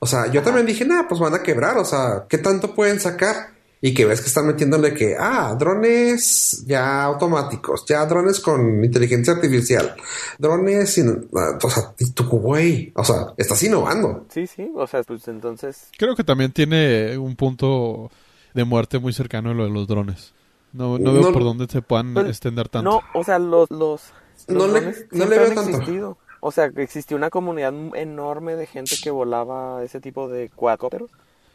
O 0.00 0.06
sea, 0.06 0.26
yo 0.26 0.42
también 0.42 0.66
dije, 0.66 0.84
nah, 0.84 1.04
pues 1.08 1.20
van 1.20 1.34
a 1.34 1.42
quebrar, 1.42 1.78
o 1.78 1.84
sea, 1.84 2.24
¿qué 2.28 2.38
tanto 2.38 2.74
pueden 2.74 3.00
sacar? 3.00 3.55
Y 3.80 3.92
que 3.92 4.06
ves 4.06 4.20
que 4.22 4.28
están 4.28 4.46
metiéndole 4.46 4.94
que, 4.94 5.16
ah, 5.18 5.54
drones 5.58 6.64
ya 6.66 7.04
automáticos, 7.04 7.84
ya 7.86 8.06
drones 8.06 8.40
con 8.40 8.82
inteligencia 8.82 9.34
artificial, 9.34 9.94
drones 10.38 10.90
sin, 10.94 11.28
o 11.32 11.70
sea, 11.70 11.92
y 11.98 12.10
tú, 12.10 12.24
güey, 12.24 12.90
o 12.96 13.04
sea, 13.04 13.34
estás 13.36 13.62
innovando. 13.62 14.24
Sí, 14.30 14.46
sí, 14.46 14.70
o 14.74 14.86
sea, 14.86 15.02
pues 15.02 15.28
entonces... 15.28 15.88
Creo 15.98 16.16
que 16.16 16.24
también 16.24 16.52
tiene 16.52 17.18
un 17.18 17.36
punto 17.36 18.10
de 18.54 18.64
muerte 18.64 18.98
muy 18.98 19.12
cercano 19.12 19.50
a 19.50 19.54
lo 19.54 19.64
de 19.64 19.70
los 19.70 19.86
drones. 19.86 20.32
No, 20.72 20.98
no 20.98 21.12
veo 21.12 21.22
No- 21.22 21.32
por 21.32 21.44
dónde 21.44 21.66
se 21.68 21.82
puedan 21.82 22.16
extender 22.26 22.68
tanto. 22.70 22.90
No, 22.90 23.00
o 23.18 23.24
sea, 23.24 23.38
los, 23.38 23.70
los, 23.70 24.02
los 24.48 24.56
No 24.56 24.66
le- 24.72 24.80
drones 24.80 25.06
no 25.12 25.26
le 25.26 25.38
veo 25.38 25.52
tanto. 25.54 25.70
existido. 25.70 26.18
O 26.40 26.50
sea, 26.50 26.70
que 26.70 26.82
existió 26.82 27.16
una 27.16 27.28
comunidad 27.30 27.72
enorme 27.94 28.56
de 28.56 28.66
gente 28.66 28.96
que 29.02 29.10
volaba 29.10 29.82
ese 29.84 30.00
tipo 30.00 30.28
de 30.28 30.48
cuadcópteros. 30.48 31.10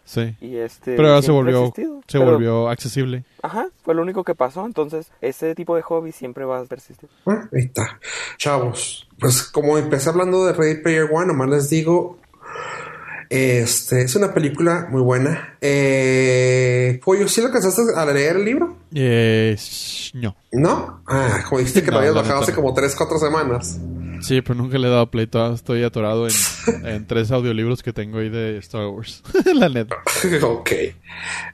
Sí. 0.05 0.35
Y 0.41 0.57
este. 0.57 0.95
Pero 0.95 1.09
ahora 1.09 1.21
se 1.21 1.31
volvió, 1.31 1.61
existido. 1.67 2.01
se 2.07 2.19
Pero, 2.19 2.31
volvió 2.31 2.69
accesible. 2.69 3.23
Ajá, 3.41 3.67
fue 3.83 3.95
lo 3.95 4.01
único 4.01 4.23
que 4.23 4.35
pasó. 4.35 4.65
Entonces, 4.65 5.11
ese 5.21 5.55
tipo 5.55 5.75
de 5.75 5.81
hobby 5.83 6.11
siempre 6.11 6.43
va 6.45 6.59
a 6.59 6.65
persistir. 6.65 7.09
Ahí 7.25 7.65
está. 7.65 7.99
Chavos, 8.37 9.07
pues 9.19 9.43
como 9.43 9.77
empecé 9.77 10.09
hablando 10.09 10.45
de 10.45 10.53
Ready 10.53 10.81
Player 10.81 11.09
One, 11.11 11.27
nomás 11.27 11.49
les 11.49 11.69
digo, 11.69 12.17
este 13.29 14.01
es 14.01 14.15
una 14.17 14.33
película 14.33 14.87
muy 14.89 15.01
buena. 15.01 15.55
Eh, 15.61 16.99
Pollo, 17.03 17.29
¿sí 17.29 17.39
lo 17.39 17.47
alcanzaste 17.47 17.81
a 17.95 18.05
leer 18.07 18.35
el 18.35 18.43
libro? 18.43 18.75
Eh, 18.93 19.55
no. 20.15 20.35
¿No? 20.51 21.01
Ah, 21.07 21.39
como 21.47 21.59
dijiste 21.59 21.81
que 21.81 21.87
lo 21.87 21.93
No, 21.93 21.97
habías 21.99 22.15
la 22.15 22.21
bajado 22.23 22.41
hace 22.41 22.53
como 22.53 22.73
3, 22.73 22.93
4 22.93 23.19
semanas. 23.19 23.79
Sí, 24.21 24.41
pero 24.41 24.55
nunca 24.55 24.77
le 24.77 24.87
he 24.87 24.91
dado 24.91 25.09
play. 25.11 25.27
Todavía 25.27 25.55
estoy 25.55 25.83
atorado 25.83 26.27
en, 26.27 26.33
en 26.85 27.07
tres 27.07 27.31
audiolibros 27.31 27.83
que 27.83 27.93
tengo 27.93 28.19
ahí 28.19 28.29
de 28.29 28.57
Star 28.59 28.87
Wars. 28.87 29.23
La 29.53 29.69
neta. 29.69 29.95
ok. 30.43 30.71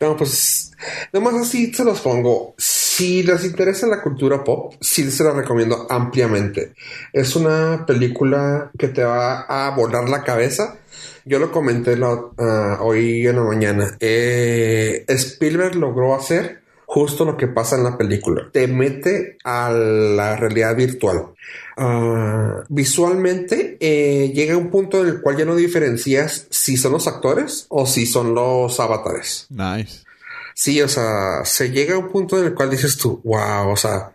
No, 0.02 0.16
pues, 0.18 0.72
nomás 1.14 1.36
así 1.36 1.74
se 1.74 1.84
los 1.84 2.02
pongo. 2.02 2.54
Si 2.58 3.24
les 3.24 3.46
interesa 3.46 3.86
la 3.88 4.02
cultura 4.02 4.44
pop, 4.44 4.74
sí 4.82 5.10
se 5.12 5.24
la 5.24 5.32
recomiendo 5.32 5.86
ampliamente. 5.90 6.74
Es 7.14 7.36
una 7.36 7.86
película 7.86 8.72
que 8.78 8.88
te 8.88 9.04
va 9.04 9.42
a 9.42 9.70
volar 9.76 10.10
la 10.10 10.24
cabeza. 10.24 10.78
Yo 11.26 11.40
lo 11.40 11.52
comenté 11.52 11.96
la- 11.98 12.22
ah, 12.40 12.80
hoy 12.82 13.28
en 13.28 13.36
la 13.36 13.44
mañana. 13.44 13.98
Eh, 14.00 15.06
Spielberg 15.10 15.76
logró 15.76 16.16
hacer 16.16 16.62
justo 16.86 17.26
lo 17.26 17.36
que 17.38 17.48
pasa 17.48 17.76
en 17.76 17.84
la 17.84 17.98
película. 17.98 18.50
Te 18.52 18.68
mete 18.68 19.38
a 19.44 19.70
la 19.70 20.38
realidad 20.38 20.76
virtual. 20.76 21.34
Ah, 21.78 22.64
visualmente 22.70 23.78
eh, 23.80 24.32
llega 24.34 24.58
un 24.58 24.70
punto 24.70 25.02
en 25.02 25.10
el 25.10 25.22
cual 25.22 25.38
ya 25.38 25.46
no 25.46 25.56
diferencias 25.56 26.48
si 26.50 26.76
son 26.76 26.94
los 26.94 27.08
actores 27.08 27.66
o 27.70 27.86
si 27.86 28.06
son 28.06 28.34
los 28.34 28.80
avatares. 28.80 29.46
Nice. 29.50 30.04
Sí, 30.56 30.82
o 30.82 30.88
sea, 30.88 31.46
se 31.46 31.70
llega 31.70 31.96
a 31.96 32.00
un 32.00 32.10
punto 32.10 32.40
en 32.40 32.46
el 32.46 32.56
cual 32.56 32.72
dices 32.72 32.98
tú, 32.98 33.22
wow, 33.24 33.70
o 33.70 33.76
sea, 33.78 34.12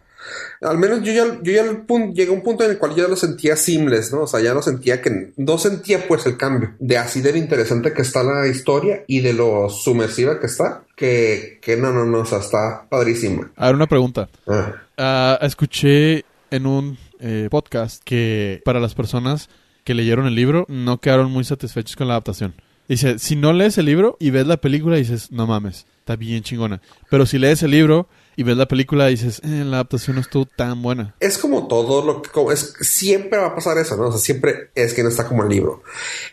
al 0.61 0.77
menos 0.79 1.03
yo 1.03 1.13
ya, 1.13 1.39
yo 1.43 1.53
ya 1.53 1.63
al 1.63 1.87
pun- 1.87 2.13
llegué 2.15 2.31
a 2.31 2.35
un 2.35 2.43
punto 2.43 2.65
en 2.65 2.73
el 2.73 2.79
cual 2.79 2.97
ya 2.97 3.07
lo 3.07 3.15
sentía 3.15 3.55
seamless, 3.57 4.13
¿no? 4.13 4.23
O 4.23 4.27
sea, 4.27 4.41
ya 4.41 4.53
no 4.55 4.61
sentía 4.63 5.01
que, 5.01 5.33
no 5.37 5.57
sentía 5.59 6.09
pues 6.09 6.27
el 6.27 6.37
cambio 6.37 6.75
de 6.81 6.99
así 6.99 7.21
de 7.21 7.31
lo 7.33 7.39
interesante 7.39 7.93
que 7.93 8.03
está 8.03 8.25
la 8.25 8.49
historia 8.49 9.05
y 9.07 9.21
de 9.21 9.35
lo 9.35 9.69
sumersiva 9.71 10.41
que 10.41 10.47
está, 10.47 10.83
que, 10.97 11.61
que 11.63 11.77
no, 11.77 11.93
no, 11.93 12.05
no, 12.07 12.19
o 12.21 12.25
sea, 12.27 12.39
está 12.39 12.87
padrísima. 12.89 13.53
A 13.57 13.67
ver, 13.67 13.75
una 13.77 13.87
pregunta. 13.87 14.29
Ah, 14.49 14.75
Ah, 14.99 15.39
escuché 15.43 16.25
en 16.51 16.67
un 16.67 16.99
eh, 17.23 17.49
podcast 17.51 18.03
que 18.05 18.61
para 18.64 18.81
las 18.81 18.95
personas 18.95 19.49
que 19.85 19.95
leyeron 19.95 20.27
el 20.27 20.35
libro 20.35 20.66
no 20.68 20.99
quedaron 21.01 21.31
muy 21.31 21.45
satisfechos 21.45 21.97
con 21.97 22.09
la 22.09 22.14
adaptación. 22.14 22.55
Dice, 22.89 23.18
si 23.18 23.37
no 23.37 23.53
lees 23.53 23.79
el 23.79 23.87
libro 23.87 24.16
y 24.20 24.31
ves 24.31 24.47
la 24.47 24.59
película, 24.59 24.97
dices, 24.97 25.31
no 25.33 25.47
mames, 25.47 25.87
está 26.01 26.16
bien 26.16 26.43
chingona. 26.43 26.83
Pero 27.11 27.27
si 27.27 27.39
lees 27.39 27.62
el 27.62 27.70
libro 27.70 28.09
y 28.37 28.43
ves 28.43 28.57
la 28.57 28.66
película, 28.66 29.07
dices, 29.07 29.41
eh, 29.45 29.62
la 29.64 29.77
adaptación 29.79 30.16
no 30.16 30.20
estuvo 30.23 30.45
tan 30.47 30.83
buena. 30.83 31.14
Es 31.20 31.39
como 31.39 31.68
todo 31.68 32.05
lo 32.05 32.20
que 32.23 32.31
como 32.31 32.51
es 32.53 32.75
siempre 32.81 33.39
va 33.39 33.47
a 33.49 33.55
pasar 33.55 33.79
eso, 33.79 33.97
¿no? 33.97 34.09
O 34.09 34.12
sea, 34.12 34.20
siempre 34.20 34.70
es 34.75 34.95
que 34.95 35.03
no 35.03 35.09
está 35.09 35.27
como 35.29 35.43
el 35.45 35.49
libro. 35.49 35.83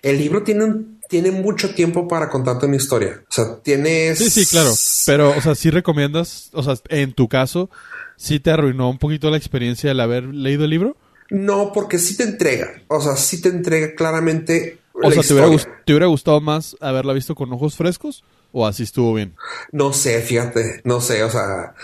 El 0.01 0.17
libro 0.17 0.43
tiene 0.43 0.63
un- 0.65 0.99
tiene 1.07 1.31
mucho 1.31 1.73
tiempo 1.73 2.07
para 2.07 2.29
contarte 2.29 2.65
una 2.67 2.75
historia. 2.75 3.21
O 3.29 3.31
sea, 3.33 3.55
tienes 3.63 4.17
Sí, 4.19 4.29
sí, 4.29 4.45
claro. 4.45 4.71
Pero, 5.07 5.35
o 5.35 5.41
sea, 5.41 5.55
sí 5.55 5.69
recomiendas, 5.71 6.49
o 6.53 6.61
sea, 6.61 6.75
en 6.89 7.13
tu 7.13 7.27
caso, 7.27 7.69
sí 8.19 8.39
te 8.39 8.51
arruinó 8.51 8.89
un 8.89 8.97
poquito 8.97 9.31
la 9.31 9.37
experiencia 9.37 9.91
el 9.91 9.99
haber 9.99 10.25
leído 10.25 10.65
el 10.65 10.69
libro. 10.69 10.97
No, 11.29 11.71
porque 11.73 11.97
sí 11.97 12.17
te 12.17 12.23
entrega. 12.23 12.81
O 12.87 13.01
sea, 13.01 13.15
sí 13.15 13.41
te 13.41 13.49
entrega 13.49 13.95
claramente. 13.95 14.79
O 14.93 15.09
la 15.09 15.11
sea, 15.11 15.23
¿te 15.23 15.33
hubiera, 15.33 15.83
¿te 15.85 15.93
hubiera 15.93 16.07
gustado 16.07 16.41
más 16.41 16.75
haberla 16.81 17.13
visto 17.13 17.33
con 17.33 17.51
ojos 17.53 17.77
frescos? 17.77 18.23
¿O 18.51 18.67
así 18.67 18.83
estuvo 18.83 19.13
bien? 19.13 19.35
No 19.71 19.93
sé, 19.93 20.21
fíjate, 20.21 20.81
no 20.83 21.01
sé, 21.01 21.23
o 21.23 21.29
sea, 21.29 21.75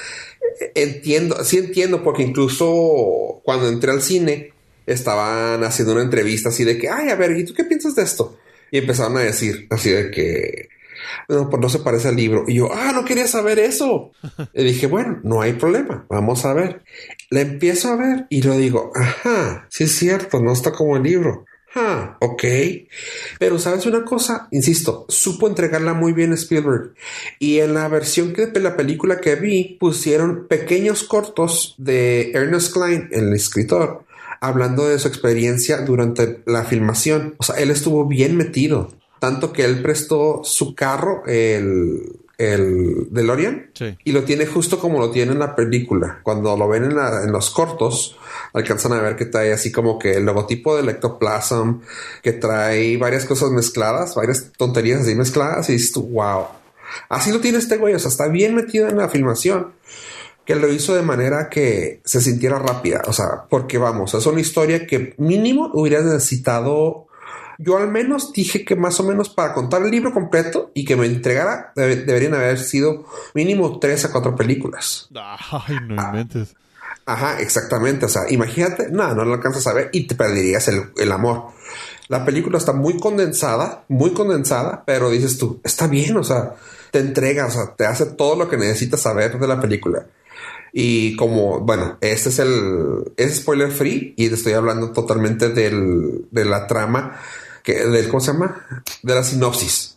entiendo, 0.74 1.44
sí 1.44 1.58
entiendo, 1.58 2.04
porque 2.04 2.24
incluso 2.24 3.42
cuando 3.44 3.70
entré 3.70 3.92
al 3.92 4.02
cine 4.02 4.52
estaban 4.88 5.64
haciendo 5.64 5.94
una 5.94 6.02
entrevista 6.02 6.50
así 6.50 6.64
de 6.64 6.78
que, 6.78 6.90
ay, 6.90 7.10
a 7.10 7.16
ver, 7.16 7.38
¿y 7.38 7.46
tú 7.46 7.54
qué 7.54 7.64
piensas 7.64 7.96
de 7.96 8.02
esto? 8.02 8.38
Y 8.72 8.80
empezaron 8.80 9.16
a 9.18 9.22
decir 9.22 9.68
así 9.70 9.92
de 9.92 10.10
que, 10.10 10.70
no, 11.30 11.50
pues 11.50 11.62
no 11.62 11.70
se 11.70 11.80
parece 11.80 12.10
al 12.10 12.16
libro. 12.16 12.46
Y 12.48 12.56
yo, 12.56 12.70
ah, 12.74 12.92
no 12.94 13.06
quería 13.06 13.28
saber 13.28 13.60
eso. 13.60 14.12
y 14.54 14.64
dije, 14.64 14.88
bueno, 14.88 15.20
no 15.24 15.42
hay 15.42 15.54
problema, 15.54 16.06
vamos 16.10 16.46
a 16.46 16.54
ver. 16.54 16.84
La 17.30 17.42
empiezo 17.42 17.90
a 17.90 17.96
ver 17.96 18.28
y 18.30 18.42
lo 18.42 18.58
digo, 18.58 18.92
ajá, 18.96 19.68
sí 19.70 19.86
es 19.86 19.96
cierto, 19.96 20.40
no 20.40 20.54
está 20.54 20.72
como 20.72 20.98
el 20.98 21.04
libro. 21.04 21.46
Ah, 21.78 22.16
ok. 22.22 22.44
Pero 23.38 23.60
sabes 23.60 23.86
una 23.86 24.06
cosa, 24.06 24.48
insisto, 24.52 25.06
supo 25.10 25.48
entregarla 25.48 25.94
muy 25.94 26.14
bien 26.14 26.32
Spielberg. 26.32 26.94
Y 27.38 27.60
en 27.60 27.74
la 27.74 27.90
versión 27.90 28.32
que 28.32 28.48
de 28.48 28.62
la 28.62 28.78
película 28.78 29.20
que 29.20 29.36
vi, 29.36 29.78
pusieron 29.78 30.48
pequeños 30.48 31.04
cortos 31.04 31.76
de 31.78 32.32
Ernest 32.32 32.74
Klein, 32.74 33.10
el 33.12 33.34
escritor, 33.34 34.06
hablando 34.40 34.88
de 34.88 35.00
su 35.00 35.10
experiencia 35.10 35.82
durante 35.82 36.42
la 36.46 36.64
filmación. 36.64 37.36
O 37.40 37.44
sea, 37.44 37.58
él 37.58 37.72
estuvo 37.72 38.08
bien 38.08 38.38
metido. 38.38 38.94
Tanto 39.26 39.52
que 39.52 39.66
él 39.66 39.82
prestó 39.82 40.42
su 40.44 40.76
carro, 40.76 41.24
el, 41.26 42.20
el 42.38 43.08
DeLorean, 43.10 43.72
Sí. 43.74 43.98
y 44.04 44.12
lo 44.12 44.24
tiene 44.24 44.46
justo 44.46 44.78
como 44.80 45.00
lo 45.00 45.10
tiene 45.10 45.32
en 45.32 45.40
la 45.40 45.56
película. 45.56 46.20
Cuando 46.22 46.56
lo 46.56 46.68
ven 46.68 46.84
en, 46.84 46.96
la- 46.96 47.24
en 47.24 47.32
los 47.32 47.50
cortos, 47.50 48.18
alcanzan 48.54 48.94
a 48.94 49.02
ver 49.02 49.16
que 49.16 49.26
trae 49.26 49.52
así 49.52 49.72
como 49.72 49.98
que 49.98 50.18
el 50.18 50.26
logotipo 50.26 50.76
del 50.76 50.90
Ectoplasm, 50.90 51.80
que 52.22 52.34
trae 52.34 52.98
varias 52.98 53.26
cosas 53.26 53.50
mezcladas, 53.50 54.14
varias 54.14 54.52
tonterías 54.58 55.02
así 55.02 55.16
mezcladas, 55.16 55.70
y 55.70 55.74
dices 55.74 55.94
wow. 55.96 56.46
Así 57.10 57.32
lo 57.32 57.40
tiene 57.40 57.58
este 57.58 57.78
güey, 57.78 57.96
o 57.96 58.00
sea, 58.00 58.10
está 58.10 58.28
bien 58.28 58.54
metido 58.54 58.88
en 58.88 58.98
la 58.98 59.10
filmación. 59.10 59.72
Que 60.46 60.56
lo 60.56 60.72
hizo 60.72 60.94
de 60.94 61.02
manera 61.02 61.50
que 61.50 62.02
se 62.06 62.22
sintiera 62.22 62.60
rápida, 62.60 63.02
o 63.08 63.14
sea, 63.14 63.46
porque 63.50 63.80
vamos, 63.80 64.14
es 64.14 64.24
una 64.28 64.40
historia 64.42 64.86
que 64.86 65.16
mínimo 65.18 65.72
hubiera 65.74 66.02
necesitado 66.04 67.08
yo 67.58 67.78
al 67.78 67.90
menos 67.90 68.34
dije 68.34 68.66
que 68.66 68.76
más 68.76 69.00
o 69.00 69.04
menos 69.04 69.30
para 69.30 69.54
contar 69.54 69.82
el 69.84 69.92
libro 69.92 70.14
completo 70.14 70.72
y 70.74 70.86
que 70.86 70.96
me 70.96 71.06
entregara, 71.06 71.72
debe- 71.76 72.04
deberían 72.06 72.34
haber 72.34 72.60
sido 72.60 73.06
mínimo 73.34 73.80
tres 73.80 74.06
a 74.06 74.12
cuatro 74.12 74.36
películas. 74.36 75.08
Ay, 75.16 75.78
no 75.88 75.96
inventes. 76.08 76.56
Ajá, 77.06 77.40
exactamente. 77.40 78.06
O 78.06 78.10
sea, 78.10 78.24
imagínate, 78.30 78.90
nada, 78.92 79.14
no 79.14 79.26
lo 79.26 79.34
alcanzas 79.36 79.68
a 79.68 79.74
ver 79.74 79.90
y 79.94 80.08
te 80.08 80.16
perderías 80.16 80.68
el, 80.68 80.86
el 80.98 81.12
amor. 81.12 81.50
La 82.08 82.24
película 82.26 82.58
está 82.58 82.74
muy 82.74 82.98
condensada, 83.00 83.84
muy 83.88 84.12
condensada, 84.14 84.84
pero 84.86 85.10
dices 85.10 85.38
tú, 85.38 85.60
está 85.64 85.88
bien, 85.88 86.18
o 86.18 86.24
sea, 86.24 86.54
te 86.92 87.00
entrega, 87.00 87.48
o 87.48 87.52
sea, 87.52 87.76
te 87.76 87.86
hace 87.86 88.06
todo 88.06 88.36
lo 88.36 88.48
que 88.50 88.58
necesitas 88.58 89.02
saber 89.02 89.40
de 89.40 89.48
la 89.48 89.60
película. 89.60 90.06
Y 90.72 91.16
como, 91.16 91.62
bueno, 91.62 91.98
este 92.02 92.30
es 92.30 92.40
el, 92.40 93.14
es 93.18 93.38
spoiler 93.38 93.72
free 93.72 94.14
y 94.18 94.28
te 94.30 94.36
estoy 94.36 94.54
hablando 94.54 94.92
totalmente 94.92 95.50
del, 95.50 96.26
de 96.32 96.46
la 96.46 96.68
trama, 96.68 97.18
que, 97.66 97.74
del, 97.74 98.08
¿cómo 98.08 98.22
se 98.22 98.32
llama? 98.32 98.84
De 99.02 99.16
la 99.16 99.24
sinopsis. 99.24 99.95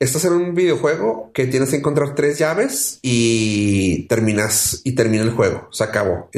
Estás 0.00 0.24
en 0.26 0.34
un 0.34 0.54
videojuego 0.54 1.32
que 1.34 1.46
tienes 1.46 1.70
que 1.70 1.76
encontrar 1.76 2.14
tres 2.14 2.38
llaves 2.38 3.00
y 3.02 4.06
terminas 4.06 4.80
y 4.84 4.92
termina 4.92 5.24
el 5.24 5.32
juego. 5.32 5.66
Se 5.72 5.82
acabó. 5.82 6.30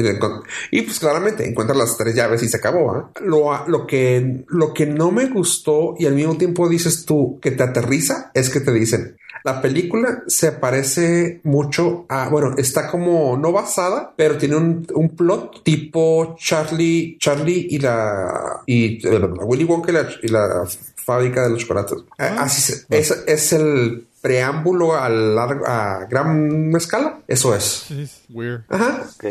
Y, 0.70 0.80
pues 0.80 0.98
claramente 0.98 1.46
encuentras 1.46 1.76
las 1.76 1.98
tres 1.98 2.14
llaves 2.14 2.42
y 2.42 2.48
se 2.48 2.56
acabó. 2.56 2.92
¿ah? 2.92 3.10
Lo, 3.20 3.68
lo, 3.68 3.86
que, 3.86 4.44
lo 4.48 4.72
que 4.72 4.86
no 4.86 5.10
me 5.10 5.26
gustó 5.26 5.94
y 5.98 6.06
al 6.06 6.14
mismo 6.14 6.38
tiempo 6.38 6.70
dices 6.70 7.04
tú 7.04 7.38
que 7.42 7.50
te 7.50 7.62
aterriza 7.62 8.30
es 8.32 8.48
que 8.48 8.60
te 8.60 8.72
dicen 8.72 9.18
la 9.44 9.62
película 9.62 10.22
se 10.26 10.52
parece 10.52 11.40
mucho 11.44 12.04
a, 12.08 12.28
bueno, 12.28 12.54
está 12.58 12.88
como 12.88 13.36
no 13.36 13.52
basada, 13.52 14.12
pero 14.16 14.36
tiene 14.36 14.56
un, 14.56 14.86
un 14.94 15.16
plot 15.16 15.62
tipo 15.62 16.36
Charlie, 16.38 17.16
Charlie 17.18 17.68
y 17.70 17.78
la, 17.78 18.62
y 18.66 19.06
eh, 19.06 19.20
Willy 19.44 19.64
Wonka 19.64 19.92
y 19.92 20.26
y 20.26 20.28
la 20.28 20.66
fábrica 21.14 21.42
de 21.42 21.50
los 21.50 21.58
chocolates. 21.60 21.98
Eh, 22.18 22.36
Así 22.38 22.60
se- 22.60 22.86
es, 22.90 23.10
es 23.26 23.52
el 23.52 24.06
preámbulo 24.20 24.94
a, 24.96 25.08
largo, 25.08 25.66
a 25.66 26.06
gran 26.10 26.74
escala. 26.76 27.18
Eso 27.26 27.54
es. 27.54 27.86
Weird. 28.28 28.62
Ajá. 28.68 29.06
Ok. 29.14 29.24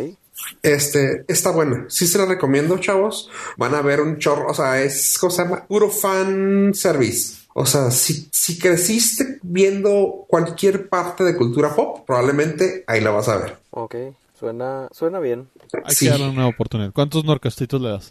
Este 0.63 1.25
está 1.27 1.51
buena. 1.51 1.85
Sí 1.89 2.07
se 2.07 2.17
la 2.17 2.25
recomiendo, 2.25 2.77
chavos. 2.77 3.29
Van 3.57 3.75
a 3.75 3.81
ver 3.81 4.01
un 4.01 4.17
chorro. 4.19 4.47
O 4.49 4.53
sea, 4.53 4.81
es 4.81 5.17
cosa 5.19 5.43
llama 5.43 5.65
puro 5.67 5.89
fan 5.89 6.71
service. 6.73 7.37
O 7.53 7.65
sea, 7.65 7.91
si, 7.91 8.29
si 8.31 8.57
creciste 8.57 9.39
viendo 9.41 10.25
cualquier 10.29 10.87
parte 10.87 11.23
de 11.23 11.35
cultura 11.35 11.75
pop, 11.75 12.05
probablemente 12.07 12.83
ahí 12.87 13.01
la 13.01 13.11
vas 13.11 13.27
a 13.27 13.37
ver. 13.37 13.57
Ok. 13.71 13.95
Suena, 14.39 14.87
suena 14.91 15.19
bien. 15.19 15.49
Hay 15.83 15.93
Sí. 15.93 16.05
que 16.05 16.11
darle 16.11 16.29
una 16.29 16.47
oportunidad. 16.47 16.93
¿Cuántos 16.93 17.25
norcastitos 17.25 17.81
le 17.81 17.89
das? 17.89 18.09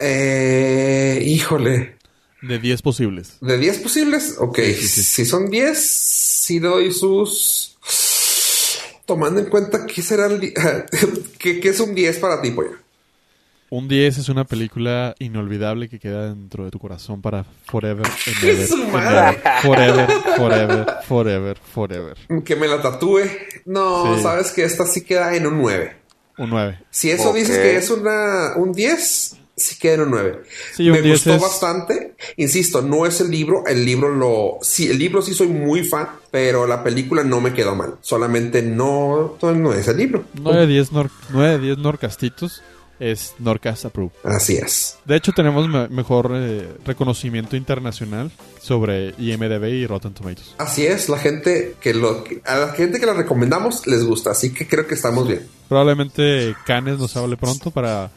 Eh, 0.00 1.20
híjole. 1.24 1.96
De 2.42 2.58
10 2.58 2.82
posibles. 2.82 3.36
¿De 3.40 3.58
10 3.58 3.78
posibles? 3.78 4.36
Ok. 4.38 4.58
Sí, 4.58 4.74
sí, 4.74 4.86
sí. 4.88 5.02
Si 5.02 5.24
son 5.26 5.50
10, 5.50 5.78
si 5.78 6.58
doy 6.60 6.92
sus. 6.92 7.76
Tomando 9.06 9.40
en 9.40 9.46
cuenta 9.46 9.86
que 9.86 10.02
será 10.02 10.26
el 10.26 10.38
di- 10.40 10.52
que, 11.38 11.60
que 11.60 11.68
es 11.70 11.80
un 11.80 11.94
10 11.94 12.18
para 12.18 12.40
ti, 12.42 12.50
pollo. 12.50 12.76
Un 13.70 13.86
10 13.88 14.18
es 14.18 14.28
una 14.30 14.44
película 14.44 15.14
inolvidable 15.18 15.88
que 15.90 15.98
queda 15.98 16.28
dentro 16.28 16.64
de 16.64 16.70
tu 16.70 16.78
corazón 16.78 17.20
para 17.20 17.44
forever 17.66 18.06
and 18.26 18.40
¡Qué 18.40 18.50
ever. 18.52 18.66
su 18.66 18.74
and 18.82 18.92
madre! 18.92 19.38
ever. 19.42 19.62
Forever, 19.62 20.08
forever, 20.36 20.86
forever, 21.06 21.58
forever. 21.74 22.16
Que 22.44 22.56
me 22.56 22.66
la 22.68 22.80
tatúe. 22.80 23.20
No, 23.66 24.16
Sí. 24.16 24.22
sabes 24.22 24.52
que 24.52 24.64
esta 24.64 24.86
sí 24.86 25.02
queda 25.02 25.34
en 25.36 25.46
un 25.46 25.58
9. 25.60 25.96
Un 26.38 26.50
9. 26.50 26.78
Si 26.90 27.10
eso 27.10 27.30
Ok. 27.30 27.36
dices 27.36 27.58
que 27.58 27.76
es 27.76 27.90
una, 27.90 28.52
un 28.56 28.72
10, 28.72 29.36
sí 29.58 29.76
queda 29.78 29.94
en 29.94 30.00
un 30.02 30.10
9. 30.12 30.42
Sí, 30.74 30.86
un 30.88 30.96
Me 30.96 31.02
10 31.02 31.14
gustó 31.16 31.34
es- 31.34 31.42
bastante. 31.42 32.14
Insisto, 32.36 32.82
no 32.82 33.04
es 33.06 33.20
el 33.20 33.30
libro. 33.30 33.64
El 33.66 33.84
libro 33.84 34.14
lo. 34.14 34.58
Sí, 34.62 34.88
el 34.90 34.98
libro 34.98 35.20
sí 35.22 35.34
soy 35.34 35.48
muy 35.48 35.84
fan, 35.84 36.08
pero 36.30 36.66
la 36.66 36.82
película 36.84 37.24
no 37.24 37.40
me 37.40 37.52
quedó 37.52 37.74
mal. 37.74 37.94
Solamente 38.00 38.62
no, 38.62 39.36
no, 39.42 39.52
no 39.52 39.72
es 39.74 39.88
el 39.88 39.96
libro. 39.96 40.24
9 40.34 40.60
de 40.60 40.66
10, 40.66 40.92
nor 40.92 41.10
9 41.30 41.58
de 41.58 41.58
10 41.58 41.78
norcastitos 41.78 42.62
es 43.00 43.34
Norcast 43.38 43.84
Approved. 43.84 44.10
Así 44.24 44.56
es. 44.56 44.98
De 45.04 45.14
hecho, 45.14 45.30
tenemos 45.32 45.68
me- 45.68 45.86
mejor 45.88 46.32
eh, 46.34 46.68
reconocimiento 46.84 47.54
internacional 47.56 48.32
sobre 48.60 49.14
IMDB 49.18 49.68
y 49.68 49.86
Rotten 49.86 50.14
Tomatoes. 50.14 50.54
Así 50.58 50.84
es. 50.84 51.08
La 51.08 51.16
gente 51.18 51.76
que 51.80 51.94
lo. 51.94 52.24
A 52.44 52.56
la 52.56 52.68
gente 52.72 52.98
que 52.98 53.06
la 53.06 53.14
recomendamos 53.14 53.86
les 53.86 54.04
gusta. 54.04 54.32
Así 54.32 54.52
que 54.52 54.66
creo 54.66 54.86
que 54.88 54.94
estamos 54.94 55.28
bien. 55.28 55.46
Probablemente 55.68 56.56
Canes 56.66 56.98
nos 56.98 57.16
hable 57.16 57.36
pronto 57.36 57.70
para 57.70 58.10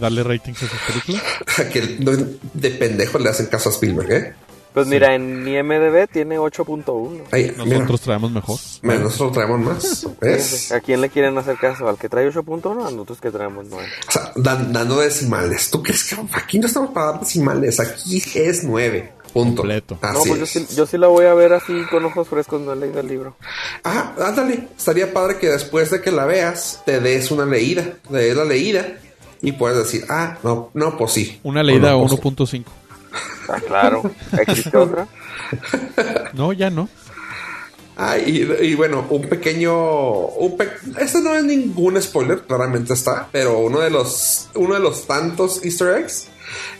darle 0.00 0.22
ratings 0.22 0.62
a 0.62 0.68
sus 0.68 0.78
películas. 0.80 1.22
que 1.72 1.96
no- 2.00 2.26
de 2.54 2.70
pendejo 2.70 3.18
le 3.18 3.30
hacen 3.30 3.46
caso 3.46 3.68
a 3.68 3.72
Spielberg, 3.72 4.12
¿eh? 4.12 4.34
Pues 4.74 4.86
mira, 4.88 5.14
en 5.14 5.42
mi 5.42 5.52
MDB 5.62 6.06
tiene 6.12 6.38
8.1. 6.38 7.22
Ahí, 7.32 7.50
mira. 7.64 7.78
Nosotros 7.78 8.00
traemos 8.02 8.30
mejor. 8.30 8.58
Mira, 8.82 8.98
nosotros 8.98 9.32
traemos 9.32 9.60
más. 9.60 10.06
¿Ves? 10.20 10.70
¿A 10.70 10.80
quién 10.80 11.00
le 11.00 11.08
quieren 11.08 11.38
hacer 11.38 11.56
caso? 11.56 11.88
¿Al 11.88 11.96
que 11.96 12.10
trae 12.10 12.28
8.1 12.30 12.86
a 12.86 12.90
nosotros 12.90 13.18
que 13.18 13.30
traemos 13.30 13.64
9? 13.70 13.88
O 14.06 14.12
sea, 14.12 14.32
dan- 14.36 14.74
dando 14.74 14.98
decimales. 15.00 15.70
¿Tú 15.70 15.82
crees 15.82 16.04
que 16.04 16.16
aquí 16.32 16.58
no 16.58 16.66
estamos 16.66 16.90
para 16.90 17.12
dar 17.12 17.20
decimales? 17.20 17.80
Aquí 17.80 18.22
es 18.34 18.64
9. 18.64 19.12
Punto. 19.32 19.62
Completo. 19.62 19.98
No, 20.02 20.08
Así 20.10 20.28
pues 20.28 20.40
yo 20.40 20.46
sí, 20.46 20.66
yo 20.74 20.86
sí 20.86 20.98
la 20.98 21.06
voy 21.08 21.24
a 21.24 21.32
ver 21.34 21.54
así 21.54 21.72
con 21.90 22.04
ojos 22.04 22.28
frescos, 22.28 22.60
no 22.60 22.72
he 22.74 22.76
leído 22.76 23.00
el 23.00 23.08
libro. 23.08 23.36
Ah, 23.82 24.14
ándale. 24.20 24.68
Estaría 24.76 25.10
padre 25.12 25.38
que 25.38 25.48
después 25.48 25.90
de 25.90 26.02
que 26.02 26.10
la 26.12 26.26
veas, 26.26 26.82
te 26.84 27.00
des 27.00 27.30
una 27.30 27.46
leída. 27.46 27.82
Te 28.10 28.16
des 28.18 28.36
la 28.36 28.44
leída 28.44 28.86
y 29.42 29.52
puedes 29.52 29.78
decir, 29.78 30.04
ah, 30.08 30.38
no, 30.42 30.70
no, 30.74 30.96
pues 30.96 31.12
sí. 31.12 31.40
Una 31.42 31.62
leída 31.62 31.92
no, 31.92 32.00
pues, 32.06 32.12
1.5. 32.12 32.64
Ah, 33.48 33.60
claro. 33.66 34.10
¿Existe 34.40 34.76
otra? 34.76 35.06
No, 36.32 36.52
ya 36.52 36.70
no. 36.70 36.88
Ah, 37.96 38.18
y, 38.18 38.42
y 38.60 38.74
bueno, 38.74 39.06
un 39.08 39.22
pequeño. 39.28 39.72
Un 39.74 40.56
pe- 40.56 40.68
este 40.98 41.20
no 41.22 41.34
es 41.34 41.44
ningún 41.44 42.00
spoiler, 42.02 42.40
claramente 42.42 42.92
está, 42.92 43.28
pero 43.32 43.58
uno 43.60 43.80
de 43.80 43.90
los, 43.90 44.48
uno 44.54 44.74
de 44.74 44.80
los 44.80 45.06
tantos 45.06 45.64
Easter 45.64 45.96
eggs 45.98 46.26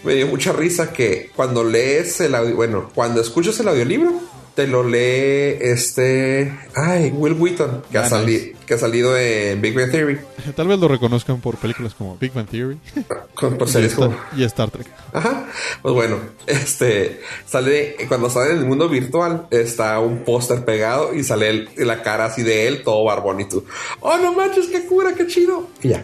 me 0.04 0.14
dio 0.14 0.26
mucha 0.26 0.52
risa 0.52 0.92
que 0.92 1.30
cuando 1.34 1.64
lees 1.64 2.20
el 2.20 2.34
audio, 2.34 2.54
bueno, 2.56 2.90
cuando 2.94 3.20
escuchas 3.20 3.58
el 3.60 3.68
audiolibro, 3.68 4.12
te 4.56 4.66
lo 4.66 4.82
lee 4.82 5.58
este. 5.60 6.52
Ay, 6.74 7.10
Will 7.14 7.34
Wheaton, 7.34 7.82
que, 7.92 7.98
ha, 7.98 8.06
Ah, 8.10 8.22
nice. 8.24 8.54
que 8.66 8.74
ha 8.74 8.78
salido 8.78 9.12
de 9.12 9.54
Big 9.60 9.74
Bang 9.74 9.90
Theory. 9.92 10.18
Tal 10.56 10.66
vez 10.66 10.78
lo 10.80 10.88
reconozcan 10.88 11.40
por 11.40 11.56
películas 11.58 11.94
como 11.94 12.16
Big 12.16 12.32
Bang 12.32 12.48
Theory 12.48 12.78
Con, 13.34 13.58
por 13.58 13.68
y, 13.68 13.70
series 13.70 13.92
Star, 13.92 14.08
como- 14.08 14.18
y 14.36 14.44
Star 14.44 14.70
Trek. 14.70 14.86
Ajá. 15.12 15.46
Pues 15.82 15.94
bueno, 15.94 16.16
este 16.46 17.20
sale 17.46 17.96
cuando 18.08 18.30
sale 18.30 18.52
en 18.52 18.58
el 18.58 18.64
mundo 18.64 18.88
virtual, 18.88 19.46
está 19.50 20.00
un 20.00 20.24
póster 20.24 20.64
pegado 20.64 21.14
y 21.14 21.22
sale 21.22 21.50
el- 21.50 21.68
la 21.76 22.02
cara 22.02 22.24
así 22.24 22.42
de 22.42 22.66
él, 22.66 22.82
todo 22.82 23.04
barbón 23.04 23.40
y 23.40 23.44
tú. 23.48 23.64
Oh, 24.00 24.16
no 24.16 24.32
manches, 24.32 24.66
qué 24.68 24.86
cura, 24.86 25.14
qué 25.14 25.26
chido. 25.26 25.68
Y 25.82 25.88
ya. 25.90 26.02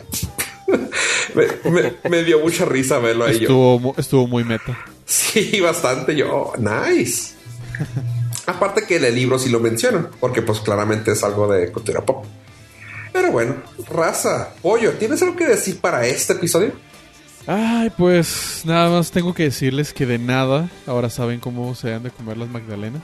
me, 1.35 1.71
me- 1.71 1.95
me 2.11 2.23
dio 2.23 2.39
mucha 2.41 2.65
risa 2.67 2.99
verlo 2.99 3.25
ahí. 3.25 3.39
Estuvo, 3.41 3.95
estuvo 3.97 4.27
muy 4.27 4.45
meta. 4.45 4.79
Sí, 5.07 5.59
bastante. 5.61 6.15
Yo, 6.15 6.31
oh, 6.31 6.55
nice. 6.59 7.33
Aparte 8.53 8.85
que 8.87 8.97
en 8.97 9.05
el 9.05 9.15
libro 9.15 9.39
sí 9.39 9.51
lo 9.51 9.61
mencionan, 9.61 10.09
porque 10.21 10.43
pues 10.43 10.61
claramente 10.61 11.13
es 11.13 11.25
algo 11.25 11.51
de 11.51 11.71
cultura 11.73 12.05
pop. 12.05 12.25
Pero 13.13 13.31
bueno, 13.31 13.57
raza, 13.91 14.55
pollo, 14.63 14.93
¿tienes 14.93 15.21
algo 15.23 15.37
que 15.37 15.47
decir 15.47 15.79
para 15.81 16.07
este 16.07 16.33
episodio? 16.35 16.73
Ay, 17.47 17.91
pues 17.97 18.63
nada 18.65 18.89
más 18.89 19.11
tengo 19.11 19.35
que 19.35 19.45
decirles 19.45 19.93
que 19.93 20.07
de 20.07 20.19
nada 20.19 20.71
ahora 20.87 21.11
saben 21.11 21.41
cómo 21.41 21.75
se 21.75 21.93
han 21.93 22.03
de 22.03 22.11
comer 22.11 22.37
las 22.37 22.49
magdalenas. 22.49 23.03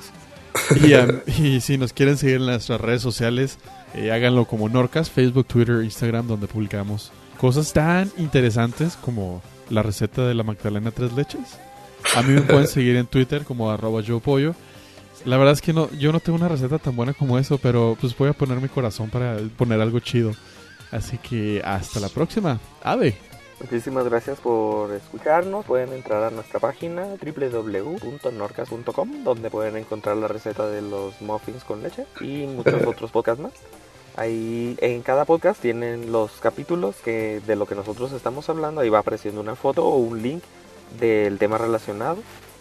Y 1.34 1.60
si 1.60 1.76
nos 1.76 1.92
quieren 1.92 2.16
seguir 2.16 2.36
en 2.36 2.46
nuestras 2.46 2.80
redes 2.80 3.02
sociales, 3.02 3.58
eh, 3.94 4.12
háganlo 4.12 4.44
como 4.46 4.68
Norcas, 4.68 5.10
Facebook, 5.10 5.46
Twitter, 5.46 5.82
Instagram, 5.82 6.26
donde 6.26 6.46
publicamos 6.46 7.10
cosas 7.38 7.72
tan 7.72 8.10
interesantes 8.16 8.96
como 8.96 9.42
la 9.70 9.82
receta 9.82 10.26
de 10.26 10.34
la 10.34 10.42
magdalena 10.42 10.90
tres 10.90 11.12
leches. 11.12 11.58
A 12.14 12.22
mí 12.22 12.34
me 12.34 12.42
pueden 12.42 12.66
seguir 12.68 12.96
en 12.96 13.06
Twitter 13.06 13.44
como 13.44 13.70
arroba 13.70 14.00
yo 14.00 14.20
pollo. 14.20 14.54
La 15.24 15.36
verdad 15.36 15.54
es 15.54 15.60
que 15.60 15.72
no, 15.72 15.90
yo 15.92 16.12
no 16.12 16.20
tengo 16.20 16.38
una 16.38 16.48
receta 16.48 16.78
tan 16.78 16.96
buena 16.96 17.12
como 17.12 17.38
eso, 17.38 17.58
pero 17.58 17.96
pues 18.00 18.16
voy 18.16 18.28
a 18.28 18.32
poner 18.32 18.60
mi 18.60 18.68
corazón 18.68 19.10
para 19.10 19.36
poner 19.56 19.80
algo 19.80 20.00
chido. 20.00 20.32
Así 20.90 21.18
que 21.18 21.60
hasta 21.64 22.00
la 22.00 22.08
próxima. 22.08 22.58
Ave. 22.82 23.16
Muchísimas 23.60 24.04
gracias 24.04 24.38
por 24.38 24.92
escucharnos. 24.92 25.66
Pueden 25.66 25.92
entrar 25.92 26.22
a 26.22 26.30
nuestra 26.30 26.60
página 26.60 27.06
www.norcas.com 27.20 29.24
donde 29.24 29.50
pueden 29.50 29.76
encontrar 29.76 30.16
la 30.16 30.28
receta 30.28 30.68
de 30.68 30.80
los 30.80 31.20
muffins 31.20 31.64
con 31.64 31.82
leche 31.82 32.06
y 32.20 32.46
muchos 32.46 32.82
otros 32.86 33.10
podcasts 33.10 33.42
más. 33.42 33.52
Ahí 34.16 34.76
en 34.80 35.02
cada 35.02 35.24
podcast 35.24 35.60
tienen 35.60 36.12
los 36.12 36.32
capítulos 36.40 36.96
que 37.04 37.40
de 37.46 37.56
lo 37.56 37.66
que 37.66 37.74
nosotros 37.74 38.12
estamos 38.12 38.48
hablando. 38.48 38.80
Ahí 38.80 38.88
va 38.88 39.00
apareciendo 39.00 39.40
una 39.40 39.56
foto 39.56 39.84
o 39.84 39.96
un 39.96 40.22
link 40.22 40.42
del 40.98 41.38
tema 41.38 41.58
relacionado. 41.58 42.18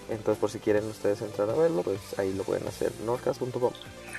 Entonces 0.10 0.40
por 0.40 0.50
si 0.50 0.60
quieren 0.60 0.86
ustedes 0.86 1.22
entrar 1.22 1.50
a 1.50 1.54
verlo, 1.54 1.84
pues 1.84 2.00
ahí 2.18 2.34
lo 2.34 2.44
pueden 2.44 2.68
hacer. 2.68 2.92
norcas.com. 3.06 3.72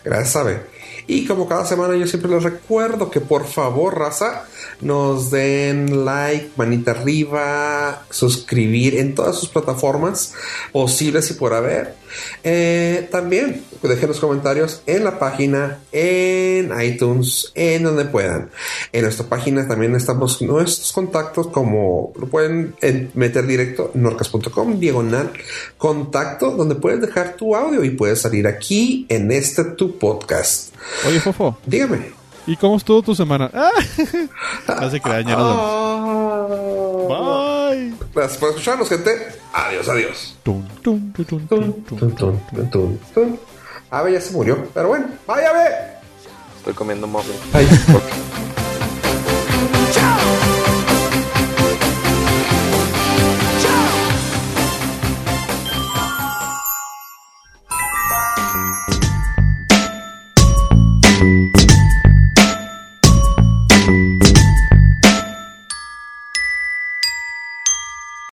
Gracias, 0.08 0.36
Abe. 0.36 0.60
Y 1.06 1.26
como 1.26 1.48
cada 1.48 1.64
semana 1.66 1.96
yo 1.96 2.06
siempre 2.06 2.30
les 2.30 2.42
recuerdo 2.42 3.10
que 3.10 3.20
por 3.20 3.46
favor, 3.46 3.98
raza, 3.98 4.44
nos 4.82 5.30
den 5.30 6.04
like, 6.04 6.50
manita 6.56 6.90
arriba, 6.92 8.04
suscribir 8.10 8.96
en 8.98 9.14
todas 9.14 9.36
sus 9.36 9.48
plataformas 9.48 10.34
posibles 10.72 11.30
y 11.30 11.34
por 11.34 11.54
haber. 11.54 11.94
Eh, 12.42 13.06
también 13.10 13.64
dejen 13.82 14.08
los 14.08 14.18
comentarios 14.20 14.82
en 14.86 15.04
la 15.04 15.18
página, 15.18 15.78
en 15.92 16.70
iTunes, 16.82 17.52
en 17.54 17.82
donde 17.84 18.06
puedan. 18.06 18.50
En 18.92 19.02
nuestra 19.02 19.26
página 19.26 19.68
también 19.68 19.94
estamos 19.94 20.40
nuestros 20.42 20.92
contactos 20.92 21.48
como 21.48 22.12
lo 22.18 22.26
pueden 22.28 22.74
en- 22.80 23.10
meter 23.14 23.46
directo 23.46 23.90
norcas.com, 23.94 24.78
diagonal 24.80 25.32
contacto, 25.76 26.50
donde 26.52 26.74
puedes 26.76 27.00
dejar 27.00 27.34
tu 27.36 27.54
audio 27.54 27.84
y 27.84 27.90
puedes 27.90 28.20
salir 28.20 28.46
aquí 28.46 29.06
en 29.10 29.30
este 29.30 29.64
tu 29.64 29.97
podcast. 29.98 30.74
Oye, 31.06 31.20
Fofo. 31.20 31.56
Dígame. 31.66 32.12
¿Y 32.46 32.56
cómo 32.56 32.76
estuvo 32.76 33.02
tu 33.02 33.14
semana? 33.14 33.50
Ah, 33.54 33.70
Hace 34.80 35.00
que. 35.00 35.10
Ah. 35.36 36.46
Bye. 37.08 37.94
Gracias 38.14 38.38
por 38.38 38.50
escucharnos, 38.50 38.88
gente. 38.88 39.10
Adiós, 39.52 39.88
adiós. 39.88 40.36
Ave 43.90 44.12
ya 44.12 44.20
se 44.20 44.32
murió, 44.32 44.66
pero 44.74 44.88
bueno, 44.88 45.06
vaya 45.26 45.50
Ave. 45.50 45.68
Estoy 46.58 46.74
comiendo 46.74 47.06
muffins. 47.06 47.38
Ay, 47.52 47.66